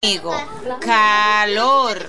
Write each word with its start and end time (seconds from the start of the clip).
Calor. 0.00 0.78
Calor. 0.78 2.08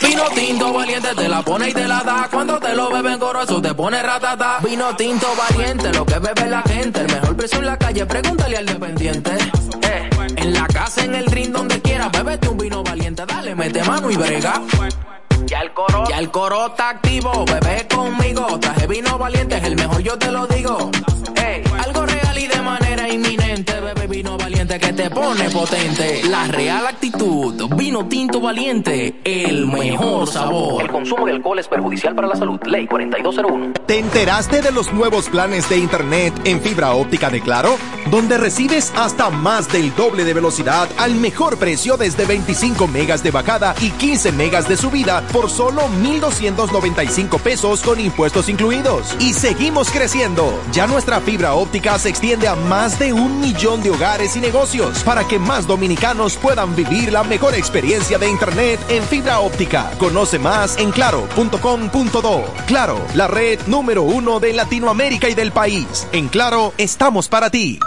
Vino 0.00 0.24
tinto 0.34 0.72
valiente 0.72 1.14
te 1.14 1.28
la 1.28 1.42
pone 1.42 1.68
y 1.68 1.72
te 1.72 1.86
la 1.86 2.02
da. 2.02 2.28
Cuando 2.30 2.58
te 2.58 2.74
lo 2.74 2.90
beben 2.90 3.18
eso 3.42 3.60
te 3.60 3.74
pone 3.74 4.02
ratata. 4.02 4.58
Vino 4.62 4.94
tinto 4.96 5.26
valiente, 5.36 5.92
lo 5.92 6.04
que 6.04 6.18
bebe 6.18 6.46
la 6.48 6.62
gente. 6.62 7.00
El 7.00 7.06
mejor 7.06 7.36
precio 7.36 7.58
en 7.58 7.66
la 7.66 7.76
calle, 7.76 8.06
pregúntale 8.06 8.56
al 8.56 8.66
dependiente. 8.66 9.30
Eh, 9.82 10.10
en 10.36 10.52
la 10.52 10.66
casa, 10.66 11.04
en 11.04 11.14
el 11.14 11.26
ring, 11.26 11.52
donde 11.52 11.80
quiera, 11.80 12.08
bébete 12.08 12.48
un 12.48 12.58
vino 12.58 12.82
valiente. 12.82 13.24
Dale, 13.26 13.54
mete 13.54 13.82
mano 13.84 14.10
y 14.10 14.16
brega. 14.16 14.60
Ya 15.46 15.60
el 15.60 15.72
coro, 15.74 16.04
ya 16.08 16.18
el 16.18 16.30
coro 16.30 16.68
está 16.68 16.90
activo, 16.90 17.44
bebé 17.44 17.86
conmigo. 17.86 18.58
Traje 18.60 18.86
vino 18.86 19.18
valiente, 19.18 19.56
es 19.56 19.64
el 19.64 19.76
mejor, 19.76 20.00
yo 20.00 20.18
te 20.18 20.32
lo 20.32 20.46
digo. 20.46 20.90
Ey, 21.36 21.62
algo 21.84 22.06
real 22.06 22.38
y 22.38 22.46
de 22.46 22.62
manera 22.62 23.08
inminente, 23.08 23.78
vino 24.14 24.38
valiente 24.38 24.78
que 24.78 24.92
te 24.92 25.10
pone 25.10 25.50
potente. 25.50 26.22
La 26.28 26.46
real 26.46 26.86
actitud, 26.86 27.68
vino 27.74 28.06
tinto 28.06 28.40
valiente, 28.40 29.20
el 29.24 29.66
mejor 29.66 30.28
sabor. 30.28 30.82
El 30.82 30.88
consumo 30.88 31.26
de 31.26 31.32
alcohol 31.32 31.58
es 31.58 31.66
perjudicial 31.66 32.14
para 32.14 32.28
la 32.28 32.36
salud. 32.36 32.60
Ley 32.64 32.86
4201. 32.86 33.72
¿Te 33.86 33.98
enteraste 33.98 34.62
de 34.62 34.70
los 34.70 34.92
nuevos 34.92 35.28
planes 35.28 35.68
de 35.68 35.78
internet 35.78 36.32
en 36.44 36.60
fibra 36.60 36.92
óptica 36.92 37.28
de 37.28 37.40
Claro? 37.40 37.76
Donde 38.08 38.38
recibes 38.38 38.92
hasta 38.94 39.30
más 39.30 39.72
del 39.72 39.92
doble 39.96 40.24
de 40.24 40.32
velocidad 40.32 40.88
al 40.96 41.16
mejor 41.16 41.58
precio 41.58 41.96
desde 41.96 42.24
25 42.24 42.86
megas 42.86 43.24
de 43.24 43.32
bajada 43.32 43.74
y 43.80 43.90
15 43.90 44.30
megas 44.30 44.68
de 44.68 44.76
subida 44.76 45.22
por 45.32 45.50
solo 45.50 45.88
1,295 45.88 47.38
pesos 47.38 47.82
con 47.82 47.98
impuestos 47.98 48.48
incluidos. 48.48 49.16
Y 49.18 49.32
seguimos 49.32 49.90
creciendo. 49.90 50.56
Ya 50.70 50.86
nuestra 50.86 51.20
fibra 51.20 51.54
óptica 51.54 51.98
se 51.98 52.10
extiende 52.10 52.46
a 52.46 52.54
más 52.54 53.00
de 53.00 53.12
un 53.12 53.40
millón 53.40 53.82
de 53.82 53.90
hogares 53.90 54.03
y 54.04 54.38
negocios 54.38 55.02
para 55.02 55.26
que 55.26 55.38
más 55.38 55.66
dominicanos 55.66 56.36
puedan 56.36 56.76
vivir 56.76 57.10
la 57.10 57.24
mejor 57.24 57.54
experiencia 57.54 58.18
de 58.18 58.28
Internet 58.28 58.78
en 58.90 59.02
fibra 59.02 59.40
óptica. 59.40 59.90
Conoce 59.98 60.38
más 60.38 60.76
en 60.76 60.90
claro.com.do. 60.90 62.44
Claro, 62.66 63.00
la 63.14 63.28
red 63.28 63.58
número 63.66 64.02
uno 64.02 64.40
de 64.40 64.52
Latinoamérica 64.52 65.30
y 65.30 65.34
del 65.34 65.52
país. 65.52 66.06
En 66.12 66.28
Claro, 66.28 66.74
estamos 66.76 67.28
para 67.28 67.48
ti. 67.48 67.78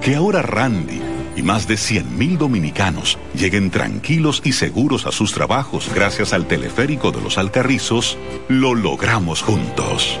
Que 0.00 0.14
ahora 0.14 0.42
Randy 0.42 1.02
y 1.34 1.42
más 1.42 1.66
de 1.66 1.74
100.000 1.74 2.38
dominicanos 2.38 3.18
lleguen 3.34 3.70
tranquilos 3.70 4.42
y 4.44 4.52
seguros 4.52 5.06
a 5.06 5.12
sus 5.12 5.32
trabajos 5.32 5.90
gracias 5.92 6.32
al 6.32 6.46
teleférico 6.46 7.10
de 7.10 7.20
los 7.20 7.36
Alcarrizos, 7.36 8.16
lo 8.48 8.76
logramos 8.76 9.42
juntos. 9.42 10.20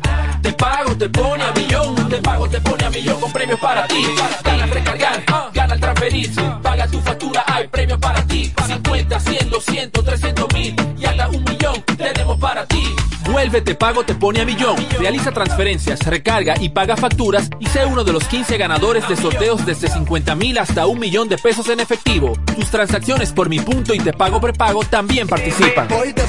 Pago, 0.61 0.95
te 0.95 1.09
pone 1.09 1.43
a 1.43 1.51
millón. 1.53 1.95
Te 2.07 2.17
pago, 2.21 2.47
te 2.47 2.61
pone 2.61 2.85
a 2.85 2.89
millón 2.91 3.19
con 3.19 3.31
premios 3.33 3.59
para 3.59 3.87
ti. 3.87 4.05
Gana 4.43 4.67
recargar, 4.67 5.23
gana 5.51 5.73
al 5.73 5.79
transferir. 5.79 6.29
Paga 6.61 6.87
tu 6.87 7.01
factura, 7.01 7.43
hay 7.47 7.67
premios 7.67 7.97
para 7.97 8.23
ti. 8.27 8.53
50, 8.67 9.19
100, 9.19 9.49
200, 9.49 10.05
300 10.05 10.53
mil 10.53 10.75
y 10.99 11.05
hasta 11.05 11.29
un 11.29 11.43
millón 11.45 11.81
tenemos 11.97 12.37
para 12.39 12.67
ti. 12.67 12.95
Vuelve 13.31 13.61
Te 13.61 13.75
Pago 13.75 14.03
Te 14.03 14.13
Pone 14.13 14.41
a 14.41 14.45
Millón. 14.45 14.75
Realiza 14.99 15.31
transferencias, 15.31 16.05
recarga 16.05 16.55
y 16.59 16.69
paga 16.69 16.97
facturas 16.97 17.49
y 17.59 17.65
sé 17.67 17.85
uno 17.85 18.03
de 18.03 18.11
los 18.11 18.25
15 18.25 18.57
ganadores 18.57 19.07
de 19.07 19.15
sorteos 19.15 19.65
desde 19.65 19.87
50 19.87 20.35
mil 20.35 20.57
hasta 20.57 20.85
un 20.85 20.99
millón 20.99 21.29
de 21.29 21.37
pesos 21.37 21.69
en 21.69 21.79
efectivo. 21.79 22.33
Tus 22.55 22.69
transacciones 22.69 23.31
por 23.31 23.47
mi 23.47 23.59
punto 23.59 23.93
y 23.93 23.99
Te 23.99 24.11
Pago 24.11 24.41
Prepago 24.41 24.83
también 24.83 25.27
participan. 25.27 25.87
Hoy 25.93 26.13
te 26.13 26.21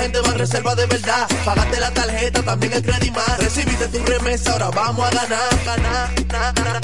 gente 0.00 0.20
va 0.20 0.34
reserva 0.34 0.74
de 0.74 0.86
verdad. 0.86 1.28
Pagaste 1.44 1.80
la 1.80 1.90
tarjeta, 1.92 2.42
también 2.42 2.72
el 2.72 2.82
crédito 2.82 3.12
más. 3.12 3.38
Recibiste 3.38 3.88
tu 3.88 4.04
remesa, 4.04 4.52
ahora 4.52 4.70
vamos 4.70 5.06
a 5.06 5.10
ganar, 5.10 5.64
ganar, 5.64 6.10
ganar. 6.54 6.80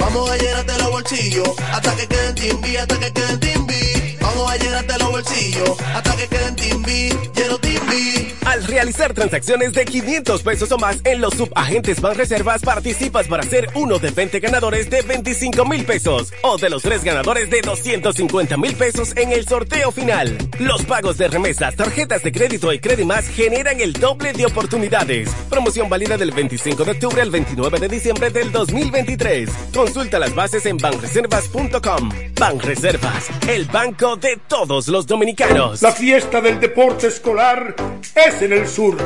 Vamos 0.00 0.30
a 0.30 0.36
llenarte 0.36 0.78
los 0.78 0.90
bolsillos 0.90 1.48
hasta 1.72 1.94
que 1.96 2.06
queden 2.06 2.34
timbi, 2.34 2.76
hasta 2.76 2.98
que 2.98 3.12
queden 3.12 3.40
timbi. 3.40 4.11
Vamos 4.22 4.52
a 4.52 4.56
llenarte 4.56 4.98
los 4.98 5.10
bolsillos 5.10 5.80
hasta 5.94 6.16
que 6.16 6.28
queden 6.28 6.56
timbi, 6.56 7.08
lleno 7.34 7.58
timbi. 7.58 8.32
Al 8.46 8.64
realizar 8.64 9.14
transacciones 9.14 9.72
de 9.72 9.84
500 9.84 10.42
pesos 10.42 10.70
o 10.72 10.78
más 10.78 10.98
en 11.04 11.20
los 11.20 11.34
subagentes 11.34 12.00
Banreservas, 12.00 12.62
participas 12.62 13.28
para 13.28 13.42
ser 13.44 13.68
uno 13.74 13.98
de 13.98 14.10
20 14.10 14.40
ganadores 14.40 14.90
de 14.90 15.02
25 15.02 15.64
mil 15.64 15.84
pesos 15.84 16.32
o 16.42 16.58
de 16.58 16.68
los 16.68 16.82
tres 16.82 17.04
ganadores 17.04 17.50
de 17.50 17.62
250 17.62 18.56
mil 18.56 18.74
pesos 18.74 19.16
en 19.16 19.32
el 19.32 19.46
sorteo 19.46 19.90
final. 19.92 20.36
Los 20.58 20.84
pagos 20.84 21.18
de 21.18 21.28
remesas, 21.28 21.76
tarjetas 21.76 22.22
de 22.22 22.32
crédito 22.32 22.72
y 22.72 22.78
Credimas 22.78 23.26
generan 23.28 23.80
el 23.80 23.92
doble 23.92 24.32
de 24.32 24.46
oportunidades. 24.46 25.30
Promoción 25.48 25.88
válida 25.88 26.16
del 26.16 26.32
25 26.32 26.84
de 26.84 26.90
octubre 26.90 27.22
al 27.22 27.30
29 27.30 27.78
de 27.78 27.88
diciembre 27.88 28.30
del 28.30 28.50
2023. 28.52 29.48
Consulta 29.74 30.18
las 30.18 30.34
bases 30.34 30.66
en 30.66 30.76
banreservas.com. 30.76 32.10
Banreservas, 32.38 33.28
el 33.48 33.66
banco 33.66 34.11
de 34.16 34.38
todos 34.48 34.88
los 34.88 35.06
dominicanos. 35.06 35.82
La 35.82 35.92
fiesta 35.92 36.40
del 36.40 36.60
deporte 36.60 37.06
escolar 37.06 37.74
es 38.14 38.42
en 38.42 38.52
el 38.52 38.68
sur. 38.68 38.96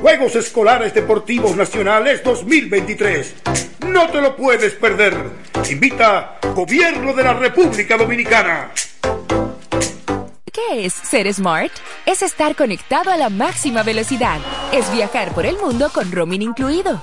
Juegos 0.00 0.36
Escolares 0.36 0.92
Deportivos 0.92 1.56
Nacionales 1.56 2.22
2023. 2.22 3.34
No 3.88 4.10
te 4.10 4.20
lo 4.20 4.36
puedes 4.36 4.74
perder. 4.74 5.14
Invita 5.70 6.38
Gobierno 6.54 7.14
de 7.14 7.22
la 7.22 7.34
República 7.34 7.96
Dominicana. 7.96 8.70
¿Qué 10.52 10.86
es 10.86 10.92
ser 10.92 11.32
smart? 11.32 11.72
Es 12.06 12.22
estar 12.22 12.54
conectado 12.54 13.10
a 13.10 13.16
la 13.16 13.30
máxima 13.30 13.82
velocidad. 13.82 14.38
Es 14.72 14.92
viajar 14.92 15.32
por 15.32 15.46
el 15.46 15.56
mundo 15.56 15.90
con 15.92 16.12
roaming 16.12 16.42
incluido. 16.42 17.02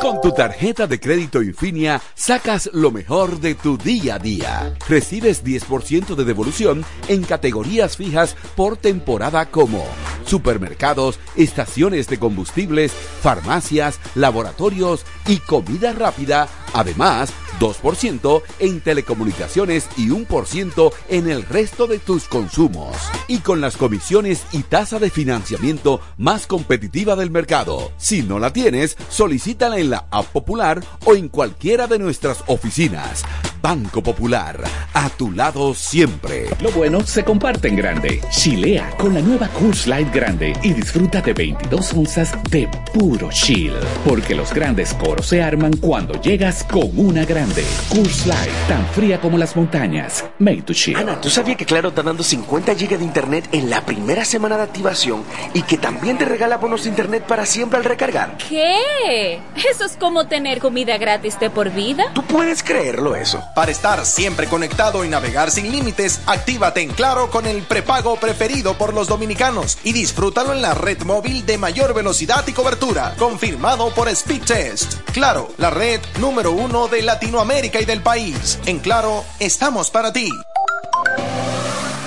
Con 0.00 0.20
tu 0.20 0.32
tarjeta 0.32 0.86
de 0.86 1.00
crédito 1.00 1.42
Infinia 1.42 2.00
sacas 2.14 2.70
lo 2.72 2.90
mejor 2.90 3.40
de 3.40 3.54
tu 3.54 3.76
día 3.78 4.16
a 4.16 4.18
día. 4.18 4.74
Recibes 4.88 5.44
10% 5.44 6.14
de 6.14 6.24
devolución 6.24 6.84
en 7.08 7.22
categorías 7.22 7.96
fijas 7.96 8.36
por 8.56 8.76
temporada 8.76 9.46
como 9.46 9.84
supermercados, 10.24 11.18
estaciones 11.36 12.08
de 12.08 12.18
combustibles, 12.18 12.92
farmacias, 12.92 13.98
laboratorios 14.14 15.04
y 15.26 15.38
comida 15.38 15.92
rápida. 15.92 16.48
Además, 16.74 17.32
2% 17.62 18.42
en 18.58 18.80
telecomunicaciones 18.80 19.88
y 19.96 20.08
1% 20.08 20.92
en 21.08 21.30
el 21.30 21.44
resto 21.44 21.86
de 21.86 22.00
tus 22.00 22.24
consumos. 22.24 22.96
Y 23.28 23.38
con 23.38 23.60
las 23.60 23.76
comisiones 23.76 24.44
y 24.50 24.64
tasa 24.64 24.98
de 24.98 25.10
financiamiento 25.10 26.00
más 26.18 26.48
competitiva 26.48 27.14
del 27.14 27.30
mercado. 27.30 27.92
Si 27.96 28.22
no 28.22 28.40
la 28.40 28.52
tienes, 28.52 28.96
solicítala 29.08 29.78
en 29.78 29.90
la 29.90 30.08
App 30.10 30.26
Popular 30.26 30.82
o 31.04 31.14
en 31.14 31.28
cualquiera 31.28 31.86
de 31.86 32.00
nuestras 32.00 32.42
oficinas. 32.48 33.22
Banco 33.62 34.02
Popular, 34.02 34.60
a 34.92 35.08
tu 35.10 35.30
lado 35.30 35.72
siempre. 35.72 36.48
Lo 36.60 36.72
bueno 36.72 37.00
se 37.02 37.22
comparte 37.22 37.68
en 37.68 37.76
grande. 37.76 38.20
Chilea 38.28 38.90
con 38.98 39.14
la 39.14 39.20
nueva 39.20 39.46
Coors 39.50 39.86
Light 39.86 40.12
Grande 40.12 40.52
y 40.64 40.72
disfruta 40.72 41.20
de 41.20 41.32
22 41.32 41.92
onzas 41.92 42.34
de 42.50 42.68
puro 42.92 43.30
chill. 43.30 43.72
Porque 44.04 44.34
los 44.34 44.52
grandes 44.52 44.92
coros 44.94 45.26
se 45.26 45.40
arman 45.40 45.76
cuando 45.76 46.20
llegas 46.20 46.64
con 46.64 46.90
una 46.98 47.24
grande. 47.24 47.64
Coors 47.88 48.26
Light, 48.26 48.50
tan 48.66 48.84
fría 48.88 49.20
como 49.20 49.38
las 49.38 49.54
montañas. 49.54 50.24
Made 50.40 50.62
to 50.62 50.74
chill. 50.74 50.96
Ana, 50.96 51.20
¿tú 51.20 51.30
sabías 51.30 51.56
que 51.56 51.64
Claro 51.64 51.90
está 51.90 52.02
dando 52.02 52.24
50 52.24 52.74
GB 52.74 52.98
de 52.98 53.04
internet 53.04 53.48
en 53.52 53.70
la 53.70 53.86
primera 53.86 54.24
semana 54.24 54.56
de 54.56 54.64
activación 54.64 55.22
y 55.54 55.62
que 55.62 55.78
también 55.78 56.18
te 56.18 56.24
regala 56.24 56.56
bonos 56.56 56.82
de 56.82 56.90
internet 56.90 57.22
para 57.28 57.46
siempre 57.46 57.78
al 57.78 57.84
recargar? 57.84 58.38
¿Qué? 58.38 59.38
¿Eso 59.70 59.84
es 59.84 59.96
como 59.96 60.26
tener 60.26 60.58
comida 60.58 60.98
gratis 60.98 61.38
de 61.38 61.48
por 61.48 61.70
vida? 61.70 62.06
¿Tú 62.12 62.24
puedes 62.24 62.64
creerlo 62.64 63.14
eso? 63.14 63.40
Para 63.54 63.70
estar 63.70 64.06
siempre 64.06 64.48
conectado 64.48 65.04
y 65.04 65.08
navegar 65.08 65.50
sin 65.50 65.70
límites, 65.70 66.20
actívate 66.24 66.80
en 66.80 66.88
Claro 66.90 67.30
con 67.30 67.46
el 67.46 67.62
prepago 67.62 68.16
preferido 68.16 68.78
por 68.78 68.94
los 68.94 69.08
dominicanos 69.08 69.76
y 69.84 69.92
disfrútalo 69.92 70.54
en 70.54 70.62
la 70.62 70.72
red 70.72 71.02
móvil 71.02 71.44
de 71.44 71.58
mayor 71.58 71.92
velocidad 71.92 72.44
y 72.46 72.52
cobertura, 72.52 73.14
confirmado 73.18 73.92
por 73.94 74.08
Speedtest. 74.14 74.94
Claro, 75.12 75.52
la 75.58 75.68
red 75.68 76.00
número 76.18 76.52
uno 76.52 76.88
de 76.88 77.02
Latinoamérica 77.02 77.78
y 77.80 77.84
del 77.84 78.00
país. 78.00 78.58
En 78.64 78.78
Claro, 78.78 79.22
estamos 79.38 79.90
para 79.90 80.14
ti. 80.14 80.30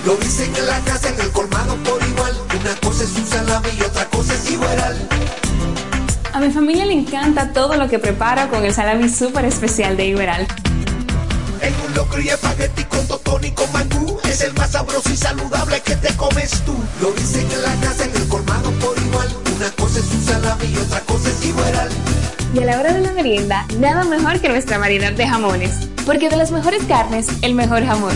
Lo 0.03 0.15
dicen 0.17 0.55
en 0.55 0.65
la 0.65 0.79
casa, 0.79 1.09
en 1.09 1.19
el 1.19 1.31
colmado 1.31 1.75
por 1.83 2.01
igual. 2.03 2.35
Una 2.59 2.75
cosa 2.77 3.03
es 3.03 3.15
un 3.15 3.27
salami 3.27 3.69
y 3.77 3.81
otra 3.83 4.05
cosa 4.05 4.33
es 4.33 4.51
igual. 4.51 5.09
A 6.33 6.39
mi 6.39 6.51
familia 6.51 6.85
le 6.85 6.93
encanta 6.93 7.53
todo 7.53 7.75
lo 7.75 7.87
que 7.87 7.99
prepara 7.99 8.49
con 8.49 8.65
el 8.65 8.73
salami 8.73 9.09
súper 9.09 9.45
especial 9.45 9.95
de 9.95 10.07
Iberal. 10.07 10.47
En 11.61 11.73
un 11.85 11.93
locro 11.95 12.21
y 12.21 12.29
espagueti 12.29 12.83
con 12.85 13.07
totón 13.07 13.43
y 13.43 13.51
con 13.51 13.71
mangú. 13.71 14.19
Es 14.23 14.41
el 14.41 14.53
más 14.53 14.71
sabroso 14.71 15.09
y 15.09 15.17
saludable 15.17 15.81
que 15.81 15.95
te 15.95 16.15
comes 16.15 16.51
tú. 16.65 16.75
Lo 17.01 17.11
dicen 17.11 17.49
en 17.51 17.61
la 17.61 17.73
casa, 17.75 18.05
en 18.05 18.15
el 18.15 18.27
colmado 18.27 18.71
por 18.73 18.97
igual. 18.97 19.27
Una 19.55 19.69
cosa 19.71 19.99
es 19.99 20.11
un 20.11 20.23
salami 20.23 20.65
y 20.65 20.77
otra 20.77 20.99
cosa 21.01 21.29
es 21.29 21.45
igual 21.45 21.89
Y 22.53 22.59
a 22.59 22.65
la 22.65 22.79
hora 22.79 22.93
de 22.93 23.01
la 23.01 23.11
merienda, 23.11 23.65
nada 23.79 24.03
mejor 24.03 24.39
que 24.41 24.49
nuestra 24.49 24.77
variedad 24.77 25.13
de 25.13 25.27
jamones. 25.27 25.71
Porque 26.05 26.29
de 26.29 26.35
las 26.35 26.51
mejores 26.51 26.83
carnes, 26.83 27.27
el 27.41 27.55
mejor 27.55 27.85
jamón 27.85 28.15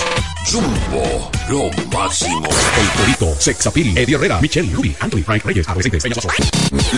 Jumbo, 0.49 1.29
lo 1.49 1.69
máximo. 1.91 2.47
El 2.47 2.89
Torito, 2.97 3.35
Sexapil, 3.37 3.97
Eddie 3.97 4.15
Herrera, 4.15 4.39
Michelle, 4.39 4.73
Ruby, 4.73 4.95
Anthony, 5.01 5.23
Frank 5.23 5.43
Reyes, 5.43 5.67
Adolescentes, 5.67 6.03
Peña 6.03 6.15
Soso. 6.15 6.29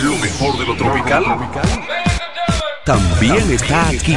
Lo 0.04 0.16
mejor 0.18 0.56
de 0.56 0.66
lo 0.66 0.76
tropical. 0.76 1.24
También 2.84 3.50
está 3.50 3.88
aquí. 3.88 4.16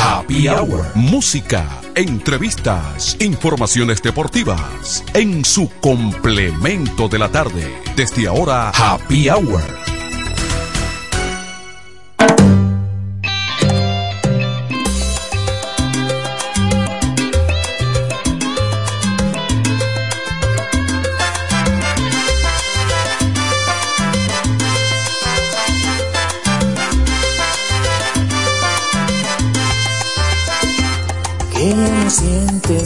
Happy 0.00 0.46
Hour. 0.46 0.92
Música, 0.94 1.80
entrevistas, 1.96 3.16
informaciones 3.20 4.00
deportivas. 4.00 5.04
En 5.12 5.44
su 5.44 5.68
complemento 5.80 7.08
de 7.08 7.18
la 7.18 7.28
tarde. 7.30 7.82
Desde 7.96 8.28
ahora, 8.28 8.70
Happy 8.70 9.28
Hour. 9.28 9.97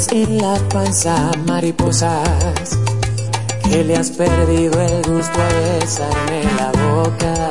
Sientes 0.02 0.28
en 0.28 0.38
la 0.38 0.54
panza 0.68 1.30
mariposas, 1.46 2.78
que 3.68 3.84
le 3.84 3.96
has 3.96 4.10
perdido 4.10 4.80
el 4.80 5.02
gusto 5.02 5.40
a 5.40 5.78
besarme 5.78 6.42
la 6.56 6.72
boca, 6.92 7.48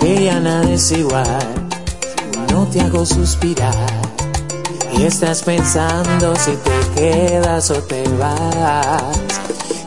que 0.00 0.24
ya 0.24 0.40
nada 0.40 0.70
es 0.70 0.90
igual, 0.92 1.68
no 2.50 2.66
te 2.66 2.80
hago 2.80 3.04
suspirar, 3.04 3.74
y 4.96 5.04
estás 5.04 5.42
pensando 5.42 6.34
si 6.36 6.52
te 6.56 7.00
quedas 7.00 7.70
o 7.70 7.82
te 7.82 8.04
vas, 8.18 9.40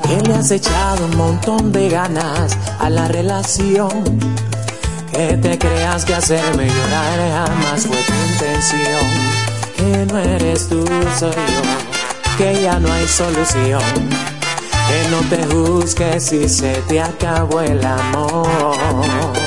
que 0.04 0.22
le 0.28 0.34
has 0.36 0.52
echado 0.52 1.06
un 1.06 1.18
montón 1.18 1.72
de 1.72 1.90
ganas 1.90 2.58
a 2.80 2.90
la 2.90 3.08
relación, 3.08 4.20
que 5.12 5.38
te 5.38 5.58
creas 5.58 6.06
que 6.06 6.14
hacerme 6.14 6.68
llorar 6.68 7.48
jamás 7.48 7.86
fue 7.86 7.98
tu 7.98 8.14
intención 8.34 9.47
que 9.78 10.06
no 10.06 10.18
eres 10.18 10.68
tú, 10.68 10.86
soy 11.18 11.32
que 12.38 12.62
ya 12.62 12.80
no 12.80 12.92
hay 12.92 13.08
solución, 13.08 13.82
que 14.88 15.10
no 15.10 15.20
te 15.30 15.46
juzgues 15.48 16.24
si 16.24 16.50
se 16.50 16.74
te 16.88 17.02
acabó 17.02 17.62
el 17.62 17.84
amor. 17.84 19.47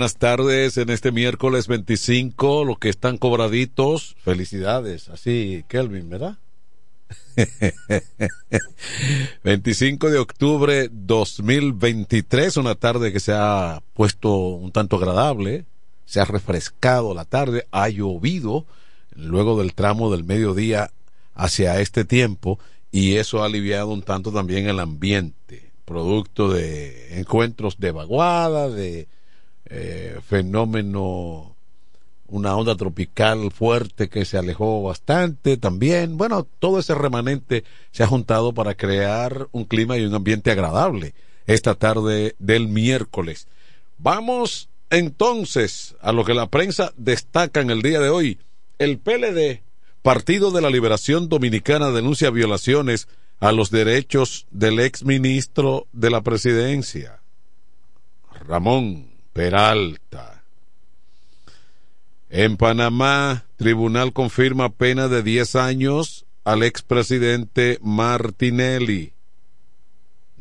buenas 0.00 0.16
tardes 0.16 0.78
en 0.78 0.88
este 0.88 1.12
miércoles 1.12 1.68
25, 1.68 2.64
los 2.64 2.78
que 2.78 2.88
están 2.88 3.18
cobraditos, 3.18 4.16
felicidades, 4.24 5.10
así 5.10 5.62
Kelvin, 5.68 6.08
¿verdad? 6.08 6.38
25 9.44 10.08
de 10.08 10.18
octubre 10.18 10.88
2023, 10.90 12.56
una 12.56 12.76
tarde 12.76 13.12
que 13.12 13.20
se 13.20 13.34
ha 13.34 13.82
puesto 13.92 14.38
un 14.38 14.72
tanto 14.72 14.96
agradable, 14.96 15.66
se 16.06 16.18
ha 16.18 16.24
refrescado 16.24 17.12
la 17.12 17.26
tarde, 17.26 17.66
ha 17.70 17.90
llovido 17.90 18.64
luego 19.14 19.58
del 19.58 19.74
tramo 19.74 20.10
del 20.10 20.24
mediodía 20.24 20.92
hacia 21.34 21.78
este 21.78 22.06
tiempo 22.06 22.58
y 22.90 23.16
eso 23.16 23.42
ha 23.42 23.44
aliviado 23.44 23.88
un 23.88 24.00
tanto 24.00 24.32
también 24.32 24.66
el 24.66 24.80
ambiente, 24.80 25.72
producto 25.84 26.48
de 26.48 27.18
encuentros 27.18 27.78
de 27.78 27.92
vaguada, 27.92 28.70
de 28.70 29.06
eh, 29.70 30.18
fenómeno, 30.26 31.54
una 32.26 32.56
onda 32.56 32.74
tropical 32.76 33.50
fuerte 33.52 34.08
que 34.08 34.24
se 34.24 34.36
alejó 34.36 34.82
bastante 34.82 35.56
también. 35.56 36.16
Bueno, 36.16 36.46
todo 36.58 36.78
ese 36.80 36.94
remanente 36.94 37.64
se 37.92 38.02
ha 38.02 38.08
juntado 38.08 38.52
para 38.52 38.74
crear 38.74 39.48
un 39.52 39.64
clima 39.64 39.96
y 39.96 40.04
un 40.04 40.14
ambiente 40.14 40.50
agradable 40.50 41.14
esta 41.46 41.74
tarde 41.74 42.34
del 42.38 42.68
miércoles. 42.68 43.46
Vamos 43.98 44.68
entonces 44.90 45.96
a 46.00 46.12
lo 46.12 46.24
que 46.24 46.34
la 46.34 46.48
prensa 46.48 46.92
destaca 46.96 47.60
en 47.60 47.70
el 47.70 47.82
día 47.82 48.00
de 48.00 48.08
hoy. 48.08 48.38
El 48.78 48.98
PLD, 48.98 49.62
Partido 50.02 50.50
de 50.50 50.62
la 50.62 50.70
Liberación 50.70 51.28
Dominicana, 51.28 51.90
denuncia 51.90 52.30
violaciones 52.30 53.08
a 53.38 53.52
los 53.52 53.70
derechos 53.70 54.46
del 54.50 54.80
ex 54.80 55.04
ministro 55.04 55.86
de 55.92 56.10
la 56.10 56.22
presidencia, 56.22 57.20
Ramón 58.46 59.09
Peralta. 59.40 60.44
En 62.28 62.58
Panamá, 62.58 63.46
tribunal 63.56 64.12
confirma 64.12 64.68
pena 64.68 65.08
de 65.08 65.22
10 65.22 65.56
años 65.56 66.26
al 66.44 66.62
expresidente 66.62 67.78
Martinelli. 67.80 69.14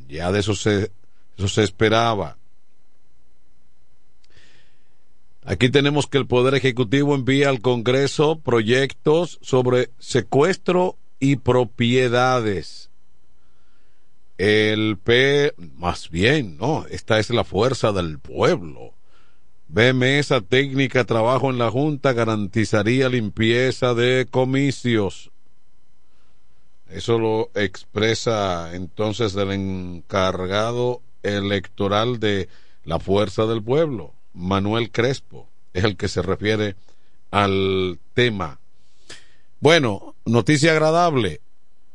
Ya 0.10 0.34
de 0.34 0.42
eso 0.42 0.54
se, 0.54 0.92
eso 1.38 1.48
se 1.48 1.64
esperaba. 1.64 2.36
Aquí 5.46 5.70
tenemos 5.70 6.06
que 6.06 6.18
el 6.18 6.28
Poder 6.28 6.56
Ejecutivo 6.56 7.16
envía 7.16 7.48
al 7.48 7.62
Congreso 7.62 8.40
proyectos 8.40 9.40
sobre 9.42 9.92
secuestro 9.98 10.98
y 11.22 11.38
propiedades 11.38 12.89
el 14.40 14.98
P, 14.98 15.54
más 15.76 16.10
bien, 16.10 16.58
no, 16.58 16.86
esta 16.90 17.20
es 17.20 17.30
la 17.30 17.44
fuerza 17.44 17.92
del 17.92 18.20
pueblo. 18.20 18.94
Ve 19.68 19.92
mesa 19.92 20.40
técnica 20.40 21.04
trabajo 21.04 21.50
en 21.50 21.58
la 21.58 21.70
Junta 21.70 22.14
garantizaría 22.14 23.10
limpieza 23.10 23.94
de 23.94 24.28
comicios. 24.32 25.30
Eso 26.90 27.20
lo 27.20 27.52
expresa 27.54 28.74
entonces 28.76 29.36
el 29.36 29.52
encargado 29.52 31.02
electoral 31.22 32.22
de 32.22 32.48
la 32.86 32.98
Fuerza 32.98 33.46
del 33.46 33.62
Pueblo, 33.62 34.14
Manuel 34.34 34.90
Crespo, 34.90 35.50
es 35.74 35.84
el 35.84 35.98
que 35.98 36.08
se 36.08 36.22
refiere 36.22 36.78
al 37.30 38.00
tema. 38.14 38.62
Bueno, 39.60 40.16
noticia 40.24 40.72
agradable. 40.72 41.42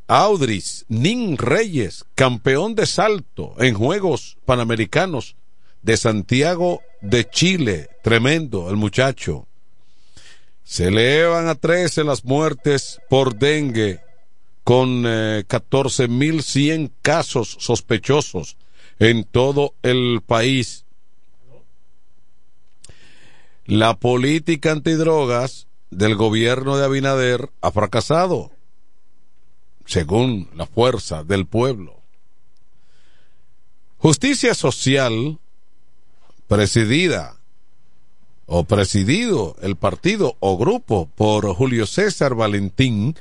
Audris 0.07 0.85
Nin 0.87 1.37
Reyes, 1.37 2.05
campeón 2.13 2.75
de 2.75 2.85
salto 2.85 3.55
en 3.57 3.73
Juegos 3.73 4.37
Panamericanos 4.45 5.35
de 5.81 5.97
Santiago 5.97 6.81
de 7.01 7.27
Chile. 7.27 7.89
Tremendo 8.03 8.69
el 8.69 8.75
muchacho. 8.75 9.47
Se 10.63 10.87
elevan 10.87 11.47
a 11.47 11.55
13 11.55 12.03
las 12.03 12.23
muertes 12.23 12.99
por 13.09 13.35
dengue 13.35 14.01
con 14.63 15.03
eh, 15.05 15.43
mil 16.09 16.41
14.100 16.41 16.91
casos 17.01 17.57
sospechosos 17.59 18.57
en 18.99 19.23
todo 19.23 19.73
el 19.83 20.21
país. 20.25 20.85
La 23.65 23.95
política 23.95 24.71
antidrogas 24.71 25.67
del 25.89 26.15
gobierno 26.15 26.77
de 26.77 26.85
Abinader 26.85 27.49
ha 27.61 27.71
fracasado 27.71 28.54
según 29.85 30.49
la 30.55 30.65
fuerza 30.65 31.23
del 31.23 31.45
pueblo. 31.45 32.01
Justicia 33.97 34.53
social 34.53 35.39
presidida 36.47 37.37
o 38.45 38.65
presidido 38.65 39.55
el 39.61 39.75
partido 39.75 40.35
o 40.39 40.57
grupo 40.57 41.09
por 41.15 41.51
Julio 41.55 41.85
César 41.85 42.35
Valentín 42.35 43.15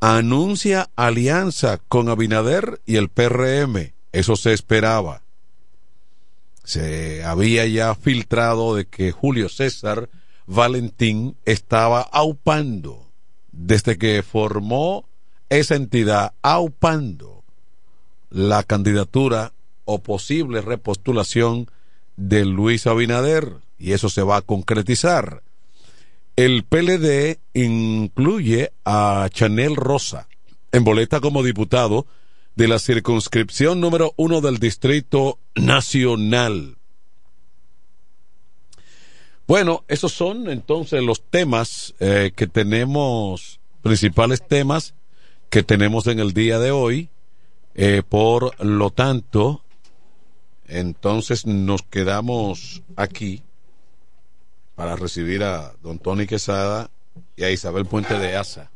anuncia 0.00 0.90
alianza 0.96 1.78
con 1.88 2.08
Abinader 2.08 2.80
y 2.86 2.96
el 2.96 3.08
PRM. 3.08 3.92
Eso 4.12 4.36
se 4.36 4.52
esperaba. 4.52 5.22
Se 6.64 7.24
había 7.24 7.66
ya 7.66 7.94
filtrado 7.94 8.74
de 8.74 8.86
que 8.86 9.12
Julio 9.12 9.48
César 9.48 10.08
Valentín 10.46 11.36
estaba 11.44 12.00
aupando 12.00 13.10
desde 13.52 13.98
que 13.98 14.22
formó 14.22 15.09
esa 15.50 15.74
entidad 15.74 16.32
aupando 16.42 17.44
la 18.30 18.62
candidatura 18.62 19.52
o 19.84 19.98
posible 19.98 20.60
repostulación 20.60 21.68
de 22.16 22.44
Luis 22.44 22.86
Abinader 22.86 23.56
y 23.78 23.92
eso 23.92 24.08
se 24.08 24.22
va 24.22 24.36
a 24.36 24.42
concretizar. 24.42 25.42
El 26.36 26.64
PLD 26.64 27.38
incluye 27.54 28.72
a 28.84 29.28
Chanel 29.30 29.74
Rosa 29.74 30.28
en 30.72 30.84
boleta 30.84 31.20
como 31.20 31.42
diputado 31.42 32.06
de 32.54 32.68
la 32.68 32.78
circunscripción 32.78 33.80
número 33.80 34.14
uno 34.16 34.40
del 34.40 34.58
Distrito 34.58 35.38
Nacional. 35.56 36.76
Bueno, 39.48 39.84
esos 39.88 40.12
son 40.12 40.48
entonces 40.48 41.02
los 41.02 41.22
temas 41.28 41.94
eh, 41.98 42.32
que 42.36 42.46
tenemos, 42.46 43.58
principales 43.82 44.46
temas 44.46 44.94
que 45.50 45.64
tenemos 45.64 46.06
en 46.06 46.20
el 46.20 46.32
día 46.32 46.58
de 46.58 46.70
hoy. 46.70 47.10
Eh, 47.74 48.02
por 48.08 48.64
lo 48.64 48.90
tanto, 48.90 49.62
entonces 50.66 51.46
nos 51.46 51.82
quedamos 51.82 52.82
aquí 52.96 53.42
para 54.74 54.96
recibir 54.96 55.42
a 55.42 55.74
don 55.82 55.98
Tony 55.98 56.26
Quesada 56.26 56.90
y 57.36 57.44
a 57.44 57.50
Isabel 57.50 57.86
Puente 57.86 58.18
de 58.18 58.36
Asa. 58.36 58.70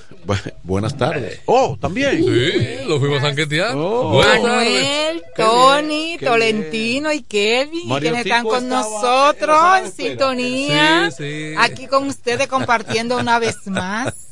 buenas 0.62 0.96
tardes. 0.96 1.42
Oh, 1.46 1.76
también. 1.80 2.22
Sí, 2.24 2.84
lo 2.86 2.98
fuimos 2.98 3.22
a 3.22 3.30
enquetear. 3.30 3.74
Oh. 3.76 4.22
Manuel, 4.22 5.22
Tony, 5.36 6.18
Tolentino 6.18 7.12
y 7.12 7.22
Kevin, 7.22 7.88
quienes 7.98 8.26
están 8.26 8.44
con 8.44 8.68
nosotros 8.68 9.58
en 9.78 9.92
sintonía. 9.92 11.10
Aquí 11.58 11.86
con 11.86 12.08
ustedes 12.08 12.46
compartiendo 12.48 13.18
una 13.18 13.38
vez 13.38 13.66
más. 13.66 14.30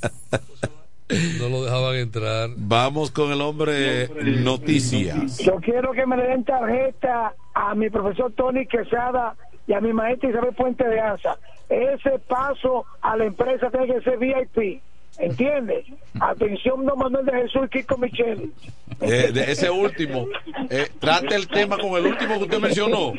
No 1.38 1.48
lo 1.48 1.64
dejaban 1.64 1.96
entrar. 1.96 2.50
Vamos 2.56 3.10
con 3.10 3.32
el 3.32 3.40
hombre 3.40 4.08
noticias. 4.22 5.38
Yo 5.38 5.56
quiero 5.56 5.92
que 5.92 6.06
me 6.06 6.16
le 6.16 6.24
den 6.28 6.44
tarjeta 6.44 7.34
a 7.52 7.74
mi 7.74 7.90
profesor 7.90 8.32
Tony 8.36 8.66
Quesada 8.66 9.34
y 9.66 9.72
a 9.72 9.80
mi 9.80 9.92
maestra 9.92 10.30
Isabel 10.30 10.54
Puente 10.54 10.84
de 10.84 11.00
Asa 11.00 11.36
ese 11.70 12.18
paso 12.18 12.84
a 13.00 13.16
la 13.16 13.24
empresa 13.24 13.70
tiene 13.70 13.86
que 13.86 14.00
ser 14.02 14.18
VIP. 14.18 14.82
¿Entiendes? 15.18 15.84
Atención, 16.20 16.84
don 16.86 16.98
Manuel 16.98 17.26
de 17.26 17.32
Jesús 17.32 17.62
y 17.66 17.68
Kiko 17.68 17.98
Michel. 17.98 18.52
Eh, 19.00 19.30
de 19.32 19.52
ese 19.52 19.70
último, 19.70 20.26
eh, 20.70 20.88
trate 20.98 21.34
el 21.34 21.48
tema 21.48 21.76
con 21.78 21.92
el 21.96 22.06
último 22.06 22.38
que 22.38 22.44
usted 22.44 22.60
mencionó. 22.60 23.12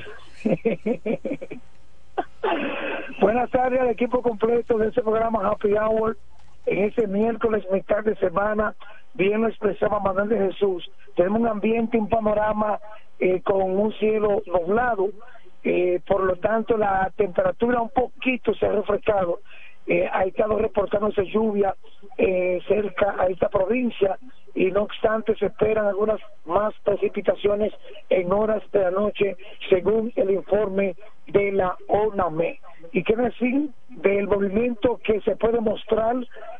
Buenas 3.22 3.52
tardes 3.52 3.80
al 3.80 3.90
equipo 3.90 4.22
completo 4.22 4.78
de 4.78 4.88
ese 4.90 5.02
programa 5.02 5.48
Happy 5.48 5.74
Hour. 5.74 6.18
En 6.66 6.86
ese 6.86 7.08
miércoles, 7.08 7.64
mitad 7.72 8.04
de 8.04 8.16
semana, 8.16 8.76
bien 9.14 9.42
lo 9.42 9.48
expresaba 9.48 10.00
Manuel 10.00 10.30
de 10.30 10.38
Jesús. 10.38 10.90
Tenemos 11.16 11.42
un 11.42 11.48
ambiente, 11.48 11.98
un 11.98 12.10
panorama 12.10 12.80
eh, 13.20 13.42
con 13.42 13.62
un 13.62 13.94
cielo 13.94 14.42
nublado. 14.48 15.10
Eh, 15.64 16.02
por 16.08 16.24
lo 16.24 16.36
tanto, 16.38 16.78
la 16.78 17.12
temperatura 17.16 17.82
un 17.82 17.90
poquito 17.90 18.54
se 18.56 18.66
ha 18.66 18.72
refrescado. 18.72 19.42
Eh, 19.88 20.08
ha 20.12 20.24
estado 20.26 20.58
reportándose 20.58 21.26
lluvia 21.26 21.76
eh, 22.18 22.60
cerca 22.68 23.16
a 23.18 23.28
esta 23.28 23.50
provincia 23.50 24.18
y 24.56 24.72
no 24.72 24.84
obstante 24.84 25.36
se 25.36 25.48
esperan 25.48 25.88
algunas 25.88 26.20
más 26.46 26.74
precipitaciones 26.84 27.74
en 28.10 28.32
horas 28.32 28.64
de 28.72 28.80
la 28.80 28.92
noche 28.92 29.38
según 29.70 30.12
el 30.16 30.32
informe 30.32 30.96
de 31.28 31.52
la 31.52 31.76
ONAME. 31.88 32.60
¿Y 32.92 33.04
qué 33.04 33.16
decir 33.16 33.70
del 33.90 34.28
movimiento 34.28 35.00
que 35.04 35.22
se 35.22 35.36
puede 35.36 35.60
mostrar 35.60 36.16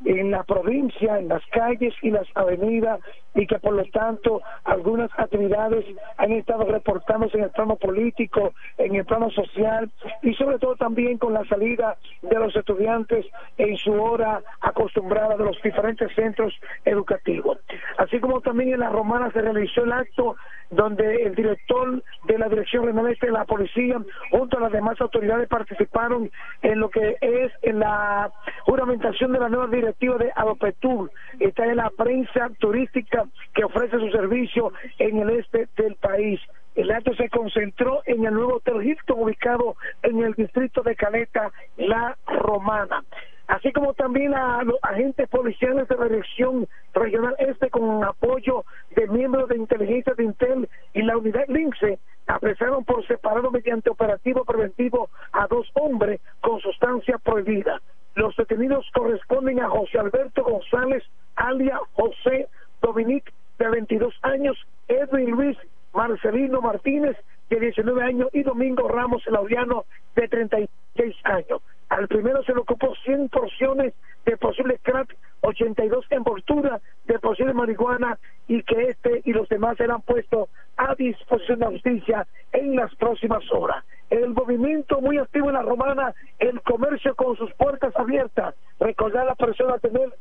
en 0.06 0.32
la 0.32 0.44
provincia, 0.44 1.18
en 1.18 1.30
las 1.30 1.46
calles 1.48 1.94
y 2.02 2.12
las 2.12 2.28
avenidas 2.36 3.00
y 3.34 3.48
que 3.48 3.58
por 3.60 3.74
lo 3.74 3.86
tanto 3.86 4.42
algunas 4.66 5.10
actividades 5.18 5.86
han 6.18 6.32
estado 6.34 6.66
reportándose 6.66 7.38
en 7.38 7.46
el 7.46 7.50
plano 7.52 7.78
político, 7.78 8.54
en 8.78 8.96
el 8.96 9.06
plano 9.06 9.30
social 9.32 9.90
y 10.22 10.34
sobre 10.34 10.60
todo 10.60 10.76
también 10.76 11.18
con 11.18 11.34
la 11.34 11.46
salida 11.46 11.98
de 12.22 12.36
los 12.36 12.56
estudiantes 12.56 13.26
en 13.58 13.78
su 13.78 13.94
hora 13.94 14.42
acostumbrada 14.60 15.38
de 15.38 15.46
los 15.46 15.62
diferentes 15.62 16.14
centros 16.14 16.54
educativos. 16.86 17.58
Así 17.98 18.20
como 18.20 18.42
también 18.42 18.74
en 18.74 18.80
la 18.80 18.90
Romana 18.90 19.32
se 19.32 19.42
realizó 19.42 19.84
el 19.84 19.92
acto 19.92 20.36
donde 20.72 21.24
el 21.24 21.36
director 21.36 22.02
de 22.26 22.38
la 22.38 22.48
Dirección 22.48 22.86
Regional 22.86 23.18
de 23.20 23.32
la 23.32 23.46
Policía 23.46 23.98
junto 24.32 24.58
a 24.58 24.62
las 24.62 24.72
demás 24.72 25.00
autoridades 25.02 25.48
participaron 25.50 26.32
en 26.62 26.80
lo 26.80 26.90
que 26.90 27.18
es 27.20 27.52
en 27.62 27.80
la 27.80 28.32
juramentación 28.64 29.34
de 29.34 29.40
la 29.40 29.50
nueva 29.50 29.68
directiva 29.68 30.18
de 30.18 30.32
Adopetur. 30.36 31.12
Está 31.40 31.66
en 31.66 31.78
la 31.78 31.90
prensa 31.90 32.50
turística 32.60 33.26
que 33.54 33.66
ofrece 33.66 34.00
su 34.00 34.10
servicio 34.12 34.72
en 34.98 35.18
el 35.20 35.30
este 35.32 35.68
del 35.76 35.96
país. 35.96 36.40
El 36.76 36.90
acto 36.90 37.14
se 37.16 37.30
concentró 37.30 38.02
en 38.06 38.26
el 38.26 38.34
nuevo 38.34 38.56
Hotel 38.56 38.82
Hilton 38.82 39.20
ubicado 39.20 39.76
en 40.04 40.24
el 40.24 40.34
distrito 40.34 40.82
de 40.84 40.96
Caleta, 40.96 41.52
La 41.76 42.18
Romana 42.26 43.04
así 43.52 43.74
como 43.74 43.94
también 43.94 44.34
a 44.34 44.64
los 44.64 44.78
agentes 44.82 45.28
policiales 45.28 45.86
de 45.90 45.98
la 45.98 46.06
Dirección 46.06 46.68
Regional 46.94 47.36
Este 47.38 47.70
con 47.70 48.02
apoyo 48.02 48.64
de 48.96 49.08
miembros 49.08 49.50
de 49.50 49.58
inteligencia 49.58 50.14
de 50.14 50.24
Intel 50.24 50.70
y 50.94 51.02
la 51.02 51.18
unidad 51.18 51.44
LINCE, 51.50 52.00
apresaron 52.28 52.86
por 52.86 53.06
separado 53.08 53.52
mediante 53.52 53.90
operativo 53.90 54.46
preventivo 54.46 55.10
a 55.34 55.48
dos 55.48 55.70
hombres 55.74 56.22
con 56.40 56.62
sustancia 56.62 57.18
prohibida. 57.18 57.82
Los 58.16 58.34
detenidos 58.38 58.90
corresponden 58.94 59.60
a 59.60 59.70
José 59.70 60.00
Alberto 60.00 60.44
González, 60.44 61.04
alia 61.36 61.78
José 61.94 62.48
Dominic, 62.82 63.34
de 63.60 63.70
22 63.70 64.14
años, 64.22 64.58
Edwin 64.88 65.32
Luis 65.32 65.58
Marcelino 65.94 66.62
Martínez, 66.62 67.18
de 67.52 67.60
19 67.60 68.02
años, 68.04 68.30
y 68.32 68.44
Domingo 68.44 68.88
Ramos 68.88 69.24
Laudiano, 69.28 69.86
de 70.16 70.28
36 70.28 71.16
años. 71.26 71.62
Al 71.90 72.08
primero 72.08 72.42
se 72.44 72.54
le 72.54 72.62
ocupó 72.62 72.96
100 73.04 73.28
porciones 73.28 73.94
de 74.26 74.38
posible 74.38 74.80
crack, 74.82 75.16
82 75.42 76.06
envolturas 76.12 76.82
de 77.06 77.20
posible 77.20 77.54
marihuana 77.54 78.18
y 78.48 78.64
que 78.64 78.84
este 78.90 79.22
y 79.26 79.34
los 79.34 79.50
demás 79.50 79.76
serán 79.78 80.02
puestos 80.02 80.48
a 80.78 80.96
disposición 80.96 81.60
de 81.60 81.66
la 81.66 81.72
justicia 81.72 82.28
en 82.54 82.76
las 82.76 82.96
próximas 82.96 83.44
horas. 83.52 83.84
El 84.12 84.30
movimiento 84.30 85.02
muy 85.02 85.18
activo 85.18 85.48
en 85.48 85.56
la 85.56 85.64
romana, 85.64 86.14
el 86.38 86.62
comercio 86.62 87.16
con 87.16 87.36
sus 87.38 87.52
puertas 87.54 87.96
abiertas, 87.96 88.54
recordar 88.80 89.24
a 89.24 89.30
la 89.30 89.36
persona 89.36 89.80
tener 89.80 90.12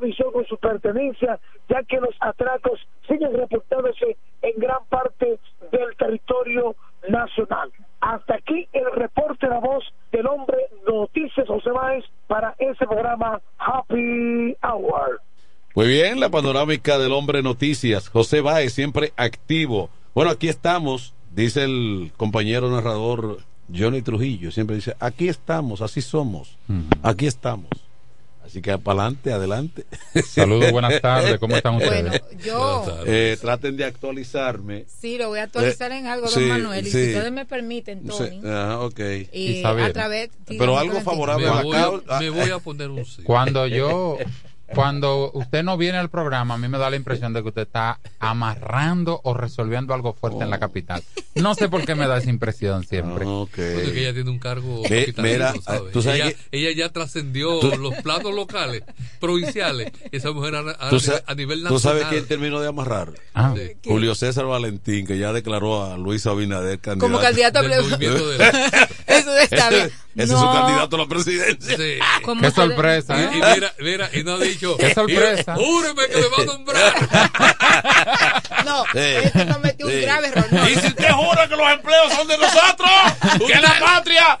visión 0.00 0.32
con 0.32 0.44
su 0.46 0.56
pertenencia, 0.58 1.38
ya 1.68 1.82
que 1.82 2.00
los 2.00 2.14
atracos 2.20 2.78
siguen 3.08 3.34
reportándose 3.34 4.16
en 4.42 4.52
gran 4.56 4.84
parte 4.88 5.38
del 5.72 5.96
territorio 5.96 6.76
nacional. 7.08 7.70
Hasta 8.00 8.34
aquí 8.34 8.68
el 8.72 8.90
reporte 8.92 9.46
de 9.46 9.54
la 9.54 9.60
voz 9.60 9.84
del 10.12 10.26
hombre 10.26 10.58
Noticias 10.86 11.46
José 11.46 11.70
Báez 11.70 12.04
para 12.26 12.54
ese 12.58 12.86
programa 12.86 13.40
Happy 13.58 14.56
Hour. 14.62 15.20
Muy 15.74 15.88
bien, 15.88 16.20
la 16.20 16.30
panorámica 16.30 16.98
del 16.98 17.12
hombre 17.12 17.42
Noticias. 17.42 18.08
José 18.08 18.40
Báez, 18.40 18.72
siempre 18.72 19.12
activo. 19.16 19.90
Bueno, 20.14 20.30
aquí 20.30 20.48
estamos, 20.48 21.14
dice 21.36 21.64
el 21.64 22.12
compañero 22.16 22.70
narrador 22.70 23.40
Johnny 23.74 24.02
Trujillo, 24.02 24.50
siempre 24.50 24.76
dice, 24.76 24.96
aquí 24.98 25.28
estamos, 25.28 25.82
así 25.82 26.00
somos, 26.00 26.56
aquí 27.02 27.26
estamos. 27.26 27.68
Así 28.44 28.62
que 28.62 28.78
para 28.78 29.00
adelante, 29.00 29.32
adelante. 29.32 29.86
Saludos, 30.24 30.70
buenas 30.70 31.00
tardes, 31.02 31.36
¿cómo 31.40 31.56
están 31.56 31.74
ustedes? 31.74 32.22
Bueno, 32.22 32.40
yo... 32.44 33.02
Eh, 33.04 33.36
traten 33.40 33.76
de 33.76 33.84
actualizarme. 33.84 34.84
Sí, 34.86 35.18
lo 35.18 35.28
voy 35.30 35.40
a 35.40 35.44
actualizar 35.44 35.90
en 35.90 36.06
algo, 36.06 36.30
don 36.30 36.48
Manuel, 36.48 36.86
y 36.86 36.90
si 36.90 37.06
ustedes 37.08 37.32
me 37.32 37.44
permiten, 37.44 38.06
Tony. 38.06 38.40
ah, 38.44 38.78
ok. 38.82 39.00
Y, 39.32 39.64
a 39.64 39.92
través... 39.92 40.30
Pero 40.46 40.78
algo 40.78 41.00
favorable 41.00 41.48
a 41.48 41.54
la 41.56 41.70
causa. 41.72 42.20
Me 42.20 42.30
voy 42.30 42.50
a 42.50 42.58
poner 42.60 42.88
un 42.88 43.04
sí. 43.04 43.24
Cuando 43.24 43.66
yo 43.66 44.16
cuando 44.74 45.30
usted 45.32 45.62
no 45.62 45.76
viene 45.76 45.98
al 45.98 46.10
programa, 46.10 46.54
a 46.54 46.58
mí 46.58 46.68
me 46.68 46.78
da 46.78 46.90
la 46.90 46.96
impresión 46.96 47.32
de 47.32 47.42
que 47.42 47.48
usted 47.48 47.62
está 47.62 48.00
amarrando 48.18 49.20
o 49.24 49.34
resolviendo 49.34 49.94
algo 49.94 50.12
fuerte 50.14 50.44
en 50.44 50.50
la 50.50 50.58
capital. 50.58 51.02
No 51.34 51.54
sé 51.54 51.68
por 51.68 51.84
qué 51.84 51.94
me 51.94 52.06
da 52.06 52.18
esa 52.18 52.30
impresión 52.30 52.84
siempre. 52.84 53.24
Porque 53.24 54.00
ella 54.00 54.12
tiene 54.12 54.30
un 54.30 54.38
cargo. 54.38 54.82
mira, 55.18 55.54
¿tú 55.92 56.02
sabes 56.02 56.20
ella, 56.20 56.36
ella, 56.50 56.72
ya 56.72 56.92
trascendió 56.92 57.60
los 57.76 57.94
platos 58.02 58.34
locales, 58.34 58.82
provinciales. 59.20 59.92
Esa 60.12 60.32
mujer 60.32 60.56
a, 60.56 60.60
a, 60.60 61.34
nivel 61.34 61.62
nacional. 61.62 61.68
¿Tú 61.68 61.78
sabes 61.78 62.06
quién 62.06 62.26
terminó 62.26 62.60
de 62.60 62.68
amarrar? 62.68 63.12
Ah. 63.34 63.54
Julio 63.84 64.14
César 64.14 64.46
Valentín, 64.46 65.06
que 65.06 65.18
ya 65.18 65.32
declaró 65.32 65.84
a 65.84 65.96
Luis 65.96 66.26
Abinader 66.26 66.78
candidato. 66.78 67.12
Como 67.12 67.22
candidato 67.22 67.58
a 67.60 67.62
Eso 69.06 69.38
está 69.38 69.70
bien. 69.70 69.90
Ese 70.16 70.32
es 70.32 70.40
su 70.40 70.46
candidato 70.46 70.96
a 70.96 70.98
la 71.00 71.06
presidencia. 71.06 71.76
Sí. 71.76 71.98
Qué 72.40 72.50
sorpresa, 72.50 73.22
¿eh? 73.22 73.30
Y, 73.32 73.36
mira, 73.36 73.74
mira, 73.80 74.10
y 74.14 74.24
no 74.24 74.32
ha 74.32 74.38
dicho. 74.56 74.76
Qué 74.76 74.94
sorpresa. 74.94 75.54
Júreme 75.54 76.06
que 76.08 76.16
me 76.16 76.28
va 76.28 76.36
a 76.38 76.44
nombrar. 76.44 76.94
no, 78.64 78.84
sí. 78.92 78.98
este 78.98 79.44
no 79.44 79.58
metió 79.60 79.86
un 79.86 80.00
grave 80.00 80.28
error. 80.28 80.46
Y 80.70 80.74
si 80.76 80.86
usted 80.86 81.10
jura 81.10 81.48
que 81.48 81.56
los 81.56 81.70
empleos 81.70 82.12
son 82.12 82.28
de 82.28 82.38
nosotros, 82.38 82.90
que 83.46 83.60
la 83.60 83.78
patria. 83.78 84.38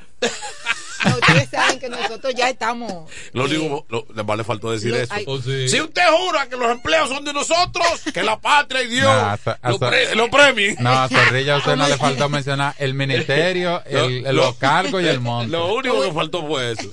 No, 1.04 1.10
ustedes 1.16 1.50
saben 1.50 1.78
que 1.78 1.88
nosotros 1.88 2.34
ya 2.34 2.48
estamos. 2.48 3.10
Lo 3.32 3.44
único, 3.44 3.86
lo, 3.88 4.36
le 4.36 4.44
faltó 4.44 4.72
decir 4.72 4.94
eso. 4.94 5.14
Oh, 5.26 5.38
sí. 5.38 5.68
Si 5.68 5.80
usted 5.80 6.02
jura 6.08 6.48
que 6.48 6.56
los 6.56 6.70
empleos 6.70 7.08
son 7.08 7.24
de 7.24 7.32
nosotros, 7.32 7.86
que 8.12 8.22
la 8.22 8.38
patria 8.40 8.82
y 8.82 8.88
Dios 8.88 9.40
lo, 9.62 9.78
pre, 9.78 10.14
lo, 10.14 10.30
premien. 10.30 10.76
No, 10.80 10.90
a 10.90 11.08
Zorrilla 11.08 11.54
a 11.54 11.58
usted 11.58 11.76
no 11.76 11.86
le 11.88 11.96
faltó 11.96 12.28
mencionar 12.28 12.74
el 12.78 12.94
ministerio, 12.94 13.82
el, 13.86 14.26
el, 14.26 14.36
los 14.36 14.56
cargos 14.56 15.02
y 15.02 15.06
el 15.08 15.20
monto. 15.20 15.56
Lo 15.56 15.74
único 15.74 16.00
que 16.02 16.12
faltó 16.12 16.46
fue 16.46 16.72
eso. 16.72 16.90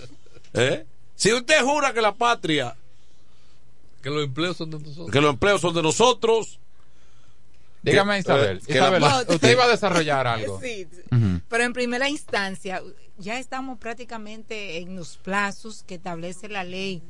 ¿Eh? 0.54 0.86
Si 1.16 1.32
usted 1.32 1.62
jura 1.62 1.94
que 1.94 2.02
la 2.02 2.14
patria. 2.14 2.76
Que 4.04 4.10
los 4.10 4.24
empleos 4.26 4.58
son 4.58 4.70
de 4.70 4.80
nosotros. 4.80 5.12
Que 5.12 5.22
los 5.22 5.30
empleos 5.32 5.62
son 5.62 5.74
de 5.74 5.82
nosotros. 5.82 6.60
Dígame, 7.82 8.20
Isabel. 8.20 8.58
Eh, 8.68 8.74
Isabel, 8.74 9.04
usted 9.28 9.52
iba 9.52 9.64
a 9.64 9.68
desarrollar 9.68 10.28
algo. 10.28 10.60
Sí, 10.62 10.88
uh 11.12 11.16
-huh. 11.16 11.42
pero 11.50 11.64
en 11.64 11.74
primera 11.74 12.10
instancia, 12.10 12.82
ya 13.18 13.40
estamos 13.40 13.80
prácticamente 13.80 14.78
en 14.78 14.96
los 14.96 15.18
plazos 15.18 15.84
que 15.84 15.96
establece 15.96 16.50
la 16.50 16.64
ley 16.64 17.02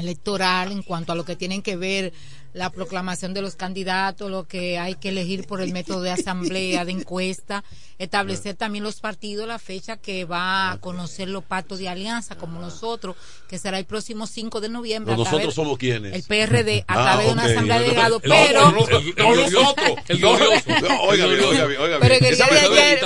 electoral 0.00 0.72
en 0.72 0.82
cuanto 0.82 1.12
a 1.12 1.14
lo 1.14 1.24
que 1.24 1.36
tienen 1.36 1.62
que 1.62 1.76
ver 1.76 2.12
la 2.54 2.70
proclamación 2.70 3.34
de 3.34 3.42
los 3.42 3.56
candidatos, 3.56 4.30
lo 4.30 4.46
que 4.46 4.78
hay 4.78 4.94
que 4.94 5.10
elegir 5.10 5.46
por 5.46 5.60
el 5.60 5.72
método 5.72 6.02
de 6.02 6.10
asamblea, 6.10 6.84
de 6.84 6.92
encuesta, 6.92 7.62
establecer 7.98 8.56
también 8.56 8.84
los 8.84 9.00
partidos, 9.00 9.46
la 9.46 9.58
fecha 9.58 9.96
que 9.96 10.24
va 10.24 10.72
a 10.72 10.80
conocer 10.80 11.28
los 11.28 11.44
pactos 11.44 11.78
de 11.78 11.88
alianza 11.88 12.36
como 12.36 12.60
nosotros, 12.60 13.16
que 13.48 13.58
será 13.58 13.78
el 13.78 13.84
próximo 13.84 14.26
5 14.26 14.60
de 14.60 14.68
noviembre. 14.68 15.16
No, 15.16 15.24
nosotros 15.24 15.54
somos 15.54 15.78
quienes. 15.78 16.14
El 16.14 16.22
PRD, 16.22 16.84
a 16.86 16.94
través 16.94 17.26
de 17.26 17.32
una 17.32 17.44
asamblea 17.44 17.78
de 17.78 17.84
delegados, 17.84 18.22
pero... 18.22 18.72
No, 18.72 19.36
nosotros. 19.36 19.98
El 20.08 20.24
Oiga, 20.24 21.26
oiga, 21.26 21.64
oiga. 21.64 21.98
Pero 22.00 22.14
en 22.14 22.24
el 22.24 22.36
día 22.36 22.46
de 22.46 22.58
ayer... 22.58 22.98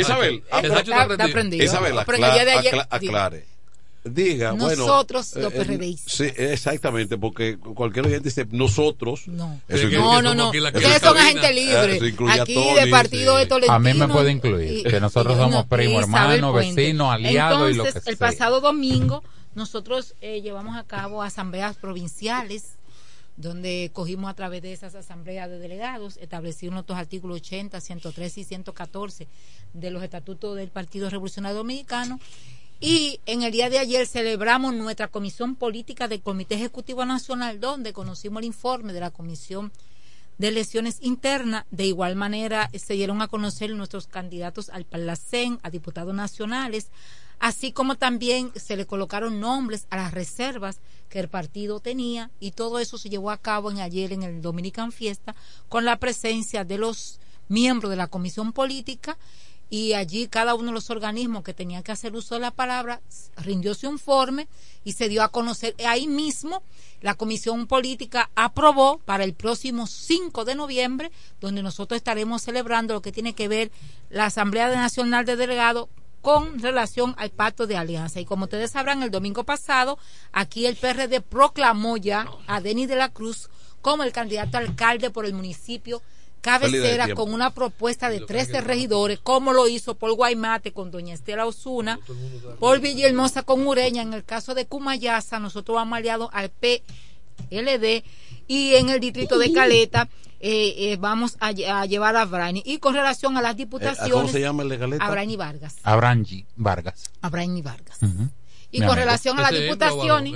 Isabel, 0.00 0.42
está 0.46 1.24
aprendido. 1.24 1.64
Isabel, 1.64 1.98
aclare 1.98 3.55
diga, 4.10 4.52
bueno. 4.52 4.86
Nosotros, 4.86 5.34
los 5.36 5.52
eh, 5.52 5.56
eh, 5.56 5.64
PRDistas. 5.64 6.12
Sí, 6.12 6.24
exactamente, 6.36 7.18
porque 7.18 7.58
cualquier 7.58 8.06
oyente 8.06 8.28
dice 8.28 8.46
nosotros. 8.50 9.28
No, 9.28 9.60
Eso 9.68 9.88
no, 9.88 10.22
no, 10.22 10.34
no, 10.34 10.34
no. 10.34 10.48
Ustedes 10.50 11.00
son 11.02 11.16
agentes 11.16 11.44
Ah, 11.44 11.52
libres. 11.52 11.96
eso 11.96 12.06
incluye 12.06 12.38
a 12.38 12.42
Aquí 12.42 12.54
Tony, 12.54 12.74
de 12.80 12.86
partido 12.88 13.34
sí. 13.34 13.40
de 13.40 13.46
Tolentino. 13.46 13.72
A 13.74 13.78
mí 13.78 13.94
me 13.94 14.08
puede 14.08 14.30
incluir, 14.32 14.78
y- 14.78 14.82
que 14.84 15.00
nosotros 15.00 15.36
somos 15.36 15.50
no, 15.52 15.66
primos, 15.68 16.06
Isabel 16.08 16.36
hermanos, 16.36 16.52
Puente. 16.52 16.82
vecinos, 16.82 17.12
aliados 17.12 17.70
y 17.70 17.74
lo 17.74 17.82
que 17.84 17.88
Entonces, 17.90 18.08
el 18.12 18.16
sea. 18.18 18.26
pasado 18.28 18.60
domingo, 18.60 19.22
nosotros 19.54 20.14
eh, 20.20 20.40
llevamos 20.42 20.76
a 20.76 20.84
cabo 20.84 21.22
asambleas 21.22 21.76
provinciales 21.76 22.72
donde 23.38 23.90
cogimos 23.92 24.30
a 24.30 24.34
través 24.34 24.62
de 24.62 24.72
esas 24.72 24.94
asambleas 24.94 25.50
de 25.50 25.58
delegados, 25.58 26.16
establecimos 26.16 26.72
nuestros 26.72 26.98
artículos 26.98 27.36
80, 27.36 27.80
103 27.82 28.38
y 28.38 28.44
114 28.44 29.28
de 29.74 29.90
los 29.90 30.02
estatutos 30.02 30.56
del 30.56 30.70
Partido 30.70 31.10
Revolucionario 31.10 31.58
Dominicano. 31.58 32.18
Y 32.78 33.20
en 33.24 33.42
el 33.42 33.52
día 33.52 33.70
de 33.70 33.78
ayer 33.78 34.06
celebramos 34.06 34.74
nuestra 34.74 35.08
comisión 35.08 35.56
política 35.56 36.08
del 36.08 36.20
Comité 36.20 36.56
Ejecutivo 36.56 37.06
Nacional, 37.06 37.58
donde 37.58 37.94
conocimos 37.94 38.40
el 38.40 38.46
informe 38.46 38.92
de 38.92 39.00
la 39.00 39.10
Comisión 39.10 39.72
de 40.36 40.48
Elecciones 40.48 40.98
Internas. 41.00 41.64
De 41.70 41.86
igual 41.86 42.16
manera, 42.16 42.68
se 42.74 42.92
dieron 42.92 43.22
a 43.22 43.28
conocer 43.28 43.74
nuestros 43.74 44.06
candidatos 44.06 44.68
al 44.68 44.84
Parlacén, 44.84 45.58
a 45.62 45.70
diputados 45.70 46.14
nacionales, 46.14 46.90
así 47.38 47.72
como 47.72 47.96
también 47.96 48.52
se 48.54 48.76
le 48.76 48.84
colocaron 48.84 49.40
nombres 49.40 49.86
a 49.88 49.96
las 49.96 50.12
reservas 50.12 50.78
que 51.08 51.20
el 51.20 51.28
partido 51.28 51.80
tenía 51.80 52.30
y 52.40 52.50
todo 52.50 52.78
eso 52.78 52.98
se 52.98 53.08
llevó 53.08 53.30
a 53.30 53.38
cabo 53.38 53.70
en 53.70 53.80
ayer 53.80 54.12
en 54.12 54.22
el 54.22 54.42
Dominican 54.42 54.92
Fiesta 54.92 55.34
con 55.70 55.86
la 55.86 55.96
presencia 55.96 56.64
de 56.64 56.76
los 56.76 57.20
miembros 57.48 57.90
de 57.90 57.96
la 57.96 58.08
comisión 58.08 58.52
política 58.52 59.16
y 59.68 59.94
allí 59.94 60.28
cada 60.28 60.54
uno 60.54 60.66
de 60.66 60.72
los 60.72 60.90
organismos 60.90 61.42
que 61.42 61.54
tenían 61.54 61.82
que 61.82 61.92
hacer 61.92 62.14
uso 62.14 62.36
de 62.36 62.40
la 62.40 62.50
palabra 62.50 63.00
rindió 63.36 63.74
su 63.74 63.86
informe 63.86 64.46
y 64.84 64.92
se 64.92 65.08
dio 65.08 65.22
a 65.22 65.30
conocer 65.30 65.74
ahí 65.86 66.06
mismo 66.06 66.62
la 67.00 67.14
comisión 67.14 67.66
política 67.66 68.30
aprobó 68.36 68.98
para 68.98 69.24
el 69.24 69.34
próximo 69.34 69.86
5 69.86 70.44
de 70.44 70.54
noviembre 70.54 71.10
donde 71.40 71.62
nosotros 71.62 71.96
estaremos 71.96 72.42
celebrando 72.42 72.94
lo 72.94 73.02
que 73.02 73.12
tiene 73.12 73.34
que 73.34 73.48
ver 73.48 73.72
la 74.08 74.26
Asamblea 74.26 74.68
Nacional 74.68 75.24
de 75.24 75.36
Delegados 75.36 75.88
con 76.22 76.58
relación 76.58 77.14
al 77.18 77.30
pacto 77.30 77.68
de 77.68 77.76
alianza. 77.76 78.18
Y 78.18 78.24
como 78.24 78.46
ustedes 78.46 78.72
sabrán, 78.72 79.04
el 79.04 79.12
domingo 79.12 79.44
pasado, 79.44 79.96
aquí 80.32 80.66
el 80.66 80.74
PRD 80.74 81.20
proclamó 81.20 81.96
ya 81.96 82.26
a 82.48 82.60
Denis 82.60 82.88
de 82.88 82.96
la 82.96 83.10
Cruz 83.10 83.48
como 83.80 84.02
el 84.02 84.10
candidato 84.10 84.56
a 84.56 84.60
alcalde 84.60 85.10
por 85.10 85.24
el 85.24 85.34
municipio 85.34 86.02
cabecera 86.46 87.06
con 87.14 87.32
una 87.34 87.50
propuesta 87.52 88.08
de 88.08 88.20
13 88.20 88.60
regidores, 88.60 89.18
como 89.18 89.52
lo 89.52 89.66
hizo 89.68 89.94
por 89.96 90.12
Guaymate 90.14 90.72
con 90.72 90.90
doña 90.90 91.12
Estela 91.14 91.44
Osuna, 91.46 91.98
por 92.60 92.78
Villahermosa 92.80 93.42
con 93.42 93.66
Ureña, 93.66 94.02
en 94.02 94.14
el 94.14 94.24
caso 94.24 94.54
de 94.54 94.66
Cumayasa, 94.66 95.38
nosotros 95.40 95.74
vamos 95.74 95.96
aliados 95.98 96.30
al 96.32 96.50
PLD 96.50 98.04
y 98.48 98.74
en 98.74 98.88
el 98.90 99.00
distrito 99.00 99.38
de 99.38 99.52
Caleta 99.52 100.08
eh, 100.38 100.92
eh, 100.92 100.96
vamos 101.00 101.36
a, 101.40 101.50
lle- 101.52 101.66
a 101.68 101.86
llevar 101.86 102.14
a 102.14 102.24
Brainy. 102.26 102.62
Y 102.64 102.78
con 102.78 102.94
relación 102.94 103.36
a 103.36 103.42
las 103.42 103.54
Eh, 103.54 103.56
diputaciones, 103.56 104.12
¿Cómo 104.12 104.28
se 104.28 104.40
llama 104.40 104.62
el 104.62 104.68
de 104.68 104.78
Caleta? 104.78 105.04
a 105.04 105.10
Brainy 105.10 105.36
Vargas. 105.36 105.76
Abrangi 105.82 106.46
Vargas. 106.56 107.04
A 107.22 107.28
Brainy 107.30 107.62
Vargas. 107.62 107.98
Ujú. 108.02 108.28
Y 108.76 108.86
con 108.86 108.96
relación 108.96 109.38
a 109.38 109.42
las 109.42 109.52
¿Ese 109.52 109.64
es 109.64 109.70
hembra 109.70 109.92
o 109.92 110.04
diputaciones, 110.04 110.34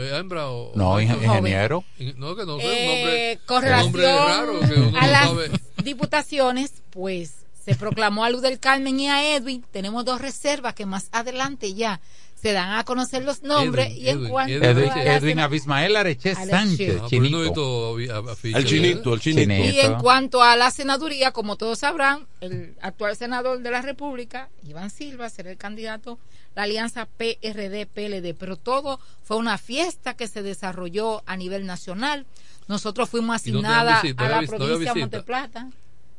No, 0.74 1.00
ingeniero. 1.00 1.85
No, 2.16 2.37
que 2.37 2.46
no 2.46 2.59
sé, 2.59 2.66
un 2.66 2.87
nombre, 2.87 3.40
con 3.46 3.62
relación 3.62 4.96
a 4.96 5.07
las 5.07 5.31
diputaciones, 5.85 6.72
pues 6.90 7.35
se 7.64 7.74
proclamó 7.74 8.24
a 8.24 8.31
Luz 8.31 8.42
del 8.42 8.59
Carmen 8.59 8.98
y 8.98 9.09
a 9.09 9.37
Edwin. 9.37 9.64
Tenemos 9.70 10.05
dos 10.05 10.20
reservas 10.20 10.74
que 10.74 10.87
más 10.87 11.09
adelante 11.12 11.74
ya 11.74 12.00
se 12.40 12.53
dan 12.53 12.79
a 12.79 12.85
conocer 12.85 13.22
los 13.22 13.42
nombres 13.42 13.88
Edwin, 13.88 13.98
y 14.03 14.09
en 14.09 14.16
Edwin, 14.18 14.31
cuanto 14.31 14.53
Edwin, 14.55 14.90
a 14.90 15.14
Edwin 15.16 15.40
Abismael 15.40 15.96
Areche. 15.96 16.35
Sánchez, 16.35 17.00
Ah, 17.03 17.07
chinito. 17.09 17.40
visto 17.42 17.96
a- 18.14 18.31
a- 18.31 18.33
afiche, 18.33 18.59
El 18.59 18.64
chinito, 18.64 19.12
el 19.14 19.20
chinito. 19.20 19.53
Chinito. 19.53 19.76
y 19.76 19.81
en 19.81 19.94
cuanto 19.96 20.42
a 20.42 20.57
la 20.57 20.70
senaduría, 20.70 21.33
como 21.33 21.57
todos 21.57 21.81
sabrán, 21.81 22.26
el 22.40 22.74
actual 22.81 23.14
senador 23.16 23.61
de 23.61 23.70
la 23.70 23.83
República, 23.83 24.48
Iván 24.66 24.88
Silva, 24.90 25.29
será 25.29 25.50
el 25.50 25.59
candidato 25.59 26.18
la 26.57 26.62
alianza 26.64 27.07
PRD-PLD. 27.16 28.35
Pero 28.35 28.57
todo 28.57 28.98
fue 29.22 29.37
una 29.37 29.59
fiesta 29.59 30.14
que 30.14 30.26
se 30.26 30.42
desarrolló 30.42 31.22
a 31.26 31.37
nivel 31.37 31.66
nacional. 31.66 32.26
Nosotros 32.68 33.09
fuimos 33.11 33.29
no 33.29 33.33
asignadas 33.35 34.03
visita, 34.03 34.26
a 34.26 34.29
la 34.29 34.42
no 34.42 34.46
provincia 34.48 34.94
de. 34.94 35.00
Monteplata. 35.00 35.68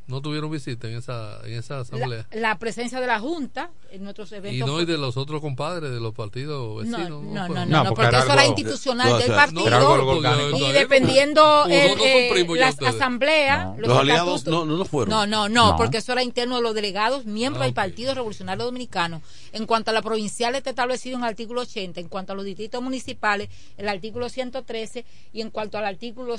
No 0.08 0.20
tuvieron 0.20 0.50
visita 0.50 0.88
en 0.88 0.96
esa, 0.96 1.38
en 1.44 1.52
esa 1.54 1.80
asamblea. 1.80 2.26
La, 2.32 2.40
la 2.40 2.58
presencia 2.58 3.00
de 3.00 3.06
la 3.06 3.20
Junta 3.20 3.70
en 3.90 4.02
nuestros 4.02 4.32
y 4.32 4.34
eventos. 4.34 4.68
no 4.68 4.80
y 4.80 4.84
de 4.84 4.98
los 4.98 5.16
otros 5.16 5.40
compadres 5.40 5.90
de 5.92 6.00
los 6.00 6.12
partidos 6.12 6.84
No, 6.84 6.98
vecinos. 6.98 7.22
no, 7.22 7.48
no, 7.48 7.48
no, 7.48 7.66
No, 7.66 7.84
no, 7.84 7.90
porque 7.90 7.94
porque 8.02 8.08
era 8.08 8.18
eso 8.24 8.32
era 8.32 8.46
institucional 8.46 9.12
o 9.12 9.16
del 9.18 9.26
sea, 9.28 9.36
partido. 9.36 9.66
era 9.68 9.76
algo 9.78 9.92
orgánico. 10.16 10.56
y 10.58 10.72
dependiendo 10.72 11.64
el, 11.66 12.00
eh, 12.00 12.46
las 12.56 12.82
asambleas, 12.82 13.66
No. 13.66 13.76
los, 13.78 13.88
Los 13.88 13.98
aliados 13.98 14.46
no, 14.46 14.64
no, 14.64 14.76
no 14.76 14.84
fueron. 14.84 15.10
No, 15.10 15.26
no, 15.26 15.48
no, 15.48 15.70
No. 15.70 15.76
porque 15.76 15.98
eso 15.98 16.12
era 16.12 16.22
interno 16.22 16.56
de 16.56 16.62
los 16.62 16.74
delegados, 16.74 17.24
miembros 17.24 17.60
Ah, 17.62 17.64
del 17.66 17.70
ok. 17.72 17.76
Partido 17.76 18.14
Revolucionario 18.14 18.64
Dominicano. 18.64 19.22
En 19.52 19.66
cuanto 19.66 19.90
a 19.92 19.94
la 19.94 20.02
provincial 20.02 20.54
está 20.56 20.70
establecido 20.70 21.16
en 21.16 21.22
el 21.22 21.28
artículo 21.28 21.60
80, 21.62 22.00
en 22.00 22.08
cuanto 22.08 22.32
a 22.32 22.36
los 22.36 22.44
distritos 22.44 22.82
municipales, 22.82 23.48
el 23.76 23.88
artículo 23.88 24.28
113 24.28 25.04
y 25.32 25.40
en 25.42 25.50
cuanto 25.50 25.78
al 25.78 25.84
artículo 25.84 26.38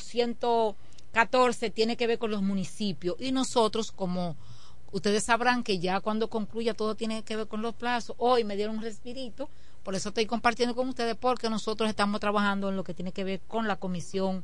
114 1.13 1.69
tiene 1.69 1.95
que 1.95 2.07
ver 2.07 2.17
con 2.17 2.31
los 2.31 2.41
municipios. 2.41 3.15
Y 3.19 3.31
nosotros 3.31 3.91
como 3.91 4.35
ustedes 4.91 5.23
sabrán 5.23 5.63
que 5.63 5.79
ya 5.79 5.99
cuando 5.99 6.29
concluya 6.29 6.73
todo 6.73 6.95
tiene 6.95 7.23
que 7.23 7.35
ver 7.35 7.47
con 7.47 7.61
los 7.61 7.75
plazos. 7.75 8.15
Hoy 8.19 8.43
me 8.43 8.55
dieron 8.55 8.77
un 8.77 8.81
respirito, 8.81 9.49
por 9.83 9.95
eso 9.95 10.09
estoy 10.09 10.25
compartiendo 10.25 10.75
con 10.75 10.89
ustedes 10.89 11.15
porque 11.15 11.49
nosotros 11.49 11.89
estamos 11.89 12.19
trabajando 12.19 12.69
en 12.69 12.75
lo 12.75 12.83
que 12.83 12.93
tiene 12.93 13.11
que 13.11 13.23
ver 13.23 13.41
con 13.47 13.67
la 13.67 13.75
comisión 13.75 14.43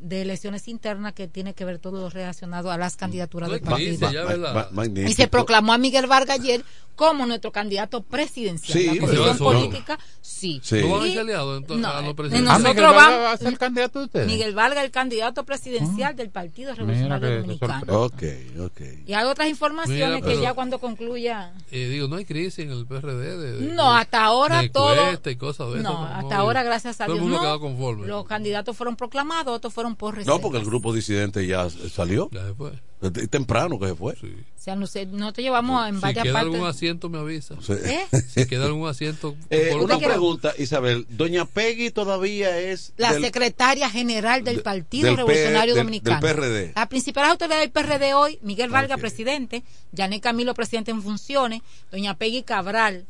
de 0.00 0.22
elecciones 0.22 0.66
internas 0.68 1.12
que 1.12 1.28
tiene 1.28 1.54
que 1.54 1.64
ver 1.64 1.78
todo 1.78 2.00
lo 2.00 2.10
relacionado 2.10 2.70
a 2.70 2.78
las 2.78 2.96
candidaturas 2.96 3.48
No 3.48 3.54
del 3.54 3.62
partido. 3.62 4.10
ya, 4.10 4.24
¿verdad? 4.24 4.70
Ma- 4.72 4.86
ma- 4.86 5.00
Y 5.08 5.12
se 5.14 5.28
proclamó 5.28 5.72
a 5.72 5.78
Miguel 5.78 6.06
Vargas 6.06 6.38
ayer 6.40 6.64
como 6.96 7.24
nuestro 7.24 7.50
candidato 7.50 8.02
presidencial. 8.02 8.78
Sí, 8.78 8.86
la 8.86 9.00
posición 9.00 9.28
eso- 9.30 9.44
política, 9.44 9.98
sí. 10.20 10.60
Sí. 10.62 10.80
¿No 10.82 10.90
van 10.90 11.02
a 11.02 11.06
Y- 11.06 11.12
ser 11.12 11.20
aliados 11.20 11.58
entonces, 11.58 11.82
no, 11.86 11.92
a 11.92 12.02
los 12.02 12.14
presidentes? 12.14 12.50
Ah, 12.50 12.58
nosotros 12.58 12.74
Miguel 12.76 12.84
Vargas 12.94 13.06
vamos- 13.10 13.24
va 13.24 13.32
a 13.32 13.36
ser 13.38 13.58
candidato 13.58 13.98
de 14.00 14.04
ustedes. 14.04 14.26
Miguel 14.26 14.54
Vargas, 14.54 14.84
el 14.84 14.90
candidato 14.90 15.44
presidencial 15.44 16.16
del 16.16 16.28
Partido 16.30 16.74
Revolucionario 16.74 17.36
Dominicano. 17.40 18.04
Ok, 18.04 18.22
ok. 18.60 18.80
Y 19.06 19.12
hay 19.14 19.24
otras 19.24 19.48
informaciones 19.48 20.08
Mira, 20.08 20.20
que 20.20 20.26
pero- 20.32 20.42
ya 20.42 20.54
cuando 20.54 20.78
concluya. 20.78 21.52
Eh, 21.70 21.88
digo, 21.88 22.08
no 22.08 22.16
hay 22.16 22.24
crisis 22.26 22.58
en 22.60 22.70
el 22.72 22.86
PRD. 22.86 23.36
De, 23.38 23.52
de- 23.60 23.74
No, 23.74 23.92
hasta 23.94 24.22
ahora 24.24 24.60
de 24.62 24.68
todo. 24.68 24.94
y 25.24 25.36
cosas 25.36 25.72
de 25.72 25.80
no, 25.80 25.90
eso, 25.90 26.04
hasta 26.04 26.36
ahora, 26.36 26.62
gracias 26.62 27.00
a 27.00 27.06
todo 27.06 27.14
Dios. 27.16 27.26
el 27.26 27.30
mundo 27.32 27.58
no. 27.96 28.06
Los 28.06 28.26
candidatos 28.26 28.76
fueron 28.76 28.96
proclamados, 28.96 29.54
otros 29.56 29.72
fueron 29.72 29.89
por 29.96 30.14
reserva. 30.16 30.36
No, 30.36 30.40
porque 30.42 30.58
el 30.58 30.64
grupo 30.64 30.92
disidente 30.92 31.46
ya 31.46 31.68
salió. 31.70 32.28
Ya 32.32 32.46
se 32.46 32.54
fue. 32.54 32.72
Desde 33.00 33.28
Temprano 33.28 33.78
que 33.78 33.86
se 33.88 33.94
fue. 33.94 34.14
Sí. 34.16 34.26
O 34.26 34.62
sea, 34.62 34.76
no, 34.76 34.86
sé, 34.86 35.06
no 35.06 35.32
te 35.32 35.40
llevamos 35.40 35.88
en 35.88 35.94
Si 35.96 36.00
varias 36.02 36.22
queda 36.22 36.32
partes. 36.34 36.52
algún 36.54 36.68
asiento, 36.68 37.08
me 37.08 37.18
avisa. 37.18 37.54
Sí. 37.62 37.72
¿Eh? 37.72 38.04
Si 38.28 38.46
queda 38.46 38.66
algún 38.66 38.86
asiento. 38.88 39.34
Eh, 39.48 39.70
por 39.72 39.82
una 39.84 39.98
pregunta, 39.98 40.52
Isabel. 40.58 41.06
Doña 41.08 41.46
Peggy 41.46 41.90
todavía 41.90 42.58
es. 42.58 42.92
La 42.98 43.14
del- 43.14 43.22
secretaria 43.22 43.88
general 43.88 44.44
del 44.44 44.56
de- 44.56 44.62
Partido 44.62 45.06
del 45.06 45.14
P- 45.16 45.22
Revolucionario 45.22 45.74
del- 45.74 45.84
Dominicano. 45.84 46.20
del 46.20 46.34
PRD. 46.36 46.72
La 46.76 46.88
principal 46.90 47.30
autoridad 47.30 47.58
del 47.60 47.70
PRD 47.70 48.12
hoy, 48.12 48.38
Miguel 48.42 48.68
Vargas, 48.68 48.96
Ok. 48.96 49.00
presidente, 49.00 49.62
Janet 49.96 50.22
Camilo, 50.22 50.52
presidente 50.52 50.90
en 50.90 51.00
funciones, 51.02 51.62
doña 51.90 52.18
Peggy 52.18 52.42
Cabral, 52.42 53.06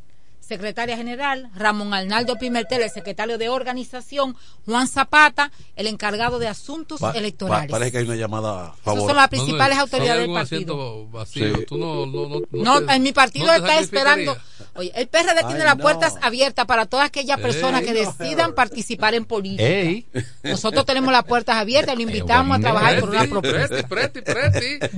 secretaria 0.55 0.97
general, 0.97 1.49
Ramón 1.55 1.93
Arnaldo 1.93 2.35
Pimentel, 2.37 2.81
el 2.81 2.89
secretario 2.89 3.37
de 3.37 3.47
organización, 3.47 4.35
Juan 4.65 4.87
Zapata, 4.87 5.49
el 5.77 5.87
encargado 5.87 6.39
de 6.39 6.47
asuntos 6.49 6.99
Pa- 6.99 7.11
electorales. 7.11 7.67
pa- 7.71 7.77
parece 7.77 7.91
que 7.93 7.97
hay 7.99 8.05
una 8.05 8.15
llamada 8.15 8.65
a 8.65 8.65
Esas 8.73 8.79
favor. 8.83 9.07
son 9.07 9.15
las 9.15 9.15
No, 9.15 9.21
no, 9.21 9.29
principales 9.29 9.77
hay 9.77 9.81
autoridades 9.81 10.21
del 10.23 10.33
partido. 10.33 11.07
vacío, 11.07 11.55
Sí. 11.57 11.65
tú 11.65 11.77
no, 11.77 12.05
no, 12.05 12.27
no, 12.27 12.41
No, 12.51 12.85
te- 12.85 12.93
en 12.93 13.03
mi 13.03 13.13
partido 13.13 13.47
no 13.47 13.53
está 13.53 13.79
esperando. 13.79 14.37
Oye, 14.75 14.91
el 14.95 15.07
PRD 15.07 15.43
tiene 15.47 15.63
las 15.63 15.77
no. 15.77 15.81
puertas 15.83 16.15
abiertas 16.21 16.65
para 16.65 16.85
todas 16.85 17.05
aquellas 17.07 17.39
personas 17.39 17.81
Ey, 17.81 17.87
que 17.87 17.93
no, 18.03 18.11
decidan 18.11 18.53
participar 18.53 19.15
en 19.15 19.25
política. 19.25 19.63
Ey, 19.63 20.05
Nosotros 20.43 20.85
tenemos 20.85 21.11
las 21.13 21.23
puertas 21.23 21.55
abiertas, 21.55 21.95
lo 21.95 22.01
invitamos 22.01 22.57
a 22.57 22.61
trabajar 22.61 22.99
por 22.99 23.09
una 23.09 23.23
propuesta. 23.25 23.87
preti, 23.87 24.21
preti, 24.21 24.77
preti. 24.79 24.97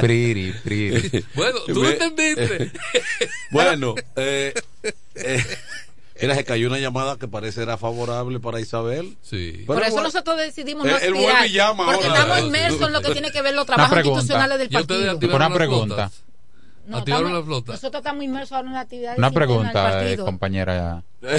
priri, 0.00 0.52
priri. 0.64 1.24
Bueno, 1.34 1.58
tú 1.66 1.84
entendiste. 1.84 2.72
Bueno, 3.50 3.94
eh, 4.16 4.51
eh, 5.14 5.44
era, 6.14 6.34
se 6.34 6.44
cayó 6.44 6.68
una 6.68 6.78
llamada 6.78 7.16
que 7.16 7.26
parece 7.28 7.62
era 7.62 7.76
favorable 7.76 8.38
para 8.40 8.60
Isabel. 8.60 9.16
Sí. 9.22 9.52
Pero 9.58 9.66
Por 9.66 9.82
eso 9.82 9.92
bueno, 9.92 10.08
nosotros 10.08 10.36
decidimos 10.36 10.86
no 10.86 10.94
aspirar, 10.94 11.46
y 11.46 11.52
llama 11.52 11.86
porque 11.86 12.06
ahora. 12.06 12.20
estamos 12.20 12.40
inmersos 12.46 12.82
en 12.82 12.92
lo 12.92 13.00
que 13.02 13.10
tiene 13.12 13.30
que 13.32 13.42
ver 13.42 13.54
los 13.54 13.66
trabajos 13.66 13.96
institucionales 13.98 14.58
del 14.58 14.68
partido. 14.70 15.10
activaron 15.12 15.46
Una 15.46 15.54
pregunta. 15.54 16.10
No, 16.84 16.98
activaron 16.98 17.26
estamos- 17.28 17.40
la 17.42 17.46
flota. 17.46 17.72
Nosotros 17.72 18.00
estamos 18.00 18.24
inmersos 18.24 18.52
ahora 18.52 18.68
en 18.68 18.74
la 18.74 18.80
actividad 18.80 19.16
Una 19.18 19.30
pregunta, 19.30 20.10
eh, 20.10 20.16
compañera. 20.16 21.02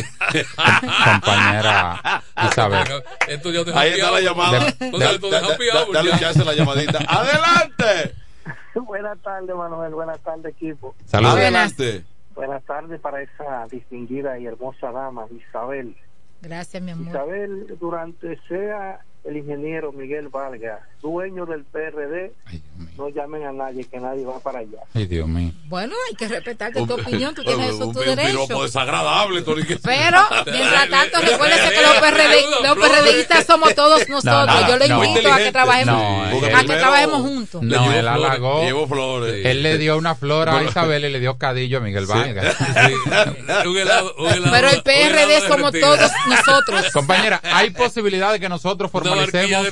compañera 1.05 2.23
Isabel. 2.49 3.03
Esto 3.27 3.51
ya 3.51 3.65
te 3.65 3.73
Ahí 3.77 3.91
está 3.91 4.11
la 4.11 4.21
llamada. 4.21 4.59
De- 4.79 4.91
de 4.91 5.19
Dale 5.93 6.11
chance 6.19 6.43
la 6.45 6.53
llamadita. 6.53 6.99
¡Adelante! 7.07 8.15
Buenas 8.75 9.17
tardes, 9.21 9.55
Manuel. 9.55 9.93
Buenas 9.93 10.19
tardes, 10.21 10.45
equipo. 10.55 10.95
Saludos. 11.05 11.35
Adelante. 11.35 12.03
Buenas 12.35 12.63
tardes 12.63 12.99
para 12.99 13.21
esa 13.21 13.67
distinguida 13.69 14.39
y 14.39 14.45
hermosa 14.45 14.91
dama, 14.91 15.27
Isabel. 15.31 15.95
Gracias, 16.41 16.81
mi 16.83 16.91
amor. 16.91 17.07
Isabel, 17.07 17.77
durante 17.79 18.37
sea 18.47 18.99
el 19.23 19.37
ingeniero 19.37 19.91
Miguel 19.91 20.29
Vargas, 20.29 20.81
dueño 21.01 21.45
del 21.45 21.63
PRD, 21.63 22.33
no 22.97 23.09
llamen 23.09 23.43
a 23.43 23.51
nadie, 23.51 23.83
que 23.85 23.99
nadie 23.99 24.25
va 24.25 24.39
para 24.39 24.59
allá. 24.59 24.79
Ay, 24.93 25.05
Dios 25.05 25.27
mío. 25.27 25.51
Bueno, 25.67 25.95
hay 26.09 26.15
que 26.15 26.27
respetarte 26.27 26.85
tu 26.85 26.93
opinión, 26.93 27.33
tú 27.33 27.43
tienes 27.43 27.75
eso 27.75 27.91
tu 27.91 27.99
derecho. 27.99 28.57
Un 28.57 28.63
desagradable, 28.63 29.41
Tony. 29.41 29.63
Pero, 29.63 30.19
mientras 30.45 30.89
tanto, 30.89 31.19
recuérdese 31.19 31.69
que 31.71 31.81
los, 31.81 31.95
PRD, 31.97 32.45
los 32.63 32.77
PRDistas 32.77 33.45
somos 33.45 33.75
todos 33.75 34.07
nosotros. 34.09 34.67
Yo 34.67 34.77
le 34.77 34.87
invito 34.87 35.31
a 35.31 35.37
que 35.37 35.51
trabajemos, 35.51 36.27
a 36.53 36.61
que 36.61 36.75
trabajemos 36.75 37.21
juntos. 37.21 37.61
No, 37.61 37.91
él 37.91 38.07
halagó. 38.07 38.63
Llevo 38.63 38.87
flores. 38.87 39.45
Él 39.45 39.63
le 39.63 39.77
dio 39.77 39.97
una 39.97 40.15
flor 40.15 40.49
a 40.49 40.63
Isabel 40.63 41.05
y 41.05 41.09
le 41.09 41.19
dio 41.19 41.37
cadillo 41.37 41.77
a 41.79 41.81
Miguel 41.81 42.05
Vargas. 42.05 42.55
Pero 44.51 44.69
el 44.69 44.83
PRD 44.83 45.47
somos 45.47 45.71
todos 45.71 46.11
nosotros. 46.27 46.91
Compañera, 46.91 47.41
hay 47.43 47.71
posibilidad 47.71 48.31
de 48.31 48.39
que 48.39 48.49
nosotros 48.49 48.91
formalicemos 48.91 49.67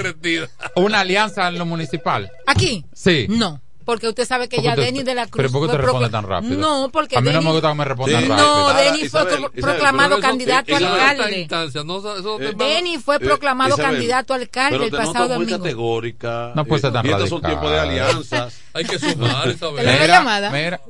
una 0.76 1.01
alianza 1.01 1.47
en 1.47 1.57
lo 1.57 1.66
municipal. 1.66 2.32
¿Aquí? 2.45 2.86
Sí. 3.04 3.26
No. 3.30 3.60
Porque 3.84 4.08
usted 4.08 4.28
sabe 4.28 4.47
que 4.47 4.62
ya 4.62 4.76
Denis 4.76 5.04
de 5.04 5.16
la 5.16 5.26
Cruz. 5.26 5.38
¿Pero 5.38 5.52
por 5.52 5.66
qué 5.68 5.72
te 5.76 5.78
responde 5.82 6.10
tan 6.10 6.24
rápido? 6.24 6.56
No, 6.60 6.89
porque 6.93 7.18
A 7.18 7.22
mí 7.22 7.32
no 7.32 7.39
Denis- 7.39 7.43
me 7.45 7.52
gusta 7.52 7.70
que 7.70 7.76
me 7.76 7.86
respondan 7.86 8.22
Sí. 8.22 8.30
rápido. 8.30 8.47
No, 8.47 8.74
Denis 8.76 8.91
fue 8.99 9.06
Isabel, 9.08 9.28
pro- 9.28 9.52
Isabel, 9.56 9.76
proclamado 9.76 10.14
eso- 10.14 10.22
candidato 10.22 10.76
a 10.76 10.80
Isabel, 10.80 11.02
alcalde. 11.02 11.39
instancia, 11.39 11.84
no, 11.84 11.97
eso 11.97 12.39
Eh, 12.41 12.54
Denis 12.56 13.04
fue 13.04 13.16
Eh, 13.16 13.20
proclamado 13.20 13.74
Isabel, 13.74 13.91
candidato 13.91 14.34
a 14.34 14.36
alcalde 14.38 14.78
pero 14.78 14.84
el 14.86 14.91
pasado 14.91 15.14
noto 15.28 15.36
muy 15.39 15.45
domingo. 15.47 15.64
categórica. 15.64 16.52
No 16.56 16.66
puede 16.66 16.82
ser 16.82 16.89
eh, 16.91 16.93
tan 16.93 17.06
y 17.08 17.10
estos 17.10 17.30
son 17.30 17.41
radical. 17.41 17.49
tiempos 17.62 17.72
de 17.72 17.80
alianzas. 17.80 18.54
Hay 18.74 18.86
que 18.86 18.99
sumar, 18.99 19.43
¿Te 19.45 19.49
Isabel. 19.56 19.86
Mira, 19.88 20.08
llamada? 20.08 20.49
mira, 20.52 20.82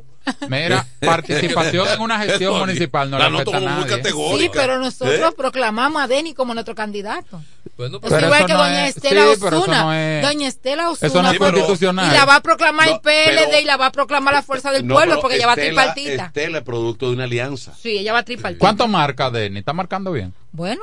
mira, 0.49 0.85
participación 0.99 1.87
en 1.87 2.01
una 2.01 2.19
gestión 2.19 2.57
municipal 2.59 3.09
no 3.09 3.17
la 3.17 3.25
afecta 3.27 3.57
a 3.57 3.59
nadie. 3.59 3.87
categórica. 3.97 4.43
Sí, 4.43 4.49
pero 4.53 4.79
nosotros 4.79 5.31
¿Eh? 5.31 5.35
proclamamos 5.35 6.01
a 6.01 6.07
Denis 6.07 6.33
como 6.35 6.53
nuestro 6.53 6.75
candidato. 6.75 7.41
Bueno, 7.77 7.97
Es 7.97 8.01
pero 8.03 8.15
Pero 8.15 8.25
igual 8.27 8.39
eso 8.39 8.47
que 8.47 8.53
no 8.53 8.59
doña 8.59 8.87
es- 8.87 8.95
Estela 8.97 9.21
sí, 9.21 9.27
pero 9.41 9.47
eso 9.57 9.61
Osuna. 9.61 9.83
no 9.83 9.93
es- 9.93 10.21
Doña 10.23 10.47
Estela 10.47 10.89
Osuna. 10.89 11.07
Eso 11.07 11.21
no 11.23 11.31
es 11.31 11.39
pero- 11.39 11.51
constitucional. 11.51 12.07
Y 12.11 12.17
la 12.17 12.25
va 12.25 12.35
a 12.35 12.41
proclamar 12.41 12.87
el 12.89 12.99
PLD 12.99 13.45
pero- 13.49 13.59
y 13.59 13.65
la 13.65 13.77
va 13.77 13.85
a 13.87 13.91
proclamar 13.91 14.33
la 14.33 14.43
Fuerza 14.43 14.71
del 14.71 14.85
No, 14.85 14.95
Pueblo 14.95 15.19
porque 15.21 15.37
ella 15.37 15.47
va 15.47 15.53
Estela- 15.55 15.93
tripartita. 15.93 16.25
Estela 16.27 16.57
es 16.59 16.63
producto 16.63 17.07
de 17.07 17.13
una 17.13 17.23
alianza. 17.23 17.73
Sí, 17.81 17.97
ella 17.97 18.13
va 18.13 18.23
tripartita. 18.23 18.59
¿Cuánto 18.59 18.87
marca 18.87 19.29
Denny? 19.31 19.59
¿Está 19.59 19.73
marcando 19.73 20.11
bien? 20.11 20.33
Bueno, 20.51 20.81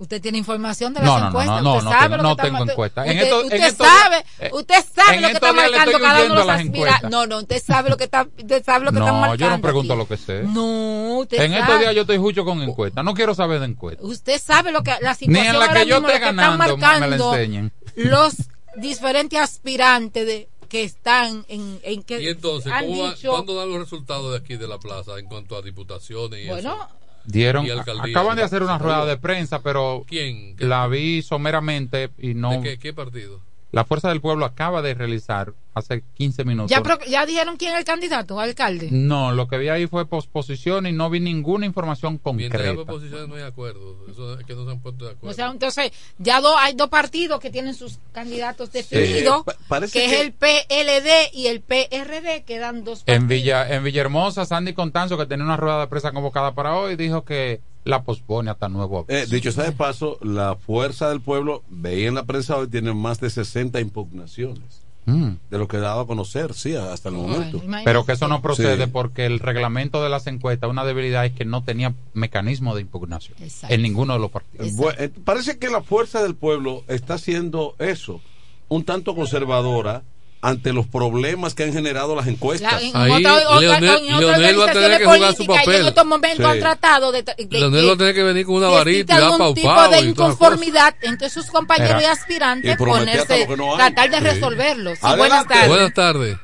usted 0.00 0.20
tiene 0.20 0.38
información 0.38 0.92
de 0.94 1.00
las 1.00 1.06
No, 1.08 1.14
no, 1.14 1.20
no, 1.20 1.28
encuestas. 1.28 1.62
no, 1.62 1.72
usted 1.74 1.84
no 1.84 1.90
sabe 1.90 2.02
tengo- 2.02 2.16
lo 2.16 2.22
no 2.22 2.28
que 2.28 2.32
está 2.32 2.42
tengo 2.58 2.70
encuestas. 2.70 3.06
En 3.06 3.12
Usted, 3.12 3.24
estos- 3.24 3.40
en 3.40 3.46
usted 3.64 3.76
sabe, 3.84 4.24
eh, 4.40 4.50
usted 4.52 4.84
sabe 4.94 5.20
lo 5.20 5.28
que 5.28 5.34
está 5.34 5.52
marcando 5.52 5.98
cada 6.00 6.14
uno 6.14 6.22
de 6.22 6.28
los 6.28 6.46
las 6.46 6.56
aspirantes. 6.56 6.74
encuestas. 6.80 7.10
No, 7.10 7.26
no, 7.26 7.38
usted 7.38 7.62
sabe 7.62 7.90
lo 7.90 7.96
que 7.96 8.04
está, 8.04 8.22
usted 8.38 8.64
sabe 8.64 8.84
lo 8.86 8.92
que 8.92 8.98
están 8.98 9.14
No, 9.14 9.20
marcando. 9.20 9.44
yo 9.44 9.50
no 9.50 9.60
pregunto 9.62 9.92
aquí. 9.92 9.98
lo 9.98 10.08
que 10.08 10.16
sé. 10.16 10.42
No, 10.44 11.18
usted 11.18 11.40
En 11.42 11.50
sabe. 11.52 11.60
estos 11.62 11.80
días 11.80 11.94
yo 11.94 12.00
estoy 12.02 12.16
jucho 12.18 12.44
con 12.44 12.62
encuestas. 12.62 13.04
No 13.04 13.14
quiero 13.14 13.34
saber 13.34 13.60
de 13.60 13.66
encuestas. 13.66 14.04
Usted 14.06 14.40
sabe 14.40 14.72
lo 14.72 14.82
que 14.82 14.92
la 15.00 15.10
Ni 15.12 15.16
situación 15.16 15.46
en 15.46 15.58
la 15.58 15.66
ahora 15.66 15.80
que 15.82 15.88
yo 15.88 15.94
mismo, 15.96 16.08
esté 16.08 16.20
que 16.20 16.28
están 16.30 16.36
ganando 16.36 16.76
me 16.76 16.80
la 16.82 16.88
marcando 16.98 17.34
enseñen. 17.34 17.72
los 17.96 18.34
diferentes 18.76 19.38
aspirantes 19.40 20.26
de 20.26 20.48
que 20.68 20.84
están 20.84 21.44
en, 21.48 21.80
en 21.82 22.02
que 22.04 22.22
Y 22.22 22.28
entonces, 22.28 22.72
han 22.72 22.86
¿cómo 22.86 23.02
va- 23.02 23.10
dicho, 23.14 23.30
¿cuándo 23.32 23.56
dan 23.56 23.68
los 23.70 23.80
resultados 23.80 24.30
de 24.30 24.38
aquí 24.38 24.56
de 24.56 24.68
la 24.68 24.78
plaza 24.78 25.18
en 25.18 25.26
cuanto 25.26 25.56
a 25.56 25.62
diputaciones 25.62 26.44
y 26.44 26.46
bueno, 26.48 26.74
eso? 26.74 26.88
Dieron, 27.24 27.66
acaban 27.70 28.36
de 28.36 28.42
hacer 28.42 28.62
una 28.62 28.78
rueda 28.78 29.04
de 29.06 29.16
prensa, 29.16 29.62
pero 29.62 30.04
¿Quién? 30.06 30.56
¿Qué- 30.56 30.64
la 30.66 30.86
vi 30.88 31.22
someramente 31.22 32.10
y 32.18 32.34
no. 32.34 32.50
¿De 32.52 32.60
qué, 32.62 32.78
qué 32.78 32.92
partido? 32.92 33.40
La 33.72 33.84
Fuerza 33.84 34.08
del 34.08 34.20
Pueblo 34.20 34.44
acaba 34.44 34.82
de 34.82 34.94
realizar 34.94 35.52
hace 35.74 36.02
15 36.14 36.44
minutos. 36.44 36.76
ya, 37.08 37.24
dijeron 37.24 37.56
quién 37.56 37.72
es 37.72 37.78
el 37.78 37.84
candidato, 37.84 38.40
alcalde. 38.40 38.88
No, 38.90 39.30
lo 39.30 39.46
que 39.46 39.58
vi 39.58 39.68
ahí 39.68 39.86
fue 39.86 40.06
posposición 40.06 40.86
y 40.88 40.92
no 40.92 41.08
vi 41.08 41.20
ninguna 41.20 41.66
información 41.66 42.20
Mientras 42.34 42.62
concreta. 42.62 42.84
proposiciones 42.84 43.28
no 43.28 43.36
hay 43.36 43.42
acuerdo. 43.42 43.96
Eso 44.10 44.38
es 44.40 44.44
que 44.44 44.54
no 44.54 44.64
se 44.64 44.72
han 44.72 44.80
puesto 44.80 45.04
de 45.04 45.12
acuerdo. 45.12 45.30
O 45.30 45.34
sea, 45.34 45.48
entonces, 45.50 45.92
ya 46.18 46.40
do- 46.40 46.58
hay 46.58 46.74
dos 46.74 46.88
partidos 46.88 47.38
que 47.38 47.50
tienen 47.50 47.74
sus 47.74 47.98
candidatos 48.12 48.72
definidos, 48.72 49.44
pa- 49.44 49.54
parece 49.68 49.92
que, 50.00 50.04
es 50.06 50.20
el 50.20 50.32
PLD 50.32 51.30
y 51.32 51.46
el 51.46 51.60
PRD, 51.60 52.42
quedan 52.44 52.82
dos 52.82 53.04
En. 53.06 53.28
Villa, 53.28 53.72
en 53.72 53.84
Villahermosa, 53.84 54.44
Sandy 54.46 54.72
Contanzo, 54.72 55.16
que 55.16 55.26
tenía 55.26 55.44
una 55.44 55.56
rueda 55.56 55.80
de 55.80 55.86
prensa 55.86 56.10
convocada 56.10 56.52
para 56.54 56.74
hoy, 56.76 56.96
dijo 56.96 57.24
que 57.24 57.60
la 57.84 58.02
pospone 58.02 58.50
hasta 58.50 58.68
nuevo 58.68 59.04
Eh, 59.08 59.18
aviso. 59.20 59.34
dicho 59.34 59.52
sea 59.52 59.64
de 59.64 59.72
paso, 59.72 60.18
la 60.22 60.56
fuerza 60.56 61.08
del 61.08 61.20
pueblo, 61.20 61.62
veía 61.68 62.08
en 62.08 62.14
la 62.14 62.24
prensa 62.24 62.56
hoy, 62.56 62.68
tiene 62.68 62.92
más 62.94 63.20
de 63.20 63.30
60 63.30 63.80
impugnaciones. 63.80 64.82
Mm. 65.06 65.30
De 65.50 65.58
lo 65.58 65.66
que 65.66 65.78
he 65.78 65.80
dado 65.80 66.00
a 66.00 66.06
conocer, 66.06 66.52
sí, 66.52 66.76
hasta 66.76 67.08
el 67.08 67.14
momento. 67.14 67.62
Pero 67.84 68.04
que 68.04 68.12
eso 68.12 68.28
no 68.28 68.42
procede 68.42 68.84
Sí. 68.84 68.90
porque 68.92 69.24
el 69.24 69.38
reglamento 69.38 70.02
de 70.02 70.10
las 70.10 70.26
encuestas, 70.26 70.68
una 70.68 70.84
debilidad 70.84 71.24
es 71.24 71.32
que 71.32 71.46
no 71.46 71.64
tenía 71.64 71.94
mecanismo 72.12 72.74
de 72.74 72.82
impugnación 72.82 73.36
Exacto. 73.42 73.74
en 73.74 73.80
ninguno 73.82 74.12
de 74.12 74.18
los 74.20 74.30
partidos. 74.30 74.68
Eh, 74.98 75.08
parece 75.24 75.58
que 75.58 75.68
la 75.70 75.80
fuerza 75.82 76.22
del 76.22 76.34
pueblo 76.34 76.84
está 76.86 77.14
haciendo 77.14 77.74
eso, 77.78 78.20
un 78.68 78.84
tanto 78.84 79.14
conservadora 79.16 80.02
ante 80.42 80.72
los 80.72 80.86
problemas 80.86 81.54
que 81.54 81.64
han 81.64 81.72
generado 81.74 82.16
las 82.16 82.26
encuestas. 82.26 82.72
La- 82.72 82.80
en 82.80 82.96
Ahí, 82.96 83.24
otra- 83.24 83.34
otra- 83.34 83.60
Leonel- 83.60 84.06
en 84.08 84.14
otras 84.14 84.38
Leonel 84.38 84.60
va 84.60 84.64
a 84.64 84.72
tener 84.72 84.98
que 84.98 85.04
jugar 85.04 85.18
su 85.34 85.44
políticas, 85.44 85.44
y 85.44 85.66
papel. 85.66 85.80
En 85.82 85.86
estos 85.88 86.06
momentos 86.06 86.46
Sí. 86.46 86.50
han 86.52 86.58
tratado 86.60 87.12
de, 87.12 87.22
de- 87.22 87.46
Leonel 87.50 87.88
va 87.88 87.92
a 87.92 87.96
tener 87.98 88.14
que 88.14 88.22
venir 88.22 88.46
con 88.46 88.54
una 88.56 88.68
varita 88.68 89.14
y 89.14 89.20
dar 89.20 89.32
algún 89.32 89.54
tipo 89.54 89.88
de 89.88 90.00
inconformidad 90.00 90.94
entre 91.02 91.28
sus 91.28 91.46
compañeros 91.46 91.96
Mira. 91.96 92.08
y 92.08 92.12
aspirantes, 92.12 92.74
Y 92.74 92.76
ponerse, 92.78 93.46
no 93.56 93.76
tratar 93.76 94.10
de 94.10 94.16
Sí. 94.18 94.24
resolverlo. 94.24 94.94
Sí, 94.96 95.00
buenas 95.16 95.46
tardes. 95.46 95.68
Buenas 95.68 95.94
tardes. 95.94 96.36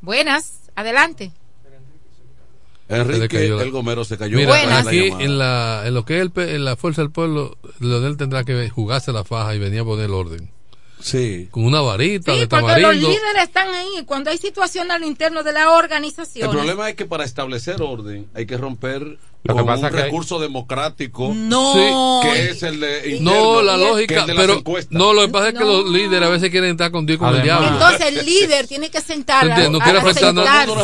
Buenas, 0.00 0.52
adelante. 0.74 1.32
Enrique, 2.88 3.44
el 3.46 3.70
Gomero 3.70 4.02
se 4.04 4.16
cayó. 4.16 4.36
Mira, 4.38 4.64
la 4.64 4.78
aquí 4.78 5.08
en 5.18 5.36
la, 5.38 5.82
en 5.84 5.92
lo 5.92 6.06
que 6.06 6.16
es 6.16 6.22
el, 6.22 6.30
pe- 6.30 6.54
en 6.54 6.64
la 6.64 6.76
fuerza 6.76 7.02
del 7.02 7.10
pueblo, 7.10 7.58
Leonel 7.80 8.16
tendrá 8.16 8.44
que 8.44 8.70
jugarse 8.70 9.12
la 9.12 9.24
faja 9.24 9.54
y 9.54 9.58
venir 9.58 9.80
a 9.80 9.84
poner 9.84 10.06
el 10.06 10.12
orden. 10.14 10.50
Sí. 11.00 11.48
Con 11.50 11.64
una 11.64 11.80
varita 11.80 12.32
Sí, 12.32 12.40
de 12.40 12.48
porque 12.48 12.80
los 12.80 12.94
líderes 12.94 13.42
están 13.42 13.68
ahí. 13.68 14.04
Cuando 14.06 14.30
hay 14.30 14.38
situación 14.38 14.90
a 14.90 14.98
lo 14.98 15.06
interno 15.06 15.42
de 15.42 15.52
la 15.52 15.72
organización. 15.72 16.50
El 16.50 16.56
problema 16.56 16.88
es 16.88 16.96
que 16.96 17.06
para 17.06 17.24
establecer 17.24 17.80
orden 17.82 18.28
hay 18.34 18.46
que 18.46 18.56
romper 18.56 19.18
Lo 19.44 19.54
que 19.54 19.58
con 19.60 19.66
pasa 19.66 19.86
un 19.86 19.92
que 19.92 19.98
hay- 19.98 20.02
recurso 20.04 20.38
democrático 20.40 21.32
No. 21.34 22.20
que 22.22 22.50
es 22.50 22.62
el 22.64 22.80
de 22.80 23.18
No, 23.20 23.62
la 23.62 23.76
que 23.76 23.84
lógica, 23.84 24.26
de 24.26 24.34
pero 24.34 24.62
no, 24.90 25.12
lo 25.14 25.22
que 25.22 25.28
pasa 25.28 25.48
es 25.48 25.54
que 25.54 25.64
los 25.64 25.88
líderes 25.88 26.28
a 26.28 26.30
veces 26.30 26.50
quieren 26.50 26.72
estar 26.72 26.90
con 26.90 27.06
Dios 27.06 27.18
con 27.18 27.34
el 27.34 27.42
diablo. 27.42 27.68
Entonces 27.68 28.00
el 28.08 28.26
líder 28.26 28.66
tiene 28.66 28.90
que 28.90 29.00
sentar. 29.00 29.46
No 29.70 29.78
quiere 29.80 29.98
afectar. 30.00 30.34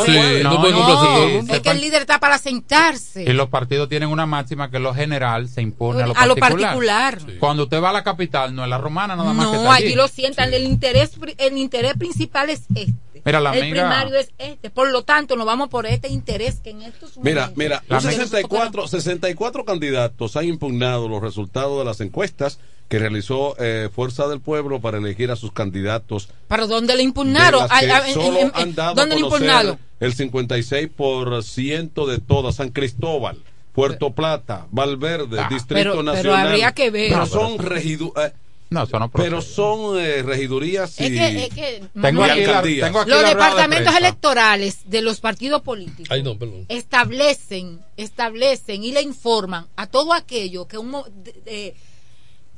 Sí, 0.05 0.41
no, 0.43 0.61
puede 0.61 1.39
es 1.55 1.59
que 1.61 1.69
el 1.69 1.81
líder 1.81 2.01
está 2.01 2.19
para 2.19 2.37
sentarse. 2.37 3.23
Y 3.23 3.33
los 3.33 3.49
partidos 3.49 3.89
tienen 3.89 4.09
una 4.09 4.25
máxima 4.25 4.71
que 4.71 4.79
lo 4.79 4.93
general 4.93 5.47
se 5.49 5.61
impone 5.61 6.03
a 6.03 6.07
lo 6.07 6.17
a 6.17 6.25
lo 6.25 6.35
particular. 6.35 7.19
Cuando 7.39 7.63
usted 7.63 7.81
va 7.81 7.89
a 7.89 7.93
la 7.93 8.03
capital, 8.03 8.55
no 8.55 8.63
es 8.63 8.69
la 8.69 8.77
romana 8.77 9.15
nada 9.15 9.33
más 9.33 9.47
que 9.47 9.51
No, 9.53 9.57
está 9.63 9.73
allí 9.75 9.85
allí. 9.87 9.95
lo 9.95 10.07
sientan. 10.07 10.53
El 10.53 10.63
interés, 10.65 11.11
el 11.37 11.57
interés 11.57 11.93
principal 11.97 12.49
es 12.49 12.61
este. 12.73 13.14
Mira, 13.25 13.39
la 13.41 13.53
el 13.55 13.63
amiga- 13.63 13.81
primario 13.89 14.15
es 14.19 14.29
este. 14.37 14.69
Por 14.69 14.91
lo 14.91 15.01
tanto, 15.03 15.35
nos 15.35 15.45
vamos 15.47 15.69
por 15.69 15.85
este 15.87 16.07
interés 16.09 16.59
que 16.63 16.69
en 16.69 16.83
estos 16.83 17.17
Mira, 17.17 17.47
momentos- 17.47 17.57
mira, 17.57 17.83
La 17.87 17.95
los 17.95 18.05
amiga- 18.05 18.23
64, 18.23 18.87
64 18.87 19.65
candidatos 19.65 20.35
han 20.37 20.45
impugnado 20.45 21.09
los 21.09 21.21
resultados 21.21 21.79
de 21.79 21.85
las 21.85 21.99
encuestas 22.01 22.59
que 22.87 22.99
realizó 22.99 23.55
eh, 23.57 23.89
Fuerza 23.93 24.27
del 24.27 24.41
Pueblo 24.41 24.79
para 24.79 24.99
elegir 24.99 25.31
a 25.31 25.35
sus 25.35 25.51
candidatos. 25.51 26.29
¿Pero 26.47 26.67
dónde 26.67 26.95
le 26.95 27.01
impugnaron? 27.01 27.65
Ay, 27.71 27.87
ay, 27.89 28.09
en- 28.09 28.13
solo 28.13 28.39
en- 28.39 28.51
han 28.53 28.75
dado 28.75 28.91
a 28.91 28.93
¿Dónde 28.93 29.15
le 29.15 29.21
impugnaron? 29.21 29.79
el 29.99 30.13
56% 30.13 32.05
de 32.05 32.19
todas. 32.19 32.55
San 32.55 32.69
Cristóbal, 32.69 33.39
Puerto 33.73 34.11
Plata, 34.11 34.67
Valverde, 34.71 35.39
Ah, 35.39 35.47
Distrito 35.49 35.73
pero- 35.79 35.91
pero 35.91 36.03
Nacional. 36.03 36.47
habría 36.47 36.71
que 36.73 36.91
ver. 36.91 37.09
Pero 37.09 37.21
No, 37.21 37.25
son 37.25 37.57
regidu- 37.57 38.13
eh, 38.23 38.33
No, 38.75 38.83
eso 38.83 38.99
no 38.99 39.09
pero 39.09 39.41
son 39.41 39.97
eh, 39.99 40.21
regidurías 40.21 40.99
y 40.99 41.05
Es 41.05 41.09
que, 41.11 41.43
es 41.45 41.49
que 41.53 41.83
Tengo 42.01 42.25
y 42.27 42.29
aquí, 42.29 42.45
la, 42.45 42.61
tengo 42.61 42.99
aquí 42.99 43.09
los 43.09 43.21
la 43.21 43.21
rueda 43.21 43.27
de 43.27 43.29
departamentos 43.35 43.95
electorales 43.97 44.77
de 44.85 45.01
los 45.01 45.19
partidos 45.21 45.61
políticos 45.61 46.07
Ay, 46.11 46.21
no, 46.23 46.37
perdón. 46.37 46.65
establecen, 46.67 47.79
establecen 47.97 48.83
y 48.83 48.91
le 48.91 49.01
informan 49.01 49.67
a 49.75 49.87
todo 49.87 50.13
aquello 50.13 50.67
que 50.67 50.77
uno 50.77 51.05
de- 51.23 51.31
de- 51.45 51.75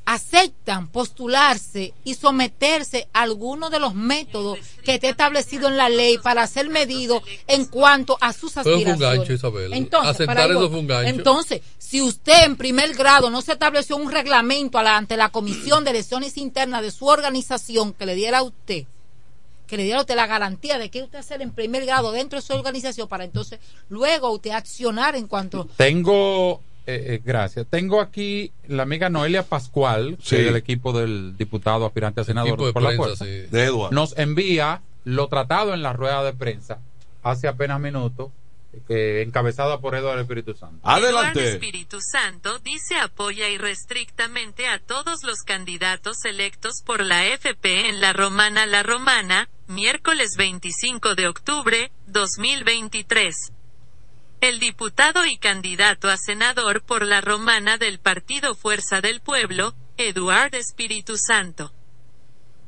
aceptan 0.08 0.88
postularse 0.88 1.94
y 2.06 2.14
someterse 2.14 3.10
a 3.12 3.24
alguno 3.24 3.70
de 3.70 3.78
los 3.80 3.94
métodos 3.94 4.58
que 4.86 4.94
esté 4.96 5.10
establecido 5.10 5.68
en 5.68 5.76
la 5.76 5.90
ley 5.90 6.18
para 6.18 6.48
ser 6.48 6.70
medido 6.70 7.22
en 7.46 7.66
cuanto 7.66 8.18
a 8.22 8.32
sus 8.32 8.54
Pero 8.54 8.64
fue 8.64 8.74
un 8.76 8.80
aspiraciones. 8.90 9.18
gancho, 9.20 9.34
Isabel. 9.34 9.74
Entonces, 9.74 10.12
Aceptar 10.12 10.36
para 10.38 10.44
ahí 10.46 10.52
eso 10.52 10.60
voy. 10.62 10.70
fue 10.70 10.80
un 10.80 10.88
gancho. 10.88 11.10
Entonces, 11.10 11.62
si 11.78 12.02
usted 12.02 12.46
en 12.46 12.56
primer 12.56 12.94
grado 12.96 13.30
no 13.30 13.42
se 13.42 13.52
estableció 13.52 13.98
un 13.98 14.10
reglamento 14.10 14.78
ante 14.78 15.18
la 15.18 15.28
Comisión 15.28 15.84
de 15.84 15.90
Elecciones 15.90 16.38
Internas 16.38 16.84
de 16.84 16.92
su 16.92 17.06
organización 17.06 17.92
que 17.92 18.06
le 18.06 18.16
diera 18.16 18.38
a 18.38 18.44
usted, 18.44 18.86
que 19.68 19.76
le 19.76 19.84
diera 19.84 19.98
a 20.00 20.02
usted 20.04 20.16
la 20.16 20.26
garantía 20.28 20.78
de 20.78 20.90
que 20.90 21.04
usted 21.04 21.20
hacer 21.20 21.42
en 21.42 21.52
primer 21.52 21.86
grado 21.86 22.14
dentro 22.14 22.40
de 22.40 22.46
su 22.46 22.54
organización 22.54 23.10
para 23.10 23.26
entonces 23.26 23.60
luego 23.90 24.32
usted 24.32 24.52
accionar 24.52 25.18
en 25.18 25.28
cuanto 25.28 25.68
Tengo, 25.76 26.62
eh, 26.88 27.16
eh, 27.16 27.22
gracias. 27.24 27.68
Tengo 27.70 28.02
aquí 28.02 28.52
la 28.68 28.84
amiga 28.84 29.10
Noelia 29.10 29.44
Pascual, 29.44 30.18
Sí. 30.22 30.30
que 30.36 30.40
es 30.40 30.46
del 30.46 30.56
equipo 30.56 30.98
del 30.98 31.38
diputado 31.38 31.86
aspirante 31.86 32.22
a 32.22 32.24
senador 32.24 32.74
por 32.74 32.82
la 32.82 32.96
fuerza. 32.96 33.26
sí. 33.26 33.32
de. 33.52 33.88
Nos 33.92 34.18
envía 34.18 34.82
lo 35.04 35.28
tratado 35.28 35.74
en 35.74 35.84
la 35.84 35.94
rueda 35.94 36.24
de 36.24 36.34
prensa 36.34 36.80
hace 37.24 37.48
apenas 37.48 37.80
minutos 37.80 38.32
que 38.88 39.22
encabezada 39.22 39.80
por 39.80 39.96
Eduardo 39.96 40.22
Espíritu 40.22 40.54
Santo. 40.54 40.78
Eduardo 40.90 41.40
Espíritu 41.40 42.00
Santo 42.00 42.60
dice 42.60 42.96
apoya 42.96 43.50
irrestrictamente 43.50 44.68
a 44.68 44.80
todos 44.80 45.24
los 45.24 45.40
candidatos 45.44 46.24
electos 46.26 46.84
por 46.86 47.04
la 47.04 47.26
FP 47.26 47.90
en 47.90 48.02
la 48.02 48.14
Romana 48.14 48.66
La 48.66 48.84
Romana, 48.84 49.50
miércoles 49.68 50.36
25 50.38 51.16
de 51.16 51.28
octubre, 51.28 51.92
2023. 52.08 53.52
El 54.40 54.60
diputado 54.60 55.26
y 55.26 55.38
candidato 55.38 56.10
a 56.10 56.18
senador 56.18 56.84
por 56.84 57.06
la 57.06 57.22
Romana 57.22 57.78
del 57.78 58.00
Partido 58.00 58.54
Fuerza 58.54 59.02
del 59.02 59.20
Pueblo, 59.20 59.74
Eduardo 59.98 60.58
Espíritu 60.58 61.18
Santo 61.18 61.74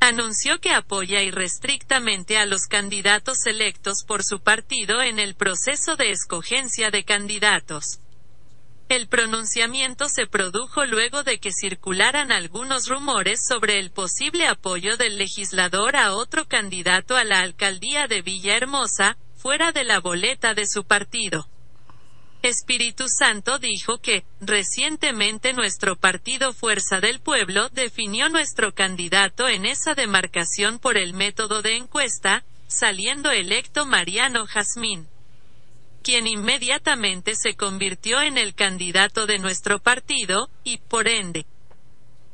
anunció 0.02 0.60
que 0.60 0.72
apoya 0.72 1.22
irrestrictamente 1.22 2.38
a 2.38 2.46
los 2.46 2.68
candidatos 2.68 3.46
electos 3.46 4.06
por 4.08 4.24
su 4.24 4.40
partido 4.40 5.02
en 5.02 5.20
el 5.20 5.36
proceso 5.36 5.96
de 5.98 6.12
escogencia 6.12 6.90
de 6.90 7.04
candidatos. 7.04 8.00
El 8.88 9.08
pronunciamiento 9.08 10.08
se 10.10 10.26
produjo 10.26 10.86
luego 10.86 11.24
de 11.24 11.40
que 11.40 11.52
circularan 11.52 12.32
algunos 12.32 12.88
rumores 12.88 13.42
sobre 13.46 13.78
el 13.78 13.92
posible 13.92 14.48
apoyo 14.48 14.98
del 14.98 15.18
legislador 15.18 15.96
a 15.96 16.16
otro 16.16 16.48
candidato 16.48 17.16
a 17.16 17.24
la 17.24 17.42
alcaldía 17.42 18.08
de 18.08 18.22
Villahermosa, 18.22 19.18
fuera 19.36 19.72
de 19.72 19.84
la 19.84 20.00
boleta 20.00 20.54
de 20.54 20.66
su 20.66 20.86
partido. 20.86 21.48
Espíritu 22.42 23.06
Santo 23.10 23.60
dijo 23.60 23.98
que, 23.98 24.24
recientemente 24.40 25.52
nuestro 25.52 25.98
partido 25.98 26.54
Fuerza 26.54 27.02
del 27.02 27.20
Pueblo 27.20 27.68
definió 27.70 28.30
nuestro 28.30 28.74
candidato 28.74 29.50
en 29.50 29.66
esa 29.66 29.94
demarcación 29.94 30.80
por 30.80 30.98
el 30.98 31.14
método 31.14 31.62
de 31.62 31.76
encuesta, 31.76 32.46
saliendo 32.68 33.30
electo 33.32 33.86
Mariano 33.86 34.46
Jazmín, 34.46 35.08
quien 36.02 36.28
inmediatamente 36.28 37.36
se 37.36 37.56
convirtió 37.56 38.22
en 38.22 38.38
el 38.38 38.56
candidato 38.56 39.26
de 39.26 39.38
nuestro 39.38 39.80
partido, 39.80 40.50
y 40.64 40.78
por 40.78 41.10
ende, 41.10 41.46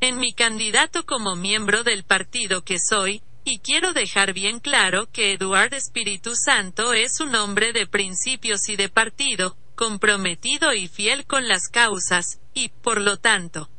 en 0.01 0.19
mi 0.19 0.33
candidato 0.33 1.03
como 1.07 1.35
miembro 1.35 1.83
del 1.83 2.03
partido 2.03 2.63
que 2.63 2.77
soy, 2.79 3.23
y 3.43 3.57
quiero 3.59 3.93
dejar 3.93 4.33
bien 4.33 4.59
claro 4.59 5.07
que 5.11 5.33
Eduardo 5.33 5.75
Espíritu 5.75 6.35
Santo 6.35 6.93
es 6.93 7.19
un 7.21 7.33
hombre 7.33 7.73
de 7.73 7.87
principios 7.87 8.69
y 8.69 8.75
de 8.75 8.89
partido, 8.89 9.55
comprometido 9.75 10.73
y 10.73 10.87
fiel 10.87 11.25
con 11.25 11.47
las 11.47 11.67
causas, 11.69 12.39
y, 12.53 12.69
por 12.69 13.01
lo 13.01 13.17
tanto, 13.17 13.69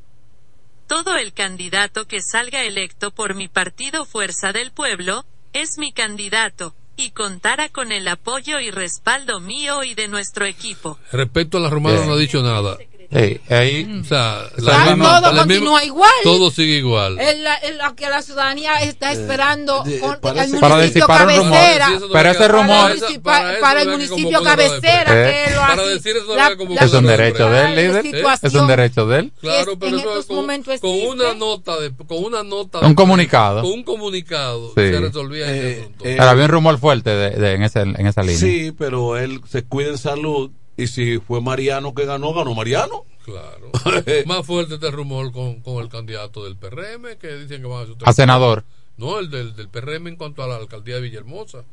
todo 0.86 1.16
el 1.16 1.32
candidato 1.32 2.06
que 2.06 2.22
salga 2.22 2.62
electo 2.62 3.10
por 3.10 3.34
mi 3.34 3.48
partido 3.48 4.04
Fuerza 4.04 4.52
del 4.52 4.70
Pueblo, 4.70 5.24
es 5.52 5.78
mi 5.78 5.92
candidato, 5.92 6.74
y 6.96 7.10
contará 7.10 7.68
con 7.68 7.92
el 7.92 8.06
apoyo 8.08 8.60
y 8.60 8.70
respaldo 8.70 9.40
mío 9.40 9.82
y 9.84 9.94
de 9.94 10.08
nuestro 10.08 10.46
equipo. 10.46 10.98
Respecto 11.12 11.58
a 11.58 11.60
la 11.60 11.70
romana 11.70 12.04
no 12.06 12.12
ha 12.12 12.18
dicho 12.18 12.42
nada. 12.42 12.78
Hey, 13.18 13.40
ahí, 13.48 14.00
o 14.02 14.04
sea, 14.04 14.42
la 14.58 14.84
misma, 14.84 15.22
todo 15.22 15.36
continúa 15.38 15.82
igual. 15.84 16.12
Todo 16.22 16.50
sigue 16.50 16.76
igual. 16.76 17.18
El, 17.18 17.46
el, 17.62 17.94
que 17.96 18.10
la 18.10 18.20
ciudadanía 18.20 18.74
está 18.82 19.10
esperando 19.10 19.82
eh, 19.86 20.00
con, 20.00 20.20
para, 20.20 20.44
el 20.44 20.58
para 20.58 20.74
municipio 20.74 21.06
cabecera. 21.06 21.88
Para 22.12 22.30
ese 22.32 22.48
rumor. 22.48 22.92
Para, 23.22 23.58
para 23.58 23.82
el 23.82 23.88
municipio 23.88 24.42
cabecera. 24.42 25.30
Eh. 25.30 25.44
Que 25.46 25.54
lo 25.54 25.60
para 25.62 25.86
decir 25.86 26.14
eso 26.14 26.36
la, 26.36 26.56
como 26.56 26.74
la, 26.74 26.82
es 26.82 26.92
un 26.92 27.06
derecho 27.06 27.48
de 27.48 27.60
él, 27.64 27.76
líder. 27.76 28.24
Es 28.42 28.52
un 28.52 28.66
derecho 28.66 29.06
de 29.06 29.18
él. 29.20 29.32
Claro, 29.40 29.78
pero 29.78 29.96
en 29.96 30.00
eso 30.00 30.10
estos 30.10 30.26
con, 30.26 30.36
momentos 30.36 30.80
con 30.80 30.90
una 30.90 31.32
nota 31.32 31.80
de, 31.80 31.92
con 31.94 32.22
una 32.22 32.42
nota 32.42 32.80
un 32.80 32.94
comunicado. 32.94 33.62
Con 33.62 33.72
un 33.72 33.82
comunicado 33.82 34.68
sí. 34.68 34.74
se 34.74 35.00
resolvía 35.00 35.46
Eh, 35.46 35.70
ese 35.70 35.80
asunto. 35.80 36.04
Pero 36.04 36.22
había 36.22 36.44
un 36.44 36.50
rumor 36.50 36.78
fuerte 36.78 37.08
de, 37.08 37.30
de, 37.30 37.52
en, 37.54 37.62
ese, 37.62 37.80
en 37.80 38.06
esa 38.06 38.20
línea. 38.20 38.36
Sí, 38.36 38.74
pero 38.76 39.16
él 39.16 39.40
se 39.48 39.64
cuida 39.64 39.88
en 39.88 39.98
salud 39.98 40.50
y 40.76 40.86
si 40.86 41.18
fue 41.18 41.40
Mariano 41.40 41.94
que 41.94 42.04
ganó, 42.04 42.32
ganó 42.34 42.54
Mariano. 42.54 43.04
Claro. 43.24 43.70
Más 44.26 44.46
fuerte 44.46 44.74
este 44.74 44.90
rumor 44.90 45.32
con, 45.32 45.60
con 45.60 45.82
el 45.82 45.88
candidato 45.88 46.44
del 46.44 46.56
PRM 46.56 47.16
que 47.20 47.34
dicen 47.36 47.60
que 47.62 47.66
van 47.68 47.80
a 47.80 47.82
hacer 47.82 47.96
A 48.04 48.12
senador. 48.12 48.64
No, 48.96 49.18
el 49.18 49.30
del, 49.30 49.54
del 49.56 49.68
PRM 49.68 50.06
en 50.08 50.16
cuanto 50.16 50.42
a 50.42 50.46
la 50.46 50.56
alcaldía 50.56 50.94
de 50.96 51.00
Villahermosa. 51.02 51.64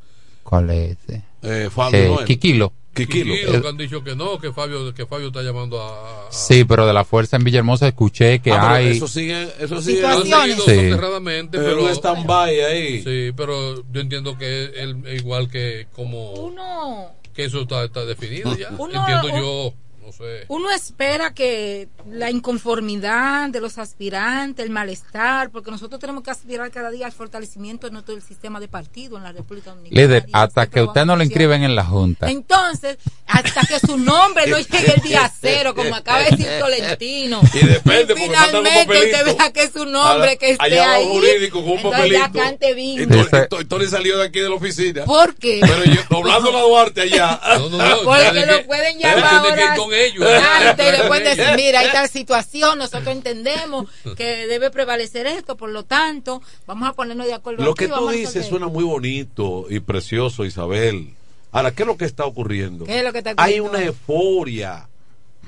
¿Cuál 0.44 0.70
es 0.72 0.98
ese? 1.08 1.24
Eh, 1.42 1.70
Fabio 1.74 2.00
Eh, 2.00 2.08
Noel. 2.08 2.26
Kikilo. 2.26 2.74
Kikilo. 2.94 3.34
Kikilo, 3.34 3.58
Eh, 3.58 3.62
que 3.62 3.68
han 3.68 3.78
dicho 3.78 4.04
que 4.04 4.16
no, 4.16 4.38
que 4.40 4.52
Fabio, 4.52 4.94
que 4.94 5.06
Fabio 5.06 5.28
está 5.28 5.42
llamando 5.42 5.82
a. 5.82 6.28
a- 6.28 6.32
Sí, 6.32 6.64
pero 6.66 6.86
de 6.86 6.94
la 6.94 7.06
fuerza 7.06 7.38
en 7.38 7.44
Villahermosa 7.44 7.88
escuché 7.88 8.40
que 8.40 8.52
Ah, 8.52 8.74
hay. 8.74 8.88
Eso 8.98 9.08
sigue, 9.08 9.48
eso 9.60 9.82
sigue. 9.82 10.06
Han 10.06 10.24
seguido 10.24 10.58
Sí. 10.66 10.76
soterradamente, 10.76 11.58
Eh, 11.58 11.62
pero. 11.64 11.88
stand-by 11.90 12.60
ahí. 12.62 13.02
Sí, 13.04 13.32
pero 13.36 13.84
yo 13.92 14.02
entiendo 14.02 14.38
que 14.38 14.66
él, 14.76 15.04
igual 15.18 15.50
que 15.50 15.88
como. 15.96 16.34
Uno, 16.34 17.08
que 17.34 17.46
eso 17.46 17.62
está, 17.62 17.84
está 17.84 18.06
definido 18.06 18.56
ya. 18.56 18.70
Uno- 18.78 18.94
entiendo 18.94 19.30
yo. 19.38 19.74
No 20.06 20.12
sé. 20.12 20.46
uno 20.50 20.70
espera 20.72 21.34
que 21.34 21.88
la 22.10 22.30
inconformidad 22.30 23.50
de 23.50 23.62
los 23.62 23.78
aspirantes, 23.78 24.66
el 24.66 24.72
malestar, 24.72 25.50
porque 25.50 25.72
nosotros 25.72 26.00
tenemos 26.00 26.24
que 26.24 26.32
aspirar 26.32 26.70
cada 26.72 26.90
día 26.92 27.06
al 27.06 27.12
fortalecimiento 27.12 27.88
de 27.88 27.94
nuestro 27.94 28.20
sistema 28.22 28.60
de 28.60 28.68
partido 28.68 29.18
en 29.18 29.24
la 29.24 29.32
República 29.32 29.72
Dominicana. 29.72 30.02
Líder, 30.02 30.26
y 30.28 30.32
hasta 30.34 30.68
que 30.68 30.82
usted 30.82 31.06
no 31.06 31.16
lo 31.16 31.24
inscriben 31.24 31.64
en 31.64 31.76
la 31.76 31.86
Junta. 31.86 32.30
Entonces, 32.30 32.98
hasta 33.28 33.62
que 33.62 33.80
su 33.80 33.98
nombre 33.98 34.48
no 34.48 34.58
llegue 34.60 34.94
el 34.96 35.02
día 35.02 35.32
cero, 35.40 35.74
como 35.76 35.96
acaba 35.96 36.20
de 36.24 36.32
decir 36.32 36.48
Tolentino. 36.60 37.42
Y 37.54 37.66
depende, 37.66 38.14
un 38.14 38.20
finalmente 38.20 38.82
usted 38.92 39.26
vea 39.26 39.52
que 39.54 39.70
su 39.70 39.86
nombre 39.86 40.38
que 40.38 40.52
esté 40.52 40.64
Allá 40.66 40.94
ahí. 40.94 41.08
jurídico 41.08 41.62
con 41.64 41.74
un 41.74 41.82
papelito. 41.84 42.40
Y. 42.78 43.08
Tony, 43.50 43.66
Tony- 43.66 43.88
salió 43.88 44.18
de 44.18 44.26
aquí 44.26 44.40
de 44.40 44.50
la 44.50 44.56
oficina. 44.56 45.06
¿Por 45.06 45.36
qué? 45.36 45.60
Pero 45.62 45.84
yo, 45.86 46.02
doblando 46.10 46.52
la 46.52 46.62
Duarte 46.62 47.02
allá. 47.02 47.40
No, 47.60 47.70
no, 47.70 47.78
no. 47.78 47.98
Porque 48.04 48.46
lo 48.46 48.58
que- 48.58 48.64
pueden 48.64 48.98
llamar 49.00 49.24
ahora 49.36 49.76
con 49.76 49.93
ellos. 49.94 50.26
antes 50.26 50.88
y 50.88 51.02
le 51.02 51.08
pueden 51.08 51.24
decir, 51.24 51.56
mira, 51.56 51.80
hay 51.80 51.92
tal 51.92 52.10
situación, 52.10 52.78
nosotros 52.80 53.08
entendemos 53.16 53.88
que 54.18 54.48
debe 54.48 54.72
prevalecer 54.72 55.28
esto, 55.28 55.56
por 55.58 55.70
lo 55.70 55.84
tanto, 55.84 56.42
vamos 56.66 56.90
a 56.90 56.94
ponernos 56.94 57.28
de 57.28 57.34
acuerdo. 57.34 57.64
Lo 57.64 57.72
aquí, 57.72 57.86
que 57.86 57.92
tú 57.92 58.10
dices 58.10 58.46
suena 58.48 58.68
muy 58.68 58.84
bonito 58.84 59.66
y 59.70 59.80
precioso, 59.80 60.46
Isabel. 60.46 61.14
Ahora, 61.52 61.72
¿qué 61.72 61.84
es 61.84 61.88
lo 61.88 61.98
que 61.98 62.06
está 62.06 62.26
ocurriendo? 62.26 62.86
¿Qué 62.86 62.98
es 62.98 63.04
lo 63.04 63.12
que 63.12 63.20
está 63.20 63.32
Hay 63.38 63.60
ocurriendo? 63.60 63.70
una 63.70 63.84
euforia, 63.84 64.90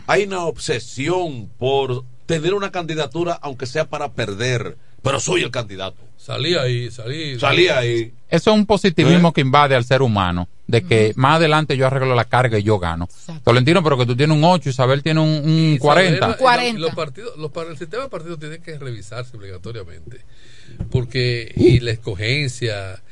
hay 0.07 0.23
una 0.23 0.45
obsesión 0.45 1.49
por 1.57 2.03
tener 2.25 2.53
una 2.53 2.71
candidatura, 2.71 3.37
aunque 3.41 3.65
sea 3.65 3.85
para 3.85 4.11
perder, 4.13 4.77
pero 5.05 5.19
soy 5.19 5.43
el 5.43 5.51
candidato. 5.51 6.01
Salí 6.17 6.55
ahí, 6.55 6.89
salí. 6.89 7.39
Salí 7.39 7.67
ahí. 7.67 8.11
Eso 8.27 8.51
es 8.51 8.57
un 8.57 8.65
positivismo 8.65 9.29
¿Eh? 9.29 9.31
que 9.35 9.41
invade 9.41 9.75
al 9.75 9.85
ser 9.85 10.01
humano, 10.01 10.49
de 10.65 10.81
que 10.83 11.13
más 11.15 11.35
adelante 11.35 11.77
yo 11.77 11.85
arreglo 11.85 12.15
la 12.15 12.25
carga 12.25 12.57
y 12.57 12.63
yo 12.63 12.79
gano. 12.79 13.07
Tolentino, 13.43 13.83
pero 13.83 13.95
que 13.99 14.07
tú 14.07 14.15
tienes 14.15 14.35
un 14.35 14.43
8, 14.43 14.67
Isabel 14.71 15.03
tiene 15.03 15.19
un, 15.19 15.29
un 15.29 15.73
Isabel, 15.75 15.79
40. 15.79 16.25
y 16.25 16.29
lo- 16.31 16.37
40. 16.37 16.79
y 16.79 16.81
Los 16.81 16.95
partidos, 16.95 17.37
los, 17.37 17.51
el 17.69 17.77
sistema 17.77 18.03
de 18.03 18.09
partidos 18.09 18.39
tiene 18.39 18.57
que 18.59 18.77
revisarse 18.79 19.37
obligatoriamente. 19.37 20.21
Porque, 20.89 21.53
y 21.55 21.79
la 21.81 21.91
escogencia, 21.91 23.03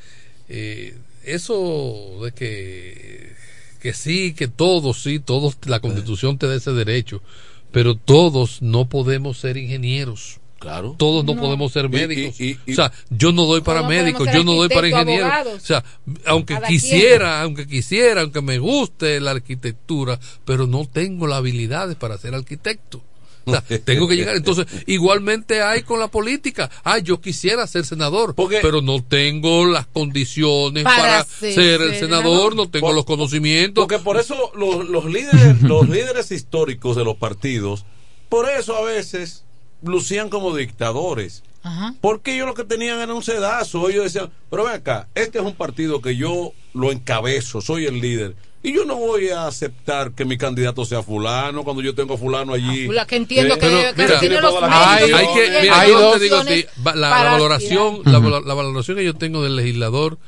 eh, 0.48 0.96
eso 1.22 2.18
de 2.24 2.32
que, 2.32 3.32
que 3.80 3.92
sí, 3.92 4.34
que 4.34 4.48
todos, 4.48 5.02
sí, 5.02 5.20
todos, 5.20 5.56
la 5.66 5.78
constitución 5.78 6.36
te 6.38 6.48
da 6.48 6.56
ese 6.56 6.72
derecho, 6.72 7.22
pero 7.70 7.94
todos 7.94 8.60
no 8.60 8.88
podemos 8.88 9.38
ser 9.38 9.56
ingenieros. 9.56 10.40
Claro. 10.64 10.94
Todos 10.98 11.24
no, 11.26 11.34
No. 11.34 11.40
podemos 11.42 11.72
ser 11.72 11.88
médicos. 11.90 12.40
y- 12.40 12.58
y- 12.66 12.72
o 12.72 12.74
sea, 12.74 12.90
yo 13.10 13.32
no 13.32 13.44
doy 13.44 13.60
para 13.60 13.82
médicos, 13.82 14.26
yo 14.32 14.42
no 14.44 14.54
doy 14.54 14.68
para 14.70 14.88
ingenieros. 14.88 15.30
abogados. 15.30 15.62
O 15.62 15.66
sea, 15.66 15.84
aunque 16.24 16.54
Cada 16.54 16.66
quisiera, 16.68 17.42
aunque 17.42 17.66
quisiera, 17.66 18.22
aunque 18.22 18.40
me 18.40 18.58
guste 18.58 19.20
la 19.20 19.32
arquitectura, 19.32 20.18
pero 20.46 20.66
no 20.66 20.86
tengo 20.86 21.26
las 21.26 21.38
habilidades 21.38 21.96
para 21.96 22.16
ser 22.18 22.34
arquitecto. 22.34 23.02
O 23.46 23.50
sea, 23.50 23.60
tengo 23.84 24.08
que 24.08 24.16
llegar. 24.16 24.36
Entonces, 24.36 24.64
igualmente 24.86 25.60
hay 25.60 25.82
con 25.82 26.00
la 26.00 26.08
política. 26.08 26.70
Ah, 26.82 26.96
yo 26.98 27.20
quisiera 27.20 27.66
ser 27.66 27.84
senador, 27.84 28.34
Porque- 28.34 28.60
pero 28.62 28.80
no 28.80 29.02
tengo 29.04 29.66
las 29.66 29.86
condiciones 29.86 30.82
Para 30.84 30.96
para, 30.96 31.24
ser 31.24 31.52
ser 31.52 31.82
el 31.82 31.94
senador. 31.96 32.24
senador, 32.24 32.56
no 32.56 32.70
tengo 32.70 32.86
Por- 32.86 32.94
los 32.96 33.04
conocimientos. 33.04 33.82
Porque 33.84 34.02
por 34.02 34.16
eso 34.16 34.50
los, 34.56 34.88
los 34.88 35.04
líderes, 35.04 35.60
los 35.60 35.86
líderes 35.90 36.30
históricos 36.32 36.96
de 36.96 37.04
los 37.04 37.16
partidos, 37.16 37.84
por 38.30 38.48
eso 38.48 38.76
a 38.78 38.82
veces 38.82 39.44
lucían 39.84 40.28
como 40.28 40.54
dictadores. 40.56 41.42
Ajá. 41.62 41.94
Porque 42.00 42.34
ellos 42.34 42.46
lo 42.46 42.54
que 42.54 42.64
tenían 42.64 43.00
era 43.00 43.14
un 43.14 43.22
sedazo. 43.22 43.88
Ellos 43.88 44.04
decían, 44.04 44.30
pero 44.50 44.64
ven 44.64 44.74
acá, 44.74 45.08
este 45.14 45.38
es 45.38 45.44
un 45.44 45.54
partido 45.54 46.00
que 46.02 46.14
yo 46.16 46.52
lo 46.74 46.92
encabezo, 46.92 47.60
soy 47.60 47.86
el 47.86 48.00
líder. 48.00 48.36
Y 48.62 48.72
yo 48.74 48.84
no 48.86 48.96
voy 48.96 49.28
a 49.28 49.46
aceptar 49.46 50.12
que 50.12 50.24
mi 50.24 50.38
candidato 50.38 50.84
sea 50.86 51.02
fulano 51.02 51.64
cuando 51.64 51.82
yo 51.82 51.94
tengo 51.94 52.14
a 52.14 52.18
fulano 52.18 52.54
allí. 52.54 52.86
Fula- 52.86 53.06
que 53.06 53.16
entiendo 53.16 53.54
Eh, 53.54 53.58
que, 53.58 53.66
pero, 53.66 53.76
debe- 53.78 53.94
que 53.94 54.02
mira, 54.04 54.20
tiene 54.20 54.40
los 54.40 54.54
hay, 54.62 55.12
hay 55.12 55.26
que, 55.34 55.60
mira, 55.62 55.80
hay 55.80 55.90
yo 55.90 56.00
dos 56.00 56.18
te 56.18 56.24
digo 56.24 56.42
la, 56.84 56.94
la 56.94 57.10
valoración, 57.32 58.00
la, 58.04 58.18
la 58.20 58.54
valoración 58.54 58.96
que 58.96 59.04
yo 59.04 59.14
tengo 59.14 59.42
del 59.42 59.56
legislador 59.56 60.18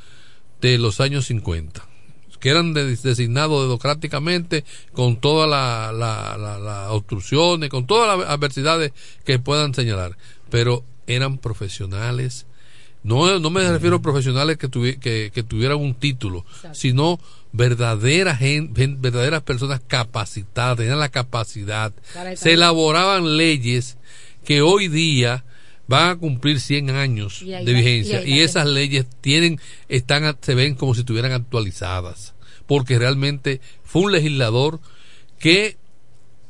de 0.61 0.77
los 0.77 1.01
años 1.01 1.25
50, 1.25 1.83
que 2.39 2.49
eran 2.49 2.73
de- 2.73 2.95
designados 2.95 3.63
democráticamente 3.63 4.63
con 4.93 5.17
todas 5.19 5.49
las 5.49 5.93
la, 5.93 6.37
la, 6.37 6.57
la 6.59 6.91
obstrucciones, 6.91 7.69
con 7.69 7.85
todas 7.87 8.17
las 8.19 8.29
adversidades 8.29 8.91
que 9.25 9.39
puedan 9.39 9.73
señalar, 9.73 10.17
pero 10.49 10.83
eran 11.07 11.37
profesionales. 11.37 12.45
No, 13.03 13.39
no 13.39 13.49
me 13.49 13.69
refiero 13.71 13.97
a 13.97 14.01
profesionales 14.01 14.57
que, 14.57 14.69
tuvi- 14.69 14.99
que, 14.99 15.31
que 15.33 15.43
tuvieran 15.43 15.77
un 15.77 15.93
título, 15.95 16.45
sino 16.73 17.19
verdaderas 17.53 18.39
verdaderas 18.41 19.41
personas 19.43 19.81
capacitadas, 19.87 20.77
tenían 20.77 20.99
la 20.99 21.09
capacidad. 21.09 21.93
Se 22.35 22.53
elaboraban 22.53 23.37
leyes 23.37 23.97
que 24.43 24.61
hoy 24.61 24.89
día 24.89 25.43
van 25.87 26.09
a 26.11 26.15
cumplir 26.17 26.59
100 26.59 26.89
años 26.91 27.41
de 27.45 27.51
la- 27.51 27.61
vigencia 27.61 28.21
y 28.25 28.33
y, 28.33 28.37
la 28.39 28.43
esas 28.45 28.67
leyes 28.67 29.05
tienen 29.21 29.59
están 29.89 30.25
a- 30.25 30.37
se 30.41 30.53
ven 30.55 30.75
como 30.75 30.93
si 30.93 31.01
estuvieran 31.01 31.31
actualizadas 31.31 32.33
porque 32.65 32.99
realmente 32.99 33.61
fue 33.83 34.01
un 34.03 34.11
legislador 34.11 34.79
que 35.39 35.77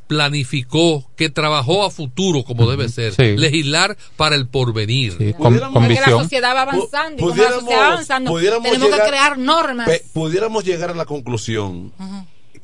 planificó, 0.08 1.10
que 1.18 1.30
trabajó 1.30 1.84
a 1.86 1.92
futuro 1.92 2.44
como 2.46 2.70
debe 2.70 2.88
ser, 2.88 3.14
sí. 3.14 3.36
legislar 3.38 3.98
para 4.16 4.36
el 4.36 4.48
porvenir. 4.48 5.18
con- 5.38 5.60
con 5.60 5.74
Porque 5.74 5.94
la 5.96 6.00
visión. 6.00 6.24
sociedad 6.24 6.56
va 6.56 6.62
avanzando 6.62 7.18
y 7.18 7.20
como 7.30 7.36
la 7.36 7.52
sociedad 7.52 7.80
va 7.82 7.88
avanzando, 7.88 8.36
tenemos 8.38 8.80
llegar- 8.90 9.02
que 9.04 9.08
crear 9.10 9.38
normas. 9.38 9.90
Pudiéramos 10.14 10.64
llegar 10.64 10.92
a 10.92 10.94
la 10.94 11.06
conclusión 11.06 11.92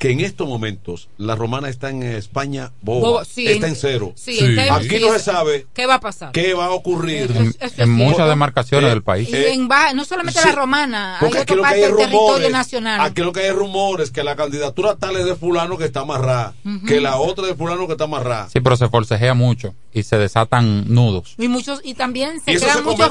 que 0.06 0.12
en 0.12 0.20
estos 0.20 0.46
momentos 0.46 1.08
la 1.18 1.34
romana 1.34 1.68
está 1.68 1.88
en 1.90 2.02
España 2.02 2.72
boba, 2.82 3.08
Boba, 3.08 3.24
sí, 3.24 3.46
está 3.46 3.68
en- 3.68 3.76
cero. 3.76 4.12
sí, 4.16 4.38
en 4.38 4.54
términos- 4.56 4.84
Aquí 4.84 4.98
no 5.00 5.12
se 5.14 5.18
sabe 5.20 5.66
¿Qué 5.72 5.86
va 5.86 5.94
a 5.94 6.00
pasar? 6.00 6.32
qué 6.32 6.52
va 6.54 6.66
a 6.66 6.70
ocurrir 6.72 7.30
Eso 7.30 7.40
es- 7.42 7.48
eso 7.48 7.56
es 7.60 7.78
en 7.78 7.90
muchas 7.90 8.28
demarcaciones 8.28 8.86
Eh, 8.88 8.90
del 8.90 9.02
país. 9.02 9.28
Y 9.30 9.36
en 9.36 9.68
no 9.94 10.04
solamente 10.04 10.40
sí. 10.40 10.48
la 10.48 10.54
romana, 10.54 11.18
hay 11.20 11.26
otra 11.28 11.40
lo 11.40 11.46
que 11.46 11.62
parte 11.62 11.76
hay 11.76 11.82
es 11.82 11.88
del 11.88 11.96
territorio 11.96 12.50
nacional. 12.50 13.00
Aquí 13.00 13.22
lo 13.22 13.32
que 13.32 13.40
hay 13.40 13.46
es 13.46 13.54
rumores 13.54 14.10
que 14.10 14.22
la 14.22 14.36
candidatura 14.36 14.96
tal 14.96 15.16
es 15.16 15.24
de 15.24 15.34
fulano 15.36 15.78
que 15.78 15.84
está 15.84 16.00
amarrada, 16.00 16.54
Ujú. 16.64 16.86
que 16.86 17.00
la 17.00 17.16
otra 17.16 17.46
de 17.46 17.54
fulano 17.54 17.86
que 17.86 17.92
está 17.92 18.04
amarrada. 18.04 18.48
Sí, 18.50 18.60
pero 18.60 18.76
se 18.76 18.88
forcejea 18.88 19.34
mucho 19.34 19.74
y 19.92 20.02
se 20.02 20.18
desatan 20.18 20.92
nudos. 20.92 21.34
Y 21.38 21.48
muchos 21.48 21.80
y 21.82 21.94
también 21.94 22.40
se 22.40 22.50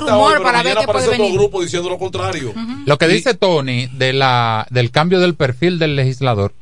hoy, 0.02 0.10
rumores 0.10 0.34
pero 0.38 0.44
para 0.44 0.64
ver 0.64 0.78
qué 0.78 0.86
puede 0.86 1.10
venir. 1.10 1.34
grupo 1.34 1.62
diciendo 1.62 1.90
lo 1.90 1.98
contrario. 1.98 2.54
Lo 2.86 2.98
que 2.98 3.08
dice 3.08 3.34
Tony 3.34 3.88
de 3.88 4.14
la, 4.14 4.68
del 4.70 4.92
cambio 4.92 5.20
del 5.20 5.36
perfil 5.36 5.80
del 5.80 5.96
legislador, 5.96 6.54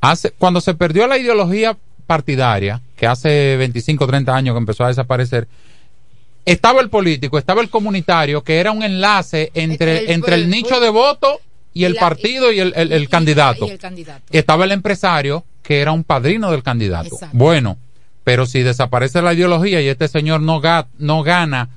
hace, 0.00 0.30
cuando 0.32 0.60
se 0.60 0.74
perdió 0.74 1.06
la 1.06 1.18
ideología 1.18 1.76
partidaria, 2.06 2.80
que 2.96 3.06
hace 3.06 3.56
25 3.56 4.04
o 4.04 4.06
30 4.06 4.34
años 4.34 4.54
que 4.54 4.58
empezó 4.58 4.84
a 4.84 4.88
desaparecer, 4.88 5.46
estaba 6.44 6.80
el 6.80 6.88
político, 6.90 7.38
estaba 7.38 7.60
el 7.60 7.68
comunitario, 7.70 8.42
que 8.42 8.58
era 8.58 8.72
un 8.72 8.82
enlace 8.82 9.50
entre, 9.54 9.98
El- 9.98 10.04
el- 10.04 10.10
entre 10.12 10.34
el, 10.34 10.42
el- 10.44 10.50
nicho 10.50 10.80
de 10.80 10.88
voto 10.90 11.40
y 11.74 11.84
el 11.84 11.94
la- 11.94 12.00
partido 12.00 12.50
y 12.50 12.60
el, 12.60 12.72
el- 12.76 12.92
el 12.92 13.08
candidato. 13.08 13.66
Y 13.66 13.70
el 13.70 13.78
candidato. 13.78 14.22
Estaba 14.30 14.64
el 14.64 14.72
empresario, 14.72 15.44
que 15.62 15.80
era 15.80 15.92
un 15.92 16.02
padrino 16.04 16.50
del 16.50 16.62
candidato. 16.62 17.06
Exacto. 17.14 17.36
Bueno, 17.36 17.76
pero 18.24 18.46
si 18.46 18.60
desaparece 18.62 19.22
la 19.22 19.34
ideología 19.34 19.80
y 19.80 19.88
este 19.88 20.08
señor 20.08 20.40
no, 20.40 20.60
ga- 20.60 20.86
no 20.98 21.22
gana 21.22 21.68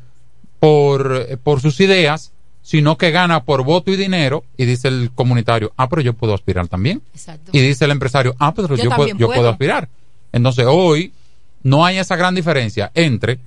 por, 0.59 1.38
por 1.43 1.61
sus 1.61 1.80
ideas, 1.80 2.32
sino 2.64 2.97
que 2.97 3.11
gana 3.11 3.43
por 3.43 3.64
voto 3.64 3.91
y 3.91 3.97
dinero, 3.97 4.43
y 4.57 4.66
dice 4.66 4.88
el 4.88 5.11
comunitario, 5.14 5.74
ah, 5.78 5.88
pero 5.89 6.01
yo 6.01 6.14
puedo 6.14 6.34
aspirar 6.34 6.68
también. 6.68 7.01
Exacto. 7.14 7.51
Y 7.53 7.59
dice 7.59 7.86
el 7.86 7.91
empresario, 7.91 8.36
ah, 8.39 8.53
pero 8.55 8.76
Yo 8.76 8.86
yo, 8.86 8.89
puedo, 8.89 9.09
yo 9.09 9.18
puedo 9.28 9.34
puedo. 9.34 9.49
aspirar. 9.49 9.89
Entonces 10.32 10.66
hoy 10.68 11.14
no 11.61 11.86
hay 11.86 11.97
esa 11.97 12.16
gran 12.16 12.34
diferencia 12.34 12.89
entre 12.95 13.38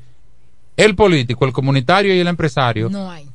el 0.76 0.94
político, 0.94 1.46
el 1.46 1.52
comunitario 1.52 2.14
y 2.14 2.20
el 2.20 2.26
empresario. 2.28 2.88
No 2.90 3.10
hay. 3.10 3.26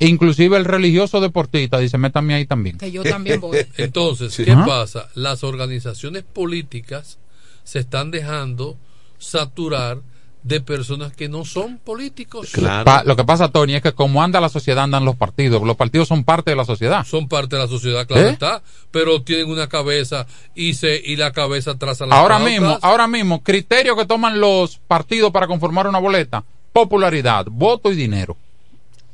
Inclusive 0.00 0.56
el 0.56 0.64
religioso 0.64 1.20
deportista 1.20 1.78
dice, 1.78 1.96
métame 1.96 2.34
ahí 2.34 2.44
también. 2.44 2.76
Que 2.78 2.90
yo 2.90 3.04
también 3.04 3.40
voy. 3.40 3.58
Entonces. 3.76 4.36
¿qué 4.36 4.50
Ajá. 4.50 4.66
pasa? 4.66 5.08
Las 5.14 5.44
organizaciones 5.44 6.24
políticas 6.24 7.18
se 7.62 7.78
están 7.78 8.10
dejando 8.10 8.76
saturar 9.18 10.00
de 10.42 10.60
personas 10.60 11.12
que 11.14 11.28
no 11.28 11.44
son 11.44 11.78
políticos. 11.78 12.50
Pa- 12.84 13.04
lo 13.04 13.14
que 13.14 13.24
pasa, 13.24 13.48
Tony, 13.50 13.74
es 13.76 13.82
que 13.82 13.92
como 13.92 14.22
anda 14.22 14.40
la 14.40 14.48
sociedad, 14.48 14.82
andan 14.84 15.04
los 15.04 15.14
partidos. 15.16 15.62
Los 15.62 15.76
partidos 15.76 16.08
son 16.08 16.24
parte 16.24 16.50
de 16.50 16.56
la 16.56 16.64
sociedad. 16.64 17.04
Son 17.06 17.28
parte 17.28 17.54
de 17.56 17.62
la 17.62 17.68
sociedad, 17.68 18.06
claro 18.06 18.26
¿Eh? 18.28 18.30
está, 18.32 18.62
pero 18.90 19.22
tienen 19.22 19.48
una 19.48 19.68
cabeza 19.68 20.26
y 20.54 20.74
se 20.74 21.00
y 21.04 21.14
la 21.16 21.30
cabeza 21.32 21.78
traza 21.78 22.06
las 22.06 22.18
Ahora 22.18 22.38
pautas. 22.38 22.52
mismo, 22.52 22.78
ahora 22.82 23.06
mismo, 23.06 23.42
criterio 23.42 23.96
que 23.96 24.04
toman 24.04 24.40
los 24.40 24.78
partidos 24.88 25.30
para 25.30 25.46
conformar 25.46 25.86
una 25.86 26.00
boleta, 26.00 26.42
popularidad, 26.72 27.46
voto 27.48 27.92
y 27.92 27.94
dinero. 27.96 28.36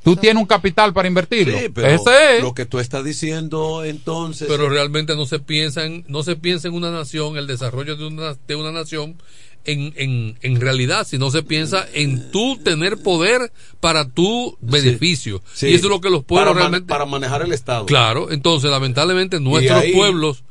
Tú 0.02 0.16
tienes 0.16 0.40
un 0.40 0.46
capital 0.46 0.94
para 0.94 1.08
invertirlo. 1.08 1.58
Sí, 1.58 1.68
pero 1.68 1.88
Ese 1.88 2.36
es. 2.38 2.42
lo 2.42 2.54
que 2.54 2.64
tú 2.64 2.78
estás 2.78 3.04
diciendo 3.04 3.84
entonces 3.84 4.46
pero 4.48 4.70
realmente 4.70 5.14
no 5.14 5.26
se 5.26 5.40
piensa 5.40 5.84
en, 5.84 6.04
no 6.08 6.22
se 6.22 6.36
piensa 6.36 6.68
en 6.68 6.74
una 6.74 6.90
nación, 6.90 7.36
el 7.36 7.46
desarrollo 7.46 7.96
de 7.96 8.06
una, 8.06 8.34
de 8.46 8.56
una 8.56 8.72
nación 8.72 9.16
en, 9.64 9.92
en, 9.96 10.38
en 10.40 10.60
realidad, 10.60 11.06
si 11.06 11.18
no 11.18 11.30
se 11.30 11.42
piensa 11.42 11.86
en 11.92 12.30
tú 12.30 12.58
tener 12.62 12.98
poder 13.02 13.52
para 13.80 14.08
tu 14.08 14.56
beneficio. 14.60 15.42
Sí. 15.52 15.68
Y 15.68 15.74
eso 15.74 15.86
es 15.86 15.90
lo 15.90 16.00
que 16.00 16.10
los 16.10 16.24
pueblos 16.24 16.54
para, 16.54 16.60
man- 16.64 16.72
realmente... 16.72 16.88
para 16.88 17.04
manejar 17.06 17.42
el 17.42 17.52
Estado. 17.52 17.84
Claro, 17.86 18.30
entonces 18.30 18.70
lamentablemente 18.70 19.40
nuestros 19.40 19.82
ahí- 19.82 19.92
pueblos, 19.92 20.44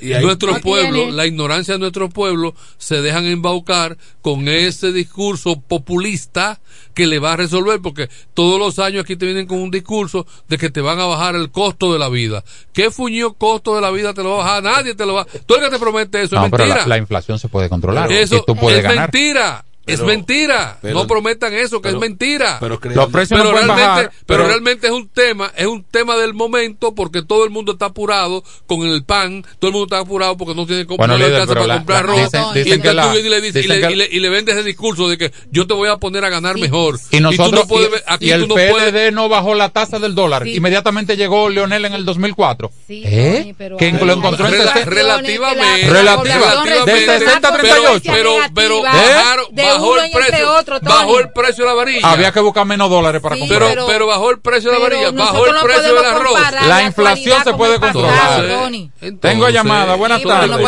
y 0.00 0.12
ahí- 0.12 0.22
nuestros 0.24 0.60
pueblos, 0.60 0.92
tiene. 1.02 1.12
la 1.12 1.26
ignorancia 1.26 1.74
de 1.74 1.80
nuestros 1.80 2.12
pueblos 2.12 2.52
se 2.78 3.00
dejan 3.02 3.24
embaucar 3.26 3.96
con 4.20 4.48
ese 4.48 4.92
discurso 4.92 5.60
populista 5.60 6.60
que 6.94 7.06
le 7.06 7.18
va 7.18 7.32
a 7.32 7.36
resolver, 7.36 7.80
porque 7.80 8.08
todos 8.34 8.58
los 8.58 8.78
años 8.78 9.04
aquí 9.04 9.16
te 9.16 9.24
vienen 9.26 9.46
con 9.46 9.58
un 9.58 9.70
discurso 9.70 10.26
de 10.48 10.58
que 10.58 10.68
te 10.70 10.80
van 10.82 10.98
a 11.00 11.06
bajar 11.06 11.36
el 11.36 11.50
costo 11.50 11.92
de 11.92 11.98
la 11.98 12.08
vida. 12.08 12.44
¿Qué 12.72 12.90
fuñido 12.90 13.32
costo 13.34 13.74
de 13.74 13.80
la 13.80 13.90
vida 13.90 14.12
te 14.14 14.22
lo 14.22 14.30
va 14.30 14.34
a 14.36 14.38
bajar? 14.60 14.62
Nadie 14.64 14.94
te 14.94 15.06
lo 15.06 15.14
va. 15.14 15.26
Tú 15.46 15.54
el 15.54 15.62
que 15.62 15.70
te 15.70 15.78
promete 15.78 16.22
eso 16.22 16.36
No, 16.36 16.44
es 16.44 16.50
pero 16.50 16.64
mentira. 16.64 16.82
la, 16.82 16.88
la 16.88 16.98
inflación 16.98 17.38
se 17.38 17.48
puede 17.48 17.68
controlar. 17.68 18.12
eso 18.12 18.44
tú 18.46 18.54
puedes 18.56 18.78
es 18.78 18.84
ganar. 18.84 19.10
mentira. 19.12 19.64
Es 19.94 20.00
mentira. 20.02 20.78
pero- 20.82 20.94
no 20.94 21.06
prometan 21.06 21.52
eso, 21.54 21.80
que 21.80 21.88
pero- 21.88 21.96
es 21.96 22.00
mentira. 22.00 22.58
pero 22.60 22.78
Los 22.94 23.10
precios 23.10 23.38
no 23.42 23.52
realmente, 23.52 23.82
bajar, 23.82 24.04
pero, 24.04 24.12
pero- 24.26 24.46
realmente 24.48 24.86
es 24.86 24.92
un 24.92 25.08
tema, 25.08 25.52
es 25.56 25.66
un 25.66 25.84
tema 25.84 26.16
del 26.16 26.34
momento 26.34 26.94
porque 26.94 27.22
todo 27.22 27.44
el 27.44 27.50
mundo 27.50 27.72
está 27.72 27.86
apurado 27.86 28.42
con 28.66 28.82
el 28.82 29.04
pan, 29.04 29.44
todo 29.58 29.68
el 29.68 29.72
mundo 29.72 29.84
está 29.94 29.98
apurado 29.98 30.36
porque 30.36 30.54
no 30.54 30.66
tiene 30.66 30.84
Bueno, 30.84 31.06
no 31.14 31.18
le 31.18 31.26
líder, 31.28 31.40
pero 31.46 31.54
para 31.60 31.66
la- 31.66 31.74
comprar 31.76 32.06
dicen- 32.06 32.44
y 32.54 32.58
dicen 32.58 32.64
que 32.64 32.88
entonces 32.88 32.94
la- 32.94 33.02
tú 33.02 33.08
vienes 33.10 33.26
y 33.26 33.28
le, 33.30 33.40
dices- 33.40 33.56
y 33.56 33.62
dicen 33.68 33.80
le- 33.80 33.86
que- 33.88 33.92
y 33.92 33.96
le- 33.96 34.08
y 34.10 34.20
le 34.20 34.28
vendes 34.28 34.54
ese 34.56 34.64
discurso 34.64 35.08
de 35.08 35.18
que 35.18 35.32
yo 35.50 35.66
te 35.66 35.74
voy 35.74 35.88
a 35.88 35.96
poner 35.96 36.24
a 36.24 36.28
ganar 36.28 36.58
mejor. 36.58 36.98
Y 37.10 37.20
nosotros, 37.20 37.50
tú 37.50 37.56
no 37.56 37.66
puedes 37.66 38.02
aquí 38.06 38.26
y 38.26 38.30
el 38.30 38.42
tú 38.42 38.48
no 38.48 38.54
PLD 38.54 38.70
puedes 38.90 39.12
no 39.12 39.28
bajó 39.28 39.54
la 39.54 39.68
tasa 39.70 39.98
del 39.98 40.14
dólar. 40.14 40.44
Sí. 40.44 40.56
Inmediatamente 40.56 41.16
llegó 41.16 41.48
Leonel 41.48 41.84
en 41.84 41.94
el 41.94 42.04
2004. 42.04 42.70
Sí, 42.86 43.02
¿Eh? 43.04 43.54
Que 43.78 43.92
lo 43.92 44.12
encontró 44.14 44.46
en 44.46 44.54
Rela- 44.54 44.72
60. 44.72 44.90
relativamente, 44.90 45.86
Relativa. 45.88 46.34
relativamente, 46.34 46.92
De 47.12 47.18
60 47.18 47.48
a 47.48 47.52
38. 47.56 48.12
pero, 48.12 48.36
pero 48.54 48.78
¿Eh? 48.78 48.82
bajaron- 48.82 49.46
de 49.52 49.62
bajó 49.82 49.92
uno 49.92 50.02
el 50.02 50.10
precio, 50.12 50.52
otro, 50.54 50.80
bajó 50.80 51.18
el 51.20 51.30
precio 51.30 51.64
de 51.64 51.70
la 51.70 51.74
varilla. 51.74 52.10
Había 52.12 52.32
que 52.32 52.40
buscar 52.40 52.64
menos 52.66 52.88
dólares 52.90 53.20
para 53.20 53.34
Sí, 53.36 53.40
comprar. 53.40 53.68
pero, 53.68 53.86
pero- 53.86 54.06
bajó 54.06 54.30
el 54.30 54.40
precio 54.40 54.70
de 54.70 54.78
la 54.78 54.82
varilla, 54.84 55.10
bajó 55.10 55.46
el 55.46 55.52
no 55.54 55.60
precio 55.62 55.94
del 55.94 56.04
arroz. 56.04 56.40
La 56.68 56.82
inflación 56.82 57.44
se 57.44 57.54
puede 57.54 57.78
controlar. 57.80 58.46
Tony. 58.48 58.90
Tengo 59.20 59.48
llamada. 59.48 59.96
Buenas 59.96 60.22
tardes. 60.22 60.58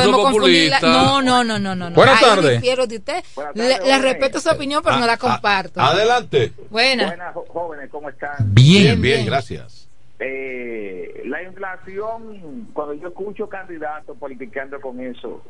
No. 0.83 1.23
No, 1.23 1.45
no, 1.45 1.59
no, 1.59 1.75
no. 1.75 1.91
Buenas 1.91 2.21
tardes. 2.21 2.63
Le, 2.63 2.77
tardes, 2.77 3.23
le 3.57 3.75
jóvenes. 3.79 4.03
respeto 4.03 4.41
su 4.41 4.51
opinión, 4.51 4.83
pero 4.83 4.97
no 4.99 5.07
la 5.07 5.17
comparto. 5.17 5.81
Adelante. 5.81 6.53
Buenas. 6.71 7.09
Buenas, 7.09 7.35
jóvenes, 7.49 7.91
¿cómo 7.91 8.09
están? 8.09 8.35
Bien. 8.41 9.01
Bien, 9.01 9.25
gracias. 9.27 9.89
Eh, 10.19 11.23
la 11.27 11.43
inflación, 11.43 12.69
cuando 12.73 12.95
yo 12.95 13.09
escucho 13.09 13.49
candidatos 13.49 14.17
politicando 14.19 14.81
con 14.81 15.01
eso, 15.01 15.43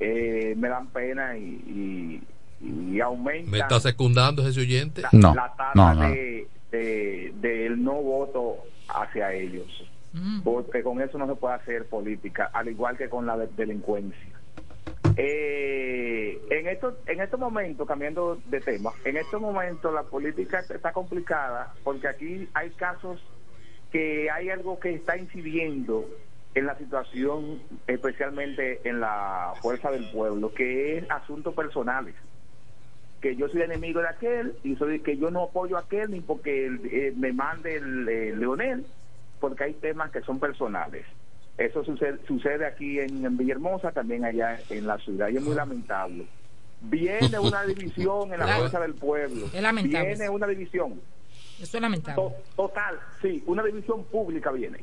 eh, 0.00 0.54
me 0.56 0.68
dan 0.68 0.86
pena 0.88 1.36
y, 1.36 1.42
y, 1.42 2.22
y 2.60 3.00
aumentan 3.00 3.50
¿Me 3.50 3.58
está 3.58 3.80
secundando 3.80 4.46
ese 4.46 4.60
oyente? 4.60 5.02
la, 5.02 5.08
No, 5.12 5.34
la 5.34 5.52
tasa 5.56 5.72
no, 5.74 5.94
no. 5.94 6.10
de, 6.10 6.46
de- 6.70 7.32
del 7.40 7.82
no 7.82 7.94
voto 7.94 8.58
hacia 8.88 9.32
ellos. 9.32 9.66
Mm. 10.12 10.40
Porque 10.42 10.82
con 10.82 11.00
eso 11.00 11.16
no 11.18 11.26
se 11.28 11.34
puede 11.36 11.54
hacer 11.54 11.86
política, 11.86 12.50
al 12.52 12.68
igual 12.68 12.96
que 12.96 13.08
con 13.08 13.26
la 13.26 13.36
de- 13.36 13.46
delincuencia. 13.56 14.18
Eh, 15.16 16.40
en 16.50 16.66
estos 16.68 16.94
en 17.06 17.20
estos 17.20 17.38
momentos, 17.38 17.86
cambiando 17.86 18.38
de 18.46 18.60
tema, 18.60 18.90
en 19.04 19.16
estos 19.16 19.40
momentos 19.40 19.92
la 19.92 20.02
política 20.04 20.60
está 20.60 20.92
complicada 20.92 21.74
porque 21.84 22.08
aquí 22.08 22.48
hay 22.54 22.70
casos 22.70 23.20
que 23.92 24.30
hay 24.30 24.50
algo 24.50 24.78
que 24.78 24.94
está 24.94 25.16
incidiendo 25.16 26.08
en 26.54 26.66
la 26.66 26.76
situación, 26.78 27.60
especialmente 27.86 28.80
en 28.88 29.00
la 29.00 29.52
fuerza 29.62 29.90
del 29.90 30.08
pueblo, 30.10 30.52
que 30.54 30.98
es 30.98 31.10
asuntos 31.10 31.54
personales. 31.54 32.14
Que 33.20 33.36
yo 33.36 33.48
soy 33.48 33.62
enemigo 33.62 34.00
de 34.00 34.08
aquel 34.08 34.54
y 34.64 34.76
soy 34.76 35.00
que 35.00 35.16
yo 35.18 35.30
no 35.30 35.42
apoyo 35.44 35.76
a 35.76 35.80
aquel 35.80 36.10
ni 36.10 36.20
porque 36.20 36.66
eh, 36.66 37.12
me 37.16 37.32
mande 37.32 37.76
el 37.76 38.08
eh, 38.08 38.34
Leonel, 38.36 38.84
porque 39.40 39.64
hay 39.64 39.74
temas 39.74 40.10
que 40.10 40.22
son 40.22 40.38
personales. 40.40 41.04
Eso 41.58 41.84
sucede, 41.84 42.18
sucede 42.26 42.64
aquí 42.64 42.98
en, 42.98 43.24
en 43.24 43.36
Villahermosa, 43.36 43.92
también 43.92 44.24
allá 44.24 44.58
en 44.70 44.86
la 44.86 44.96
ciudad, 44.98 45.28
y 45.28 45.36
es 45.36 45.42
muy 45.42 45.54
lamentable. 45.54 46.26
Viene 46.80 47.38
una 47.38 47.62
división 47.66 48.32
en 48.32 48.38
la 48.38 48.46
Claro. 48.46 48.60
fuerza 48.60 48.80
del 48.80 48.94
pueblo. 48.94 49.46
Es 49.52 49.62
lamentable. 49.62 50.08
Viene 50.08 50.30
una 50.30 50.46
división. 50.46 50.98
Eso 51.60 51.76
es 51.76 51.80
lamentable. 51.82 52.14
To- 52.22 52.34
Total, 52.56 52.98
sí, 53.20 53.42
una 53.46 53.62
división 53.62 54.04
pública 54.04 54.50
viene. 54.50 54.78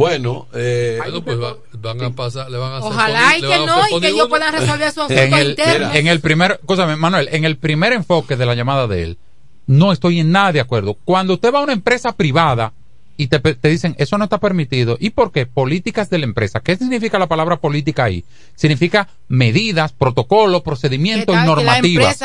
Bueno, 0.00 0.48
eh, 0.54 0.98
Bueno, 0.98 1.22
pues 1.22 1.38
va- 1.38 1.56
van 1.78 2.02
a 2.02 2.10
pasar, 2.10 2.50
le 2.50 2.56
van 2.56 2.72
a 2.72 2.76
hacer 2.78 2.90
Ojalá 2.90 3.20
poni- 3.32 3.36
y 3.36 3.40
que 3.42 3.66
no, 3.66 3.96
y 3.98 4.00
que 4.00 4.08
ellos 4.08 4.28
puedan 4.28 4.52
resolver 4.54 4.92
sus 4.92 5.10
en 5.10 5.18
asuntos 5.18 5.38
el, 5.40 5.50
internos. 5.50 5.94
en 5.94 6.06
el 6.06 6.20
primer, 6.20 6.52
escúchame, 6.60 6.96
Manuel, 6.96 7.28
en 7.32 7.44
el 7.44 7.58
primer 7.58 7.92
enfoque 7.92 8.36
de 8.36 8.46
la 8.46 8.54
llamada 8.54 8.86
de 8.86 9.02
él, 9.02 9.18
no 9.66 9.92
estoy 9.92 10.20
en 10.20 10.32
nada 10.32 10.52
de 10.52 10.60
acuerdo. 10.60 10.94
Cuando 11.04 11.34
usted 11.34 11.52
va 11.52 11.58
a 11.58 11.62
una 11.64 11.74
empresa 11.74 12.12
privada 12.16 12.72
y 13.18 13.26
te, 13.26 13.38
te 13.40 13.68
dicen, 13.68 13.94
eso 13.98 14.16
no 14.16 14.24
está 14.24 14.38
permitido. 14.38 14.96
¿Y 14.98 15.10
por 15.10 15.32
qué? 15.32 15.44
Políticas 15.44 16.08
de 16.08 16.16
la 16.18 16.24
empresa. 16.24 16.60
¿Qué 16.60 16.76
significa 16.76 17.18
la 17.18 17.26
palabra 17.26 17.58
política 17.58 18.04
ahí? 18.04 18.24
Significa 18.56 19.06
medidas, 19.28 19.92
protocolos, 19.92 20.62
procedimientos 20.62 21.36
y 21.36 21.46
normativas. 21.46 22.18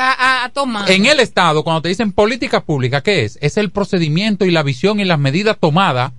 En 0.88 1.06
el 1.08 1.20
Estado, 1.20 1.64
cuando 1.66 1.82
te 1.82 1.90
dicen 1.90 2.14
política 2.14 2.62
pública, 2.64 3.02
¿qué 3.02 3.26
es? 3.26 3.38
Es 3.42 3.58
el 3.58 3.72
procedimiento 3.72 4.46
y 4.46 4.52
la 4.52 4.64
visión 4.64 5.02
y 5.02 5.04
las 5.06 5.20
medidas 5.20 5.58
tomadas 5.60 6.14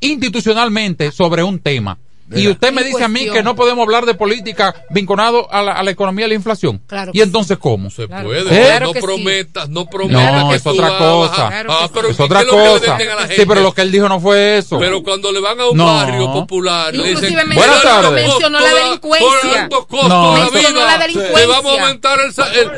institucionalmente 0.00 1.12
sobre 1.12 1.42
un 1.42 1.58
tema. 1.60 1.98
Y 2.30 2.46
usted 2.46 2.74
me 2.74 2.84
dice 2.84 3.02
a 3.02 3.08
mí 3.08 3.26
que 3.30 3.42
no 3.42 3.56
podemos 3.56 3.82
hablar 3.86 4.04
de 4.04 4.12
política 4.12 4.74
vinculado 4.90 5.50
a 5.50 5.62
la, 5.62 5.72
a 5.72 5.82
la 5.82 5.90
economía 5.90 6.26
y 6.26 6.28
la 6.28 6.34
inflación. 6.34 6.82
Claro 6.86 7.10
¿Y 7.14 7.22
entonces 7.22 7.56
cómo? 7.56 7.88
Se 7.88 8.06
puede. 8.06 8.80
no 8.80 8.92
prometas, 8.92 9.70
no 9.70 9.86
prometas. 9.86 10.42
No, 10.44 10.50
que 10.50 10.56
es 10.56 10.66
otra 10.66 10.98
cosa. 10.98 11.48
Ah, 11.70 11.88
pero 11.94 12.08
es 12.10 12.16
¿qué 12.18 12.22
otra 12.24 12.40
es 12.40 12.46
lo 12.46 12.52
que 12.52 12.58
le 12.58 12.68
cosa. 12.68 12.96
venden 12.98 13.08
a 13.08 13.14
la 13.14 13.22
Sí, 13.22 13.28
gente? 13.28 13.46
pero 13.46 13.62
lo 13.62 13.72
que 13.72 13.80
él 13.80 13.90
dijo 13.90 14.10
no 14.10 14.20
fue 14.20 14.58
eso. 14.58 14.78
Pero 14.78 15.02
cuando 15.02 15.32
le 15.32 15.40
van 15.40 15.58
a 15.58 15.68
un 15.70 15.76
No. 15.78 15.86
barrio 15.86 16.30
popular, 16.30 16.92
le 16.94 16.98
dicen, 16.98 17.12
Inclusive 17.32 17.44
Buenas 17.54 17.78
"Mira, 17.78 17.82
tardes. 17.82 18.26
Mencionó 18.28 18.60
la 18.60 18.74
delincuencia. 18.74 19.68
Por 19.70 20.08
No. 20.08 20.32
de 20.34 20.38
la 20.40 20.50
Mencionó 20.50 20.74
vida, 20.80 20.84
la 20.84 20.98
delincuencia. 20.98 21.40
te 21.40 21.46
vamos 21.46 21.72
a 21.78 21.80
aumentar 21.80 22.18
el, 22.20 22.26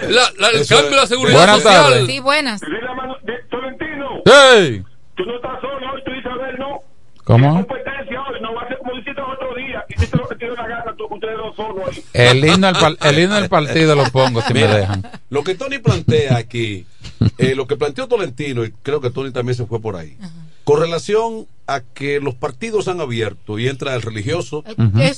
el- 0.09 0.15
la- 0.15 0.33
la- 0.39 0.49
el 0.51 0.65
cambio 0.69 0.91
de 0.91 0.97
la 0.97 1.07
seguridad 1.09 1.37
Buenas 1.39 1.57
social. 1.63 1.83
tardes. 1.83 2.07
Sí, 2.07 2.21
buenas. 2.21 2.61
Tolentino, 3.51 4.07
¡Hey! 4.27 4.83
tú 5.17 5.25
no 5.25 5.35
estás 5.35 5.61
solo 5.61 5.93
hoy, 5.93 6.03
tú 6.05 6.13
dices, 6.13 6.31
a 6.31 6.37
ver, 6.37 6.57
no. 6.61 6.83
¿Cómo? 7.31 7.65
El 12.13 12.45
himno 12.45 12.67
del, 12.67 12.77
pal- 12.77 12.99
el 13.03 13.19
himno 13.19 13.35
del 13.37 13.49
partido 13.49 13.95
lo 13.95 14.05
pongo 14.11 14.43
si 14.43 14.53
me 14.55 14.67
dejan. 14.67 15.03
Lo 15.31 15.43
que 15.45 15.55
Tony 15.55 15.79
plantea 15.79 16.37
aquí, 16.37 16.87
eh, 17.39 17.55
lo 17.55 17.67
que 17.67 17.77
planteó 17.77 18.09
Tolentino, 18.09 18.65
y 18.65 18.73
creo 18.83 19.01
que 19.01 19.11
Tony 19.11 19.31
también 19.31 19.55
se 19.57 19.67
fue 19.67 19.81
por 19.81 19.97
ahí, 19.97 20.17
con 20.65 20.81
relación 20.81 21.47
a 21.67 21.81
que 21.81 22.21
los 22.21 22.35
partidos 22.35 22.89
han 22.89 23.01
abierto 23.01 23.59
y 23.59 23.69
entra 23.69 23.95
el 23.95 24.03
religioso. 24.03 24.65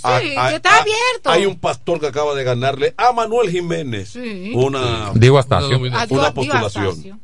A- 0.02 0.16
a- 0.16 0.52
está 0.54 0.80
abierto. 0.80 1.30
Hay 1.30 1.46
un 1.46 1.58
pastor 1.58 1.98
que 2.00 2.06
acaba 2.08 2.34
de 2.34 2.44
ganarle 2.44 2.94
a 2.96 3.12
Manuel 3.12 3.50
Jiménez 3.50 4.10
Sí. 4.10 4.52
una, 4.54 5.12
Digo 5.14 5.38
una, 5.38 5.56
A 5.58 5.60
Dios- 6.06 6.08
Dios 6.08 6.30
postulación. 6.32 7.20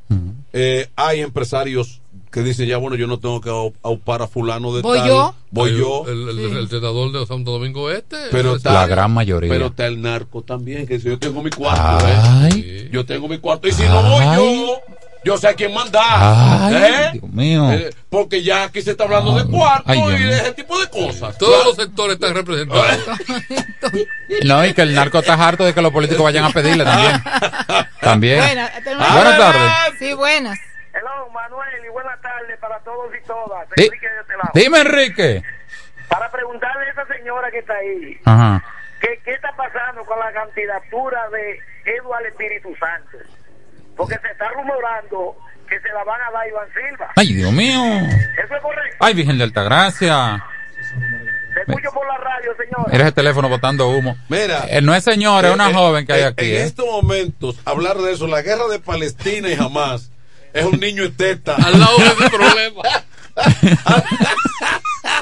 Eh, 0.55 0.89
hay 0.97 1.21
empresarios 1.21 2.01
que 2.31 2.43
dicen 2.43 2.67
ya 2.69 2.77
bueno 2.77 2.97
yo 2.97 3.07
no 3.07 3.19
tengo 3.19 3.41
que 3.41 3.51
au- 3.51 3.73
aupar 3.83 4.23
a 4.23 4.27
fulano 4.29 4.75
de 4.75 4.83
Voy 4.83 4.99
tal, 4.99 5.09
yo. 5.09 5.35
voy 5.51 5.71
El- 5.71 5.77
yo 5.79 6.05
El, 6.07 6.29
el, 6.29 6.57
el 6.59 6.69
senador 6.69 7.11
de 7.13 7.27
Santo 7.27 7.53
Domingo 7.53 7.91
Este. 7.91 8.17
pero 8.31 8.57
está- 8.57 8.73
La 8.73 8.87
gran 8.87 9.13
mayoría. 9.13 9.51
pero 9.51 9.67
está 9.67 9.87
el 9.87 10.01
narco 10.03 10.43
también 10.43 10.87
que 10.87 10.95
dice 10.95 11.09
yo 11.11 11.19
tengo 11.19 11.43
mi 11.43 11.51
cuarto 11.51 12.07
Ay. 12.07 12.63
¿eh? 12.67 12.89
yo 12.93 13.05
tengo 13.07 13.29
mi 13.29 13.39
cuarto 13.39 13.67
y 13.69 13.73
si 13.73 13.83
no 13.85 14.03
voy 14.03 14.25
yo 14.37 14.81
yo 15.25 15.37
sé 15.37 15.49
a 15.49 15.55
quién 15.55 15.75
mandar 15.75 16.03
Ay, 16.07 16.75
¿eh? 16.77 17.11
Dios 17.15 17.33
mío. 17.33 17.73
Eh, 17.73 17.91
porque 18.09 18.43
ya 18.43 18.63
aquí 18.65 18.81
se 18.83 18.93
está 18.93 19.03
hablando 19.05 19.35
de 19.35 19.45
cuarto 19.51 19.83
Ay, 19.87 19.99
y 20.01 20.23
de 20.23 20.37
ese 20.37 20.53
tipo 20.53 20.79
de 20.79 20.87
cosas 20.89 21.37
Todos 21.37 21.65
los 21.67 21.75
sectores 21.77 22.15
están 22.15 22.35
representados. 22.35 22.87
No, 24.45 24.65
y 24.65 24.75
que 24.75 24.83
el 24.83 24.95
narco 24.95 25.19
está 25.19 25.35
harto 25.35 25.65
de 25.65 25.73
que 25.75 25.81
los 25.83 25.93
políticos 25.93 26.23
vayan 26.25 26.45
a 26.45 26.51
pedirle 26.51 26.85
también. 26.85 27.23
También. 28.01 28.39
Buenas, 28.39 28.71
tenemos- 28.85 29.13
Buenas 29.13 29.39
tardes. 29.39 29.73
Sí, 29.99 30.13
buenas. 30.15 30.59
Hello, 30.99 31.31
Manuel, 31.31 31.85
y 31.85 31.89
buenas 31.91 32.21
tardes 32.21 32.59
para 32.59 32.79
todos 32.81 33.11
y 33.15 33.25
todas. 33.27 33.69
Di- 33.77 33.85
Enrique 33.85 34.09
de 34.09 34.21
este 34.21 34.33
lado. 34.37 34.51
Dime, 34.55 34.81
Enrique. 34.81 35.43
Para 36.09 36.31
preguntarle 36.31 36.87
a 36.87 36.91
esa 36.91 37.07
señora 37.07 37.51
que 37.51 37.59
está 37.59 37.75
ahí, 37.75 38.19
Ajá. 38.25 38.65
¿qué, 39.01 39.21
¿qué 39.25 39.33
está 39.35 39.53
pasando 39.57 40.05
con 40.07 40.19
la 40.19 40.33
candidatura 40.33 41.29
de 41.31 41.61
Eduardo 41.85 42.27
Espíritu 42.29 42.75
Santo? 42.81 43.19
Porque 43.97 44.17
se 44.19 44.29
está 44.29 44.49
rumorando 44.51 45.37
que 45.69 45.79
se 45.81 45.89
la 45.91 46.03
van 46.05 46.21
a 46.23 46.31
dar 46.31 46.43
a 46.45 46.49
Iván 46.49 46.69
Silva. 46.73 47.13
Ay, 47.15 47.35
Dios 47.35 47.53
mío. 47.53 47.81
¿Eso 48.43 48.55
es 48.57 48.63
correcto? 48.63 48.97
Ay, 49.01 49.15
Virgen 49.15 49.37
de 49.39 49.45
Altagracia. 49.45 50.43
Te 51.55 51.61
escucho 51.61 51.93
por 51.93 52.07
la 52.07 52.17
radio, 52.17 52.57
señora. 52.57 52.91
Mira 52.91 53.05
ese 53.05 53.13
teléfono 53.13 53.49
botando 53.49 53.89
humo. 53.91 54.17
Mira. 54.29 54.65
Eh, 54.69 54.81
no 54.81 54.95
es 54.95 55.05
señora, 55.05 55.49
es 55.49 55.55
una 55.55 55.69
Eh, 55.69 55.71
eh, 55.71 55.75
joven 55.75 56.07
que 56.07 56.13
hay 56.15 56.23
eh, 56.23 56.27
aquí. 56.27 56.51
en 56.57 56.63
¿eh? 56.63 56.65
estos 56.65 56.87
momentos 56.87 57.61
hablar 57.67 57.99
de 57.99 58.13
eso 58.13 58.27
la 58.27 58.41
guerra 58.43 58.67
de 58.69 58.79
Palestina 58.79 59.49
y 59.51 59.55
Hamas 59.55 60.11
es 60.53 60.65
un 60.65 60.79
niño 60.81 61.05
en 61.05 61.17
teta 61.17 61.55
Al 61.57 61.79
lado 61.79 61.97
de 61.99 62.05
ese 62.07 62.31
problema. 62.31 62.83